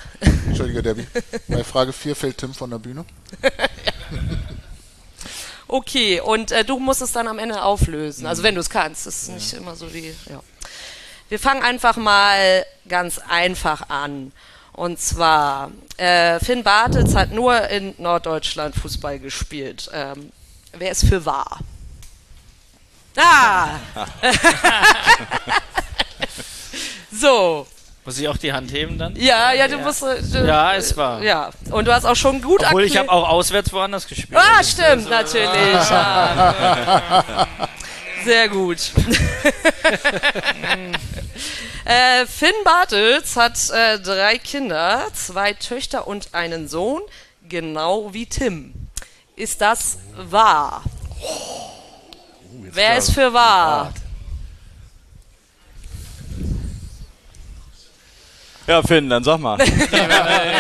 Entschuldige, 0.47 0.83
Debbie. 0.83 1.07
Bei 1.49 1.63
Frage 1.65 1.93
4 1.93 2.15
fällt 2.17 2.39
Tim 2.39 2.55
von 2.55 2.71
der 2.71 2.79
Bühne. 2.79 3.05
Okay, 5.71 6.21
und 6.21 6.51
äh, 6.51 6.65
du 6.65 6.79
musst 6.79 7.03
es 7.03 7.13
dann 7.13 7.29
am 7.29 7.39
Ende 7.39 7.63
auflösen. 7.63 8.27
Also 8.27 8.43
wenn 8.43 8.55
du 8.55 8.61
es 8.63 8.71
kannst. 8.71 9.07
Das 9.07 9.15
ist 9.25 9.29
nicht 9.29 9.53
immer 9.53 9.77
so 9.77 9.93
wie. 9.93 10.15
Ja. 10.31 10.41
Wir 11.29 11.39
fangen 11.39 11.63
einfach 11.63 11.97
mal 11.99 12.65
ganz 12.89 13.19
einfach 13.29 13.91
an. 13.91 14.33
Und 14.79 15.01
zwar, 15.01 15.73
äh, 15.97 16.39
Finn 16.39 16.63
Bartels 16.63 17.17
hat 17.17 17.33
nur 17.33 17.69
in 17.69 17.97
Norddeutschland 17.99 18.77
Fußball 18.77 19.19
gespielt. 19.19 19.91
Ähm, 19.93 20.31
wer 20.73 20.93
ist 20.93 21.05
für 21.05 21.27
wahr? 21.27 21.59
Ah! 23.17 23.71
so. 27.11 27.67
Muss 28.05 28.19
ich 28.21 28.29
auch 28.29 28.37
die 28.37 28.53
Hand 28.53 28.71
heben 28.73 28.97
dann? 28.99 29.17
Ja, 29.17 29.53
ja, 29.53 29.67
du 29.67 29.79
musst. 29.79 30.05
äh, 30.05 30.23
Du, 30.23 30.47
Ja, 30.47 30.75
es 30.77 30.97
war. 30.97 31.21
Ja, 31.23 31.51
und 31.73 31.87
du 31.89 31.93
hast 31.93 32.05
auch 32.05 32.15
schon 32.15 32.41
gut 32.41 32.63
Obwohl 32.65 32.85
ich 32.85 32.97
habe 32.97 33.11
auch 33.11 33.29
auswärts 33.29 33.73
woanders 33.73 34.07
gespielt. 34.07 34.41
Ah, 34.41 34.59
Also, 34.59 34.71
stimmt, 34.81 35.11
natürlich. 35.11 35.49
Ja. 35.91 37.48
Sehr 38.29 38.49
gut. 38.51 38.77
äh, 41.87 42.27
Finn 42.27 42.53
Bartels 42.63 43.37
hat 43.37 43.71
äh, 43.71 43.99
drei 43.99 44.37
Kinder, 44.37 45.07
zwei 45.15 45.55
Töchter 45.55 46.07
und 46.07 46.35
einen 46.35 46.69
Sohn, 46.69 47.01
genau 47.49 48.13
wie 48.13 48.27
Tim. 48.27 48.75
Ist 49.35 49.63
das 49.63 49.97
wahr? 50.15 50.83
Wer 52.51 52.99
ist 52.99 53.13
für 53.13 53.33
wahr? 53.33 53.95
Ja, 58.67 58.83
Finn, 58.83 59.09
dann 59.09 59.25
sag 59.25 59.39
mal. 59.41 59.59
ja, 59.59 59.65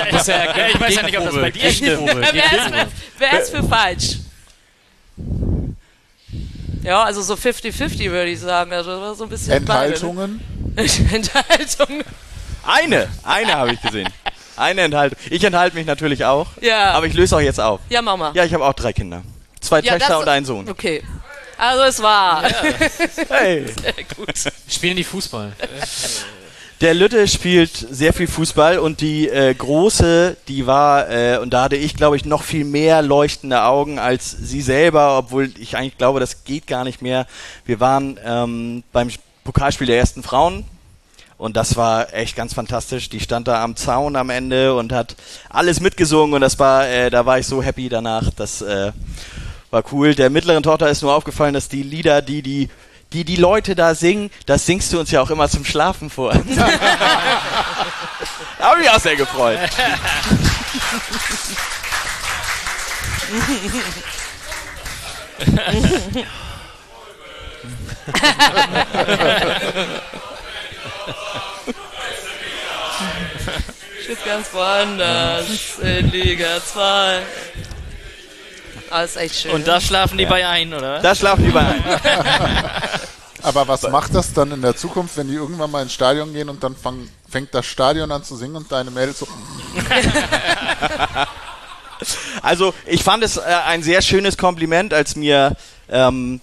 ich 0.06 0.80
weiß 0.80 0.94
ja 0.94 1.02
nicht, 1.02 1.18
ob 1.18 1.24
das 1.26 1.34
bei 1.34 1.50
dir 1.50 1.70
stimmt. 1.70 2.08
ist 2.08 2.34
wer 3.18 3.40
ist 3.42 3.50
für 3.50 3.62
falsch? 3.62 4.20
Ja, 6.88 7.02
also 7.02 7.20
so 7.20 7.34
50-50 7.34 8.10
würde 8.10 8.30
ich 8.30 8.40
sagen. 8.40 8.72
Also 8.72 8.92
das 8.92 9.00
war 9.00 9.14
so 9.14 9.24
ein 9.24 9.28
bisschen 9.30 9.52
Enthaltungen. 9.52 10.40
beide. 10.74 10.90
Enthaltung. 11.14 12.02
Eine, 12.66 13.08
eine 13.24 13.54
habe 13.56 13.74
ich 13.74 13.82
gesehen. 13.82 14.08
Eine 14.56 14.80
Enthaltung. 14.80 15.18
Ich 15.30 15.44
enthalte 15.44 15.76
mich 15.76 15.86
natürlich 15.86 16.24
auch. 16.24 16.46
Ja. 16.60 16.92
Aber 16.92 17.06
ich 17.06 17.12
löse 17.12 17.36
auch 17.36 17.40
jetzt 17.40 17.60
auf. 17.60 17.78
Ja, 17.90 18.02
Mama. 18.02 18.32
Ja, 18.34 18.44
ich 18.44 18.52
habe 18.54 18.64
auch 18.64 18.72
drei 18.72 18.92
Kinder. 18.92 19.22
Zwei 19.60 19.80
Ja, 19.80 19.98
Töchter 19.98 20.18
und 20.18 20.26
einen 20.28 20.46
Sohn. 20.46 20.68
Okay. 20.68 21.04
Also 21.58 21.84
es 21.84 22.02
war. 22.02 22.42
Hey. 23.28 23.66
Sehr 23.80 23.92
gut. 24.16 24.32
Spielen 24.68 24.96
die 24.96 25.04
Fußball? 25.04 25.52
Der 26.80 26.94
Lütte 26.94 27.26
spielt 27.26 27.72
sehr 27.72 28.12
viel 28.12 28.28
Fußball 28.28 28.78
und 28.78 29.00
die 29.00 29.28
äh, 29.28 29.52
große, 29.52 30.36
die 30.46 30.68
war, 30.68 31.10
äh, 31.10 31.38
und 31.38 31.52
da 31.52 31.64
hatte 31.64 31.74
ich, 31.74 31.96
glaube 31.96 32.14
ich, 32.14 32.24
noch 32.24 32.44
viel 32.44 32.64
mehr 32.64 33.02
leuchtende 33.02 33.64
Augen 33.64 33.98
als 33.98 34.30
sie 34.30 34.62
selber, 34.62 35.18
obwohl 35.18 35.50
ich 35.58 35.76
eigentlich 35.76 35.98
glaube, 35.98 36.20
das 36.20 36.44
geht 36.44 36.68
gar 36.68 36.84
nicht 36.84 37.02
mehr. 37.02 37.26
Wir 37.66 37.80
waren 37.80 38.16
ähm, 38.24 38.84
beim 38.92 39.10
Pokalspiel 39.42 39.88
der 39.88 39.98
ersten 39.98 40.22
Frauen 40.22 40.64
und 41.36 41.56
das 41.56 41.76
war 41.76 42.14
echt 42.14 42.36
ganz 42.36 42.54
fantastisch. 42.54 43.08
Die 43.08 43.18
stand 43.18 43.48
da 43.48 43.64
am 43.64 43.74
Zaun 43.74 44.14
am 44.14 44.30
Ende 44.30 44.76
und 44.76 44.92
hat 44.92 45.16
alles 45.48 45.80
mitgesungen 45.80 46.34
und 46.34 46.42
das 46.42 46.60
war, 46.60 46.86
äh, 46.86 47.10
da 47.10 47.26
war 47.26 47.40
ich 47.40 47.46
so 47.48 47.60
happy 47.60 47.88
danach. 47.88 48.30
Das 48.36 48.62
äh, 48.62 48.92
war 49.72 49.82
cool. 49.90 50.14
Der 50.14 50.30
mittleren 50.30 50.62
Tochter 50.62 50.88
ist 50.88 51.02
nur 51.02 51.12
aufgefallen, 51.12 51.54
dass 51.54 51.68
die 51.68 51.82
Lieder, 51.82 52.22
die 52.22 52.42
die 52.42 52.68
die 53.12 53.24
die 53.24 53.36
Leute 53.36 53.74
da 53.74 53.94
singen, 53.94 54.30
das 54.46 54.66
singst 54.66 54.92
du 54.92 55.00
uns 55.00 55.10
ja 55.10 55.22
auch 55.22 55.30
immer 55.30 55.48
zum 55.48 55.64
Schlafen 55.64 56.10
vor. 56.10 56.34
Habe 58.58 58.80
mich 58.80 58.90
auch 58.90 59.00
sehr 59.00 59.16
gefreut. 59.16 59.58
Steht 74.02 74.24
ganz 74.24 74.52
woanders 74.52 75.78
in 75.80 76.10
Liga 76.10 76.60
2. 76.64 77.22
Alles 78.90 79.16
echt 79.16 79.34
schön. 79.36 79.52
Und 79.52 79.66
da 79.66 79.80
schlafen 79.80 80.18
die 80.18 80.26
bei 80.26 80.46
ein, 80.46 80.72
oder? 80.74 81.00
Da 81.00 81.14
schlafen 81.14 81.44
die 81.44 81.50
bei 81.50 81.60
ein. 81.60 81.84
Aber 83.42 83.68
was 83.68 83.82
macht 83.88 84.14
das 84.14 84.32
dann 84.32 84.52
in 84.52 84.62
der 84.62 84.76
Zukunft, 84.76 85.16
wenn 85.16 85.28
die 85.28 85.34
irgendwann 85.34 85.70
mal 85.70 85.82
ins 85.82 85.92
Stadion 85.92 86.32
gehen 86.32 86.48
und 86.48 86.62
dann 86.62 86.74
fang, 86.76 87.08
fängt 87.28 87.54
das 87.54 87.66
Stadion 87.66 88.10
an 88.10 88.24
zu 88.24 88.36
singen 88.36 88.56
und 88.56 88.70
deine 88.70 88.90
Mädels 88.90 89.20
so. 89.20 89.28
Also 92.42 92.74
ich 92.86 93.02
fand 93.02 93.24
es 93.24 93.38
äh, 93.38 93.40
ein 93.66 93.82
sehr 93.82 94.02
schönes 94.02 94.38
Kompliment, 94.38 94.94
als 94.94 95.16
mir 95.16 95.56
ähm, 95.88 96.40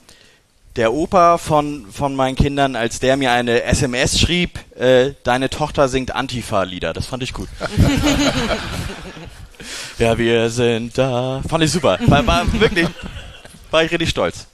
der 0.75 0.91
Opa 0.93 1.37
von, 1.37 1.87
von 1.91 2.15
meinen 2.15 2.35
Kindern, 2.35 2.75
als 2.75 2.99
der 2.99 3.15
mir 3.15 3.31
eine 3.31 3.63
SMS 3.63 4.19
schrieb, 4.19 4.59
äh, 4.77 5.13
deine 5.23 5.49
Tochter 5.49 5.87
singt 5.87 6.13
Antifa-Lieder. 6.13 6.91
Das 6.91 7.05
fand 7.05 7.23
ich 7.23 7.33
gut. 7.33 7.47
ja, 9.97 10.17
wir 10.17 10.49
sind 10.49 10.97
da. 10.97 11.41
Fand 11.47 11.63
ich 11.63 11.71
super. 11.71 11.97
War, 12.07 12.25
war 12.25 12.59
wirklich, 12.59 12.87
war 13.71 13.83
ich 13.83 13.91
richtig 13.91 14.09
stolz. 14.09 14.47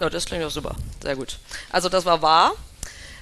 Oh, 0.00 0.08
das 0.08 0.24
klingt 0.24 0.42
doch 0.42 0.50
super. 0.50 0.74
Sehr 1.02 1.16
gut. 1.16 1.38
Also 1.70 1.88
das 1.88 2.04
war 2.04 2.20
wahr. 2.20 2.52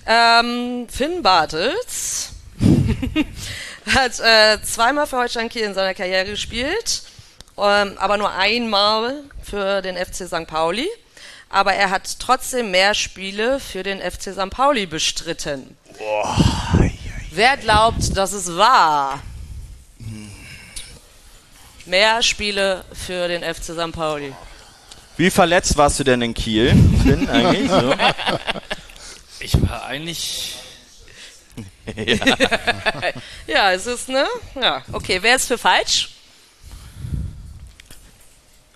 Ähm, 0.06 0.86
Finn 0.88 1.22
Bartels 1.22 2.32
hat 3.94 4.18
äh, 4.20 4.60
zweimal 4.62 5.06
für 5.06 5.18
Holstein 5.18 5.48
Kiel 5.48 5.62
in 5.62 5.74
seiner 5.74 5.94
Karriere 5.94 6.24
gespielt, 6.24 7.02
ähm, 7.56 7.94
aber 7.98 8.16
nur 8.16 8.32
einmal 8.32 9.22
für 9.42 9.80
den 9.82 9.96
FC 9.96 10.26
St. 10.26 10.46
Pauli. 10.46 10.88
Aber 11.50 11.74
er 11.74 11.90
hat 11.90 12.18
trotzdem 12.18 12.70
mehr 12.70 12.94
Spiele 12.94 13.60
für 13.60 13.82
den 13.82 14.00
FC 14.00 14.32
St. 14.32 14.48
Pauli 14.50 14.86
bestritten. 14.86 15.76
Wer 17.30 17.56
glaubt, 17.58 18.16
dass 18.16 18.32
es 18.32 18.56
wahr? 18.56 19.20
Mehr 21.86 22.22
Spiele 22.22 22.84
für 22.92 23.28
den 23.28 23.42
FC 23.42 23.64
St. 23.64 23.92
Pauli. 23.92 24.32
Wie 25.16 25.30
verletzt 25.30 25.76
warst 25.76 25.98
du 26.00 26.04
denn 26.04 26.22
in 26.22 26.34
Kiel, 26.34 26.70
Finn, 27.02 27.28
eigentlich? 27.30 27.70
So. 27.70 27.94
Ich 29.40 29.62
war 29.68 29.84
eigentlich. 29.86 30.56
ja. 31.96 32.16
Ja, 33.46 33.72
es 33.72 33.86
ist, 33.86 34.08
ne? 34.08 34.26
Ja, 34.54 34.82
okay. 34.92 35.18
Wer 35.20 35.36
ist 35.36 35.48
für 35.48 35.58
falsch? 35.58 36.10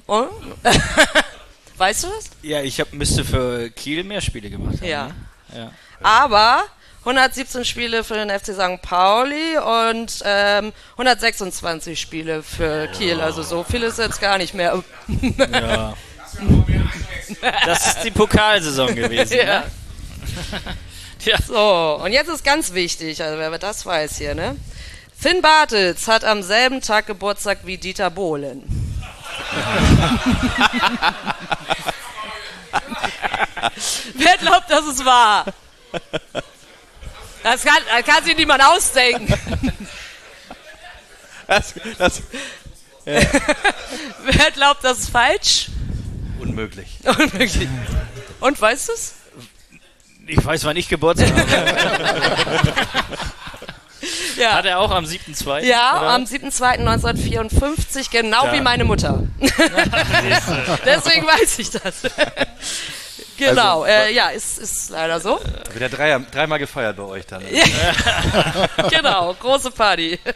Und? 0.06 0.30
weißt 1.76 2.04
du 2.04 2.08
das? 2.08 2.30
Ja, 2.42 2.60
ich 2.62 2.80
hab, 2.80 2.92
müsste 2.92 3.24
für 3.24 3.70
Kiel 3.70 4.04
mehr 4.04 4.20
Spiele 4.20 4.50
gemacht 4.50 4.76
haben. 4.80 4.86
Ja. 4.86 5.06
ne? 5.06 5.14
ja. 5.54 5.72
Aber 6.02 6.64
117 7.06 7.64
Spiele 7.64 8.02
für 8.02 8.14
den 8.14 8.30
FC 8.30 8.46
St. 8.46 8.82
Pauli 8.82 9.56
und 9.58 10.22
ähm, 10.24 10.72
126 10.94 12.00
Spiele 12.00 12.42
für 12.42 12.88
Kiel. 12.88 13.20
Also 13.20 13.44
so 13.44 13.62
viel 13.62 13.84
ist 13.84 13.98
jetzt 13.98 14.20
gar 14.20 14.38
nicht 14.38 14.54
mehr. 14.54 14.82
Ja. 15.52 15.94
Das 17.64 17.86
ist 17.86 18.02
die 18.02 18.10
Pokalsaison 18.10 18.94
gewesen. 18.94 19.36
Ja. 19.46 19.60
Ne? 19.60 19.64
ja. 21.20 21.36
So, 21.46 22.00
und 22.02 22.12
jetzt 22.12 22.28
ist 22.28 22.44
ganz 22.44 22.74
wichtig, 22.74 23.22
also 23.22 23.38
wer 23.38 23.56
das 23.58 23.86
weiß 23.86 24.18
hier, 24.18 24.34
ne? 24.34 24.56
Finn 25.16 25.42
Bartels 25.42 26.08
hat 26.08 26.24
am 26.24 26.42
selben 26.42 26.80
Tag 26.80 27.06
Geburtstag 27.06 27.58
wie 27.64 27.78
Dieter 27.78 28.10
Bohlen. 28.10 28.64
Wer 34.14 34.36
glaubt, 34.38 34.70
dass 34.70 34.86
es 34.86 35.04
wahr? 35.04 35.44
Das 37.46 37.62
kann, 37.62 37.76
das 37.88 38.04
kann 38.04 38.24
sich 38.24 38.36
niemand 38.36 38.62
ausdenken. 38.64 39.32
Das, 41.48 41.74
das, 41.96 42.22
Wer 43.04 44.50
glaubt, 44.52 44.82
das 44.82 44.98
ist 44.98 45.10
falsch? 45.10 45.68
Unmöglich. 46.40 46.88
Unmöglich. 47.04 47.68
Und 48.40 48.60
weißt 48.60 48.88
du 48.88 48.92
es? 48.94 49.14
Ich 50.26 50.44
weiß, 50.44 50.64
wann 50.64 50.76
ich 50.76 50.88
Geburtstag 50.88 51.30
habe. 51.30 52.72
Ja. 54.36 54.54
Hat 54.54 54.64
er 54.64 54.80
auch 54.80 54.90
am 54.90 55.04
7.2.? 55.04 55.60
Ja, 55.60 56.00
oder? 56.00 56.10
am 56.10 56.24
7.2.1954, 56.24 58.10
genau 58.10 58.46
Ja. 58.46 58.52
wie 58.54 58.60
meine 58.60 58.82
Mutter. 58.82 59.22
Deswegen 60.84 61.26
weiß 61.28 61.60
ich 61.60 61.70
das. 61.70 61.94
Genau, 63.36 63.82
Also, 63.82 63.86
äh, 63.86 64.12
ja, 64.12 64.28
ist, 64.28 64.58
ist 64.58 64.90
leider 64.90 65.20
so. 65.20 65.40
Wieder 65.74 65.88
drei, 65.88 66.18
dreimal 66.32 66.58
gefeiert 66.58 66.96
bei 66.96 67.02
euch 67.02 67.26
dann. 67.26 67.42
genau, 68.90 69.34
große 69.34 69.70
Party. 69.70 70.18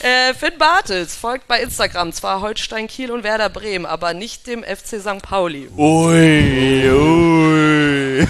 Äh, 0.00 0.34
Finn 0.34 0.58
Bartels 0.58 1.16
folgt 1.16 1.48
bei 1.48 1.62
Instagram 1.62 2.12
zwar 2.12 2.42
Holstein 2.42 2.88
Kiel 2.88 3.10
und 3.10 3.24
Werder 3.24 3.48
Bremen, 3.48 3.86
aber 3.86 4.12
nicht 4.12 4.46
dem 4.46 4.62
FC 4.62 5.00
St. 5.00 5.22
Pauli. 5.22 5.70
ui, 5.74 6.90
ui. 6.90 8.28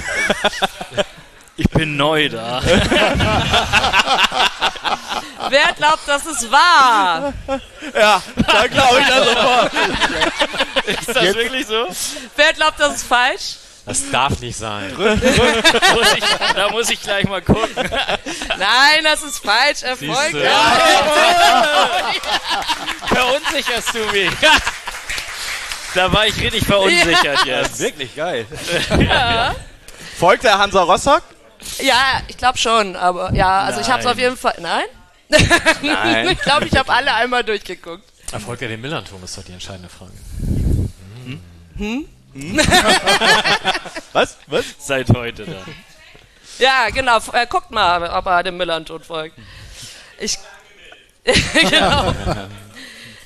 Ich 1.57 1.69
bin 1.71 1.97
neu 1.97 2.29
da. 2.29 2.63
Wer 5.51 5.73
glaubt, 5.77 6.01
das 6.07 6.27
ist 6.27 6.51
wahr? 6.51 7.33
Ja, 7.95 8.23
da 8.47 8.67
glaube 8.67 9.01
ich 9.01 9.07
das 9.09 9.25
sofort. 9.29 9.73
Ist 10.87 11.09
das 11.09 11.23
Jetzt- 11.23 11.37
wirklich 11.37 11.67
so? 11.67 11.87
Wer 12.37 12.53
glaubt, 12.53 12.79
das 12.81 12.97
ist 12.97 13.07
falsch? 13.07 13.57
Das 13.87 14.11
darf 14.11 14.41
nicht 14.41 14.57
sein. 14.57 14.95
Muss 14.97 15.19
ich, 16.17 16.25
da 16.57 16.69
muss 16.71 16.89
ich 16.89 17.03
gleich 17.03 17.27
mal 17.29 17.43
gucken. 17.43 17.69
Nein, 17.77 19.03
das 19.05 19.23
ist 19.23 19.45
falsch. 19.45 19.83
Erfolg. 19.83 20.17
Siehste. 20.33 20.51
Verunsicherst 23.07 23.95
du 23.95 23.99
mich? 24.13 24.31
Da 25.95 26.13
war 26.13 26.27
ich 26.27 26.37
richtig 26.41 26.65
verunsichert 26.67 27.39
Das 27.41 27.45
jetzt. 27.45 27.73
ist 27.75 27.81
wirklich 27.81 28.17
geil. 28.17 28.47
Folgt 30.19 30.45
der 30.45 30.59
Hansa 30.59 30.83
Rostock? 30.83 31.23
Ja, 31.79 32.21
ich 32.29 32.37
glaube 32.37 32.59
schon, 32.59 32.97
aber 32.97 33.33
ja, 33.33 33.61
also 33.61 33.81
ich 33.81 33.89
habe 33.89 34.01
es 34.01 34.05
Nein. 34.05 34.13
auf 34.15 34.19
jeden 34.19 34.37
Fall. 34.37 34.55
Nein? 34.61 34.85
Nein. 35.29 36.29
ich 36.33 36.41
glaube, 36.41 36.67
ich 36.67 36.77
habe 36.77 36.93
alle 36.93 37.15
einmal 37.15 37.45
durchgeguckt. 37.45 38.05
Erfolgt 38.33 38.63
er 38.63 38.69
den 38.69 38.81
Millanturm, 38.81 39.23
ist 39.25 39.37
doch 39.39 39.45
die 39.45 39.53
entscheidende 39.53 39.89
Frage. 39.89 40.13
Was? 44.13 44.37
Was? 44.47 44.65
Seit 44.79 45.09
heute 45.11 45.45
dann. 45.45 45.65
Ja, 46.59 46.89
genau. 46.91 47.19
Äh, 47.33 47.47
guckt 47.49 47.71
mal, 47.71 48.03
ob 48.11 48.27
er 48.27 48.43
dem 48.43 48.57
Millanton 48.57 49.03
folgt. 49.03 49.39
Ich. 50.19 50.39
genau. 51.55 52.13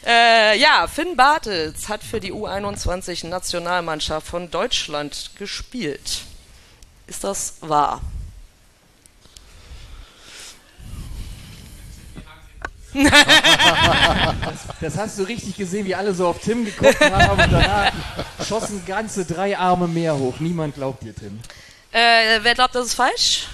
äh, 0.07 0.59
ja, 0.59 0.87
Finn 0.87 1.17
Bartels 1.17 1.89
hat 1.89 2.05
für 2.05 2.21
die 2.21 2.33
U21-Nationalmannschaft 2.33 4.27
von 4.27 4.51
Deutschland 4.51 5.31
gespielt. 5.37 6.23
Ist 7.07 7.25
das 7.25 7.57
wahr? 7.61 8.01
Das 14.81 14.97
hast 14.97 15.19
du 15.19 15.25
richtig 15.25 15.57
gesehen, 15.57 15.87
wie 15.87 15.95
alle 15.95 16.15
so 16.15 16.29
auf 16.29 16.41
Tim 16.41 16.65
geguckt 16.65 17.01
haben 17.01 17.31
und 17.41 17.53
danach 17.53 17.93
schossen 18.47 18.85
ganze 18.87 19.25
drei 19.25 19.59
Arme 19.59 19.89
mehr 19.89 20.17
hoch. 20.17 20.39
Niemand 20.39 20.75
glaubt 20.77 21.03
dir, 21.03 21.15
Tim. 21.15 21.41
Äh, 21.91 22.39
wer 22.43 22.55
glaubt, 22.55 22.75
das 22.75 22.87
ist 22.87 22.95
falsch? 22.95 23.49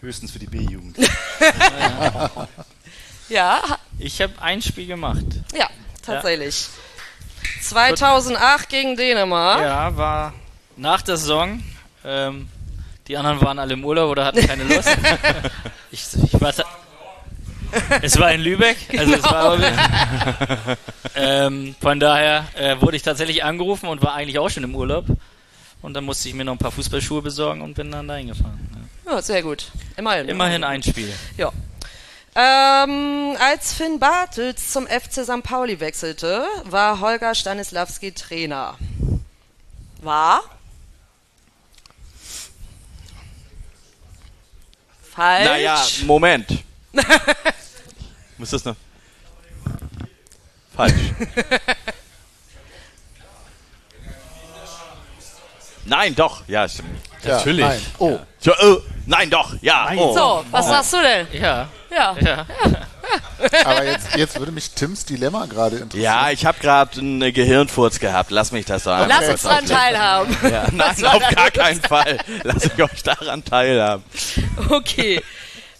Höchstens 0.00 0.30
für 0.30 0.38
die 0.38 0.46
B-Jugend. 0.46 0.96
Ja, 3.28 3.60
Ich 3.98 4.22
habe 4.22 4.32
ein 4.40 4.62
Spiel 4.62 4.86
gemacht. 4.86 5.24
ja, 5.54 5.68
tatsächlich. 6.02 6.68
2008 7.60 8.68
gegen 8.70 8.96
Dänemark. 8.96 9.60
Ja, 9.60 9.94
war 9.96 10.32
nach 10.76 11.02
der 11.02 11.18
Saison. 11.18 11.62
Ähm, 12.04 12.48
die 13.06 13.16
anderen 13.18 13.40
waren 13.42 13.58
alle 13.58 13.74
im 13.74 13.84
Urlaub 13.84 14.10
oder 14.10 14.24
hatten 14.24 14.46
keine 14.46 14.64
Lust. 14.64 14.88
ich, 15.90 16.06
ich 16.22 16.40
war 16.40 16.52
es 18.02 18.18
war 18.18 18.32
in 18.32 18.40
Lübeck. 18.40 18.76
Also 18.96 19.14
es 19.14 19.22
war 19.22 19.58
ähm, 21.14 21.74
von 21.80 22.00
daher 22.00 22.46
äh, 22.54 22.80
wurde 22.80 22.96
ich 22.96 23.02
tatsächlich 23.02 23.44
angerufen 23.44 23.88
und 23.88 24.02
war 24.02 24.14
eigentlich 24.14 24.38
auch 24.38 24.50
schon 24.50 24.64
im 24.64 24.74
Urlaub. 24.74 25.06
Und 25.80 25.94
dann 25.94 26.04
musste 26.04 26.28
ich 26.28 26.34
mir 26.34 26.44
noch 26.44 26.52
ein 26.52 26.58
paar 26.58 26.72
Fußballschuhe 26.72 27.22
besorgen 27.22 27.62
und 27.62 27.74
bin 27.74 27.90
dann 27.90 28.08
dahin 28.08 28.28
gefahren. 28.28 28.88
Ja, 29.06 29.22
sehr 29.22 29.42
gut. 29.42 29.70
Immerhin. 29.96 30.28
Immerhin 30.28 30.64
ein 30.64 30.82
Spiel. 30.82 31.12
Ja. 31.36 31.52
Ähm, 32.34 33.36
als 33.40 33.72
Finn 33.72 33.98
Bartels 33.98 34.70
zum 34.70 34.86
FC 34.86 35.24
St. 35.24 35.42
Pauli 35.42 35.80
wechselte, 35.80 36.44
war 36.64 37.00
Holger 37.00 37.34
Stanislawski 37.34 38.12
Trainer. 38.12 38.76
War? 40.02 40.42
Falsch. 45.02 45.44
Naja, 45.44 45.84
Moment. 46.06 46.62
Muss 48.50 48.62
das 48.62 48.64
noch? 48.64 48.76
Falsch. 50.74 50.94
Nein, 55.84 56.14
doch. 56.14 56.48
Ja, 56.48 56.66
stimmt. 56.66 56.88
Natürlich. 57.26 57.60
Ja, 57.60 57.68
nein. 57.68 57.80
Oh, 57.98 58.18
So, 58.40 58.52
äh, 58.52 58.80
nein, 59.04 59.28
doch. 59.28 59.54
Ja. 59.60 59.90
Oh. 59.96 60.14
So, 60.14 60.44
was 60.50 60.66
sagst 60.66 60.94
du 60.94 61.02
denn? 61.02 61.26
Ja, 61.38 61.68
Ja. 61.90 62.16
ja. 62.18 62.46
aber 63.66 63.84
jetzt, 63.84 64.16
jetzt 64.16 64.38
würde 64.38 64.52
mich 64.52 64.70
Tims 64.70 65.04
Dilemma 65.04 65.44
gerade 65.44 65.76
interessieren. 65.76 66.04
Ja, 66.04 66.30
ich 66.30 66.46
habe 66.46 66.58
gerade 66.58 67.00
einen 67.00 67.20
äh, 67.20 67.32
Gehirnfurz 67.32 67.98
gehabt. 68.00 68.30
Lass 68.30 68.50
mich 68.52 68.64
das 68.64 68.84
sagen. 68.84 69.10
Lass 69.10 69.28
uns 69.28 69.42
dran 69.42 69.66
teilhaben. 69.66 70.34
Ja, 70.50 70.68
nein, 70.72 71.04
auf 71.04 71.28
gar 71.34 71.50
keinen 71.50 71.82
Fall. 71.82 72.18
Lass 72.44 72.64
ich 72.64 72.82
euch 72.82 73.02
daran 73.02 73.44
teilhaben. 73.44 74.04
Okay. 74.70 75.22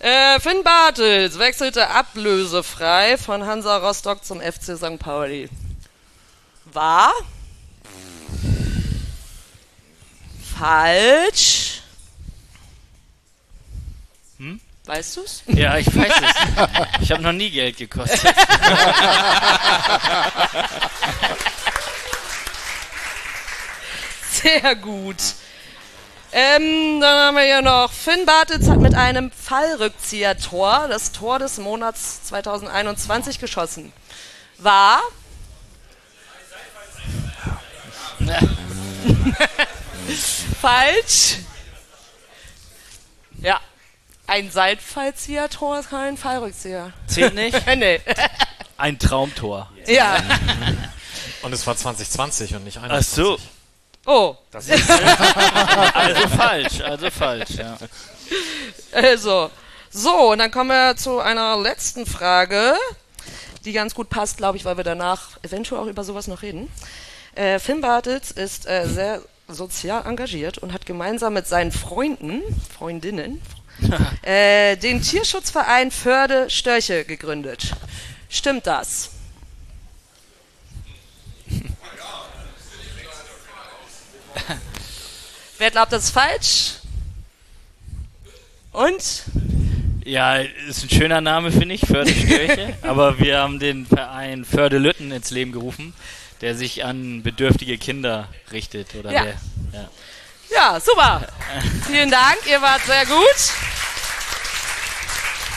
Äh, 0.00 0.38
Finn 0.38 0.62
Bartels 0.62 1.38
wechselte 1.40 1.88
ablösefrei 1.88 3.18
von 3.18 3.44
Hansa 3.44 3.78
Rostock 3.78 4.24
zum 4.24 4.40
FC 4.40 4.76
St. 4.76 4.98
Pauli. 5.00 5.48
War? 6.66 7.12
Falsch. 10.56 11.82
Hm? 14.38 14.60
Weißt 14.84 15.16
du's? 15.16 15.42
Ja, 15.46 15.76
ich 15.78 15.86
weiß 15.86 16.12
es. 16.12 16.34
Ich 17.02 17.10
habe 17.10 17.22
noch 17.22 17.32
nie 17.32 17.50
Geld 17.50 17.76
gekostet. 17.76 18.22
Sehr 24.30 24.76
gut. 24.76 25.16
Ähm, 26.32 27.00
dann 27.00 27.18
haben 27.18 27.36
wir 27.36 27.44
hier 27.44 27.62
noch 27.62 27.90
Finn 27.90 28.26
Bartels 28.26 28.68
hat 28.68 28.78
mit 28.80 28.94
einem 28.94 29.30
Fallrückzieher-Tor 29.30 30.88
das 30.88 31.12
Tor 31.12 31.38
des 31.38 31.56
Monats 31.58 32.24
2021 32.24 33.38
geschossen. 33.38 33.92
War? 34.58 35.00
Falsch. 40.60 41.38
Ja. 43.40 43.60
Ein 44.26 44.50
Seitfallzieher-Tor 44.50 45.78
ist 45.78 45.88
kein 45.90 46.18
Fallrückzieher. 46.18 46.92
Zählt 47.06 47.34
nicht? 47.34 47.66
nee. 47.76 48.00
Ein 48.76 48.98
Traumtor. 48.98 49.70
Ja. 49.86 50.22
Und 51.42 51.52
es 51.54 51.66
war 51.66 51.76
2020 51.76 52.54
und 52.54 52.64
nicht 52.64 52.78
Ach 52.78 52.82
21. 52.82 53.14
so. 53.14 53.38
Oh. 54.08 54.34
Das 54.50 54.66
ist 54.66 54.90
also 55.94 56.28
falsch, 56.28 56.80
also 56.80 57.10
falsch, 57.10 57.50
ja. 57.58 57.76
Also, 58.90 59.50
so, 59.90 60.32
und 60.32 60.38
dann 60.38 60.50
kommen 60.50 60.70
wir 60.70 60.96
zu 60.96 61.20
einer 61.20 61.58
letzten 61.58 62.06
Frage, 62.06 62.74
die 63.66 63.72
ganz 63.74 63.94
gut 63.94 64.08
passt, 64.08 64.38
glaube 64.38 64.56
ich, 64.56 64.64
weil 64.64 64.78
wir 64.78 64.84
danach 64.84 65.38
eventuell 65.42 65.82
auch 65.82 65.86
über 65.86 66.04
sowas 66.04 66.26
noch 66.26 66.40
reden. 66.40 66.72
Äh, 67.34 67.58
Finn 67.58 67.82
Bartels 67.82 68.30
ist 68.30 68.66
äh, 68.66 68.86
sehr 68.86 69.20
sozial 69.46 70.06
engagiert 70.06 70.56
und 70.56 70.72
hat 70.72 70.86
gemeinsam 70.86 71.34
mit 71.34 71.46
seinen 71.46 71.70
Freunden, 71.70 72.40
Freundinnen, 72.78 73.42
äh, 74.22 74.78
den 74.78 75.02
Tierschutzverein 75.02 75.90
Förde 75.90 76.48
Störche 76.48 77.04
gegründet. 77.04 77.74
Stimmt 78.30 78.66
das? 78.66 79.10
Wer 85.58 85.70
glaubt, 85.70 85.92
das 85.92 86.04
ist 86.04 86.10
falsch? 86.10 86.74
Und? 88.72 89.24
Ja, 90.04 90.36
ist 90.36 90.84
ein 90.84 90.90
schöner 90.90 91.20
Name, 91.20 91.50
finde 91.50 91.74
ich, 91.74 91.80
Förderstörche. 91.86 92.76
aber 92.82 93.18
wir 93.18 93.38
haben 93.40 93.58
den 93.58 93.86
Verein 93.86 94.44
Fördelütten 94.44 95.10
ins 95.10 95.30
Leben 95.30 95.52
gerufen, 95.52 95.92
der 96.40 96.54
sich 96.54 96.84
an 96.84 97.22
bedürftige 97.22 97.76
Kinder 97.76 98.28
richtet. 98.52 98.94
Oder 98.94 99.10
Ja. 99.12 99.22
Der, 99.24 99.34
ja. 99.72 99.88
Ja, 100.50 100.80
super. 100.80 101.26
Vielen 101.86 102.10
Dank, 102.10 102.38
ihr 102.48 102.62
wart 102.62 102.80
sehr 102.86 103.04
gut. 103.04 103.52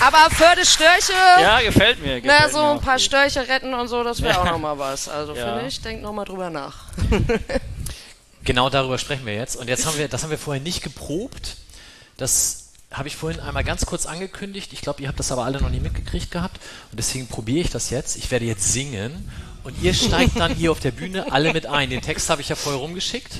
Aber 0.01 0.29
Förde 0.35 0.65
Störche, 0.65 1.13
ja, 1.13 1.61
gefällt 1.61 2.01
mir. 2.03 2.19
Gefällt 2.19 2.41
na, 2.41 2.49
so 2.49 2.57
mir 2.59 2.71
ein 2.71 2.81
paar 2.81 2.95
gut. 2.95 3.03
Störche 3.03 3.47
retten 3.47 3.73
und 3.73 3.87
so, 3.87 4.03
das 4.03 4.21
wäre 4.21 4.39
auch 4.41 4.45
nochmal 4.45 4.77
was. 4.79 5.07
Also 5.07 5.35
Ja. 5.35 5.53
finde 5.53 5.67
ich, 5.69 5.79
denkt 5.79 6.01
nochmal 6.01 6.25
drüber 6.25 6.49
nach. 6.49 6.75
Genau 8.43 8.69
darüber 8.69 8.97
sprechen 8.97 9.25
wir 9.25 9.35
jetzt. 9.35 9.55
Und 9.55 9.67
jetzt 9.67 9.85
haben 9.85 9.97
wir, 9.97 10.07
das 10.07 10.23
haben 10.23 10.31
wir 10.31 10.37
vorher 10.37 10.61
nicht 10.61 10.81
geprobt. 10.83 11.57
Das 12.17 12.69
habe 12.91 13.07
ich 13.07 13.15
vorhin 13.15 13.39
einmal 13.39 13.63
ganz 13.63 13.85
kurz 13.85 14.05
angekündigt. 14.05 14.73
Ich 14.73 14.81
glaube, 14.81 15.01
ihr 15.01 15.07
habt 15.07 15.19
das 15.19 15.31
aber 15.31 15.45
alle 15.45 15.61
noch 15.61 15.69
nie 15.69 15.79
mitgekriegt 15.79 16.31
gehabt. 16.31 16.59
Und 16.91 16.97
deswegen 16.99 17.27
probiere 17.27 17.59
ich 17.65 17.69
das 17.69 17.89
jetzt. 17.89 18.17
Ich 18.17 18.31
werde 18.31 18.45
jetzt 18.45 18.71
singen. 18.73 19.29
Und 19.63 19.81
ihr 19.81 19.93
steigt 19.93 20.37
dann 20.39 20.53
hier 20.55 20.71
auf 20.71 20.79
der 20.79 20.91
Bühne 20.91 21.31
alle 21.31 21.53
mit 21.53 21.67
ein. 21.67 21.89
Den 21.89 22.01
Text 22.01 22.29
habe 22.29 22.41
ich 22.41 22.49
ja 22.49 22.55
vorher 22.55 22.81
rumgeschickt. 22.81 23.31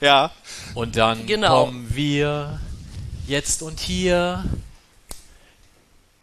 Ja. 0.00 0.30
Und 0.74 0.96
dann 0.96 1.26
Genau. 1.26 1.66
kommen 1.66 1.94
wir 1.94 2.60
jetzt 3.26 3.62
und 3.62 3.80
hier. 3.80 4.44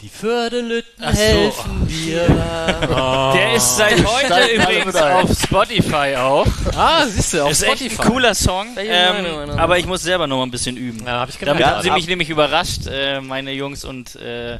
Die 0.02 0.08
Fördelütten 0.08 1.04
so. 1.04 1.20
helfen 1.20 1.88
dir. 1.88 2.26
Der 3.34 3.54
ist 3.54 3.76
seit 3.76 3.98
heute 3.98 4.46
übrigens 4.54 4.96
auf 4.96 5.30
Spotify 5.38 6.16
auch. 6.16 6.48
Ah, 6.74 7.06
siehst 7.06 7.34
du, 7.34 7.44
auf 7.44 7.52
ist 7.52 7.64
echt 7.64 7.80
Spotify. 7.80 8.02
ein 8.02 8.08
cooler 8.08 8.34
Song, 8.34 8.68
ähm, 8.78 9.50
aber 9.58 9.78
ich 9.78 9.86
muss 9.86 10.02
selber 10.02 10.26
noch 10.26 10.38
mal 10.38 10.44
ein 10.44 10.52
bisschen 10.52 10.78
üben. 10.78 11.06
Ja, 11.06 11.20
hab 11.20 11.28
ich 11.28 11.38
Damit 11.38 11.66
haben 11.66 11.84
sie 11.84 11.92
mich 11.92 12.08
nämlich 12.08 12.30
überrascht, 12.30 12.88
äh, 12.88 13.20
meine 13.20 13.52
Jungs 13.52 13.84
und 13.84 14.16
äh, 14.16 14.60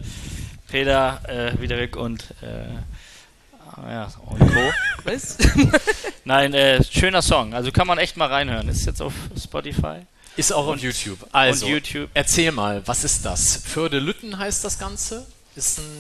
Peter, 0.70 1.22
äh, 1.26 1.62
Wiederik 1.62 1.96
und 1.96 2.24
äh, 2.42 3.90
ja, 3.90 4.12
und 4.26 4.40
Co. 4.40 4.74
Was? 5.06 5.38
Nein, 6.26 6.54
äh, 6.54 6.84
schöner 6.84 7.22
Song. 7.22 7.54
Also 7.54 7.72
kann 7.72 7.88
man 7.88 7.98
echt 7.98 8.18
mal 8.18 8.28
reinhören. 8.28 8.68
Ist 8.68 8.86
jetzt 8.86 9.02
auf 9.02 9.14
Spotify. 9.42 10.00
Ist 10.38 10.52
auch 10.54 10.68
auf 10.68 10.80
YouTube. 10.80 11.20
Also, 11.32 11.66
und 11.66 11.72
YouTube. 11.72 12.10
erzähl 12.14 12.52
mal, 12.52 12.82
was 12.86 13.04
ist 13.04 13.26
das? 13.26 13.58
Fördelütten 13.66 14.38
heißt 14.38 14.64
das 14.64 14.80
Ganze? 14.80 15.26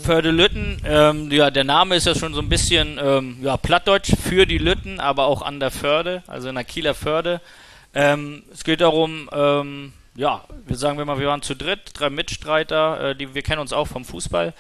Förde-Lütten, 0.04 0.82
ähm, 0.86 1.32
ja, 1.32 1.52
der 1.52 1.64
Name 1.64 1.96
ist 1.96 2.06
ja 2.06 2.16
schon 2.16 2.34
so 2.34 2.40
ein 2.40 2.50
bisschen 2.50 3.00
ähm, 3.02 3.40
ja, 3.42 3.58
plattdeutsch 3.58 4.14
für 4.16 4.46
die 4.46 4.58
Lütten, 4.58 5.00
aber 5.00 5.26
auch 5.26 5.42
an 5.42 5.60
der 5.60 5.72
Förde, 5.72 6.24
also 6.28 6.50
in 6.50 6.56
der 6.56 6.64
Kieler 6.64 6.94
Förde. 6.94 7.42
Ähm, 7.94 8.44
es 8.54 8.64
geht 8.64 8.82
darum, 8.82 9.30
ähm, 9.34 9.94
ja, 10.16 10.44
wir 10.66 10.78
sagen 10.78 10.98
wir 10.98 11.06
mal, 11.06 11.20
wir 11.20 11.28
waren 11.28 11.42
zu 11.42 11.56
dritt, 11.56 11.92
drei 11.94 12.10
Mitstreiter, 12.10 13.10
äh, 13.10 13.16
die, 13.16 13.34
wir 13.34 13.42
kennen 13.42 13.60
uns 13.60 13.74
auch 13.74 13.88
vom 13.88 14.06
Fußball. 14.06 14.54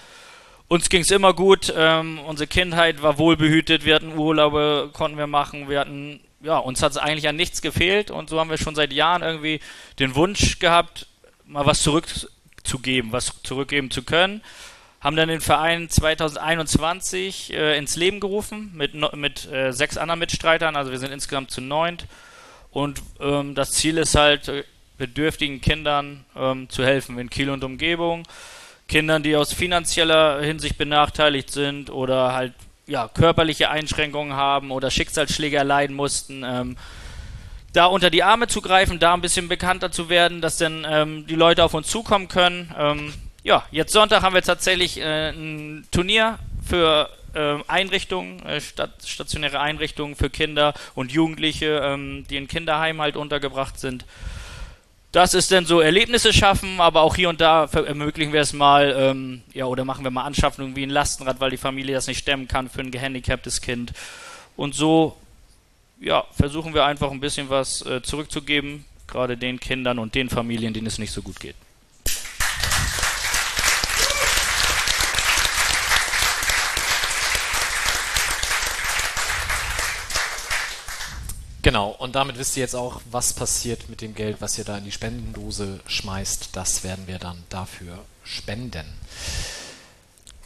Uns 0.67 0.89
ging 0.89 1.01
es 1.01 1.11
immer 1.11 1.33
gut, 1.33 1.73
ähm, 1.75 2.19
unsere 2.19 2.47
Kindheit 2.47 3.01
war 3.01 3.17
wohlbehütet, 3.17 3.85
wir 3.85 3.95
hatten 3.95 4.17
Urlaube, 4.17 4.89
konnten 4.93 5.17
wir 5.17 5.27
machen, 5.27 5.69
wir 5.69 5.79
hatten, 5.79 6.19
ja, 6.41 6.57
uns 6.57 6.81
hat 6.81 6.91
es 6.91 6.97
eigentlich 6.97 7.27
an 7.27 7.35
nichts 7.35 7.61
gefehlt 7.61 8.11
und 8.11 8.29
so 8.29 8.39
haben 8.39 8.49
wir 8.49 8.57
schon 8.57 8.75
seit 8.75 8.93
Jahren 8.93 9.21
irgendwie 9.21 9.59
den 9.99 10.15
Wunsch 10.15 10.59
gehabt, 10.59 11.07
mal 11.45 11.65
was 11.65 11.81
zurückzugeben, 11.81 13.11
was 13.11 13.41
zurückgeben 13.43 13.91
zu 13.91 14.03
können 14.03 14.41
haben 15.01 15.15
dann 15.15 15.29
den 15.29 15.41
Verein 15.41 15.89
2021 15.89 17.53
äh, 17.53 17.77
ins 17.77 17.95
Leben 17.95 18.19
gerufen 18.19 18.71
mit, 18.75 18.93
mit 19.15 19.49
äh, 19.51 19.71
sechs 19.71 19.97
anderen 19.97 20.19
Mitstreitern, 20.19 20.75
also 20.75 20.91
wir 20.91 20.99
sind 20.99 21.11
insgesamt 21.11 21.51
zu 21.51 21.61
neunt. 21.61 22.05
Und 22.71 23.01
ähm, 23.19 23.55
das 23.55 23.71
Ziel 23.71 23.97
ist 23.97 24.15
halt, 24.15 24.49
äh, 24.49 24.63
bedürftigen 24.97 25.61
Kindern 25.61 26.25
ähm, 26.35 26.69
zu 26.69 26.83
helfen 26.83 27.17
in 27.17 27.29
Kiel 27.29 27.49
und 27.49 27.63
Umgebung. 27.63 28.23
Kindern, 28.89 29.23
die 29.23 29.35
aus 29.35 29.53
finanzieller 29.53 30.41
Hinsicht 30.41 30.77
benachteiligt 30.77 31.49
sind 31.51 31.89
oder 31.89 32.33
halt 32.33 32.53
ja, 32.89 33.07
körperliche 33.07 33.69
Einschränkungen 33.69 34.33
haben 34.33 34.71
oder 34.71 34.91
Schicksalsschläge 34.91 35.57
erleiden 35.57 35.95
mussten. 35.95 36.43
Ähm, 36.43 36.75
da 37.71 37.85
unter 37.85 38.09
die 38.09 38.23
Arme 38.23 38.47
zu 38.47 38.61
greifen, 38.61 38.99
da 38.99 39.13
ein 39.13 39.21
bisschen 39.21 39.47
bekannter 39.47 39.91
zu 39.91 40.09
werden, 40.09 40.41
dass 40.41 40.57
dann 40.57 40.85
ähm, 40.89 41.27
die 41.27 41.35
Leute 41.35 41.63
auf 41.63 41.75
uns 41.75 41.87
zukommen 41.87 42.27
können. 42.27 42.73
Ähm, 42.77 43.13
ja, 43.43 43.63
jetzt 43.71 43.93
Sonntag 43.93 44.23
haben 44.23 44.33
wir 44.33 44.41
tatsächlich 44.41 44.99
äh, 44.99 45.29
ein 45.29 45.87
Turnier 45.91 46.39
für 46.67 47.09
äh, 47.35 47.57
Einrichtungen, 47.67 48.43
äh, 48.45 48.59
stat 48.59 48.91
stationäre 49.05 49.59
Einrichtungen 49.59 50.15
für 50.15 50.31
Kinder 50.31 50.73
und 50.95 51.11
Jugendliche, 51.11 51.81
ähm, 51.83 52.25
die 52.27 52.37
in 52.37 52.47
Kinderheimen 52.47 53.01
halt 53.01 53.15
untergebracht 53.15 53.79
sind. 53.79 54.03
Das 55.11 55.33
ist 55.33 55.51
dann 55.51 55.65
so 55.65 55.79
Erlebnisse 55.79 56.31
schaffen, 56.31 56.79
aber 56.79 57.01
auch 57.01 57.15
hier 57.15 57.29
und 57.29 57.41
da 57.41 57.65
ermöglichen 57.65 58.31
wir 58.31 58.41
es 58.41 58.53
mal, 58.53 58.95
ähm, 58.95 59.41
ja, 59.53 59.65
oder 59.65 59.83
machen 59.83 60.03
wir 60.03 60.11
mal 60.11 60.23
Anschaffungen 60.23 60.75
wie 60.75 60.83
ein 60.83 60.91
Lastenrad, 60.91 61.39
weil 61.39 61.49
die 61.49 61.57
Familie 61.57 61.95
das 61.95 62.05
nicht 62.05 62.19
stemmen 62.19 62.47
kann 62.47 62.69
für 62.69 62.81
ein 62.81 62.91
gehandicaptes 62.91 63.61
Kind. 63.61 63.93
Und 64.55 64.75
so, 64.75 65.17
ja, 65.99 66.25
versuchen 66.31 66.75
wir 66.75 66.85
einfach 66.85 67.09
ein 67.09 67.19
bisschen 67.19 67.49
was 67.49 67.83
äh, 67.87 68.03
zurückzugeben, 68.03 68.85
gerade 69.07 69.35
den 69.35 69.59
Kindern 69.59 69.97
und 69.97 70.13
den 70.13 70.29
Familien, 70.29 70.73
denen 70.75 70.85
es 70.85 70.99
nicht 70.99 71.11
so 71.11 71.23
gut 71.23 71.39
geht. 71.39 71.55
Genau, 81.61 81.89
und 81.89 82.15
damit 82.15 82.37
wisst 82.37 82.55
ihr 82.55 82.61
jetzt 82.61 82.75
auch, 82.75 83.01
was 83.11 83.33
passiert 83.33 83.89
mit 83.89 84.01
dem 84.01 84.15
Geld, 84.15 84.37
was 84.39 84.57
ihr 84.57 84.63
da 84.63 84.77
in 84.77 84.85
die 84.85 84.91
Spendendose 84.91 85.81
schmeißt. 85.87 86.49
Das 86.53 86.83
werden 86.83 87.07
wir 87.07 87.19
dann 87.19 87.43
dafür 87.49 87.99
spenden. 88.23 88.85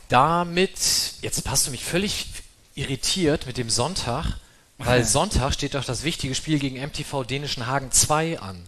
Damit, 0.10 0.80
jetzt 1.22 1.48
hast 1.48 1.68
du 1.68 1.72
mich 1.72 1.84
völlig 1.84 2.26
irritiert 2.74 3.46
mit 3.46 3.58
dem 3.58 3.70
Sonntag, 3.70 4.38
weil 4.80 5.04
Sonntag 5.06 5.54
steht 5.54 5.76
doch 5.76 5.86
das 5.86 6.04
wichtige 6.04 6.34
Spiel 6.34 6.58
gegen 6.58 6.82
MTV 6.82 7.24
Dänischen 7.24 7.68
Hagen 7.68 7.92
2 7.92 8.40
an. 8.40 8.66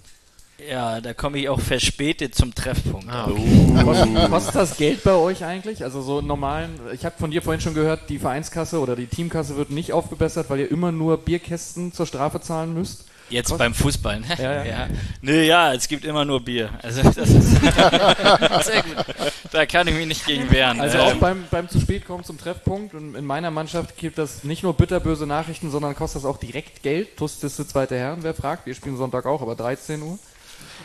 Ja, 0.69 1.01
da 1.01 1.13
komme 1.13 1.37
ich 1.37 1.49
auch 1.49 1.59
verspätet 1.59 2.33
zum 2.33 2.55
Treffpunkt. 2.55 3.07
Ah, 3.09 3.27
okay. 3.29 3.83
Kostet, 3.83 4.29
kostet 4.29 4.55
das 4.55 4.77
Geld 4.77 5.03
bei 5.03 5.11
euch 5.13 5.43
eigentlich? 5.43 5.83
Also 5.83 6.01
so 6.01 6.19
einen 6.19 6.27
normalen, 6.27 6.79
ich 6.93 7.03
habe 7.05 7.15
von 7.19 7.29
dir 7.29 7.41
vorhin 7.41 7.59
schon 7.61 7.73
gehört, 7.73 8.09
die 8.09 8.19
Vereinskasse 8.19 8.79
oder 8.79 8.95
die 8.95 9.07
Teamkasse 9.07 9.57
wird 9.57 9.69
nicht 9.69 9.91
aufgebessert, 9.91 10.49
weil 10.49 10.59
ihr 10.61 10.71
immer 10.71 10.91
nur 10.93 11.17
Bierkästen 11.17 11.91
zur 11.91 12.05
Strafe 12.05 12.39
zahlen 12.39 12.73
müsst. 12.73 13.03
Jetzt 13.29 13.49
Kost- 13.49 13.57
beim 13.57 13.73
Fußball, 13.73 14.19
ne? 14.21 14.27
Ja, 14.37 14.63
ja. 14.63 14.87
Nö, 15.21 15.41
ja, 15.41 15.73
es 15.73 15.87
gibt 15.87 16.05
immer 16.05 16.23
nur 16.25 16.39
Bier. 16.45 16.69
Also 16.83 17.01
das 17.01 17.17
ist 17.17 17.51
sehr 17.59 18.83
gut. 18.83 19.05
Da 19.51 19.65
kann 19.65 19.87
ich 19.87 19.95
mich 19.95 20.05
nicht 20.05 20.25
gegen 20.27 20.49
wehren. 20.51 20.79
Also 20.79 20.99
auch 20.99 21.11
Ähm, 21.11 21.19
beim, 21.19 21.43
beim 21.49 21.67
zu 21.67 21.79
spät 21.81 22.05
kommen 22.05 22.23
zum 22.23 22.37
Treffpunkt 22.37 22.93
und 22.93 23.15
in 23.15 23.25
meiner 23.25 23.49
Mannschaft 23.51 23.97
gibt 23.97 24.19
das 24.19 24.43
nicht 24.43 24.61
nur 24.63 24.73
bitterböse 24.75 25.25
Nachrichten, 25.25 25.71
sondern 25.71 25.95
kostet 25.95 26.21
das 26.23 26.29
auch 26.29 26.37
direkt 26.37 26.83
Geld. 26.83 27.17
TUS 27.17 27.43
ist 27.43 27.57
der 27.59 27.67
zweite 27.67 27.97
Herren, 27.97 28.19
wer 28.21 28.35
fragt. 28.35 28.67
Wir 28.67 28.75
spielen 28.75 28.95
Sonntag 28.95 29.25
auch, 29.25 29.41
aber 29.41 29.55
13 29.55 30.01
Uhr. 30.03 30.19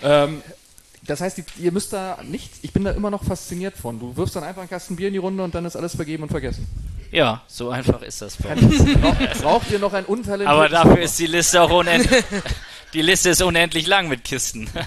Ähm, 0.03 0.43
das 1.03 1.21
heißt, 1.21 1.43
ihr 1.59 1.73
müsst 1.73 1.93
da 1.93 2.19
nicht, 2.23 2.51
ich 2.63 2.73
bin 2.73 2.85
da 2.85 2.91
immer 2.91 3.11
noch 3.11 3.25
fasziniert 3.25 3.77
von. 3.77 3.99
Du 3.99 4.17
wirfst 4.17 4.37
dann 4.37 4.45
einfach 4.45 4.61
einen 4.61 4.71
Kasten 4.71 4.97
Bier 4.97 5.09
in 5.09 5.15
die 5.15 5.19
Runde 5.19 5.43
und 5.43 5.55
dann 5.55 5.65
ist 5.65 5.77
alles 5.77 5.97
vergeben 5.97 6.25
und 6.25 6.29
vergessen. 6.29 6.67
ja, 7.11 7.43
so 7.49 7.71
einfach 7.71 8.03
ist 8.03 8.21
das. 8.23 8.37
bei 8.37 8.55
uns. 8.55 8.85
Braucht, 9.01 9.43
braucht 9.43 9.71
ihr 9.71 9.79
noch 9.79 9.93
ein 9.93 10.05
untalentiertes 10.05 10.55
Aber 10.55 10.69
dafür 10.69 11.03
ist 11.03 11.19
die 11.19 11.27
Liste 11.27 11.63
auch 11.63 11.71
unendlich. 11.71 12.25
Die 12.93 13.03
Liste 13.03 13.31
ist 13.31 13.41
unendlich 13.41 13.87
lang 13.87 14.09
mit 14.09 14.25
Kisten. 14.25 14.69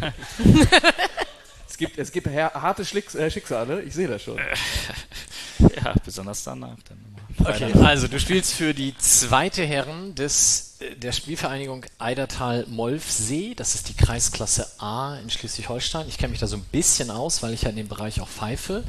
Es 1.73 1.77
gibt, 1.79 1.97
es 1.97 2.11
gibt 2.11 2.27
harte 2.27 2.85
Schlicks, 2.85 3.15
äh, 3.15 3.31
Schicksale, 3.31 3.81
ich 3.81 3.95
sehe 3.95 4.07
das 4.07 4.21
schon. 4.21 4.37
ja, 5.57 5.95
besonders 6.05 6.43
danach. 6.43 6.77
Dann 6.87 6.99
immer. 7.03 7.12
Okay, 7.39 7.73
also 7.83 8.07
du 8.07 8.19
spielst 8.19 8.53
für 8.53 8.73
die 8.73 8.95
zweite 8.97 9.65
Herren 9.65 10.15
des, 10.15 10.77
äh, 10.79 10.95
der 10.95 11.11
Spielvereinigung 11.11 11.85
Eidertal-Molfsee. 11.99 13.55
Das 13.55 13.75
ist 13.75 13.89
die 13.89 13.95
Kreisklasse 13.95 14.67
A 14.79 15.17
in 15.17 15.29
Schleswig-Holstein. 15.29 16.07
Ich 16.07 16.17
kenne 16.17 16.31
mich 16.31 16.39
da 16.39 16.47
so 16.47 16.57
ein 16.57 16.63
bisschen 16.71 17.09
aus, 17.09 17.41
weil 17.43 17.53
ich 17.53 17.63
ja 17.63 17.69
in 17.69 17.75
dem 17.75 17.87
Bereich 17.87 18.21
auch 18.21 18.29
pfeife. 18.29 18.83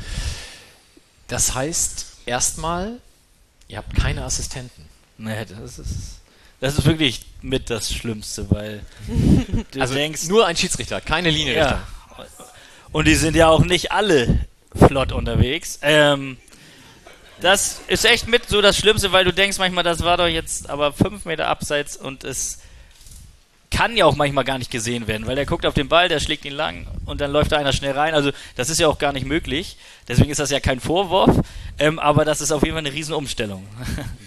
Das 1.28 1.54
heißt, 1.54 2.06
erstmal, 2.26 3.00
ihr 3.68 3.78
habt 3.78 3.94
keine 3.94 4.24
Assistenten. 4.24 4.84
Nee, 5.16 5.44
das 5.44 5.78
ist, 5.78 6.20
das 6.60 6.78
ist 6.78 6.84
wirklich 6.84 7.22
mit 7.40 7.70
das 7.70 7.92
Schlimmste, 7.92 8.50
weil 8.50 8.82
du 9.72 9.80
Also 9.80 9.94
denkst, 9.94 10.28
nur 10.28 10.46
ein 10.46 10.56
Schiedsrichter, 10.56 11.00
keine 11.00 11.30
Linienrichter. 11.30 11.82
Ja. 12.18 12.26
Und 12.92 13.06
die 13.06 13.14
sind 13.14 13.34
ja 13.36 13.48
auch 13.48 13.64
nicht 13.64 13.90
alle 13.92 14.46
flott 14.74 15.12
unterwegs. 15.12 15.78
Ähm, 15.82 16.36
das 17.44 17.82
ist 17.88 18.06
echt 18.06 18.26
mit 18.26 18.48
so 18.48 18.62
das 18.62 18.78
Schlimmste, 18.78 19.12
weil 19.12 19.24
du 19.24 19.32
denkst 19.32 19.58
manchmal, 19.58 19.84
das 19.84 20.02
war 20.02 20.16
doch 20.16 20.26
jetzt 20.26 20.70
aber 20.70 20.92
fünf 20.92 21.26
Meter 21.26 21.46
abseits 21.46 21.96
und 21.96 22.24
es 22.24 22.58
kann 23.70 23.96
ja 23.96 24.06
auch 24.06 24.16
manchmal 24.16 24.44
gar 24.44 24.56
nicht 24.56 24.70
gesehen 24.70 25.08
werden, 25.08 25.26
weil 25.26 25.34
der 25.34 25.44
guckt 25.44 25.66
auf 25.66 25.74
den 25.74 25.88
Ball, 25.88 26.08
der 26.08 26.20
schlägt 26.20 26.44
ihn 26.44 26.54
lang 26.54 26.86
und 27.04 27.20
dann 27.20 27.32
läuft 27.32 27.52
da 27.52 27.58
einer 27.58 27.72
schnell 27.72 27.92
rein. 27.92 28.14
Also 28.14 28.30
das 28.56 28.70
ist 28.70 28.80
ja 28.80 28.88
auch 28.88 28.98
gar 28.98 29.12
nicht 29.12 29.26
möglich. 29.26 29.76
Deswegen 30.08 30.30
ist 30.30 30.38
das 30.38 30.50
ja 30.50 30.60
kein 30.60 30.80
Vorwurf, 30.80 31.44
ähm, 31.78 31.98
aber 31.98 32.24
das 32.24 32.40
ist 32.40 32.50
auf 32.50 32.62
jeden 32.62 32.74
Fall 32.74 32.86
eine 32.86 32.94
Riesenumstellung. 32.94 33.66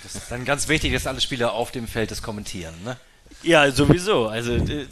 Das 0.04 0.16
ist 0.16 0.32
dann 0.32 0.46
ganz 0.46 0.68
wichtig, 0.68 0.94
dass 0.94 1.08
alle 1.08 1.20
Spieler 1.20 1.54
auf 1.54 1.72
dem 1.72 1.88
Feld 1.88 2.12
das 2.12 2.22
kommentieren, 2.22 2.74
ne? 2.86 2.98
Ja, 3.44 3.70
sowieso. 3.72 4.28
Also 4.28 4.54
äh, 4.54 4.86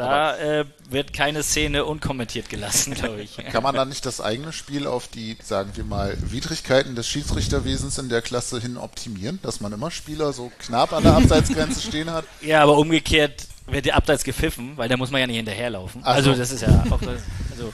da 0.00 0.36
äh, 0.36 0.64
wird 0.88 1.12
keine 1.12 1.42
Szene 1.42 1.84
unkommentiert 1.84 2.48
gelassen, 2.48 2.94
glaube 2.94 3.20
ich. 3.22 3.36
Kann 3.52 3.62
man 3.62 3.74
dann 3.74 3.88
nicht 3.88 4.06
das 4.06 4.20
eigene 4.20 4.52
Spiel 4.52 4.86
auf 4.86 5.08
die, 5.08 5.36
sagen 5.42 5.72
wir 5.74 5.84
mal, 5.84 6.16
Widrigkeiten 6.20 6.94
des 6.94 7.06
Schiedsrichterwesens 7.08 7.98
in 7.98 8.08
der 8.08 8.22
Klasse 8.22 8.60
hin 8.60 8.76
optimieren, 8.76 9.38
dass 9.42 9.60
man 9.60 9.72
immer 9.72 9.90
Spieler 9.90 10.32
so 10.32 10.50
knapp 10.58 10.92
an 10.92 11.02
der 11.02 11.14
Abseitsgrenze 11.16 11.80
stehen 11.80 12.10
hat? 12.10 12.24
Ja, 12.40 12.62
aber 12.62 12.78
umgekehrt 12.78 13.46
wird 13.66 13.84
der 13.84 13.96
Abseits 13.96 14.24
gepfiffen, 14.24 14.76
weil 14.76 14.88
da 14.88 14.96
muss 14.96 15.10
man 15.10 15.20
ja 15.20 15.26
nicht 15.26 15.36
hinterherlaufen. 15.36 16.00
Ach 16.04 16.14
Also 16.14 16.32
so. 16.32 16.38
das 16.38 16.50
ist 16.50 16.62
ja 16.62 16.68
auch 16.90 17.00
also 17.00 17.72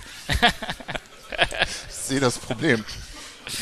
Ich 1.89 1.95
sehe 1.95 2.21
das 2.21 2.39
Problem. 2.39 2.85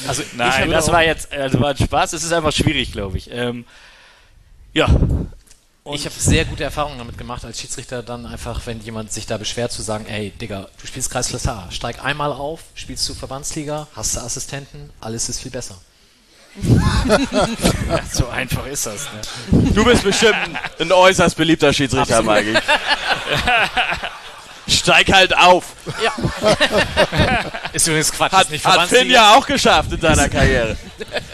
Also 0.08 0.22
Nein, 0.34 0.70
das 0.70 0.90
war 0.90 1.04
jetzt 1.04 1.32
also 1.32 1.60
war 1.60 1.70
ein 1.70 1.76
Spaß. 1.76 2.14
Es 2.14 2.24
ist 2.24 2.32
einfach 2.32 2.52
schwierig, 2.52 2.92
glaube 2.92 3.18
ich. 3.18 3.30
Ähm, 3.30 3.66
ja. 4.72 4.88
Und 5.86 5.96
ich 5.96 6.06
habe 6.06 6.14
sehr 6.18 6.46
gute 6.46 6.64
Erfahrungen 6.64 6.96
damit 6.96 7.18
gemacht, 7.18 7.44
als 7.44 7.60
Schiedsrichter 7.60 8.02
dann 8.02 8.24
einfach, 8.24 8.62
wenn 8.64 8.80
jemand 8.80 9.12
sich 9.12 9.26
da 9.26 9.36
beschwert, 9.36 9.70
zu 9.70 9.82
sagen, 9.82 10.06
ey, 10.06 10.30
Digga, 10.30 10.68
du 10.80 10.86
spielst 10.86 11.10
Kreisklasse 11.10 11.52
A, 11.52 11.70
steig 11.70 12.02
einmal 12.02 12.32
auf, 12.32 12.60
spielst 12.74 13.06
du 13.06 13.12
Verbandsliga, 13.14 13.86
hast 13.94 14.16
du 14.16 14.20
Assistenten, 14.20 14.88
alles 15.02 15.28
ist 15.28 15.40
viel 15.40 15.50
besser. 15.50 15.76
ja, 16.62 18.00
so 18.10 18.28
einfach 18.28 18.64
ist 18.64 18.86
das. 18.86 19.08
Ne? 19.50 19.72
Du 19.74 19.84
bist 19.84 20.04
bestimmt 20.04 20.38
ein 20.78 20.90
äußerst 20.90 21.36
beliebter 21.36 21.70
Schiedsrichter, 21.72 22.22
Mikey. 22.22 22.54
Steig 24.66 25.12
halt 25.12 25.36
auf. 25.36 25.64
Ist 27.74 27.86
übrigens 27.88 28.12
Quatsch, 28.12 28.32
Hat, 28.32 28.44
ist 28.44 28.50
nicht 28.52 28.64
hat 28.64 28.88
Finn 28.88 29.10
ja 29.10 29.34
auch 29.34 29.44
geschafft 29.46 29.92
in 29.92 30.00
seiner 30.00 30.28
Karriere. 30.28 30.76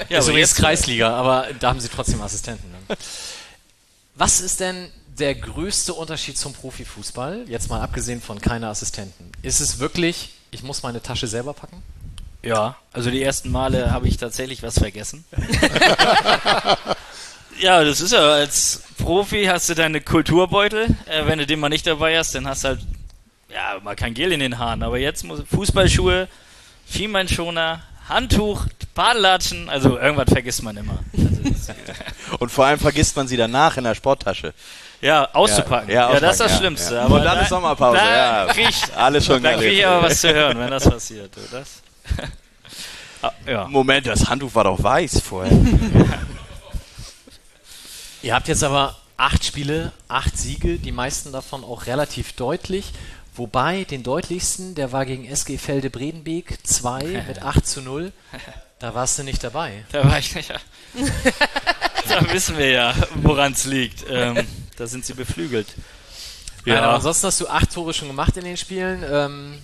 Ja, 0.08 0.18
ist 0.18 0.24
aber 0.24 0.30
übrigens 0.30 0.50
jetzt- 0.50 0.56
Kreisliga, 0.56 1.14
aber 1.14 1.46
da 1.60 1.68
haben 1.68 1.78
sie 1.78 1.88
trotzdem 1.88 2.20
Assistenten. 2.22 2.68
Ne? 2.88 2.96
Was 4.20 4.42
ist 4.42 4.60
denn 4.60 4.90
der 5.18 5.34
größte 5.34 5.94
Unterschied 5.94 6.36
zum 6.36 6.52
Profifußball? 6.52 7.46
Jetzt 7.48 7.70
mal 7.70 7.80
abgesehen 7.80 8.20
von 8.20 8.38
keine 8.38 8.68
Assistenten. 8.68 9.32
Ist 9.40 9.60
es 9.60 9.78
wirklich, 9.78 10.34
ich 10.50 10.62
muss 10.62 10.82
meine 10.82 11.00
Tasche 11.00 11.26
selber 11.26 11.54
packen? 11.54 11.82
Ja, 12.42 12.76
also 12.92 13.10
die 13.10 13.22
ersten 13.22 13.50
Male 13.50 13.90
habe 13.92 14.08
ich 14.08 14.18
tatsächlich 14.18 14.62
was 14.62 14.78
vergessen. 14.78 15.24
ja, 17.60 17.82
das 17.82 18.02
ist 18.02 18.12
ja, 18.12 18.18
als 18.18 18.82
Profi 18.98 19.46
hast 19.46 19.70
du 19.70 19.74
deine 19.74 20.02
Kulturbeutel. 20.02 20.94
Äh, 21.06 21.24
wenn 21.24 21.38
du 21.38 21.46
den 21.46 21.58
mal 21.58 21.70
nicht 21.70 21.86
dabei 21.86 22.18
hast, 22.18 22.34
dann 22.34 22.46
hast 22.46 22.64
du 22.64 22.68
halt, 22.68 22.80
ja, 23.48 23.80
mal 23.82 23.96
kein 23.96 24.12
Gel 24.12 24.32
in 24.32 24.40
den 24.40 24.58
Haaren. 24.58 24.82
Aber 24.82 24.98
jetzt 24.98 25.24
muss 25.24 25.40
Fußballschuhe, 25.50 26.28
Schienbeinschoner, 26.92 27.82
Handtuch, 28.06 28.66
Badelatschen, 28.94 29.70
also 29.70 29.98
irgendwas 29.98 30.28
vergisst 30.28 30.62
man 30.62 30.76
immer. 30.76 30.98
Und 32.38 32.50
vor 32.50 32.66
allem 32.66 32.78
vergisst 32.78 33.16
man 33.16 33.26
sie 33.28 33.36
danach 33.36 33.76
in 33.76 33.84
der 33.84 33.94
Sporttasche. 33.94 34.52
ja, 35.00 35.28
auszupacken. 35.34 35.88
Ja, 35.90 36.08
Ja, 36.08 36.14
ja, 36.14 36.20
das 36.20 36.32
ist 36.32 36.40
das 36.40 36.56
Schlimmste. 36.58 36.94
ja. 36.96 37.02
Aber 37.04 37.16
Und 37.16 37.24
dann 37.24 37.36
da- 37.36 37.42
ist 37.42 37.48
Sommerpause, 37.48 37.98
Da 37.98 38.46
ja. 38.46 38.52
krieg 38.52 38.68
ich, 38.68 38.94
Alles 38.96 39.26
schon 39.26 39.42
dann 39.42 39.58
krieg 39.58 39.72
ich 39.72 39.86
aber 39.86 40.06
was 40.08 40.20
zu 40.20 40.32
hören, 40.32 40.58
wenn 40.58 40.70
das 40.70 40.88
passiert. 40.88 41.30
Das? 41.52 41.82
Ah, 43.22 43.32
ja. 43.46 43.66
Moment, 43.68 44.06
das 44.06 44.26
Handtuch 44.30 44.54
war 44.54 44.64
doch 44.64 44.82
weiß 44.82 45.20
vorher. 45.20 45.52
Ihr 48.22 48.34
habt 48.34 48.48
jetzt 48.48 48.64
aber 48.64 48.96
acht 49.18 49.44
Spiele, 49.44 49.92
acht 50.08 50.36
Siege, 50.38 50.78
die 50.78 50.90
meisten 50.92 51.30
davon 51.30 51.62
auch 51.64 51.84
relativ 51.86 52.32
deutlich. 52.32 52.92
Wobei 53.34 53.84
den 53.84 54.02
deutlichsten, 54.02 54.74
der 54.74 54.92
war 54.92 55.04
gegen 55.06 55.24
SG 55.26 55.56
Felde 55.58 55.88
Bredenbeek 55.90 56.58
2 56.66 57.24
mit 57.28 57.42
8 57.42 57.66
zu 57.66 57.80
0. 57.82 58.12
Da 58.80 58.94
warst 58.94 59.18
du 59.18 59.22
nicht 59.22 59.44
dabei. 59.44 59.84
Da 59.92 60.04
war 60.04 60.18
ich 60.18 60.34
nicht. 60.34 60.48
Ja. 60.48 60.56
da 62.08 62.32
wissen 62.32 62.56
wir 62.56 62.70
ja, 62.70 62.94
woran 63.16 63.52
es 63.52 63.66
liegt. 63.66 64.04
Ähm, 64.08 64.46
da 64.76 64.86
sind 64.86 65.04
sie 65.04 65.12
beflügelt. 65.12 65.68
Nein, 66.64 66.78
aber 66.78 66.86
Ja, 66.86 66.94
ansonsten 66.96 67.26
hast 67.26 67.40
du 67.40 67.48
acht 67.48 67.72
Tore 67.72 67.92
schon 67.92 68.08
gemacht 68.08 68.36
in 68.38 68.44
den 68.44 68.56
Spielen. 68.56 69.04
Ähm, 69.08 69.58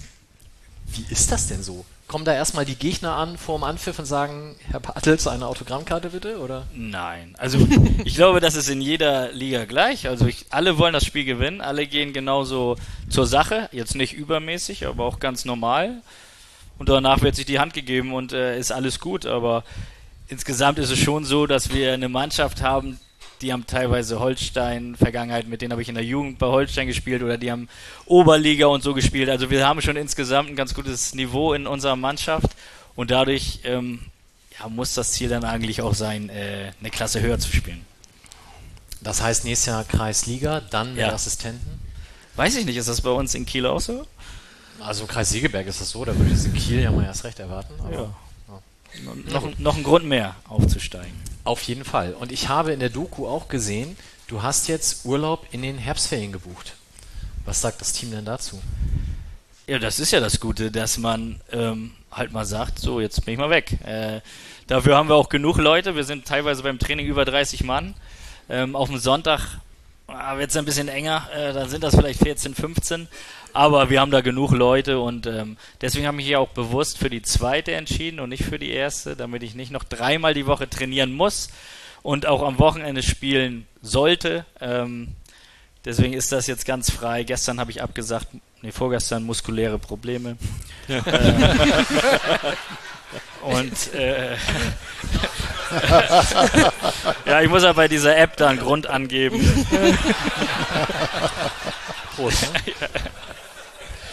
wie 0.89 1.07
ist 1.11 1.33
das 1.33 1.49
denn 1.49 1.63
so? 1.63 1.87
Kommen 2.09 2.27
da 2.27 2.35
erstmal 2.35 2.67
die 2.67 2.77
Gegner 2.77 3.17
an 3.17 3.39
vor 3.39 3.59
dem 3.59 3.65
Anpfiff 3.65 3.99
und 3.99 4.05
sagen, 4.05 4.55
Herr 4.71 4.81
Bartels, 4.81 5.27
eine 5.27 5.47
Autogrammkarte 5.47 6.11
bitte? 6.11 6.39
Oder? 6.39 6.67
nein. 6.75 7.35
Also 7.39 7.59
ich 8.05 8.15
glaube, 8.15 8.41
das 8.41 8.55
ist 8.55 8.69
in 8.69 8.83
jeder 8.83 9.33
Liga 9.33 9.65
gleich. 9.65 10.07
Also 10.07 10.27
ich, 10.27 10.45
alle 10.51 10.77
wollen 10.77 10.93
das 10.93 11.07
Spiel 11.07 11.25
gewinnen. 11.25 11.63
Alle 11.63 11.87
gehen 11.87 12.13
genauso 12.13 12.77
zur 13.09 13.27
Sache. 13.27 13.71
Jetzt 13.73 13.95
nicht 13.97 14.13
übermäßig, 14.13 14.87
aber 14.87 15.05
auch 15.05 15.19
ganz 15.21 15.47
normal. 15.47 16.03
Und 16.79 16.89
danach 16.89 17.23
wird 17.23 17.37
sich 17.37 17.47
die 17.47 17.59
Hand 17.59 17.73
gegeben 17.75 18.13
und 18.13 18.33
äh, 18.33 18.59
ist 18.59 18.71
alles 18.71 19.01
gut. 19.01 19.25
Aber 19.27 19.65
insgesamt 20.29 20.79
ist 20.79 20.91
es 20.91 20.99
schon 20.99 21.25
so, 21.25 21.47
dass 21.47 21.73
wir 21.73 21.93
eine 21.95 22.09
Mannschaft 22.09 22.63
haben, 22.63 22.99
die 23.43 23.53
haben 23.53 23.67
teilweise 23.67 24.19
Holstein 24.19 24.97
Vergangenheit, 24.97 25.47
mit 25.47 25.61
denen 25.61 25.73
habe 25.73 25.83
ich 25.83 25.89
in 25.89 25.95
der 25.95 26.05
Jugend 26.05 26.39
bei 26.39 26.47
Holstein 26.47 26.87
gespielt 26.87 27.23
oder 27.23 27.37
die 27.37 27.51
haben 27.51 27.69
Oberliga 28.07 28.67
und 28.67 28.83
so 28.83 28.95
gespielt. 28.95 29.29
Also 29.29 29.51
wir 29.51 29.67
haben 29.67 29.83
schon 29.83 29.97
insgesamt 29.97 30.49
ein 30.49 30.57
ganz 30.57 30.75
gutes 30.75 31.15
Niveau 31.15 31.53
in 31.53 31.67
unserer 31.67 31.97
Mannschaft 31.97 32.49
und 32.95 33.11
dadurch 33.11 33.61
ähm, 33.65 34.01
ja, 34.59 34.69
muss 34.69 34.95
das 34.95 35.13
Ziel 35.13 35.29
dann 35.29 35.45
eigentlich 35.45 35.83
auch 35.83 35.95
sein, 35.95 36.31
äh, 36.31 36.73
eine 36.81 36.91
Klasse 36.91 37.21
höher 37.21 37.39
zu 37.39 37.55
spielen. 37.55 37.85
Das 39.03 39.23
heißt 39.23 39.45
nächstes 39.45 39.67
Jahr 39.67 39.85
Kreisliga, 39.85 40.61
dann 40.61 40.91
mit 40.95 41.01
Ja. 41.01 41.13
Assistenten. 41.13 41.81
Weiß 42.37 42.57
ich 42.57 42.65
nicht, 42.67 42.77
ist 42.77 42.89
das 42.89 43.03
bei 43.03 43.11
uns 43.11 43.35
in 43.35 43.45
Kiel 43.47 43.67
auch 43.67 43.81
so? 43.81 44.07
Also 44.81 45.07
Kreis 45.07 45.31
Siegeberg 45.31 45.67
ist 45.67 45.81
das 45.81 45.91
so, 45.91 46.05
da 46.05 46.17
würde 46.17 46.31
ich 46.31 46.39
es 46.39 46.45
in 46.45 46.55
Kiel 46.55 46.81
ja 46.81 46.91
mal 46.91 47.05
erst 47.05 47.25
recht 47.25 47.39
erwarten. 47.39 47.75
Aber 47.81 47.93
Ja. 47.93 48.15
Noch, 49.31 49.59
noch 49.59 49.77
ein 49.77 49.83
Grund 49.83 50.07
mehr 50.07 50.37
aufzusteigen. 50.49 51.13
Auf 51.45 51.63
jeden 51.63 51.85
Fall. 51.85 52.15
Und 52.15 52.33
ich 52.33 52.49
habe 52.49 52.73
in 52.73 52.81
der 52.81 52.89
Doku 52.89 53.27
auch 53.27 53.49
gesehen, 53.49 53.97
du 54.27 54.43
hast 54.43 54.69
jetzt 54.69 55.05
Urlaub 55.05 55.47
in 55.51 55.61
den 55.63 55.77
Herbstferien 55.77 56.33
gebucht. 56.33 56.75
Was 57.45 57.61
sagt 57.61 57.81
das 57.81 57.93
Team 57.93 58.11
denn 58.11 58.25
dazu? 58.25 58.61
Ja, 59.67 59.79
das 59.79 59.99
ist 59.99 60.13
ja 60.13 60.21
das 60.21 60.41
Gute, 60.41 60.71
dass 60.71 60.97
man 60.97 61.41
ähm, 61.53 61.93
halt 62.11 62.33
mal 62.33 62.47
sagt, 62.47 62.79
so, 62.79 63.01
jetzt 63.01 63.25
bin 63.25 63.35
ich 63.35 63.39
mal 63.41 63.51
weg. 63.51 63.73
Äh, 63.85 64.21
dafür 64.67 64.97
haben 64.97 65.09
wir 65.09 65.17
auch 65.17 65.29
genug 65.29 65.59
Leute. 65.59 65.95
Wir 65.95 66.05
sind 66.05 66.25
teilweise 66.25 66.63
beim 66.63 66.79
Training 66.79 67.07
über 67.07 67.25
30 67.25 67.65
Mann. 67.65 67.95
Ähm, 68.49 68.75
auf 68.77 68.89
dem 68.89 68.99
Sonntag 68.99 69.59
wird 70.09 70.51
es 70.51 70.57
ein 70.57 70.65
bisschen 70.65 70.89
enger. 70.89 71.29
Äh, 71.35 71.53
dann 71.53 71.69
sind 71.69 71.83
das 71.83 71.95
vielleicht 71.95 72.23
14, 72.23 72.55
15. 72.55 73.09
Aber 73.53 73.91
wir 73.91 74.01
haben 74.01 74.11
da 74.11 74.21
genug 74.21 74.53
Leute 74.53 75.01
und 75.01 75.27
ähm, 75.27 75.57
deswegen 75.81 76.07
habe 76.07 76.17
ich 76.17 76.25
mich 76.25 76.31
ja 76.33 76.39
auch 76.39 76.51
bewusst 76.51 76.99
für 76.99 77.09
die 77.09 77.23
zweite 77.23 77.73
entschieden 77.73 78.21
und 78.21 78.29
nicht 78.29 78.45
für 78.45 78.59
die 78.59 78.71
erste, 78.71 79.17
damit 79.17 79.43
ich 79.43 79.55
nicht 79.55 79.73
noch 79.73 79.85
dreimal 79.85 80.35
die 80.35 80.47
Woche 80.47 80.69
trainieren 80.69 81.15
muss 81.15 81.49
und 82.03 82.27
auch 82.27 82.43
am 82.43 82.59
Wochenende 82.59 83.03
spielen 83.03 83.67
sollte. 83.81 84.45
Ähm, 84.61 85.09
deswegen 85.85 86.13
ist 86.13 86.33
das 86.33 86.47
jetzt 86.47 86.67
ganz 86.67 86.91
frei. 86.91 87.25
Gestern 87.25 87.59
habe 87.59 87.71
ich 87.71 87.83
abgesagt, 87.83 88.29
nee, 88.61 88.73
vorgestern 88.73 89.25
muskuläre 89.25 89.79
Probleme. 89.79 90.37
Äh, 90.89 91.01
und 93.43 93.95
äh, 93.95 94.37
ja, 97.27 97.41
ich 97.41 97.49
muss 97.49 97.63
ja 97.63 97.73
bei 97.73 97.89
dieser 97.89 98.17
App 98.17 98.37
da 98.37 98.49
einen 98.49 98.59
Grund 98.59 98.87
angeben. 98.87 99.67
Prost. 102.15 102.49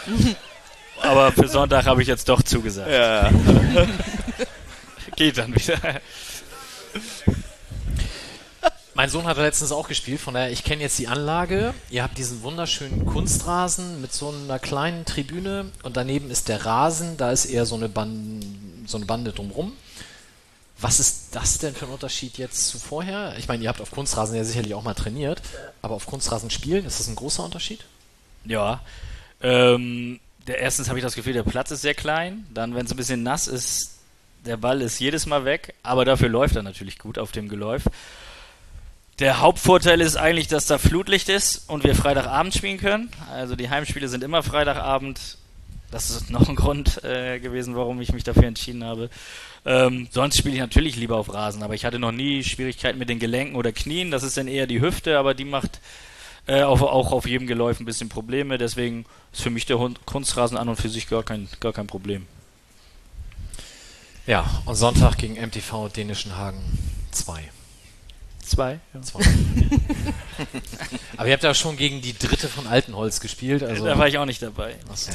Ne? 0.08 0.36
Aber 1.02 1.32
für 1.32 1.48
Sonntag 1.48 1.86
habe 1.86 2.02
ich 2.02 2.08
jetzt 2.08 2.28
doch 2.30 2.42
zugesagt. 2.42 2.90
Ja. 2.90 3.30
Geht 5.16 5.38
dann 5.38 5.54
wieder. 5.54 5.78
Mein 8.96 9.10
Sohn 9.10 9.26
hat 9.26 9.38
letztens 9.38 9.72
auch 9.72 9.88
gespielt, 9.88 10.22
von 10.22 10.36
daher, 10.36 10.52
ich 10.52 10.64
kenne 10.64 10.84
jetzt 10.84 11.00
die 11.00 11.08
Anlage. 11.08 11.74
Ihr 11.90 12.04
habt 12.04 12.18
diesen 12.18 12.44
wunderschönen 12.44 13.06
Kunstrasen 13.08 14.02
mit 14.02 14.14
so 14.14 14.30
einer 14.30 14.60
kleinen 14.60 15.06
Tribüne 15.06 15.66
und 15.82 15.98
daneben 15.98 16.30
ist 16.30 16.48
der 16.48 16.64
Rasen, 16.64 17.18
da 17.18 17.32
ist 17.32 17.46
eher 17.46 17.66
so 17.66 17.76
eine, 17.76 17.90
Ban 17.90 18.63
so 18.86 18.98
eine 18.98 19.06
Bande 19.06 19.32
drumrum. 19.32 19.74
Was 20.80 21.00
ist 21.00 21.36
das 21.36 21.60
denn 21.60 21.76
für 21.76 21.86
ein 21.86 21.92
Unterschied 21.92 22.38
jetzt 22.38 22.68
zu 22.68 22.80
vorher? 22.80 23.36
Ich 23.38 23.48
meine, 23.48 23.64
ihr 23.64 23.70
habt 23.70 23.80
auf 23.80 23.92
Kunstrasen 23.92 24.36
ja 24.36 24.44
sicherlich 24.44 24.74
auch 24.74 24.84
mal 24.84 24.94
trainiert, 24.94 25.42
aber 25.82 25.96
auf 25.96 26.06
Kunstrasen 26.06 26.50
spielen, 26.50 26.86
ist 26.86 27.00
das 27.00 27.08
ein 27.08 27.16
großer 27.16 27.44
Unterschied? 27.44 27.86
Ja. 28.46 28.82
Ähm, 29.42 30.20
der, 30.48 30.60
erstens 30.60 30.90
habe 30.90 31.00
ich 31.00 31.04
das 31.04 31.16
Gefühl, 31.16 31.34
der 31.34 31.44
Platz 31.44 31.72
ist 31.72 31.82
sehr 31.82 31.94
klein. 31.94 32.46
Dann, 32.54 32.76
wenn 32.76 32.86
es 32.86 32.92
ein 32.92 32.98
bisschen 32.98 33.24
nass 33.24 33.48
ist, 33.48 33.92
der 34.46 34.58
Ball 34.58 34.82
ist 34.82 35.00
jedes 35.00 35.26
Mal 35.26 35.46
weg. 35.46 35.76
Aber 35.84 36.06
dafür 36.06 36.30
läuft 36.30 36.56
er 36.56 36.64
natürlich 36.64 37.00
gut 37.00 37.18
auf 37.18 37.32
dem 37.32 37.48
Geläuf. 37.48 37.84
Der 39.20 39.40
Hauptvorteil 39.40 40.02
ist 40.02 40.18
eigentlich, 40.18 40.48
dass 40.48 40.66
da 40.66 40.78
Flutlicht 40.78 41.30
ist 41.30 41.70
und 41.70 41.84
wir 41.84 41.96
Freitagabend 41.96 42.54
spielen 42.54 42.80
können. 42.80 43.12
Also 43.32 43.56
die 43.56 43.70
Heimspiele 43.70 44.08
sind 44.08 44.24
immer 44.24 44.42
Freitagabend. 44.42 45.38
Das 45.94 46.10
ist 46.10 46.30
noch 46.32 46.50
ein 46.50 46.56
Grund 46.56 47.04
äh, 47.04 47.40
gewesen, 47.40 47.76
warum 47.76 48.02
ich 48.02 48.12
mich 48.12 48.24
dafür 48.24 48.46
entschieden 48.46 48.84
habe. 48.84 49.10
Ähm, 49.66 50.08
sonst 50.12 50.38
spiele 50.38 50.56
ich 50.56 50.60
natürlich 50.60 50.96
lieber 50.98 51.18
auf 51.18 51.34
Rasen, 51.34 51.64
aber 51.64 51.74
ich 51.76 51.86
hatte 51.86 52.00
noch 52.00 52.12
nie 52.12 52.44
Schwierigkeiten 52.44 53.00
mit 53.00 53.10
den 53.10 53.20
Gelenken 53.20 53.56
oder 53.56 53.72
Knien. 53.72 54.12
Das 54.12 54.24
ist 54.24 54.36
dann 54.36 54.48
eher 54.48 54.68
die 54.68 54.82
Hüfte, 54.82 55.18
aber 55.18 55.34
die 55.34 55.46
macht 55.46 55.80
Äh, 56.46 56.64
auch, 56.64 56.82
auch 56.82 57.14
auf 57.14 57.26
jedem 57.26 57.48
Geläuf 57.48 57.80
ein 57.80 57.86
bisschen 57.86 58.10
Probleme. 58.10 58.58
Deswegen 58.58 59.06
ist 59.32 59.42
für 59.42 59.50
mich 59.50 59.66
der 59.66 59.80
Hund, 59.80 60.06
Kunstrasen 60.06 60.58
an 60.58 60.68
und 60.68 60.76
für 60.76 60.90
sich 60.90 61.08
gar 61.08 61.24
kein, 61.24 61.48
gar 61.62 61.72
kein 61.72 61.88
Problem. 61.88 62.28
Ja, 64.28 64.44
und 64.66 64.76
Sonntag 64.76 65.18
gegen 65.18 65.36
MTV 65.36 65.88
Dänischen 65.88 66.36
Hagen 66.36 66.62
2. 67.12 67.50
Zwei? 68.46 68.80
Ja. 68.94 69.02
Zwei. 69.02 69.24
Aber 71.18 71.28
ihr 71.28 71.34
habt 71.34 71.44
ja 71.44 71.54
schon 71.54 71.78
gegen 71.78 72.02
die 72.02 72.18
dritte 72.18 72.48
von 72.48 72.68
Altenholz 72.68 73.20
gespielt. 73.20 73.64
Also 73.64 73.86
Da 73.86 73.98
war 73.98 74.08
ich 74.08 74.18
auch 74.18 74.26
nicht 74.26 74.42
dabei. 74.42 74.76
Achso. 74.92 75.12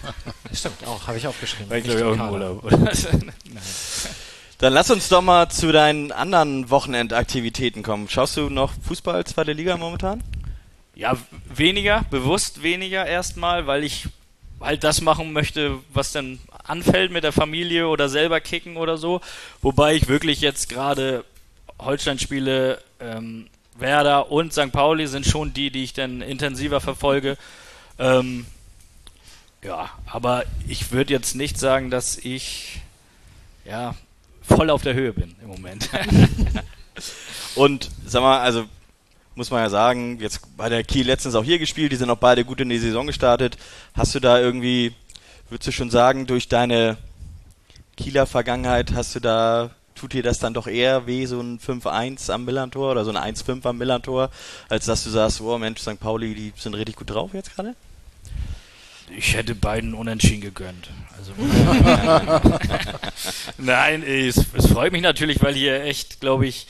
Stimmt, 0.52 0.86
auch, 0.86 1.06
habe 1.06 1.18
ich 1.18 1.26
aufgeschrieben. 1.26 1.70
War 1.70 1.78
ich, 1.78 1.84
glaube 1.84 2.00
ich, 2.00 2.06
auch 2.06 2.12
im 2.12 2.32
Urlaub. 2.32 2.70
Dann 4.58 4.72
lass 4.72 4.90
uns 4.90 5.08
doch 5.08 5.22
mal 5.22 5.48
zu 5.48 5.72
deinen 5.72 6.12
anderen 6.12 6.70
Wochenendaktivitäten 6.70 7.82
kommen. 7.82 8.08
Schaust 8.08 8.36
du 8.36 8.48
noch 8.48 8.72
Fußball, 8.86 9.24
zweite 9.24 9.52
Liga 9.52 9.76
momentan? 9.76 10.22
Ja, 10.94 11.16
weniger, 11.52 12.04
bewusst 12.10 12.62
weniger 12.62 13.04
erstmal, 13.04 13.66
weil 13.66 13.82
ich 13.82 14.06
halt 14.60 14.84
das 14.84 15.00
machen 15.00 15.32
möchte, 15.32 15.78
was 15.92 16.12
dann 16.12 16.38
anfällt 16.64 17.10
mit 17.10 17.24
der 17.24 17.32
Familie 17.32 17.88
oder 17.88 18.08
selber 18.08 18.40
kicken 18.40 18.76
oder 18.76 18.96
so. 18.98 19.20
Wobei 19.62 19.94
ich 19.94 20.06
wirklich 20.06 20.40
jetzt 20.40 20.68
gerade 20.68 21.24
Holstein-Spiele, 21.84 22.82
ähm, 23.00 23.46
Werder 23.76 24.30
und 24.30 24.52
St. 24.52 24.72
Pauli 24.72 25.06
sind 25.06 25.26
schon 25.26 25.54
die, 25.54 25.70
die 25.70 25.84
ich 25.84 25.92
dann 25.92 26.20
intensiver 26.20 26.80
verfolge. 26.80 27.36
Ähm, 27.98 28.46
ja, 29.62 29.90
aber 30.06 30.44
ich 30.66 30.92
würde 30.92 31.12
jetzt 31.12 31.34
nicht 31.34 31.58
sagen, 31.58 31.90
dass 31.90 32.18
ich 32.18 32.80
ja 33.64 33.94
voll 34.42 34.70
auf 34.70 34.82
der 34.82 34.94
Höhe 34.94 35.12
bin 35.12 35.34
im 35.42 35.48
Moment. 35.48 35.88
Und 37.54 37.90
sag 38.04 38.22
mal, 38.22 38.40
also 38.40 38.64
muss 39.34 39.50
man 39.50 39.62
ja 39.62 39.70
sagen, 39.70 40.18
jetzt 40.20 40.56
bei 40.56 40.68
der 40.68 40.84
Kiel 40.84 41.06
letztens 41.06 41.34
auch 41.34 41.44
hier 41.44 41.58
gespielt, 41.58 41.92
die 41.92 41.96
sind 41.96 42.10
auch 42.10 42.18
beide 42.18 42.44
gut 42.44 42.60
in 42.60 42.68
die 42.68 42.78
Saison 42.78 43.06
gestartet. 43.06 43.56
Hast 43.94 44.14
du 44.14 44.20
da 44.20 44.38
irgendwie, 44.38 44.94
würdest 45.48 45.68
du 45.68 45.72
schon 45.72 45.90
sagen, 45.90 46.26
durch 46.26 46.48
deine 46.48 46.98
Kieler 47.96 48.26
Vergangenheit, 48.26 48.92
hast 48.94 49.14
du 49.14 49.20
da, 49.20 49.70
tut 50.02 50.14
dir 50.14 50.24
das 50.24 50.40
dann 50.40 50.52
doch 50.52 50.66
eher 50.66 51.06
weh, 51.06 51.26
so 51.26 51.40
ein 51.40 51.60
5-1 51.60 52.28
am 52.32 52.44
Millantor 52.44 52.90
oder 52.90 53.04
so 53.04 53.12
ein 53.12 53.34
1-5 53.36 53.64
am 53.64 53.78
Millantor, 53.78 54.30
als 54.68 54.84
dass 54.86 55.04
du 55.04 55.10
sagst, 55.10 55.40
oh 55.40 55.58
Mensch, 55.58 55.80
St. 55.80 56.00
Pauli, 56.00 56.34
die 56.34 56.52
sind 56.56 56.74
richtig 56.74 56.96
gut 56.96 57.10
drauf 57.10 57.30
jetzt 57.34 57.54
gerade? 57.54 57.76
Ich 59.16 59.36
hätte 59.36 59.54
beiden 59.54 59.94
unentschieden 59.94 60.40
gegönnt. 60.40 60.90
Also, 61.16 61.32
Nein, 63.58 64.02
es, 64.02 64.44
es 64.54 64.66
freut 64.66 64.90
mich 64.90 65.02
natürlich, 65.02 65.40
weil 65.40 65.54
hier 65.54 65.84
echt, 65.84 66.20
glaube 66.20 66.46
ich, 66.46 66.66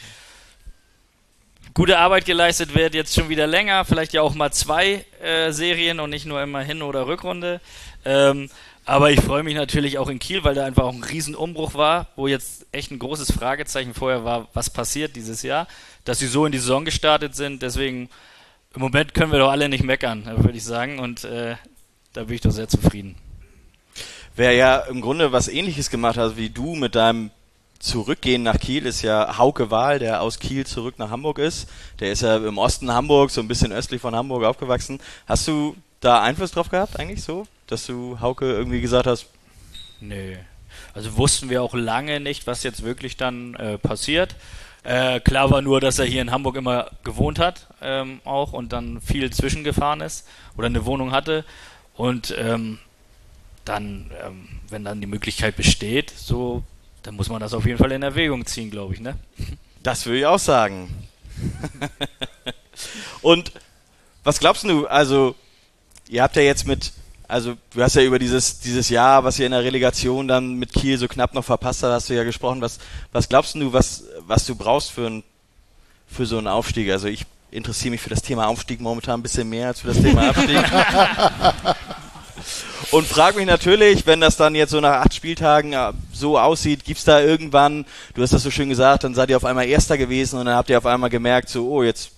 gute 1.72 1.98
Arbeit 1.98 2.26
geleistet 2.26 2.74
wird. 2.74 2.92
Jetzt 2.92 3.14
schon 3.14 3.30
wieder 3.30 3.46
länger, 3.46 3.86
vielleicht 3.86 4.12
ja 4.12 4.20
auch 4.20 4.34
mal 4.34 4.52
zwei 4.52 5.06
äh, 5.22 5.52
Serien 5.52 6.00
und 6.00 6.10
nicht 6.10 6.26
nur 6.26 6.42
immer 6.42 6.60
Hin- 6.60 6.82
oder 6.82 7.06
Rückrunde. 7.06 7.62
Ähm, 8.04 8.50
aber 8.84 9.10
ich 9.10 9.20
freue 9.20 9.42
mich 9.42 9.54
natürlich 9.54 9.98
auch 9.98 10.08
in 10.08 10.18
Kiel, 10.18 10.42
weil 10.42 10.54
da 10.54 10.64
einfach 10.64 10.84
auch 10.84 10.92
ein 10.92 11.04
Riesenumbruch 11.04 11.74
war, 11.74 12.08
wo 12.16 12.26
jetzt 12.26 12.66
echt 12.72 12.90
ein 12.90 12.98
großes 12.98 13.32
Fragezeichen 13.32 13.94
vorher 13.94 14.24
war, 14.24 14.48
was 14.54 14.70
passiert 14.70 15.14
dieses 15.14 15.42
Jahr, 15.42 15.68
dass 16.04 16.18
sie 16.18 16.26
so 16.26 16.46
in 16.46 16.52
die 16.52 16.58
Saison 16.58 16.84
gestartet 16.84 17.36
sind. 17.36 17.62
Deswegen, 17.62 18.08
im 18.74 18.80
Moment 18.80 19.14
können 19.14 19.30
wir 19.30 19.38
doch 19.38 19.50
alle 19.50 19.68
nicht 19.68 19.84
meckern, 19.84 20.24
würde 20.38 20.56
ich 20.56 20.64
sagen. 20.64 20.98
Und 20.98 21.22
äh, 21.24 21.54
da 22.12 22.24
bin 22.24 22.34
ich 22.34 22.40
doch 22.40 22.50
sehr 22.50 22.68
zufrieden. 22.68 23.14
Wer 24.34 24.52
ja 24.52 24.78
im 24.78 25.00
Grunde 25.00 25.30
was 25.30 25.48
ähnliches 25.48 25.90
gemacht 25.90 26.16
hat 26.16 26.36
wie 26.36 26.50
du 26.50 26.74
mit 26.74 26.94
deinem 26.94 27.30
Zurückgehen 27.78 28.42
nach 28.42 28.58
Kiel, 28.58 28.86
ist 28.86 29.02
ja 29.02 29.38
Hauke 29.38 29.70
Wahl, 29.70 29.98
der 29.98 30.22
aus 30.22 30.38
Kiel 30.38 30.64
zurück 30.66 30.98
nach 30.98 31.10
Hamburg 31.10 31.38
ist. 31.38 31.68
Der 32.00 32.12
ist 32.12 32.22
ja 32.22 32.36
im 32.36 32.56
Osten 32.58 32.92
Hamburgs, 32.92 33.34
so 33.34 33.40
ein 33.40 33.48
bisschen 33.48 33.72
östlich 33.72 34.00
von 34.00 34.14
Hamburg 34.14 34.44
aufgewachsen. 34.44 35.00
Hast 35.26 35.46
du 35.48 35.76
da 36.00 36.22
Einfluss 36.22 36.52
drauf 36.52 36.68
gehabt, 36.68 36.98
eigentlich 36.98 37.22
so? 37.22 37.44
Dass 37.72 37.86
du 37.86 38.20
Hauke 38.20 38.44
irgendwie 38.44 38.82
gesagt 38.82 39.06
hast? 39.06 39.28
Nö. 39.98 40.36
Also 40.92 41.16
wussten 41.16 41.48
wir 41.48 41.62
auch 41.62 41.72
lange 41.72 42.20
nicht, 42.20 42.46
was 42.46 42.64
jetzt 42.64 42.82
wirklich 42.82 43.16
dann 43.16 43.54
äh, 43.54 43.78
passiert. 43.78 44.36
Äh, 44.82 45.20
klar 45.20 45.50
war 45.50 45.62
nur, 45.62 45.80
dass 45.80 45.98
er 45.98 46.04
hier 46.04 46.20
in 46.20 46.32
Hamburg 46.32 46.56
immer 46.56 46.90
gewohnt 47.02 47.38
hat, 47.38 47.68
ähm, 47.80 48.20
auch 48.24 48.52
und 48.52 48.74
dann 48.74 49.00
viel 49.00 49.32
zwischengefahren 49.32 50.02
ist 50.02 50.28
oder 50.58 50.66
eine 50.66 50.84
Wohnung 50.84 51.12
hatte. 51.12 51.46
Und 51.96 52.34
ähm, 52.36 52.78
dann, 53.64 54.10
ähm, 54.22 54.48
wenn 54.68 54.84
dann 54.84 55.00
die 55.00 55.06
Möglichkeit 55.06 55.56
besteht, 55.56 56.10
so, 56.14 56.62
dann 57.02 57.14
muss 57.14 57.30
man 57.30 57.40
das 57.40 57.54
auf 57.54 57.64
jeden 57.64 57.78
Fall 57.78 57.92
in 57.92 58.02
Erwägung 58.02 58.44
ziehen, 58.44 58.70
glaube 58.70 58.92
ich, 58.92 59.00
ne? 59.00 59.16
Das 59.82 60.04
würde 60.04 60.18
ich 60.18 60.26
auch 60.26 60.38
sagen. 60.38 61.08
Und 63.22 63.50
was 64.24 64.40
glaubst 64.40 64.64
du, 64.64 64.86
also, 64.88 65.34
ihr 66.06 66.22
habt 66.22 66.36
ja 66.36 66.42
jetzt 66.42 66.66
mit, 66.66 66.92
also, 67.32 67.56
du 67.74 67.82
hast 67.82 67.96
ja 67.96 68.02
über 68.02 68.18
dieses, 68.18 68.60
dieses 68.60 68.90
Jahr, 68.90 69.24
was 69.24 69.38
ihr 69.38 69.46
in 69.46 69.52
der 69.52 69.64
Relegation 69.64 70.28
dann 70.28 70.56
mit 70.56 70.70
Kiel 70.74 70.98
so 70.98 71.08
knapp 71.08 71.32
noch 71.32 71.44
verpasst 71.44 71.82
habt, 71.82 71.94
hast 71.94 72.10
du 72.10 72.14
ja 72.14 72.24
gesprochen. 72.24 72.60
Was, 72.60 72.78
was 73.10 73.26
glaubst 73.26 73.54
du, 73.54 73.72
was, 73.72 74.04
was 74.26 74.44
du 74.44 74.54
brauchst 74.54 74.90
für, 74.90 75.06
ein, 75.06 75.24
für 76.06 76.26
so 76.26 76.36
einen 76.36 76.46
Aufstieg? 76.46 76.90
Also, 76.90 77.08
ich 77.08 77.24
interessiere 77.50 77.92
mich 77.92 78.02
für 78.02 78.10
das 78.10 78.20
Thema 78.20 78.48
Aufstieg 78.48 78.82
momentan 78.82 79.20
ein 79.20 79.22
bisschen 79.22 79.48
mehr 79.48 79.68
als 79.68 79.80
für 79.80 79.88
das 79.88 80.02
Thema 80.02 80.28
Abstieg. 80.28 80.62
Und 82.90 83.06
frage 83.06 83.38
mich 83.38 83.46
natürlich, 83.46 84.06
wenn 84.06 84.20
das 84.20 84.36
dann 84.36 84.54
jetzt 84.54 84.70
so 84.70 84.80
nach 84.80 85.00
acht 85.00 85.14
Spieltagen 85.14 85.72
äh, 85.72 85.92
so 86.12 86.38
aussieht, 86.38 86.84
gibt's 86.84 87.04
da 87.04 87.22
irgendwann, 87.22 87.86
du 88.12 88.20
hast 88.20 88.34
das 88.34 88.42
so 88.42 88.50
schön 88.50 88.68
gesagt, 88.68 89.04
dann 89.04 89.14
seid 89.14 89.30
ihr 89.30 89.38
auf 89.38 89.46
einmal 89.46 89.66
Erster 89.66 89.96
gewesen 89.96 90.38
und 90.38 90.44
dann 90.44 90.56
habt 90.56 90.68
ihr 90.68 90.76
auf 90.76 90.84
einmal 90.84 91.08
gemerkt, 91.08 91.48
so, 91.48 91.66
oh, 91.70 91.82
jetzt, 91.82 92.10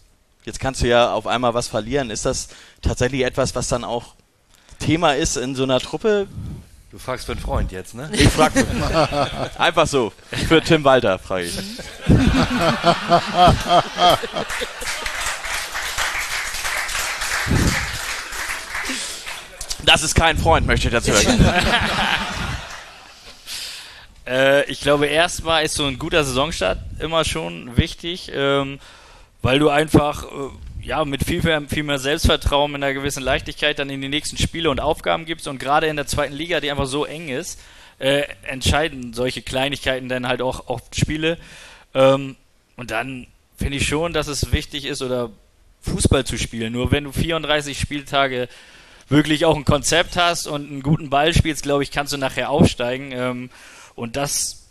jetzt 0.45 0.59
kannst 0.59 0.83
du 0.83 0.89
ja 0.89 1.13
auf 1.13 1.29
einmal 1.29 1.55
was 1.55 1.69
verlieren. 1.69 2.11
Ist 2.11 2.25
das 2.25 2.49
tatsächlich 2.83 3.23
etwas, 3.23 3.55
was 3.55 3.69
dann 3.69 3.85
auch 3.85 4.15
Thema 4.85 5.15
ist 5.15 5.37
in 5.37 5.55
so 5.55 5.63
einer 5.63 5.81
Truppe? 5.81 6.27
Du 6.91 6.99
fragst 6.99 7.27
für 7.27 7.33
einen 7.33 7.41
Freund 7.41 7.73
jetzt, 7.73 7.95
ne? 7.95 8.11
Ich 8.13 8.29
frag 8.29 8.53
einfach 9.59 9.87
so. 9.87 10.13
Für 10.47 10.63
Tim 10.63 10.85
Walter 10.85 11.19
frage 11.19 11.47
ich. 11.47 11.59
Das 19.85 20.03
ist 20.03 20.15
kein 20.15 20.37
Freund, 20.39 20.67
möchte 20.67 20.89
ich 20.89 20.95
dazu 20.95 21.13
sagen. 21.13 21.45
Äh, 24.27 24.65
ich 24.71 24.81
glaube, 24.81 25.05
erstmal 25.05 25.65
ist 25.65 25.75
so 25.75 25.85
ein 25.85 25.99
guter 25.99 26.25
Saisonstart 26.25 26.79
immer 26.99 27.27
schon 27.27 27.77
wichtig, 27.77 28.33
ähm, 28.35 28.79
weil 29.43 29.59
du 29.59 29.69
einfach 29.69 30.25
äh, 30.25 30.49
ja 30.85 31.05
mit 31.05 31.25
viel 31.25 31.43
mehr, 31.43 31.63
viel 31.63 31.83
mehr 31.83 31.99
Selbstvertrauen, 31.99 32.73
mit 32.73 32.83
einer 32.83 32.95
gewissen 32.95 33.23
Leichtigkeit 33.23 33.79
dann 33.79 33.91
in 33.91 34.01
die 34.01 34.09
nächsten 34.09 34.37
Spiele 34.37 34.71
und 34.71 34.81
Aufgaben 34.81 35.25
gibst 35.25 35.49
und 35.49 35.59
gerade 35.59 35.87
in 35.87 35.97
der 35.97 36.07
zweiten 36.07 36.35
Liga, 36.35 36.61
die 36.61 36.71
einfach 36.71 36.87
so 36.87 37.05
eng 37.05 37.29
ist, 37.29 37.61
äh, 37.99 38.25
entscheiden 38.43 39.15
solche 39.15 39.43
Kleinigkeiten 39.43 40.09
dann 40.09 40.29
halt 40.29 40.43
auch 40.43 40.69
oft 40.69 40.97
Spiele. 40.97 41.39
Ähm, 41.95 42.37
und 42.77 42.91
dann 42.91 43.27
finde 43.57 43.79
ich 43.79 43.87
schon, 43.87 44.13
dass 44.13 44.27
es 44.27 44.53
wichtig 44.53 44.85
ist, 44.85 45.01
oder 45.01 45.31
Fußball 45.83 46.25
zu 46.25 46.39
spielen. 46.39 46.73
Nur 46.73 46.91
wenn 46.91 47.05
du 47.05 47.13
34 47.13 47.79
Spieltage 47.79 48.49
wirklich 49.09 49.45
auch 49.45 49.57
ein 49.57 49.65
Konzept 49.65 50.17
hast 50.17 50.47
und 50.47 50.71
einen 50.71 50.83
guten 50.83 51.11
Ball 51.11 51.35
spielst, 51.35 51.63
glaube 51.63 51.83
ich, 51.83 51.91
kannst 51.91 52.13
du 52.13 52.17
nachher 52.17 52.51
aufsteigen. 52.51 53.13
Ähm, 53.13 53.51
und 53.95 54.17
das, 54.17 54.67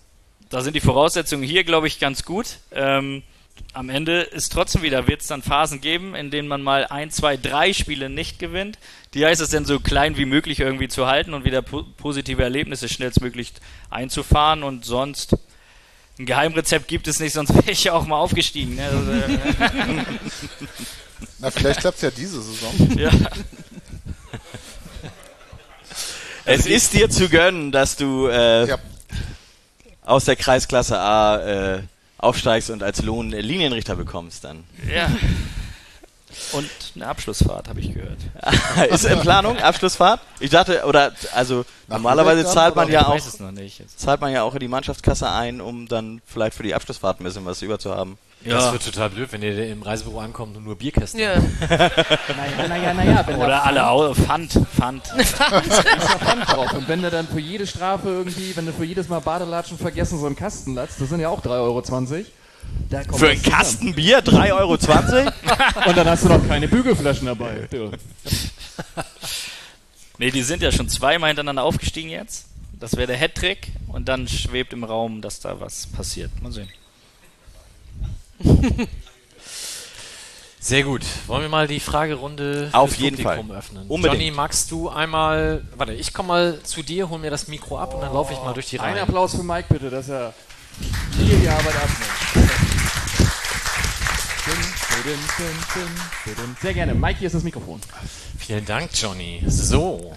da 0.49 0.61
sind 0.61 0.75
die 0.75 0.81
Voraussetzungen 0.81 1.43
hier, 1.43 1.63
glaube 1.63 1.87
ich, 1.87 1.99
ganz 1.99 2.25
gut. 2.25 2.57
Ähm, 2.71 3.23
am 3.71 3.89
Ende 3.89 4.21
ist 4.21 4.51
trotzdem 4.51 4.81
wieder, 4.83 5.07
wird 5.07 5.21
es 5.21 5.27
dann 5.27 5.41
Phasen 5.41 5.81
geben, 5.81 6.13
in 6.13 6.29
denen 6.29 6.47
man 6.47 6.61
mal 6.61 6.85
ein, 6.85 7.09
zwei, 7.09 7.37
drei 7.37 7.73
Spiele 7.73 8.09
nicht 8.09 8.37
gewinnt. 8.37 8.77
Die 9.13 9.25
heißt 9.25 9.41
es 9.41 9.49
dann 9.49 9.65
so 9.65 9.79
klein 9.79 10.17
wie 10.17 10.25
möglich 10.25 10.59
irgendwie 10.59 10.87
zu 10.87 11.07
halten 11.07 11.33
und 11.33 11.43
wieder 11.45 11.61
po 11.61 11.83
positive 11.97 12.43
Erlebnisse 12.43 12.87
schnellstmöglich 12.89 13.53
einzufahren 13.89 14.63
und 14.63 14.85
sonst 14.85 15.35
ein 16.19 16.27
Geheimrezept 16.27 16.87
gibt 16.87 17.07
es 17.07 17.19
nicht, 17.19 17.33
sonst 17.33 17.53
wäre 17.55 17.71
ich 17.71 17.85
ja 17.85 17.93
auch 17.93 18.05
mal 18.05 18.17
aufgestiegen. 18.17 18.75
Ne? 18.75 18.85
Also, 18.85 19.11
äh, 19.11 19.39
Na, 21.39 21.49
vielleicht 21.51 21.79
klappt 21.79 21.95
es 21.97 22.01
ja 22.03 22.11
diese 22.11 22.41
Saison. 22.41 22.73
ja. 22.97 23.09
Es 26.45 26.65
ist 26.65 26.93
dir 26.93 27.09
zu 27.09 27.29
gönnen, 27.29 27.71
dass 27.71 27.95
du 27.95 28.27
äh, 28.27 28.67
Ja. 28.67 28.77
aus 30.03 30.25
der 30.25 30.35
Kreisklasse 30.35 30.99
A 30.99 31.37
äh, 31.77 31.83
aufsteigst 32.23 32.69
und 32.69 32.83
als 32.83 33.01
Lohn 33.03 33.29
Linienrichter 33.31 33.95
bekommst 33.95 34.43
dann. 34.43 34.63
ja. 34.93 35.09
Und 36.53 36.69
eine 36.95 37.07
Abschlussfahrt, 37.07 37.67
habe 37.69 37.79
ich 37.79 37.93
gehört. 37.93 38.19
ist 38.89 39.05
in 39.05 39.19
Planung, 39.19 39.57
Abschlussfahrt? 39.57 40.19
Ich 40.39 40.49
dachte, 40.49 40.83
oder 40.85 41.11
also 41.33 41.65
Nach 41.87 41.97
normalerweise 41.97 42.45
zahlt 42.45 42.75
man 42.75 42.89
ja 42.89 43.05
auch 43.07 43.15
weiß 43.15 43.25
es 43.25 43.39
noch 43.39 43.51
nicht. 43.51 43.79
Jetzt. 43.79 43.99
zahlt 43.99 44.21
man 44.21 44.31
ja 44.31 44.43
auch 44.43 44.53
in 44.53 44.59
die 44.59 44.67
Mannschaftskasse 44.67 45.29
ein, 45.29 45.61
um 45.61 45.87
dann 45.87 46.21
vielleicht 46.25 46.55
für 46.55 46.63
die 46.63 46.73
Abschlussfahrt 46.75 47.19
ein 47.19 47.23
bisschen 47.23 47.45
was 47.45 47.61
über 47.61 47.79
zu 47.79 47.95
haben. 47.95 48.17
Das 48.45 48.65
Ja. 48.65 48.71
wird 48.73 48.83
total 48.83 49.09
blöd, 49.09 49.31
wenn 49.31 49.41
ihr 49.41 49.67
im 49.69 49.83
Reisebüro 49.83 50.19
ankommt 50.19 50.57
und 50.57 50.65
nur 50.65 50.75
Bierkästen. 50.75 51.19
Ja. 51.19 51.35
Naja, 51.69 52.67
naja, 52.67 52.93
naja. 52.93 53.23
Wenn 53.25 53.37
Oder 53.37 53.63
alle 53.63 53.87
au 53.87 54.13
Pfand, 54.13 54.59
Pfand. 54.75 55.03
ist 55.17 55.39
da 55.39 55.61
Pfand 55.61 56.47
drauf. 56.49 56.73
Und 56.73 56.87
wenn 56.89 57.01
du 57.01 57.09
dann 57.09 57.27
für 57.27 57.39
jede 57.39 57.65
Strafe 57.67 58.09
irgendwie, 58.09 58.55
wenn 58.55 58.65
du 58.65 58.73
für 58.73 58.83
jedes 58.83 59.07
Mal 59.07 59.19
Badelatschen 59.21 59.77
vergessen 59.77 60.19
so 60.19 60.25
einen 60.25 60.35
Kasten 60.35 60.75
latzt, 60.75 60.99
das 60.99 61.09
sind 61.09 61.19
ja 61.21 61.29
auch 61.29 61.41
3,20 61.41 61.51
Euro. 61.61 62.25
Da 62.89 63.03
kommt 63.03 63.19
Für 63.19 63.29
einen. 63.29 63.41
Kasten 63.41 63.93
Bier 63.95 64.19
3,20 64.23 64.53
Euro? 64.53 64.73
Und 65.89 65.97
dann 65.97 66.07
hast 66.07 66.25
du 66.25 66.29
noch 66.29 66.47
keine 66.47 66.67
Bügelflaschen 66.67 67.27
dabei. 67.27 67.67
Nee, 70.19 70.29
die 70.29 70.43
sind 70.43 70.61
ja 70.61 70.71
schon 70.71 70.87
zweimal 70.87 71.29
hintereinander 71.29 71.63
aufgestiegen 71.63 72.09
jetzt. 72.09 72.45
Das 72.79 72.95
wäre 72.95 73.07
der 73.07 73.17
Hattrick 73.17 73.71
und 73.87 74.07
dann 74.07 74.27
schwebt 74.27 74.71
im 74.71 74.83
Raum, 74.83 75.21
dass 75.21 75.39
da 75.39 75.59
was 75.59 75.87
passiert. 75.87 76.29
Mal 76.41 76.51
sehen. 76.51 76.69
Sehr 80.59 80.83
gut. 80.83 81.01
Wollen 81.27 81.41
wir 81.41 81.49
mal 81.49 81.67
die 81.67 81.79
Fragerunde 81.79 82.69
Auf 82.71 82.91
fürs 82.91 83.01
jeden 83.01 83.17
Publikum 83.17 83.47
Fall. 83.49 83.57
öffnen? 83.57 83.85
Unbedingt. 83.87 84.21
Johnny, 84.21 84.31
magst 84.35 84.71
du 84.71 84.87
einmal, 84.89 85.63
warte, 85.75 85.93
ich 85.93 86.13
komme 86.13 86.27
mal 86.27 86.59
zu 86.63 86.83
dir, 86.83 87.09
hol 87.09 87.19
mir 87.19 87.31
das 87.31 87.47
Mikro 87.49 87.79
ab 87.79 87.93
und 87.93 88.01
dann 88.01 88.13
laufe 88.13 88.33
ich 88.33 88.39
mal 88.43 88.53
durch 88.53 88.67
die 88.67 88.79
Ein 88.79 88.93
Reihe. 88.93 89.01
Applaus 89.03 89.35
für 89.35 89.43
Mike 89.43 89.65
bitte, 89.69 89.89
dass 89.89 90.07
er 90.07 90.33
hier 91.17 91.37
die 91.37 91.47
Arbeit 91.47 91.75
abnimmt. 91.75 92.13
Sehr 96.61 96.73
gerne. 96.73 96.93
Mike, 96.93 97.19
hier 97.19 97.27
ist 97.27 97.33
das 97.33 97.43
Mikrofon. 97.43 97.79
Vielen 98.37 98.65
Dank, 98.65 98.89
Johnny. 98.93 99.41
So. 99.47 100.13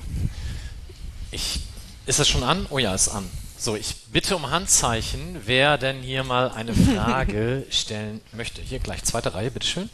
Ich, 1.31 1.61
ist 2.07 2.19
das 2.19 2.29
schon 2.29 2.43
an? 2.43 2.67
Oh 2.71 2.79
ja, 2.79 2.95
ist 2.95 3.09
an. 3.09 3.29
So, 3.59 3.75
ich 3.75 3.97
bitte 4.13 4.37
um 4.37 4.51
Handzeichen, 4.51 5.41
wer 5.47 5.79
denn 5.79 6.03
hier 6.03 6.25
mal 6.25 6.51
eine 6.51 6.75
Frage 6.95 7.67
stellen 7.71 8.21
möchte. 8.33 8.61
Hier 8.61 8.79
gleich, 8.79 9.03
zweite 9.05 9.35
Reihe, 9.35 9.51
bitteschön. 9.51 9.89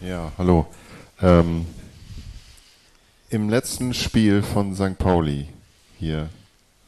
Ja, 0.00 0.32
hallo. 0.36 0.66
Ähm, 1.22 1.66
Im 3.30 3.48
letzten 3.48 3.94
Spiel 3.94 4.42
von 4.42 4.74
St. 4.74 4.98
Pauli 4.98 5.48
hier, 5.98 6.28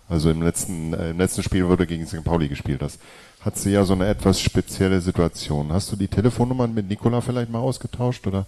also 0.09 0.31
im 0.31 0.43
letzten, 0.43 0.95
äh, 0.95 1.11
im 1.11 1.19
letzten 1.19 1.43
Spiel, 1.43 1.69
wo 1.69 1.77
du 1.77 1.87
gegen 1.87 2.07
St. 2.07 2.25
Pauli 2.25 2.49
gespielt 2.49 2.83
hast, 2.83 2.99
hat 3.41 3.57
sie 3.57 3.73
ja 3.73 3.85
so 3.85 3.93
eine 3.93 4.09
etwas 4.09 4.41
spezielle 4.41 5.01
Situation. 5.01 5.73
Hast 5.73 5.93
du 5.93 5.97
die 5.97 6.09
Telefonnummern 6.09 6.75
mit 6.75 6.89
Nikola 6.89 7.21
vielleicht 7.21 7.51
mal 7.51 7.61
ausgetauscht 7.61 8.27
oder? 8.27 8.47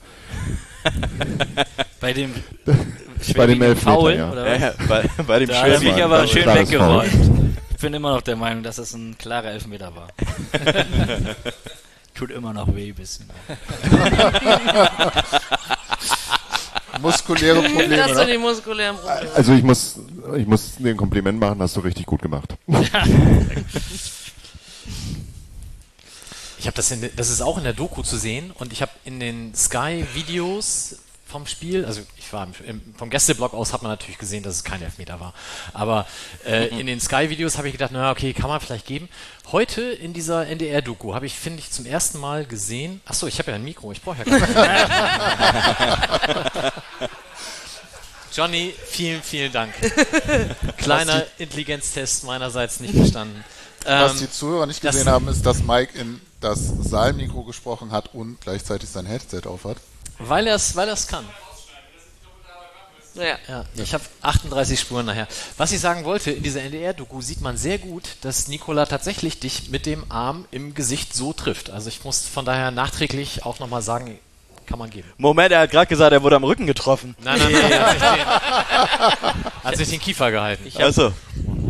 Bei 2.00 2.12
dem 2.12 2.34
Bei 3.36 3.46
dem 3.46 3.60
Elfmeter, 3.60 3.92
Foul, 3.92 4.14
ja. 4.14 4.32
oder 4.32 4.46
was? 4.46 4.60
Ja, 4.60 4.72
bei, 4.88 5.04
bei 5.26 5.38
dem 5.40 5.48
Da 5.48 5.62
habe 5.62 5.84
ich 5.84 6.02
aber 6.02 6.26
schön 6.26 6.46
weggeräumt. 6.46 7.10
Ich 7.70 7.76
bin 7.76 7.94
immer 7.94 8.14
noch 8.14 8.22
der 8.22 8.36
Meinung, 8.36 8.62
dass 8.62 8.78
es 8.78 8.94
ein 8.94 9.16
klarer 9.18 9.50
Elfmeter 9.50 9.92
war. 9.94 10.08
Tut 12.14 12.30
immer 12.30 12.52
noch 12.52 12.74
weh 12.74 12.88
ein 12.88 12.94
bisschen. 12.94 13.26
Muskuläre 17.00 17.62
Probleme. 17.68 17.96
Das 17.96 18.16
sind 18.16 18.26
ne? 18.26 18.32
die 18.32 18.38
muskulären 18.38 18.96
Probleme. 18.96 19.32
Also 19.34 19.52
ich 19.52 19.62
muss, 19.62 19.96
ich 20.36 20.46
muss 20.46 20.76
dir 20.76 20.90
ein 20.90 20.96
Kompliment 20.96 21.38
machen, 21.40 21.60
hast 21.60 21.76
du 21.76 21.80
richtig 21.80 22.06
gut 22.06 22.22
gemacht. 22.22 22.54
Ich 26.60 26.66
habe 26.66 26.76
das 26.76 26.90
in, 26.90 27.08
das 27.16 27.30
ist 27.30 27.40
auch 27.40 27.56
in 27.56 27.64
der 27.64 27.72
Doku 27.72 28.02
zu 28.02 28.18
sehen 28.18 28.50
und 28.58 28.70
ich 28.70 28.82
habe 28.82 28.92
in 29.06 29.18
den 29.18 29.54
Sky-Videos 29.54 30.96
vom 31.30 31.46
Spiel, 31.46 31.84
also 31.84 32.02
ich 32.18 32.32
war 32.32 32.48
im, 32.66 32.80
vom 32.96 33.08
Gästeblock 33.10 33.54
aus 33.54 33.72
hat 33.72 33.82
man 33.82 33.92
natürlich 33.92 34.18
gesehen, 34.18 34.42
dass 34.42 34.56
es 34.56 34.64
kein 34.64 34.82
Elfmeter 34.82 35.20
war. 35.20 35.32
Aber 35.72 36.06
äh, 36.44 36.66
in 36.78 36.86
den 36.86 37.00
Sky-Videos 37.00 37.56
habe 37.56 37.68
ich 37.68 37.72
gedacht, 37.72 37.92
na 37.92 38.10
okay, 38.10 38.32
kann 38.32 38.48
man 38.48 38.60
vielleicht 38.60 38.86
geben. 38.86 39.08
Heute 39.52 39.82
in 39.82 40.12
dieser 40.12 40.46
NDR-Doku 40.46 41.14
habe 41.14 41.26
ich, 41.26 41.34
finde 41.34 41.60
ich, 41.60 41.70
zum 41.70 41.86
ersten 41.86 42.18
Mal 42.18 42.44
gesehen. 42.44 43.00
Achso, 43.04 43.26
ich 43.26 43.38
habe 43.38 43.50
ja 43.52 43.56
ein 43.56 43.64
Mikro, 43.64 43.92
ich 43.92 44.02
brauche 44.02 44.18
ja 44.18 44.24
kein 44.24 44.40
Johnny, 48.32 48.74
vielen, 48.86 49.22
vielen 49.22 49.52
Dank. 49.52 49.72
Kleiner 50.76 51.24
Intelligenztest 51.38 52.24
meinerseits 52.24 52.80
nicht 52.80 52.94
bestanden. 52.94 53.44
Was 53.84 54.12
Ähm, 54.12 54.18
die 54.18 54.30
Zuhörer 54.30 54.66
nicht 54.66 54.80
gesehen 54.80 55.08
haben, 55.08 55.26
ist, 55.28 55.44
dass 55.44 55.62
Mike 55.62 55.98
in 55.98 56.20
das 56.40 56.60
Saalmikro 56.82 57.42
gesprochen 57.42 57.92
hat 57.92 58.14
und 58.14 58.40
gleichzeitig 58.40 58.88
sein 58.88 59.06
Headset 59.06 59.42
auf 59.46 59.64
hat. 59.64 59.78
Weil 60.20 60.46
er 60.46 60.56
es 60.56 60.76
weil 60.76 60.88
er's 60.88 61.06
kann. 61.06 61.24
Ja. 63.14 63.36
Ja, 63.48 63.64
ich 63.74 63.92
habe 63.92 64.04
38 64.22 64.78
Spuren 64.78 65.06
nachher. 65.06 65.26
Was 65.56 65.72
ich 65.72 65.80
sagen 65.80 66.04
wollte, 66.04 66.30
in 66.30 66.42
dieser 66.42 66.62
NDR-Doku 66.62 67.20
sieht 67.20 67.40
man 67.40 67.56
sehr 67.56 67.78
gut, 67.78 68.04
dass 68.20 68.46
Nikola 68.48 68.86
tatsächlich 68.86 69.40
dich 69.40 69.68
mit 69.70 69.84
dem 69.84 70.10
Arm 70.10 70.44
im 70.52 70.74
Gesicht 70.74 71.14
so 71.14 71.32
trifft. 71.32 71.70
Also 71.70 71.88
ich 71.88 72.04
muss 72.04 72.26
von 72.26 72.44
daher 72.44 72.70
nachträglich 72.70 73.44
auch 73.44 73.58
nochmal 73.58 73.82
sagen, 73.82 74.18
kann 74.66 74.78
man 74.78 74.90
geben. 74.90 75.08
Moment, 75.18 75.50
er 75.50 75.60
hat 75.62 75.70
gerade 75.72 75.88
gesagt, 75.88 76.12
er 76.12 76.22
wurde 76.22 76.36
am 76.36 76.44
Rücken 76.44 76.66
getroffen. 76.66 77.16
Nein, 77.18 77.40
nein, 77.40 77.52
nein, 77.52 77.72
er 77.72 77.80
hat 77.80 77.90
sich 77.90 78.00
den, 78.00 79.64
hat 79.64 79.76
sich 79.76 79.88
den 79.88 80.00
Kiefer 80.00 80.30
gehalten. 80.30 80.64
Ich 80.66 80.80
Also, 80.80 81.12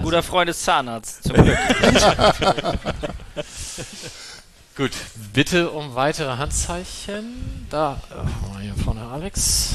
guter 0.02 0.22
Freund 0.22 0.50
ist 0.50 0.62
Zahnarzt, 0.62 1.24
zum 1.24 1.32
Glück. 1.34 1.56
Gut, 4.76 4.92
bitte 5.32 5.70
um 5.70 5.96
weitere 5.96 6.36
Handzeichen. 6.36 7.66
Da, 7.70 8.00
mal 8.50 8.62
hier 8.62 8.74
vorne 8.74 9.02
Alex. 9.02 9.70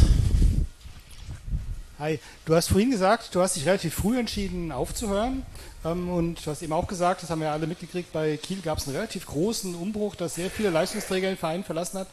Hi, 2.00 2.18
du 2.46 2.56
hast 2.56 2.70
vorhin 2.70 2.92
gesagt, 2.92 3.36
du 3.36 3.42
hast 3.42 3.58
dich 3.58 3.66
relativ 3.66 3.94
früh 3.94 4.18
entschieden 4.18 4.72
aufzuhören. 4.72 5.46
Ähm, 5.84 6.10
und 6.10 6.46
du 6.46 6.50
hast 6.50 6.62
eben 6.62 6.72
auch 6.72 6.88
gesagt, 6.88 7.22
das 7.22 7.30
haben 7.30 7.42
wir 7.42 7.52
alle 7.52 7.68
mitgekriegt, 7.68 8.14
bei 8.14 8.38
Kiel 8.38 8.62
gab 8.62 8.78
es 8.78 8.88
einen 8.88 8.96
relativ 8.96 9.28
großen 9.28 9.76
Umbruch, 9.76 10.16
dass 10.16 10.36
sehr 10.36 10.50
viele 10.50 10.70
Leistungsträger 10.70 11.28
den 11.28 11.38
Verein 11.38 11.66
verlassen 11.66 12.00
hat. 12.00 12.08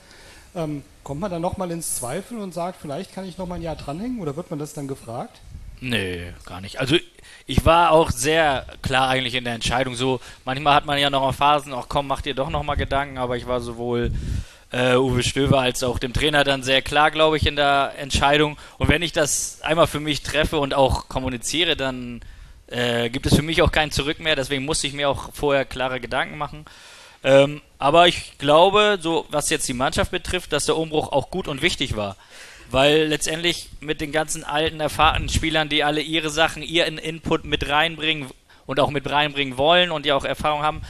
Ähm, 0.57 0.83
kommt 1.05 1.21
man 1.21 1.31
dann 1.31 1.41
nochmal 1.41 1.71
ins 1.71 1.95
Zweifel 1.95 2.39
und 2.39 2.53
sagt, 2.53 2.81
vielleicht 2.83 3.15
kann 3.15 3.25
ich 3.25 3.39
nochmal 3.39 3.61
ein 3.61 3.63
Jahr 3.63 3.77
dranhängen 3.77 4.21
oder 4.21 4.35
wird 4.35 4.51
man 4.51 4.59
das 4.59 4.73
dann 4.73 4.89
gefragt? 4.89 5.41
Nee, 5.83 6.33
gar 6.47 6.61
nicht. 6.61 6.79
Also 6.79 6.97
ich 7.45 7.65
war 7.65 7.91
auch 7.91 8.13
sehr 8.13 8.67
klar 8.83 9.09
eigentlich 9.09 9.35
in 9.35 9.43
der 9.43 9.55
Entscheidung. 9.55 9.97
So, 9.97 10.21
manchmal 10.45 10.75
hat 10.75 10.87
man 10.87 10.97
ja 10.97 11.11
noch 11.11 11.23
mal 11.23 11.33
Phasen, 11.33 11.75
ach 11.75 11.87
komm, 11.89 12.07
mach 12.07 12.21
dir 12.21 12.35
doch 12.35 12.51
noch 12.51 12.63
mal 12.63 12.77
Gedanken, 12.77 13.19
aber 13.19 13.37
ich 13.37 13.49
war 13.49 13.61
sowohl 13.61 14.13
äh, 14.71 14.95
Uwe 14.95 15.25
Stöver 15.25 15.59
als 15.59 15.83
auch 15.83 15.99
dem 15.99 16.13
Trainer 16.13 16.45
dann 16.45 16.63
sehr 16.63 16.83
klar, 16.83 17.11
glaube 17.11 17.37
ich, 17.37 17.49
in 17.49 17.57
der 17.57 17.95
Entscheidung. 17.99 18.57
Und 18.79 18.89
wenn 18.91 19.03
ich 19.03 19.13
das 19.13 19.61
einmal 19.63 19.89
für 19.89 19.99
mich 19.99 20.23
treffe 20.23 20.61
und 20.61 20.73
auch 20.73 21.09
kommuniziere, 21.09 21.75
dann 21.75 22.21
äh, 22.69 23.11
gibt 23.11 23.27
es 23.27 23.35
für 23.35 23.43
mich 23.43 23.61
auch 23.61 23.73
kein 23.73 23.91
Zurück 23.91 24.21
mehr. 24.21 24.37
Deswegen 24.37 24.65
musste 24.65 24.87
ich 24.87 24.93
mir 24.93 25.09
auch 25.09 25.31
vorher 25.33 25.65
klare 25.65 25.99
Gedanken 25.99 26.39
machen. 26.39 26.65
Ähm, 27.25 27.61
aber 27.79 28.07
ich 28.07 28.39
glaube, 28.39 28.99
so 29.01 29.27
was 29.31 29.51
jetzt 29.51 29.67
die 29.67 29.75
Mannschaft 29.75 30.13
betrifft, 30.13 30.53
dass 30.53 30.67
der 30.67 30.77
Umbruch 30.77 31.11
auch 31.11 31.31
gut 31.31 31.49
und 31.49 31.61
wichtig 31.61 31.97
war. 31.97 32.17
Weil 32.73 33.05
letztendlich 33.05 33.69
mit 33.81 34.01
den 34.01 34.13
ganzen 34.13 34.45
alten, 34.45 34.81
erfahrenen 34.81 35.29
Spielern, 35.29 35.69
die 35.69 35.85
alle 35.85 36.01
ihre 36.01 36.31
Sachen, 36.31 36.63
ihren 36.63 36.97
Input 36.97 37.45
mit 37.45 37.69
reinbringen 37.69 38.29
und 38.65 38.81
auch 38.81 38.91
mit 38.91 39.09
reinbringen 39.11 39.59
wollen 39.59 39.91
und 39.91 40.07
ja 40.07 40.17
auch 40.17 40.25
Erfahrung 40.25 40.63
haben, 40.63 40.81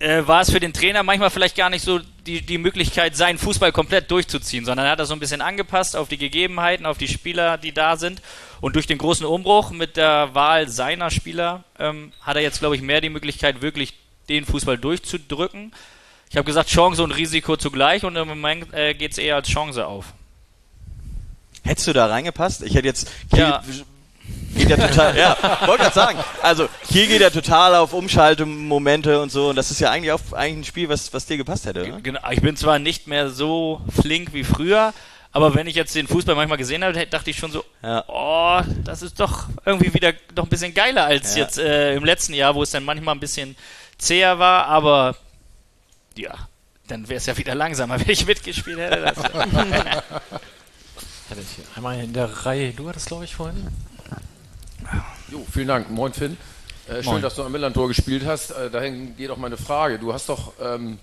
äh, 0.00 0.26
war 0.26 0.40
es 0.40 0.50
für 0.50 0.58
den 0.58 0.72
Trainer 0.72 1.04
manchmal 1.04 1.30
vielleicht 1.30 1.56
gar 1.56 1.70
nicht 1.70 1.84
so 1.84 2.00
die, 2.26 2.40
die 2.40 2.58
Möglichkeit, 2.58 3.14
seinen 3.14 3.38
Fußball 3.38 3.70
komplett 3.70 4.10
durchzuziehen, 4.10 4.64
sondern 4.64 4.86
er 4.86 4.92
hat 4.92 4.98
das 4.98 5.08
so 5.08 5.14
ein 5.14 5.20
bisschen 5.20 5.42
angepasst 5.42 5.94
auf 5.94 6.08
die 6.08 6.18
Gegebenheiten, 6.18 6.86
auf 6.86 6.98
die 6.98 7.06
Spieler, 7.06 7.56
die 7.56 7.72
da 7.72 7.96
sind. 7.96 8.20
Und 8.60 8.74
durch 8.74 8.86
den 8.86 8.98
großen 8.98 9.24
Umbruch 9.24 9.70
mit 9.70 9.96
der 9.96 10.34
Wahl 10.34 10.68
seiner 10.68 11.10
Spieler 11.10 11.64
ähm, 11.78 12.12
hat 12.22 12.36
er 12.36 12.42
jetzt, 12.42 12.58
glaube 12.58 12.74
ich, 12.74 12.82
mehr 12.82 13.00
die 13.00 13.10
Möglichkeit, 13.10 13.62
wirklich 13.62 13.94
den 14.28 14.44
Fußball 14.44 14.76
durchzudrücken. 14.76 15.72
Ich 16.30 16.36
habe 16.36 16.46
gesagt, 16.46 16.70
Chance 16.70 17.04
und 17.04 17.12
Risiko 17.12 17.56
zugleich 17.56 18.04
und 18.04 18.16
im 18.16 18.26
Moment 18.26 18.72
äh, 18.72 18.94
geht 18.94 19.12
es 19.12 19.18
eher 19.18 19.36
als 19.36 19.48
Chance 19.48 19.86
auf. 19.86 20.14
Hättest 21.64 21.86
du 21.86 21.92
da 21.92 22.06
reingepasst? 22.06 22.62
Ich 22.62 22.74
hätte 22.74 22.86
jetzt. 22.86 23.08
Kiel 23.30 23.40
Ja. 23.40 23.62
Geht 24.56 24.68
ja 24.68 24.76
total, 24.76 25.16
ja, 25.16 25.36
wollte 25.66 25.84
gerade 25.84 25.94
sagen. 25.94 26.18
Also, 26.42 26.68
hier 26.88 27.06
geht 27.06 27.20
ja 27.20 27.30
total 27.30 27.74
auf 27.76 27.92
Umschaltmomente 27.92 29.20
und 29.20 29.30
so. 29.30 29.50
Und 29.50 29.56
das 29.56 29.70
ist 29.70 29.80
ja 29.80 29.90
eigentlich 29.90 30.12
auch 30.12 30.20
eigentlich 30.32 30.58
ein 30.58 30.64
Spiel, 30.64 30.88
was, 30.88 31.12
was 31.12 31.26
dir 31.26 31.36
gepasst 31.36 31.66
hätte, 31.66 31.82
oder? 31.82 32.00
Genau, 32.00 32.20
ich 32.30 32.40
bin 32.40 32.56
zwar 32.56 32.78
nicht 32.78 33.06
mehr 33.06 33.30
so 33.30 33.80
flink 34.00 34.32
wie 34.32 34.44
früher, 34.44 34.92
aber 35.32 35.54
wenn 35.54 35.66
ich 35.68 35.74
jetzt 35.76 35.94
den 35.94 36.06
Fußball 36.08 36.34
manchmal 36.34 36.58
gesehen 36.58 36.82
habe, 36.84 37.06
dachte 37.06 37.30
ich 37.30 37.38
schon 37.38 37.52
so, 37.52 37.64
Ja. 37.82 38.04
oh, 38.08 38.60
das 38.84 39.02
ist 39.02 39.18
doch 39.20 39.44
irgendwie 39.64 39.94
wieder 39.94 40.12
noch 40.36 40.44
ein 40.44 40.50
bisschen 40.50 40.74
geiler 40.74 41.04
als 41.04 41.34
Ja. 41.36 41.42
jetzt 41.44 41.58
äh, 41.58 41.94
im 41.94 42.04
letzten 42.04 42.34
Jahr, 42.34 42.54
wo 42.56 42.62
es 42.64 42.70
dann 42.70 42.84
manchmal 42.84 43.14
ein 43.14 43.20
bisschen 43.20 43.56
zäher 43.98 44.38
war, 44.40 44.66
aber 44.66 45.16
ja, 46.16 46.34
dann 46.88 47.08
wäre 47.08 47.18
es 47.18 47.26
ja 47.26 47.36
wieder 47.36 47.54
langsamer, 47.54 47.98
wenn 48.00 48.10
ich 48.10 48.26
mitgespielt 48.26 48.78
hätte. 48.78 49.12
Ich 51.38 51.56
hier 51.56 51.64
Einmal 51.76 52.00
in 52.00 52.12
der 52.12 52.44
Reihe, 52.44 52.72
du 52.72 52.88
hattest 52.88 53.06
glaube 53.06 53.24
ich 53.24 53.36
vorhin. 53.36 53.68
Jo, 55.30 55.46
vielen 55.52 55.68
Dank. 55.68 55.88
Moin 55.90 56.12
Finn. 56.12 56.36
Äh, 56.88 57.02
schön, 57.02 57.12
Moin. 57.12 57.22
dass 57.22 57.36
du 57.36 57.44
am 57.44 57.52
Millantor 57.52 57.86
gespielt 57.86 58.24
hast. 58.26 58.50
Äh, 58.50 58.68
dahin 58.68 59.16
geht 59.16 59.30
auch 59.30 59.36
meine 59.36 59.56
Frage. 59.56 60.00
Du 60.00 60.12
hast 60.12 60.28
doch 60.28 60.54
ähm, 60.60 60.98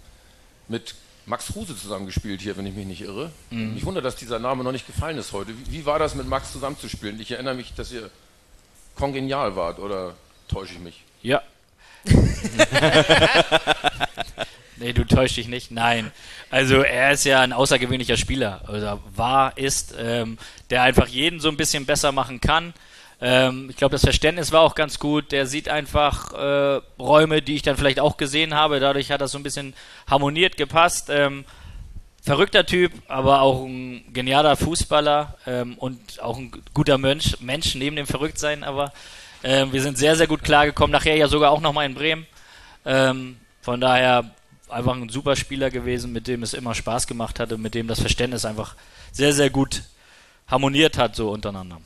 mit 0.68 0.96
Max 1.26 1.48
Kruse 1.48 1.78
zusammengespielt 1.78 2.42
hier, 2.42 2.58
wenn 2.58 2.66
ich 2.66 2.76
mich 2.76 2.86
nicht 2.86 3.02
irre. 3.02 3.32
Mhm. 3.52 3.76
Mich 3.76 3.86
wundert, 3.86 4.04
dass 4.04 4.18
dieser 4.18 4.40
Name 4.40 4.66
noch 4.66 4.74
nicht 4.74 4.86
gefallen 4.86 5.18
ist 5.18 5.32
heute. 5.32 5.52
Wie, 5.58 5.72
wie 5.72 5.86
war 5.86 5.98
das 5.98 6.14
mit 6.16 6.28
Max 6.28 6.52
zusammenzuspielen? 6.52 7.20
Ich 7.22 7.32
erinnere 7.32 7.56
mich, 7.56 7.74
dass 7.74 7.92
ihr 7.94 8.10
kongenial 8.96 9.56
wart, 9.56 9.80
oder 9.80 10.16
täusche 10.48 10.74
ich 10.74 10.80
mich? 10.80 11.04
ja. 11.22 11.42
nee, 14.78 14.94
du 14.94 15.04
täuschst 15.04 15.36
dich 15.36 15.50
nicht. 15.50 15.72
Nein. 15.72 16.12
Also 16.50 16.82
er 16.82 17.12
ist 17.12 17.26
ja 17.26 17.42
ein 17.42 17.54
außergewöhnlicher 17.54 18.18
Spieler. 18.18 18.62
Oder 18.70 19.00
war, 19.16 19.58
ist, 19.58 19.96
ähm, 20.00 20.38
der 20.70 20.84
einfach 20.84 21.08
jeden 21.08 21.40
so 21.40 21.50
ein 21.50 21.58
bisschen 21.58 21.86
besser 21.86 22.12
machen 22.12 22.40
kann. 22.40 22.74
Ähm, 23.20 23.68
ich 23.70 23.78
glaube, 23.78 23.94
das 23.94 24.04
Verständnis 24.04 24.52
war 24.52 24.62
auch 24.62 24.76
ganz 24.76 25.00
gut. 25.00 25.32
Der 25.32 25.46
sieht 25.48 25.70
einfach 25.70 26.34
äh, 26.34 26.82
Räume, 27.00 27.42
die 27.42 27.56
ich 27.56 27.64
dann 27.64 27.78
vielleicht 27.78 28.00
auch 28.00 28.18
gesehen 28.18 28.54
habe. 28.54 28.80
Dadurch 28.80 29.12
hat 29.12 29.22
das 29.22 29.32
so 29.32 29.40
ein 29.40 29.44
bisschen 29.44 29.74
harmoniert, 30.10 30.56
gepasst. 30.56 31.10
Ähm, 31.10 31.44
verrückter 32.22 32.66
Typ, 32.66 32.92
aber 33.08 33.42
auch 33.42 33.66
ein 33.66 34.14
genialer 34.14 34.56
Fußballer 34.56 35.38
ähm, 35.48 35.76
und 35.78 36.22
auch 36.22 36.38
ein 36.38 36.52
guter 36.74 36.98
Mensch, 36.98 37.38
Mensch 37.40 37.76
neben 37.76 37.96
dem 37.96 38.08
Verrücktsein. 38.08 38.64
Aber 38.64 38.94
ähm, 39.44 39.74
wir 39.74 39.82
sind 39.82 39.98
sehr, 39.98 40.16
sehr 40.16 40.28
gut 40.28 40.44
klargekommen. 40.44 40.92
Nachher 40.92 41.16
ja 41.16 41.28
sogar 41.28 41.52
auch 41.52 41.62
nochmal 41.62 41.86
in 41.86 41.96
Bremen. 41.96 42.28
Ähm, 42.86 43.38
von 43.62 43.82
daher 43.82 44.32
einfach 44.70 44.96
ein 44.96 45.10
super 45.10 45.36
Spieler 45.36 45.70
gewesen, 45.70 46.12
mit 46.12 46.28
dem 46.28 46.44
es 46.44 46.54
immer 46.54 46.76
Spaß 46.76 47.08
gemacht 47.08 47.40
hatte, 47.40 47.58
mit 47.58 47.74
dem 47.76 47.88
das 47.88 48.00
Verständnis 48.00 48.46
einfach 48.46 48.76
sehr, 49.12 49.34
sehr 49.34 49.50
gut 49.50 49.84
harmoniert 50.48 50.98
hat, 50.98 51.16
so 51.16 51.32
untereinander. 51.32 51.80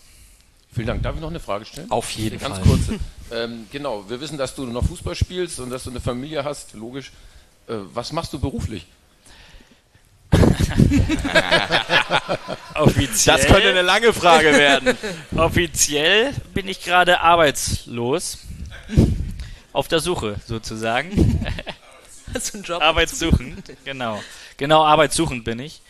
Vielen 0.74 0.88
Dank. 0.88 1.04
Darf 1.04 1.16
ich 1.16 1.22
noch 1.22 1.30
eine 1.30 1.40
Frage 1.40 1.66
stellen? 1.66 1.92
Auf 1.92 2.12
jeden 2.12 2.44
eine 2.44 2.56
Fall. 2.56 2.64
Ganz 2.64 2.88
kurze. 2.88 3.00
ähm, 3.32 3.68
genau, 3.72 4.10
wir 4.10 4.22
wissen, 4.22 4.38
dass 4.38 4.56
du 4.56 4.66
noch 4.66 4.86
Fußball 4.86 5.16
spielst 5.16 5.60
und 5.60 5.70
dass 5.70 5.84
du 5.84 5.90
eine 5.90 6.00
Familie 6.00 6.44
hast, 6.44 6.74
logisch. 6.74 7.12
Äh, 7.68 7.74
was 7.94 8.14
machst 8.14 8.32
du 8.34 8.40
beruflich? 8.40 8.86
Offiziell. 12.76 13.38
Das 13.38 13.46
könnte 13.48 13.70
eine 13.70 13.82
lange 13.82 14.14
Frage 14.14 14.54
werden. 14.54 14.98
Offiziell 15.36 16.34
bin 16.54 16.70
ich 16.70 16.82
gerade 16.82 17.20
arbeitslos. 17.20 18.40
Auf 19.74 19.88
der 19.90 20.00
Suche, 20.00 20.38
sozusagen. 20.46 21.46
Hast 22.34 22.54
du 22.54 22.58
einen 22.58 22.64
Job? 22.64 22.82
Arbeitssuchend, 22.82 23.72
genau. 23.86 24.22
Genau, 24.58 24.84
arbeitssuchend 24.84 25.44
bin 25.44 25.60
ich. 25.60 25.82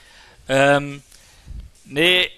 Ähm, 0.48 1.02
nee, 1.86 2.30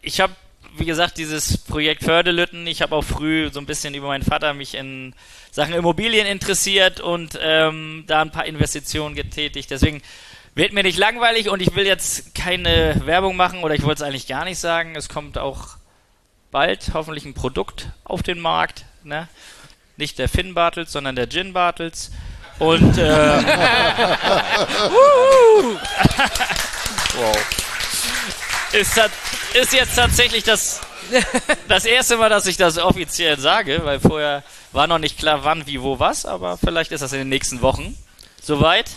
ich 0.00 0.20
habe, 0.20 0.34
wie 0.76 0.84
gesagt, 0.84 1.18
dieses 1.18 1.58
Projekt 1.58 2.04
Fördelütten. 2.04 2.66
Ich 2.66 2.82
habe 2.82 2.96
auch 2.96 3.04
früh 3.04 3.50
so 3.52 3.60
ein 3.60 3.66
bisschen 3.66 3.94
über 3.94 4.08
meinen 4.08 4.24
Vater 4.24 4.54
mich 4.54 4.74
in 4.74 5.14
Sachen 5.50 5.74
Immobilien 5.74 6.26
interessiert 6.26 7.00
und 7.00 7.38
ähm, 7.40 8.04
da 8.06 8.22
ein 8.22 8.32
paar 8.32 8.46
Investitionen 8.46 9.14
getätigt. 9.14 9.70
Deswegen 9.70 10.02
wird 10.54 10.72
mir 10.72 10.82
nicht 10.82 10.98
langweilig 10.98 11.48
und 11.48 11.62
ich 11.62 11.74
will 11.74 11.86
jetzt 11.86 12.34
keine 12.34 13.02
Werbung 13.04 13.36
machen 13.36 13.62
oder 13.62 13.74
ich 13.74 13.82
wollte 13.82 14.02
es 14.02 14.08
eigentlich 14.08 14.26
gar 14.26 14.44
nicht 14.44 14.58
sagen. 14.58 14.96
Es 14.96 15.08
kommt 15.08 15.38
auch 15.38 15.76
bald 16.50 16.90
hoffentlich 16.94 17.24
ein 17.24 17.34
Produkt 17.34 17.88
auf 18.04 18.22
den 18.22 18.40
Markt. 18.40 18.84
Ne? 19.04 19.28
Nicht 19.96 20.18
der 20.18 20.28
Finn 20.28 20.54
Bartels, 20.54 20.92
sondern 20.92 21.16
der 21.16 21.28
Gin 21.28 21.52
Bartels. 21.52 22.10
Und 22.62 22.96
ähm, 22.96 23.44
Wuhu! 24.92 25.76
ist, 28.72 28.94
tat- 28.94 29.10
ist 29.54 29.72
jetzt 29.72 29.96
tatsächlich 29.96 30.44
das, 30.44 30.80
das 31.66 31.84
erste 31.84 32.16
Mal, 32.16 32.28
dass 32.28 32.46
ich 32.46 32.56
das 32.56 32.78
offiziell 32.78 33.36
sage, 33.40 33.80
weil 33.82 33.98
vorher 33.98 34.44
war 34.70 34.86
noch 34.86 35.00
nicht 35.00 35.18
klar, 35.18 35.42
wann, 35.42 35.66
wie, 35.66 35.82
wo, 35.82 35.98
was, 35.98 36.24
aber 36.24 36.56
vielleicht 36.56 36.92
ist 36.92 37.00
das 37.00 37.12
in 37.12 37.18
den 37.18 37.28
nächsten 37.30 37.62
Wochen 37.62 37.96
soweit. 38.40 38.92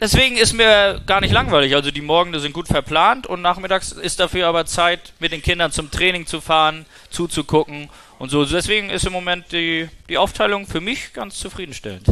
Deswegen 0.00 0.38
ist 0.38 0.54
mir 0.54 1.02
gar 1.04 1.20
nicht 1.20 1.32
langweilig. 1.34 1.74
Also 1.74 1.90
die 1.90 2.00
Morgende 2.00 2.40
sind 2.40 2.52
gut 2.54 2.68
verplant 2.68 3.26
und 3.26 3.42
nachmittags 3.42 3.92
ist 3.92 4.20
dafür 4.20 4.46
aber 4.48 4.64
Zeit, 4.64 5.12
mit 5.18 5.32
den 5.32 5.42
Kindern 5.42 5.70
zum 5.70 5.90
Training 5.90 6.26
zu 6.26 6.40
fahren, 6.40 6.86
zuzugucken 7.10 7.90
und 8.18 8.30
so. 8.30 8.46
Deswegen 8.46 8.88
ist 8.88 9.04
im 9.04 9.12
Moment 9.12 9.52
die, 9.52 9.88
die 10.08 10.16
Aufteilung 10.16 10.66
für 10.66 10.80
mich 10.80 11.12
ganz 11.12 11.38
zufriedenstellend. 11.38 12.06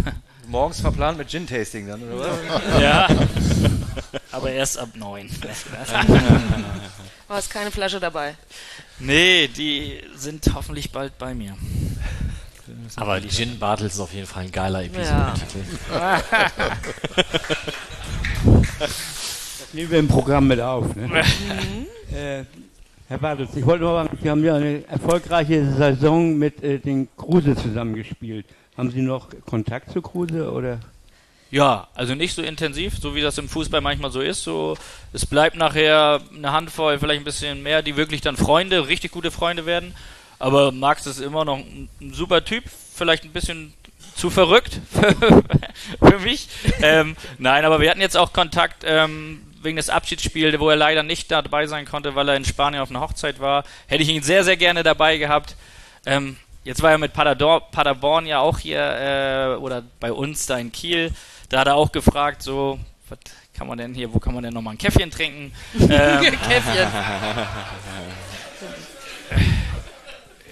Morgens 0.48 0.80
verplant 0.80 1.18
mit 1.18 1.28
Gin-Tasting 1.30 1.86
dann, 1.88 2.02
oder 2.02 2.30
was? 2.30 2.80
ja. 2.82 3.08
Aber 4.32 4.50
erst 4.50 4.78
ab 4.78 4.88
neun. 4.94 5.28
Aber 7.28 7.38
ist 7.38 7.50
keine 7.50 7.70
Flasche 7.70 8.00
dabei. 8.00 8.34
nee, 8.98 9.48
die 9.48 10.00
sind 10.16 10.48
hoffentlich 10.54 10.90
bald 10.92 11.16
bei 11.18 11.34
mir. 11.34 11.56
Aber 12.96 13.20
Gin 13.20 13.58
Bartels 13.58 13.94
ist 13.94 14.00
auf 14.00 14.12
jeden 14.12 14.26
Fall 14.26 14.44
ein 14.44 14.52
geiler 14.52 14.82
Ja. 14.82 14.86
Episodentitel. 14.86 15.64
Das 18.78 18.92
nehmen 19.72 19.90
wir 19.90 19.98
im 19.98 20.08
Programm 20.08 20.46
mit 20.48 20.60
auf. 20.60 20.94
Ne? 20.96 21.22
äh, 22.12 22.44
Herr 23.08 23.18
Bartels, 23.18 23.50
ich 23.54 23.64
wollte 23.66 23.84
nur 23.84 23.94
sagen, 24.02 24.18
Sie 24.22 24.30
haben 24.30 24.44
ja 24.44 24.54
eine 24.56 24.86
erfolgreiche 24.88 25.72
Saison 25.74 26.36
mit 26.38 26.62
äh, 26.62 26.78
den 26.78 27.08
Kruse 27.16 27.54
zusammengespielt. 27.54 28.46
Haben 28.76 28.90
Sie 28.90 29.02
noch 29.02 29.28
Kontakt 29.46 29.92
zu 29.92 30.02
Kruse 30.02 30.50
oder? 30.50 30.80
Ja, 31.50 31.86
also 31.94 32.16
nicht 32.16 32.34
so 32.34 32.42
intensiv, 32.42 32.98
so 32.98 33.14
wie 33.14 33.20
das 33.20 33.38
im 33.38 33.48
Fußball 33.48 33.80
manchmal 33.80 34.10
so 34.10 34.20
ist. 34.20 34.42
So, 34.42 34.76
es 35.12 35.24
bleibt 35.24 35.56
nachher 35.56 36.20
eine 36.36 36.50
Handvoll, 36.50 36.98
vielleicht 36.98 37.20
ein 37.20 37.24
bisschen 37.24 37.62
mehr, 37.62 37.82
die 37.82 37.96
wirklich 37.96 38.20
dann 38.22 38.36
Freunde, 38.36 38.88
richtig 38.88 39.12
gute 39.12 39.30
Freunde 39.30 39.64
werden. 39.64 39.94
Aber 40.40 40.72
Max 40.72 41.06
ist 41.06 41.20
immer 41.20 41.44
noch 41.44 41.58
ein, 41.58 41.88
super 42.12 42.44
Typ, 42.44 42.64
vielleicht 42.94 43.22
ein 43.22 43.30
bisschen 43.30 43.72
zu 44.16 44.30
verrückt 44.30 44.80
für 46.02 46.18
mich. 46.18 46.48
ähm, 46.82 47.16
nein, 47.38 47.64
aber 47.64 47.80
wir 47.80 47.90
hatten 47.90 48.00
jetzt 48.00 48.16
auch 48.16 48.32
Kontakt 48.32 48.82
ähm, 48.84 49.40
wegen 49.62 49.76
des 49.76 49.90
Abschiedsspiels, 49.90 50.58
wo 50.58 50.68
er 50.70 50.76
leider 50.76 51.04
nicht 51.04 51.30
dabei 51.30 51.68
sein 51.68 51.84
konnte, 51.84 52.16
weil 52.16 52.28
er 52.28 52.36
in 52.36 52.44
Spanien 52.44 52.82
auf 52.82 52.90
einer 52.90 53.00
Hochzeit 53.00 53.38
war. 53.38 53.64
Hätte 53.86 54.02
ich 54.02 54.08
ihn 54.08 54.22
sehr, 54.22 54.42
sehr 54.42 54.56
gerne 54.56 54.82
dabei 54.82 55.18
gehabt. 55.18 55.54
Ähm, 56.04 56.36
jetzt 56.64 56.82
war 56.82 56.90
er 56.90 56.98
mit 56.98 57.12
Paderborn, 57.12 57.62
Paderborn 57.70 58.26
ja 58.26 58.40
auch 58.40 58.58
hier 58.58 58.80
äh, 58.80 59.54
oder 59.56 59.82
bei 60.00 60.12
uns 60.12 60.46
da 60.46 60.58
in 60.58 60.72
Kiel. 60.72 61.12
Da 61.48 61.60
hat 61.60 61.68
er 61.68 61.76
auch 61.76 61.92
gefragt, 61.92 62.42
so, 62.42 62.80
was 63.08 63.18
kann 63.54 63.68
man 63.68 63.78
denn 63.78 63.94
hier, 63.94 64.12
wo 64.12 64.18
kann 64.18 64.34
man 64.34 64.42
denn 64.42 64.52
nochmal 64.52 64.74
ein 64.74 64.78
Käffchen 64.78 65.10
trinken? 65.10 65.52
ähm, 65.78 65.88
Käffchen. 65.88 66.88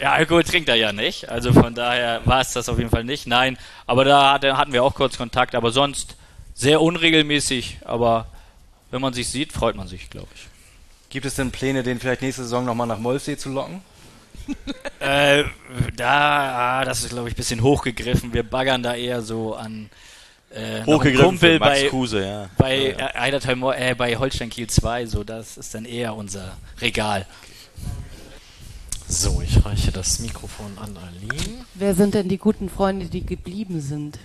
ja, 0.00 0.12
Alkohol 0.12 0.44
trinkt 0.44 0.68
er 0.68 0.76
ja 0.76 0.92
nicht. 0.92 1.28
Also 1.28 1.52
von 1.52 1.74
daher 1.74 2.20
war 2.24 2.40
es 2.40 2.52
das 2.52 2.68
auf 2.68 2.78
jeden 2.78 2.90
Fall 2.90 3.04
nicht. 3.04 3.26
Nein, 3.26 3.58
aber 3.86 4.04
da 4.04 4.34
hatte, 4.34 4.56
hatten 4.56 4.72
wir 4.72 4.84
auch 4.84 4.94
kurz 4.94 5.16
Kontakt. 5.16 5.54
Aber 5.54 5.72
sonst 5.72 6.16
sehr 6.54 6.80
unregelmäßig. 6.80 7.78
Aber 7.84 8.26
wenn 8.90 9.00
man 9.00 9.12
sich 9.14 9.28
sieht, 9.28 9.52
freut 9.52 9.74
man 9.74 9.88
sich, 9.88 10.10
glaube 10.10 10.28
ich. 10.34 10.46
Gibt 11.10 11.26
es 11.26 11.34
denn 11.34 11.50
Pläne, 11.50 11.82
den 11.82 11.98
vielleicht 12.00 12.22
nächste 12.22 12.42
Saison 12.42 12.64
nochmal 12.64 12.86
nach 12.86 12.98
Molfsee 12.98 13.36
zu 13.36 13.50
locken? 13.50 13.82
Äh, 15.00 15.42
da, 15.96 16.78
ah, 16.78 16.84
das 16.84 17.02
ist, 17.02 17.10
glaube 17.10 17.28
ich, 17.28 17.34
ein 17.34 17.36
bisschen 17.36 17.60
hochgegriffen. 17.60 18.32
Wir 18.32 18.44
baggern 18.44 18.84
da 18.84 18.94
eher 18.94 19.20
so 19.20 19.56
an 19.56 19.90
äh, 20.54 20.84
Hochgegriffen 20.84 21.26
Kumpel 21.26 21.58
bei, 21.58 21.88
Kruse, 21.88 22.24
ja. 22.24 22.50
bei, 22.56 22.94
Ja, 22.96 23.10
ja. 23.26 23.26
äh, 23.26 23.90
äh, 23.90 23.94
bei 23.96 24.16
Holstein 24.16 24.48
Kiel 24.48 24.68
2. 24.68 25.06
So, 25.06 25.24
das 25.24 25.56
ist 25.56 25.74
dann 25.74 25.86
eher 25.86 26.14
unser 26.14 26.56
Regal. 26.80 27.26
So, 29.08 29.42
ich 29.42 29.64
reiche 29.64 29.90
das 29.90 30.20
Mikrofon 30.20 30.78
an 30.78 30.96
Aline. 30.96 31.64
Wer 31.74 31.94
sind 31.94 32.14
denn 32.14 32.28
die 32.28 32.38
guten 32.38 32.70
Freunde, 32.70 33.06
die 33.06 33.26
geblieben 33.26 33.80
sind? 33.80 34.20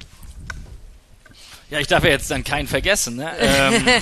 Ja, 1.69 1.79
ich 1.79 1.87
darf 1.87 2.03
ja 2.03 2.11
jetzt 2.11 2.31
dann 2.31 2.43
keinen 2.43 2.67
vergessen, 2.67 3.15
ne? 3.17 3.31
Ähm, 3.39 3.87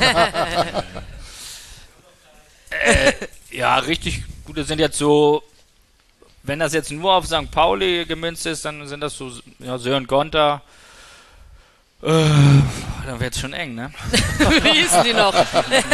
äh, 2.70 3.14
ja, 3.52 3.78
richtig 3.80 4.24
gute 4.46 4.64
sind 4.64 4.80
jetzt 4.80 4.98
so, 4.98 5.44
wenn 6.46 6.60
das 6.60 6.74
jetzt 6.74 6.92
nur 6.92 7.14
auf 7.14 7.26
St. 7.26 7.52
Pauli 7.52 8.06
gemünzt 8.06 8.46
ist, 8.46 8.66
dann 8.66 8.88
sind 8.88 9.02
das 9.02 9.18
so 9.18 9.32
ja, 9.60 9.78
Sören 9.78 10.08
Gonter. 10.08 10.62
Äh, 12.02 12.10
dann 13.06 13.20
wird's 13.20 13.40
schon 13.40 13.54
eng, 13.54 13.76
ne? 13.76 13.92
Wie 14.62 14.82
hießen 14.82 15.04
die 15.04 15.14
noch? 15.14 15.34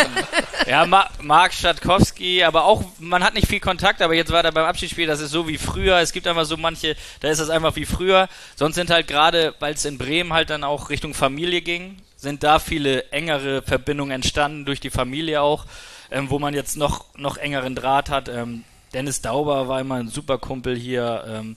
ja, 0.68 0.86
Ma 0.86 1.10
Marc 1.22 1.54
Statkowski, 1.54 2.44
aber 2.44 2.66
auch, 2.66 2.84
man 3.00 3.24
hat 3.24 3.34
nicht 3.34 3.48
viel 3.48 3.60
Kontakt, 3.60 4.02
aber 4.02 4.14
jetzt 4.14 4.32
war 4.32 4.44
er 4.44 4.52
beim 4.52 4.66
Abschiedsspiel, 4.66 5.08
das 5.08 5.20
ist 5.22 5.32
so 5.32 5.48
wie 5.48 5.58
früher. 5.58 6.00
Es 6.00 6.12
gibt 6.12 6.28
einfach 6.28 6.46
so 6.46 6.58
manche, 6.58 6.96
da 7.20 7.30
ist 7.30 7.40
das 7.40 7.50
einfach 7.50 7.76
wie 7.76 7.86
früher. 7.86 8.28
Sonst 8.56 8.76
sind 8.76 8.90
halt 8.90 9.08
gerade, 9.08 9.56
weil 9.60 9.74
es 9.74 9.86
in 9.86 9.98
Bremen 9.98 10.34
halt 10.34 10.50
dann 10.50 10.64
auch 10.64 10.90
Richtung 10.90 11.14
Familie 11.14 11.62
ging, 11.62 11.98
sind 12.18 12.44
da 12.44 12.60
viele 12.60 13.12
engere 13.12 13.62
Verbindungen 13.62 14.12
entstanden, 14.12 14.66
durch 14.66 14.80
die 14.80 14.90
Familie 14.90 15.42
auch, 15.42 15.66
ähm, 16.12 16.30
wo 16.30 16.40
man 16.40 16.54
jetzt 16.54 16.78
noch, 16.78 17.06
noch 17.16 17.38
engeren 17.38 17.76
Draht 17.76 18.10
hat. 18.10 18.28
Ähm, 18.30 18.64
Dennis 18.94 19.22
Dauber 19.22 19.68
war 19.68 19.80
immer 19.80 19.96
ein 19.96 20.10
super 20.10 20.38
Kumpel 20.38 20.78
hier. 20.78 21.24
Ähm, 21.28 21.56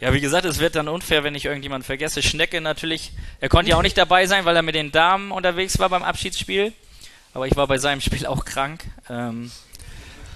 ja, 0.00 0.14
wie 0.14 0.20
gesagt, 0.20 0.46
es 0.46 0.60
wird 0.60 0.76
dann 0.76 0.88
unfair, 0.88 1.24
wenn 1.24 1.34
ich 1.34 1.44
irgendjemanden 1.44 1.84
vergesse. 1.84 2.22
Schnecke 2.22 2.60
natürlich, 2.60 3.12
er 3.40 3.50
konnte 3.50 3.70
ja 3.70 3.76
auch 3.76 3.82
nicht 3.82 3.98
dabei 3.98 4.26
sein, 4.26 4.46
weil 4.46 4.56
er 4.56 4.62
mit 4.62 4.74
den 4.74 4.92
Damen 4.92 5.30
unterwegs 5.30 5.78
war 5.78 5.90
beim 5.90 6.02
Abschiedsspiel. 6.02 6.72
Aber 7.34 7.46
ich 7.46 7.54
war 7.56 7.66
bei 7.66 7.78
seinem 7.78 8.00
Spiel 8.00 8.26
auch 8.26 8.44
krank. 8.44 8.84
Ähm, 9.08 9.50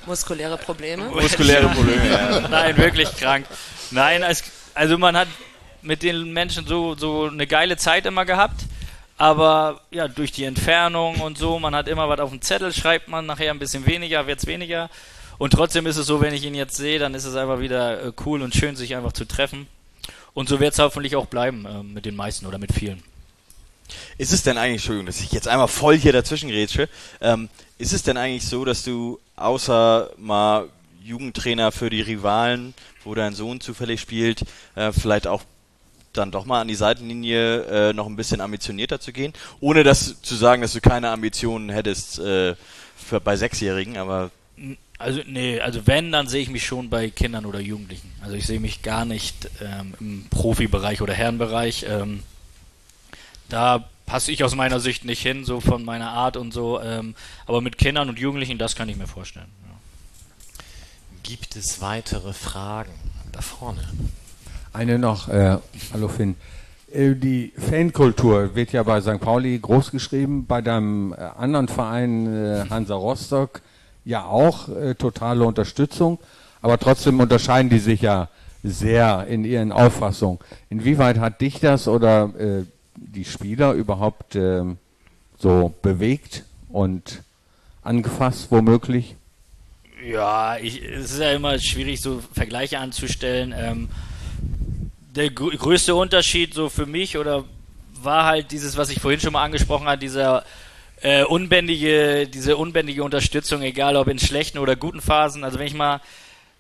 Muskuläre 0.06 0.58
Probleme. 0.58 1.08
Muskuläre 1.08 1.68
Probleme, 1.68 2.08
ja. 2.08 2.40
Nein, 2.50 2.76
wirklich 2.76 3.16
krank. 3.16 3.46
Nein, 3.90 4.22
es, 4.22 4.44
also 4.74 4.98
man 4.98 5.16
hat 5.16 5.28
mit 5.80 6.02
den 6.02 6.32
Menschen 6.32 6.66
so, 6.66 6.94
so 6.94 7.24
eine 7.24 7.46
geile 7.46 7.76
Zeit 7.76 8.06
immer 8.06 8.24
gehabt. 8.24 8.66
Aber 9.16 9.80
ja, 9.90 10.08
durch 10.08 10.32
die 10.32 10.44
Entfernung 10.44 11.20
und 11.20 11.38
so, 11.38 11.58
man 11.58 11.74
hat 11.74 11.88
immer 11.88 12.08
was 12.08 12.18
auf 12.18 12.30
dem 12.30 12.42
Zettel, 12.42 12.72
schreibt 12.72 13.08
man 13.08 13.26
nachher 13.26 13.50
ein 13.50 13.58
bisschen 13.58 13.86
weniger, 13.86 14.26
wird's 14.26 14.46
weniger. 14.46 14.90
Und 15.39 15.52
trotzdem 15.52 15.86
ist 15.86 15.97
es 15.97 16.06
so, 16.06 16.20
wenn 16.20 16.35
ich 16.35 16.44
ihn 16.44 16.55
jetzt 16.55 16.77
sehe, 16.77 16.98
dann 16.98 17.15
ist 17.15 17.24
es 17.24 17.35
einfach 17.36 17.61
wieder 17.61 18.02
äh, 18.02 18.12
cool 18.24 18.43
und 18.43 18.55
schön, 18.55 18.77
sich 18.77 18.94
einfach 18.97 19.12
zu 19.12 19.24
treffen. 19.24 19.66
Und 20.32 20.48
so 20.48 20.61
wird 20.61 20.73
es 20.73 20.78
hoffentlich 20.78 21.16
auch 21.16 21.27
bleiben 21.27 21.66
äh, 21.66 21.82
mit 21.82 22.06
den 22.06 22.16
meisten 22.16 22.47
oder 22.47 22.59
mit 22.59 22.73
vielen. 22.73 23.02
Ist 24.19 24.32
es 24.32 24.43
denn 24.43 24.59
eigentlich, 24.59 24.82
Entschuldigung, 24.82 25.06
dass 25.06 25.20
ich 25.20 25.32
jetzt 25.32 25.48
einmal 25.48 25.69
voll 25.69 25.97
hier 25.97 26.12
dazwischen 26.12 26.51
rätsche, 26.51 26.89
ähm, 27.20 27.48
ist 27.78 27.93
es 27.93 28.02
denn 28.02 28.16
eigentlich 28.16 28.47
so, 28.47 28.65
dass 28.65 28.82
du 28.82 29.20
außer 29.36 30.11
mal 30.16 30.69
Jugendtrainer 31.02 31.70
für 31.70 31.90
die 31.90 32.01
Rivalen, 32.01 32.74
wo 33.05 33.15
dein 33.15 33.35
Sohn 33.35 33.61
zufällig 33.61 34.01
spielt, 34.01 34.44
äh, 34.74 34.90
vielleicht 34.93 35.27
auch 35.27 35.43
dann 36.15 36.31
doch 36.31 36.44
mal 36.44 36.61
an 36.61 36.69
die 36.69 36.74
Seitenlinie 36.77 37.90
äh, 37.90 37.93
noch 37.93 38.06
ein 38.06 38.16
bisschen 38.16 38.40
ambitionierter 38.40 39.01
zu 39.01 39.12
gehen, 39.12 39.32
ohne 39.61 39.82
das 39.82 40.23
zu 40.23 40.35
sagen, 40.36 40.62
dass 40.62 40.73
du 40.73 40.81
keine 40.81 41.11
Ambitionen 41.11 41.69
hättest 41.69 42.20
äh, 42.20 42.55
für, 42.97 43.20
bei 43.20 43.36
Sechsjährigen, 43.36 43.98
aber 43.98 44.31
Also 44.98 45.20
nee, 45.26 45.60
also 45.60 45.86
wenn, 45.86 46.12
dann 46.12 46.28
sehe 46.28 46.42
ich 46.42 46.50
mich 46.50 46.64
schon 46.64 46.88
bei 46.88 47.10
Kindern 47.10 47.46
oder 47.46 47.60
Jugendlichen. 47.60 48.12
Also 48.22 48.36
ich 48.36 48.46
sehe 48.46 48.60
mich 48.60 48.82
gar 48.82 49.04
nicht 49.04 49.50
ähm, 49.60 49.94
im 50.00 50.26
Profibereich 50.30 51.02
oder 51.02 51.14
Herrenbereich. 51.14 51.84
Ähm, 51.88 52.22
da 53.48 53.84
passe 54.06 54.30
ich 54.32 54.44
aus 54.44 54.54
meiner 54.54 54.80
Sicht 54.80 55.04
nicht 55.04 55.22
hin, 55.22 55.44
so 55.44 55.60
von 55.60 55.84
meiner 55.84 56.10
Art 56.10 56.36
und 56.36 56.52
so. 56.52 56.80
Ähm, 56.80 57.14
aber 57.46 57.60
mit 57.60 57.76
Kindern 57.76 58.08
und 58.08 58.18
Jugendlichen, 58.18 58.58
das 58.58 58.76
kann 58.76 58.88
ich 58.88 58.96
mir 58.96 59.06
vorstellen. 59.06 59.48
Gibt 61.22 61.56
es 61.56 61.80
weitere 61.80 62.32
Fragen? 62.32 62.92
Da 63.32 63.40
vorne. 63.40 63.82
Eine 64.72 64.98
noch, 64.98 65.28
äh, 65.28 65.58
hallo 65.92 66.08
Finn. 66.08 66.36
Äh, 66.92 67.14
Die 67.14 67.52
Fankultur 67.56 68.54
wird 68.54 68.72
ja 68.72 68.82
bei 68.82 69.00
St. 69.00 69.20
Pauli 69.20 69.58
groß 69.58 69.90
geschrieben, 69.90 70.46
bei 70.46 70.60
deinem 70.60 71.12
äh, 71.12 71.16
anderen 71.16 71.68
Verein 71.68 72.26
äh, 72.26 72.66
Hansa 72.70 72.94
Rostock 72.94 73.62
ja 74.05 74.24
auch 74.24 74.68
äh, 74.68 74.94
totale 74.94 75.44
Unterstützung, 75.44 76.18
aber 76.62 76.78
trotzdem 76.78 77.20
unterscheiden 77.20 77.70
die 77.70 77.78
sich 77.78 78.02
ja 78.02 78.28
sehr 78.62 79.26
in 79.26 79.44
ihren 79.44 79.72
Auffassungen. 79.72 80.39
Inwieweit 80.70 81.18
hat 81.18 81.40
dich 81.40 81.60
das 81.60 81.86
oder 81.86 82.32
äh, 82.39 82.64
die 82.97 83.24
Spieler 83.24 83.72
überhaupt 83.72 84.36
ähm, 84.36 84.78
so 85.39 85.74
bewegt 85.82 86.44
und 86.70 87.22
angefasst, 87.82 88.48
womöglich? 88.51 89.16
Ja, 90.05 90.56
ich, 90.59 90.82
es 90.82 91.12
ist 91.12 91.20
ja 91.20 91.32
immer 91.32 91.59
schwierig, 91.59 92.01
so 92.01 92.22
Vergleiche 92.32 92.78
anzustellen. 92.78 93.55
Ähm, 93.56 93.89
der 95.14 95.31
grö 95.31 95.56
größte 95.56 95.94
Unterschied 95.94 96.55
so 96.55 96.68
für 96.68 96.86
mich 96.86 97.16
oder 97.16 97.44
war 98.02 98.24
halt 98.24 98.51
dieses, 98.51 98.76
was 98.76 98.90
ich 98.90 99.01
vorhin 99.01 99.20
schon 99.20 99.32
mal 99.32 99.44
angesprochen 99.44 99.86
habe, 99.86 99.98
dieser 99.98 100.44
äh, 101.02 101.24
unbändige, 101.24 102.26
diese 102.28 102.56
unbändige 102.56 103.04
Unterstützung, 103.04 103.62
egal 103.62 103.96
ob 103.96 104.08
in 104.08 104.18
schlechten 104.18 104.58
oder 104.58 104.76
guten 104.76 105.00
Phasen. 105.00 105.44
Also 105.44 105.58
wenn 105.58 105.66
ich 105.66 105.74
mal, 105.74 106.00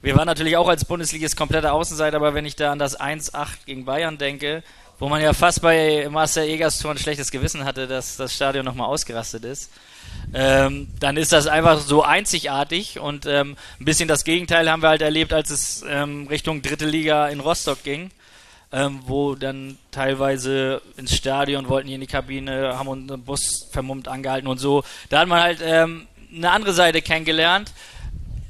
wir 0.02 0.16
waren 0.16 0.26
natürlich 0.26 0.56
auch 0.56 0.68
als 0.68 0.84
Bundesligist 0.84 1.36
komplette 1.36 1.72
Außenseiter, 1.72 2.16
aber 2.16 2.34
wenn 2.34 2.44
ich 2.44 2.56
da 2.56 2.72
an 2.72 2.78
das 2.78 2.98
1-8 2.98 3.64
gegen 3.66 3.84
Bayern 3.84 4.18
denke, 4.18 4.62
wo 4.98 5.08
man 5.08 5.20
ja 5.20 5.32
fast 5.32 5.62
bei 5.62 6.08
Marcel 6.10 6.48
Egers 6.48 6.78
Tor 6.78 6.92
ein 6.92 6.98
schlechtes 6.98 7.30
Gewissen 7.30 7.64
hatte, 7.64 7.86
dass 7.86 8.16
das 8.16 8.34
Stadion 8.34 8.64
nochmal 8.64 8.86
ausgerastet 8.86 9.44
ist, 9.44 9.70
ähm, 10.32 10.88
dann 11.00 11.16
ist 11.16 11.32
das 11.32 11.46
einfach 11.46 11.80
so 11.80 12.02
einzigartig 12.02 12.98
und 13.00 13.26
ähm, 13.26 13.56
ein 13.80 13.84
bisschen 13.84 14.08
das 14.08 14.24
Gegenteil 14.24 14.70
haben 14.70 14.82
wir 14.82 14.88
halt 14.90 15.02
erlebt, 15.02 15.32
als 15.32 15.50
es 15.50 15.84
ähm, 15.88 16.26
Richtung 16.28 16.62
dritte 16.62 16.86
Liga 16.86 17.28
in 17.28 17.40
Rostock 17.40 17.82
ging, 17.82 18.10
ähm, 18.74 19.00
wo 19.06 19.36
dann 19.36 19.78
teilweise 19.92 20.82
ins 20.96 21.14
Stadion 21.14 21.68
wollten 21.68 21.86
die 21.86 21.94
in 21.94 22.00
die 22.00 22.08
Kabine, 22.08 22.76
haben 22.76 22.88
unseren 22.88 23.22
Bus 23.22 23.68
vermummt 23.70 24.08
angehalten 24.08 24.48
und 24.48 24.58
so. 24.58 24.82
Da 25.10 25.20
hat 25.20 25.28
man 25.28 25.40
halt 25.40 25.60
ähm, 25.62 26.08
eine 26.34 26.50
andere 26.50 26.72
Seite 26.72 27.00
kennengelernt. 27.00 27.72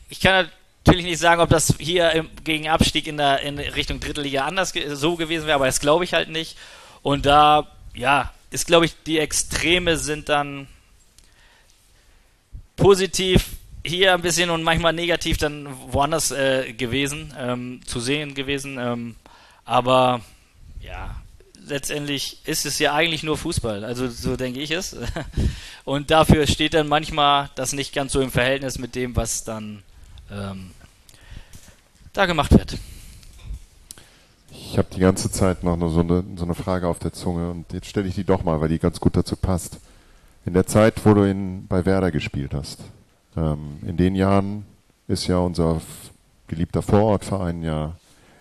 Ich 0.09 0.21
kann 0.21 0.49
natürlich 0.85 1.05
nicht 1.05 1.19
sagen, 1.19 1.43
ob 1.43 1.51
das 1.51 1.75
hier 1.79 2.11
im, 2.13 2.31
gegen 2.43 2.69
Abstieg 2.69 3.07
in 3.07 3.19
der 3.19 3.41
in 3.41 3.59
Richtung 3.59 4.01
dritte 4.01 4.23
Liga 4.23 4.47
anders 4.47 4.73
ge 4.73 4.95
so 4.95 5.17
gewesen 5.17 5.47
wäre, 5.47 5.57
aber 5.57 5.67
das 5.67 5.81
glaube 5.81 6.05
ich 6.05 6.15
halt 6.15 6.31
nicht. 6.31 6.57
Und 7.03 7.27
da, 7.27 7.67
ja, 7.95 8.33
ist 8.51 8.67
glaube 8.67 8.87
ich, 8.87 8.95
die 9.07 9.19
Extreme 9.19 9.99
sind 9.99 10.31
dann 10.31 10.69
positiv 12.77 13.45
hier 13.85 14.15
ein 14.15 14.23
bisschen 14.23 14.49
und 14.49 14.63
manchmal 14.63 14.95
negativ 14.95 15.37
dann 15.37 15.69
woanders 15.93 16.31
äh, 16.31 16.73
gewesen, 16.73 17.35
ähm, 17.39 17.81
zu 17.85 18.01
sehen 18.01 18.35
gewesen. 18.35 18.79
Ähm, 18.79 19.17
aber 19.65 20.21
ja, 20.81 21.17
letztendlich 21.67 22.41
ist 22.47 22.67
es 22.67 22.79
ja 22.79 22.95
eigentlich 22.95 23.23
nur 23.23 23.37
Fußball. 23.37 23.85
Also 23.85 24.09
so 24.09 24.37
denke 24.37 24.61
ich 24.61 24.71
es. 24.71 24.97
Und 25.85 26.11
dafür 26.11 26.47
steht 26.47 26.75
dann 26.75 26.89
manchmal 26.89 27.51
das 27.55 27.73
nicht 27.73 27.95
ganz 27.95 28.13
so 28.13 28.21
im 28.21 28.31
Verhältnis 28.31 28.79
mit 28.79 28.95
dem, 28.95 29.17
was 29.17 29.45
dann 29.45 29.83
ähm, 30.31 30.71
da 32.13 32.27
gemacht 32.27 32.53
wird. 32.53 32.79
Ich 34.51 34.79
habe 34.79 34.89
die 34.95 35.01
ganze 35.01 35.31
Zeit 35.31 35.63
noch 35.63 35.77
so 35.89 36.01
eine, 36.01 36.25
so 36.37 36.45
eine 36.45 36.55
Frage 36.55 36.89
auf 36.89 36.99
der 36.99 37.13
Zunge 37.13 37.51
und 37.51 37.73
jetzt 37.73 37.87
stelle 37.89 38.09
ich 38.09 38.15
die 38.15 38.25
doch 38.25 38.45
mal, 38.45 38.61
weil 38.61 38.69
die 38.69 38.79
ganz 38.79 39.01
gut 39.01 39.17
dazu 39.17 39.37
passt. 39.37 39.79
In 40.47 40.53
der 40.53 40.67
Zeit, 40.67 41.05
wo 41.05 41.15
du 41.15 41.23
in, 41.23 41.67
bei 41.67 41.85
Werder 41.87 42.11
gespielt 42.11 42.55
hast, 42.55 42.81
ähm, 43.37 43.79
in 43.87 43.97
den 43.97 44.15
Jahren 44.15 44.67
ist 45.09 45.27
ja 45.27 45.39
unser 45.39 45.81
geliebter 46.49 46.83
Vorortverein 46.83 47.63
ja 47.63 47.97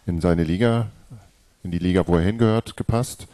in 0.06 0.22
seine 0.22 0.44
Liga, 0.44 0.88
in 1.64 1.72
die 1.72 1.80
Liga, 1.80 2.08
wo 2.08 2.16
er 2.16 2.22
hingehört, 2.22 2.78
gepasst. 2.78 3.28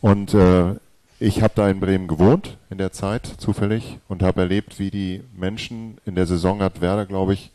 Und 0.00 0.34
äh, 0.34 0.74
ich 1.18 1.42
habe 1.42 1.52
da 1.54 1.68
in 1.68 1.80
Bremen 1.80 2.08
gewohnt 2.08 2.56
in 2.70 2.78
der 2.78 2.92
Zeit, 2.92 3.26
zufällig, 3.26 3.98
und 4.08 4.22
habe 4.22 4.40
erlebt, 4.40 4.78
wie 4.78 4.90
die 4.90 5.22
Menschen 5.36 5.98
in 6.06 6.14
der 6.14 6.26
Saison 6.26 6.62
hat 6.62 6.80
Werder, 6.80 7.06
glaube 7.06 7.34
ich, 7.34 7.50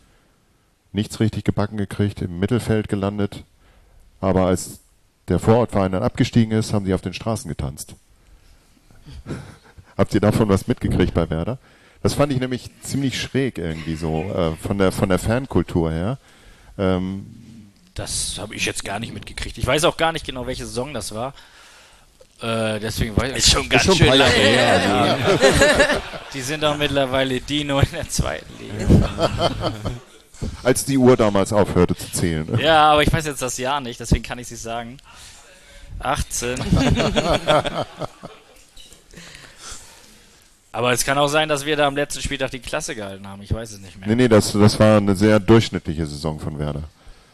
nichts 0.92 1.20
richtig 1.20 1.44
gebacken 1.44 1.78
gekriegt, 1.78 2.22
im 2.22 2.40
Mittelfeld 2.40 2.90
gelandet. 2.90 3.44
Aber 4.22 4.46
als 4.46 4.80
der 5.28 5.40
Vorortverein 5.40 5.92
dann 5.92 6.04
abgestiegen 6.04 6.52
ist, 6.58 6.74
haben 6.74 6.86
sie 6.86 6.94
auf 6.94 7.02
den 7.02 7.14
Straßen 7.14 7.50
getanzt. 7.50 7.96
Habt 9.98 10.14
ihr 10.14 10.22
davon 10.22 10.50
was 10.50 10.68
mitgekriegt 10.68 11.14
bei 11.14 11.30
Werder? 11.30 11.58
Das 12.04 12.14
fand 12.14 12.32
ich 12.32 12.40
nämlich 12.40 12.70
ziemlich 12.82 13.20
schräg 13.20 13.58
irgendwie 13.58 13.96
so, 13.96 14.24
äh, 14.24 14.52
von 14.58 14.78
der 14.78 14.92
von 14.92 15.10
der 15.10 15.18
Fankultur 15.18 15.92
her. 15.92 16.20
Ähm, 16.78 17.26
Das 17.96 18.38
habe 18.40 18.56
ich 18.56 18.66
jetzt 18.66 18.84
gar 18.84 19.00
nicht 19.00 19.14
mitgekriegt. 19.14 19.58
Ich 19.58 19.66
weiß 19.66 19.86
auch 19.86 19.98
gar 19.98 20.12
nicht 20.12 20.26
genau, 20.26 20.46
welche 20.46 20.66
Saison 20.66 20.94
das 20.94 21.16
war. 21.16 21.34
Äh, 22.42 22.80
deswegen 22.82 23.16
weiß 23.16 23.32
ich 23.32 23.38
Ist 23.38 23.52
schon 23.52 23.64
Ist 23.64 23.70
ganz 23.70 23.84
schon 23.86 23.96
schön 23.96 24.14
lange 24.14 24.34
her, 24.34 24.74
also. 24.74 24.90
Ja. 24.90 26.02
Die 26.34 26.42
sind 26.42 26.66
auch 26.66 26.78
mittlerweile 26.78 27.40
Dino 27.40 27.80
in 27.80 27.92
der 27.94 28.10
zweiten 28.10 28.54
Liga. 28.60 29.10
als 30.64 30.84
die 30.84 30.98
Uhr 30.98 31.16
damals 31.16 31.54
aufhörte 31.54 31.96
zu 31.96 32.12
zählen. 32.12 32.46
ne? 32.52 32.62
Ja, 32.62 32.92
aber 32.92 33.04
ich 33.04 33.14
weiß 33.14 33.26
jetzt 33.26 33.42
das 33.42 33.58
Jahr 33.58 33.80
nicht, 33.80 34.00
deswegen 34.00 34.24
kann 34.24 34.38
ich 34.40 34.52
es 34.52 34.62
sagen. 34.62 34.98
18. 36.00 36.56
aber 40.74 40.92
es 40.92 41.06
kann 41.06 41.18
auch 41.18 41.30
sein, 41.30 41.48
dass 41.48 41.66
wir 41.66 41.78
da 41.78 41.88
am 41.88 41.96
letzten 41.96 42.22
Spieltag 42.22 42.52
die 42.52 42.60
Klasse 42.60 42.96
gehalten 42.96 43.26
haben. 43.26 43.42
Ich 43.42 43.54
weiß 43.54 43.72
es 43.72 43.80
nicht 43.80 43.98
mehr. 43.98 44.10
Nee, 44.10 44.16
nee, 44.16 44.28
das, 44.28 44.52
das 44.52 44.78
war 44.78 44.98
eine 44.98 45.16
sehr 45.16 45.40
durchschnittliche 45.40 46.06
Saison 46.06 46.38
von 46.38 46.60
Werder. 46.60 46.84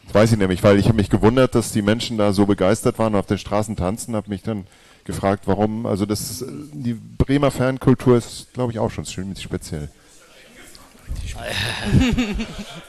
Das 0.06 0.14
weiß 0.14 0.32
ich 0.34 0.38
nämlich, 0.38 0.64
weil 0.64 0.78
ich 0.78 0.88
habe 0.88 0.98
mich 0.98 1.10
gewundert, 1.10 1.56
dass 1.56 1.72
die 1.72 1.82
Menschen 1.82 2.18
da 2.18 2.34
so 2.34 2.46
begeistert 2.46 3.00
waren 3.00 3.14
und 3.14 3.20
auf 3.20 3.28
den 3.28 3.38
Straßen 3.38 3.76
tanzen, 3.76 4.16
habe 4.16 4.30
mich 4.30 4.44
dann 4.44 4.66
gefragt, 5.06 5.44
warum. 5.46 5.86
Also 5.86 6.06
das 6.06 6.22
ist, 6.22 6.46
die 6.48 6.94
Bremer 6.94 7.52
Fankultur 7.52 8.18
ist, 8.18 8.54
glaube 8.54 8.72
ich, 8.72 8.80
auch 8.80 8.92
schon 8.92 9.06
ziemlich 9.06 9.42
speziell. 9.42 9.90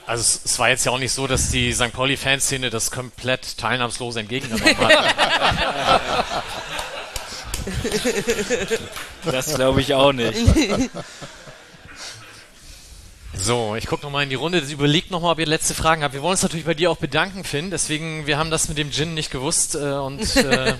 Also 0.06 0.20
es, 0.20 0.44
es 0.44 0.59
war 0.59 0.68
jetzt 0.68 0.84
ja 0.84 0.93
auch 0.93 0.98
nicht 0.98 1.12
so, 1.12 1.26
dass 1.26 1.51
die 1.51 1.72
St. 1.72 1.93
Pauli-Fanszene 1.93 2.70
das 2.70 2.90
komplett 2.90 3.56
teilnahmslos 3.56 4.16
entgegengenommen 4.16 4.76
hat. 4.78 5.14
Das 9.24 9.55
glaube 9.55 9.80
ich 9.80 9.94
auch 9.94 10.12
nicht. 10.12 10.34
So, 13.43 13.74
ich 13.74 13.86
gucke 13.86 14.05
nochmal 14.05 14.23
in 14.23 14.31
die 14.31 14.36
Runde. 14.36 14.59
Überlegt 14.59 15.10
nochmal, 15.10 15.32
ob 15.32 15.40
ihr 15.40 15.47
letzte 15.47 15.74
Fragen 15.74 16.05
habt. 16.05 16.14
Wir 16.14 16.23
wollen 16.23 16.32
uns 16.32 16.43
natürlich 16.43 16.64
bei 16.64 16.74
dir 16.74 16.93
auch 16.93 16.97
bedanken, 16.97 17.43
Finn. 17.43 17.73
Deswegen, 17.73 18.24
wir 18.28 18.39
haben 18.39 18.52
das 18.52 18.69
mit 18.69 18.78
dem 18.78 18.93
Gin 18.93 19.14
nicht 19.14 19.32
gewusst 19.32 19.74
äh, 19.74 19.94
und 19.94 20.36
äh, 20.36 20.74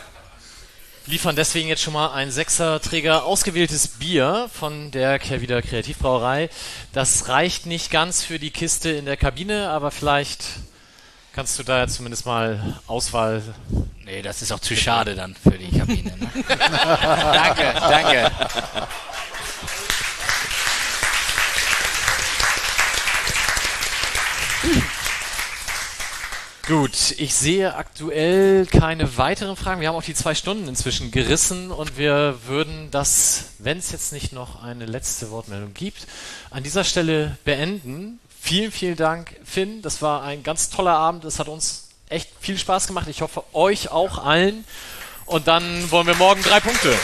liefern 1.06 1.34
deswegen 1.34 1.68
jetzt 1.70 1.80
schon 1.80 1.94
mal 1.94 2.12
ein 2.12 2.30
Sechserträger 2.30 3.24
ausgewähltes 3.24 3.88
Bier 3.88 4.50
von 4.52 4.90
der 4.90 5.18
Kehrwieder 5.18 5.62
Kreativbrauerei. 5.62 6.50
Das 6.92 7.28
reicht 7.28 7.64
nicht 7.64 7.90
ganz 7.90 8.22
für 8.22 8.38
die 8.38 8.50
Kiste 8.50 8.90
in 8.90 9.06
der 9.06 9.16
Kabine, 9.16 9.70
aber 9.70 9.90
vielleicht 9.90 10.44
kannst 11.32 11.58
du 11.58 11.62
da 11.62 11.78
ja 11.78 11.88
zumindest 11.88 12.26
mal 12.26 12.80
Auswahl. 12.86 13.42
Nee, 14.04 14.20
das 14.20 14.42
ist 14.42 14.52
auch 14.52 14.60
zu 14.60 14.76
schade 14.76 15.14
dann 15.14 15.34
für 15.34 15.52
die 15.52 15.78
Kabine. 15.78 16.14
Ne? 16.18 16.30
danke, 16.48 17.72
danke. 17.80 18.30
Gut, 26.68 27.14
ich 27.18 27.34
sehe 27.34 27.74
aktuell 27.74 28.66
keine 28.66 29.16
weiteren 29.16 29.56
Fragen. 29.56 29.80
Wir 29.80 29.88
haben 29.88 29.96
auch 29.96 30.02
die 30.02 30.14
zwei 30.14 30.34
Stunden 30.34 30.68
inzwischen 30.68 31.10
gerissen 31.10 31.72
und 31.72 31.98
wir 31.98 32.38
würden 32.46 32.88
das, 32.92 33.46
wenn 33.58 33.78
es 33.78 33.90
jetzt 33.90 34.12
nicht 34.12 34.32
noch 34.32 34.62
eine 34.62 34.86
letzte 34.86 35.30
Wortmeldung 35.30 35.74
gibt, 35.74 36.06
an 36.50 36.62
dieser 36.62 36.84
Stelle 36.84 37.36
beenden. 37.44 38.20
Vielen, 38.40 38.70
vielen 38.70 38.96
Dank, 38.96 39.34
Finn. 39.44 39.82
Das 39.82 40.02
war 40.02 40.22
ein 40.22 40.44
ganz 40.44 40.70
toller 40.70 40.94
Abend. 40.94 41.24
Es 41.24 41.40
hat 41.40 41.48
uns 41.48 41.88
echt 42.08 42.30
viel 42.40 42.58
Spaß 42.58 42.86
gemacht. 42.86 43.08
Ich 43.08 43.22
hoffe, 43.22 43.42
euch 43.52 43.90
auch 43.90 44.24
allen. 44.24 44.64
Und 45.26 45.48
dann 45.48 45.90
wollen 45.90 46.06
wir 46.06 46.14
morgen 46.14 46.42
drei 46.42 46.60
Punkte. 46.60 46.96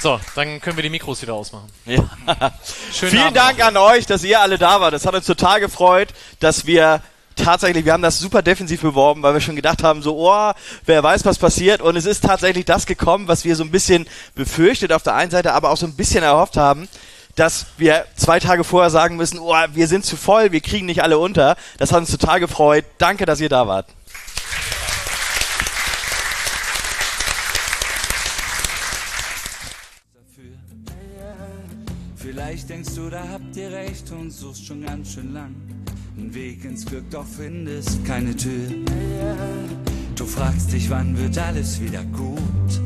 So, 0.00 0.18
dann 0.34 0.62
können 0.62 0.76
wir 0.78 0.82
die 0.82 0.88
Mikros 0.88 1.20
wieder 1.20 1.34
ausmachen. 1.34 1.70
Ja. 1.84 1.98
Schönen 2.92 3.10
Vielen 3.10 3.22
Abend 3.24 3.36
Dank 3.36 3.62
an 3.62 3.76
euch, 3.76 4.06
dass 4.06 4.24
ihr 4.24 4.40
alle 4.40 4.56
da 4.56 4.80
wart. 4.80 4.94
Das 4.94 5.04
hat 5.04 5.14
uns 5.14 5.26
total 5.26 5.60
gefreut, 5.60 6.08
dass 6.38 6.64
wir 6.64 7.02
tatsächlich, 7.36 7.84
wir 7.84 7.92
haben 7.92 8.02
das 8.02 8.18
super 8.18 8.40
defensiv 8.40 8.80
beworben, 8.80 9.22
weil 9.22 9.34
wir 9.34 9.42
schon 9.42 9.56
gedacht 9.56 9.82
haben, 9.82 10.00
so, 10.00 10.16
oh, 10.16 10.52
wer 10.86 11.02
weiß, 11.02 11.26
was 11.26 11.36
passiert. 11.36 11.82
Und 11.82 11.96
es 11.96 12.06
ist 12.06 12.24
tatsächlich 12.24 12.64
das 12.64 12.86
gekommen, 12.86 13.28
was 13.28 13.44
wir 13.44 13.56
so 13.56 13.62
ein 13.62 13.70
bisschen 13.70 14.06
befürchtet 14.34 14.90
auf 14.94 15.02
der 15.02 15.16
einen 15.16 15.30
Seite, 15.30 15.52
aber 15.52 15.68
auch 15.68 15.76
so 15.76 15.86
ein 15.86 15.96
bisschen 15.96 16.22
erhofft 16.22 16.56
haben, 16.56 16.88
dass 17.36 17.66
wir 17.76 18.06
zwei 18.16 18.40
Tage 18.40 18.64
vorher 18.64 18.90
sagen 18.90 19.16
müssen, 19.16 19.38
oh, 19.38 19.54
wir 19.74 19.86
sind 19.86 20.06
zu 20.06 20.16
voll, 20.16 20.50
wir 20.50 20.60
kriegen 20.62 20.86
nicht 20.86 21.02
alle 21.02 21.18
unter. 21.18 21.56
Das 21.76 21.92
hat 21.92 22.00
uns 22.00 22.10
total 22.10 22.40
gefreut. 22.40 22.86
Danke, 22.96 23.26
dass 23.26 23.40
ihr 23.40 23.50
da 23.50 23.66
wart. 23.66 23.86
Vielleicht 32.50 32.68
denkst 32.68 32.94
du, 32.96 33.08
da 33.08 33.22
habt 33.28 33.56
ihr 33.56 33.70
recht 33.70 34.10
und 34.10 34.32
suchst 34.32 34.66
schon 34.66 34.84
ganz 34.84 35.12
schön 35.12 35.32
lang. 35.32 35.54
Einen 36.18 36.34
Weg 36.34 36.64
ins 36.64 36.84
Glück, 36.84 37.08
doch 37.08 37.24
findest 37.24 38.04
keine 38.04 38.34
Tür. 38.34 38.68
Du 40.16 40.26
fragst 40.26 40.72
dich, 40.72 40.90
wann 40.90 41.16
wird 41.16 41.38
alles 41.38 41.80
wieder 41.80 42.02
gut? 42.06 42.80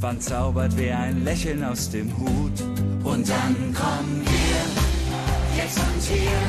Wann 0.00 0.18
zaubert 0.22 0.72
wer 0.78 1.00
ein 1.00 1.22
Lächeln 1.22 1.62
aus 1.62 1.90
dem 1.90 2.16
Hut? 2.16 2.62
Und 3.04 3.28
dann 3.28 3.74
kommen 3.74 4.22
wir, 4.24 5.62
jetzt 5.62 5.78
und 5.78 6.02
hier. 6.02 6.40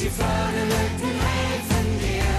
Die 0.00 0.10
Förderlücken 0.10 1.14
helfen 1.30 1.86
dir. 2.02 2.34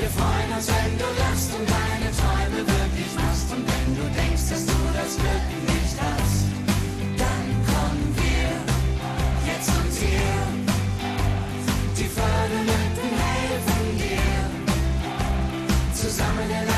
Wir 0.00 0.08
freuen 0.08 0.52
uns, 0.56 0.66
wenn 0.66 0.96
du 0.96 1.04
lachst 1.04 1.50
und 1.52 1.68
deine 1.68 2.10
Träume 2.16 2.66
wirklich 2.66 3.14
machst 3.16 3.52
und 3.52 3.68
denkst, 4.16 4.42
summer 16.12 16.46
that 16.46 16.71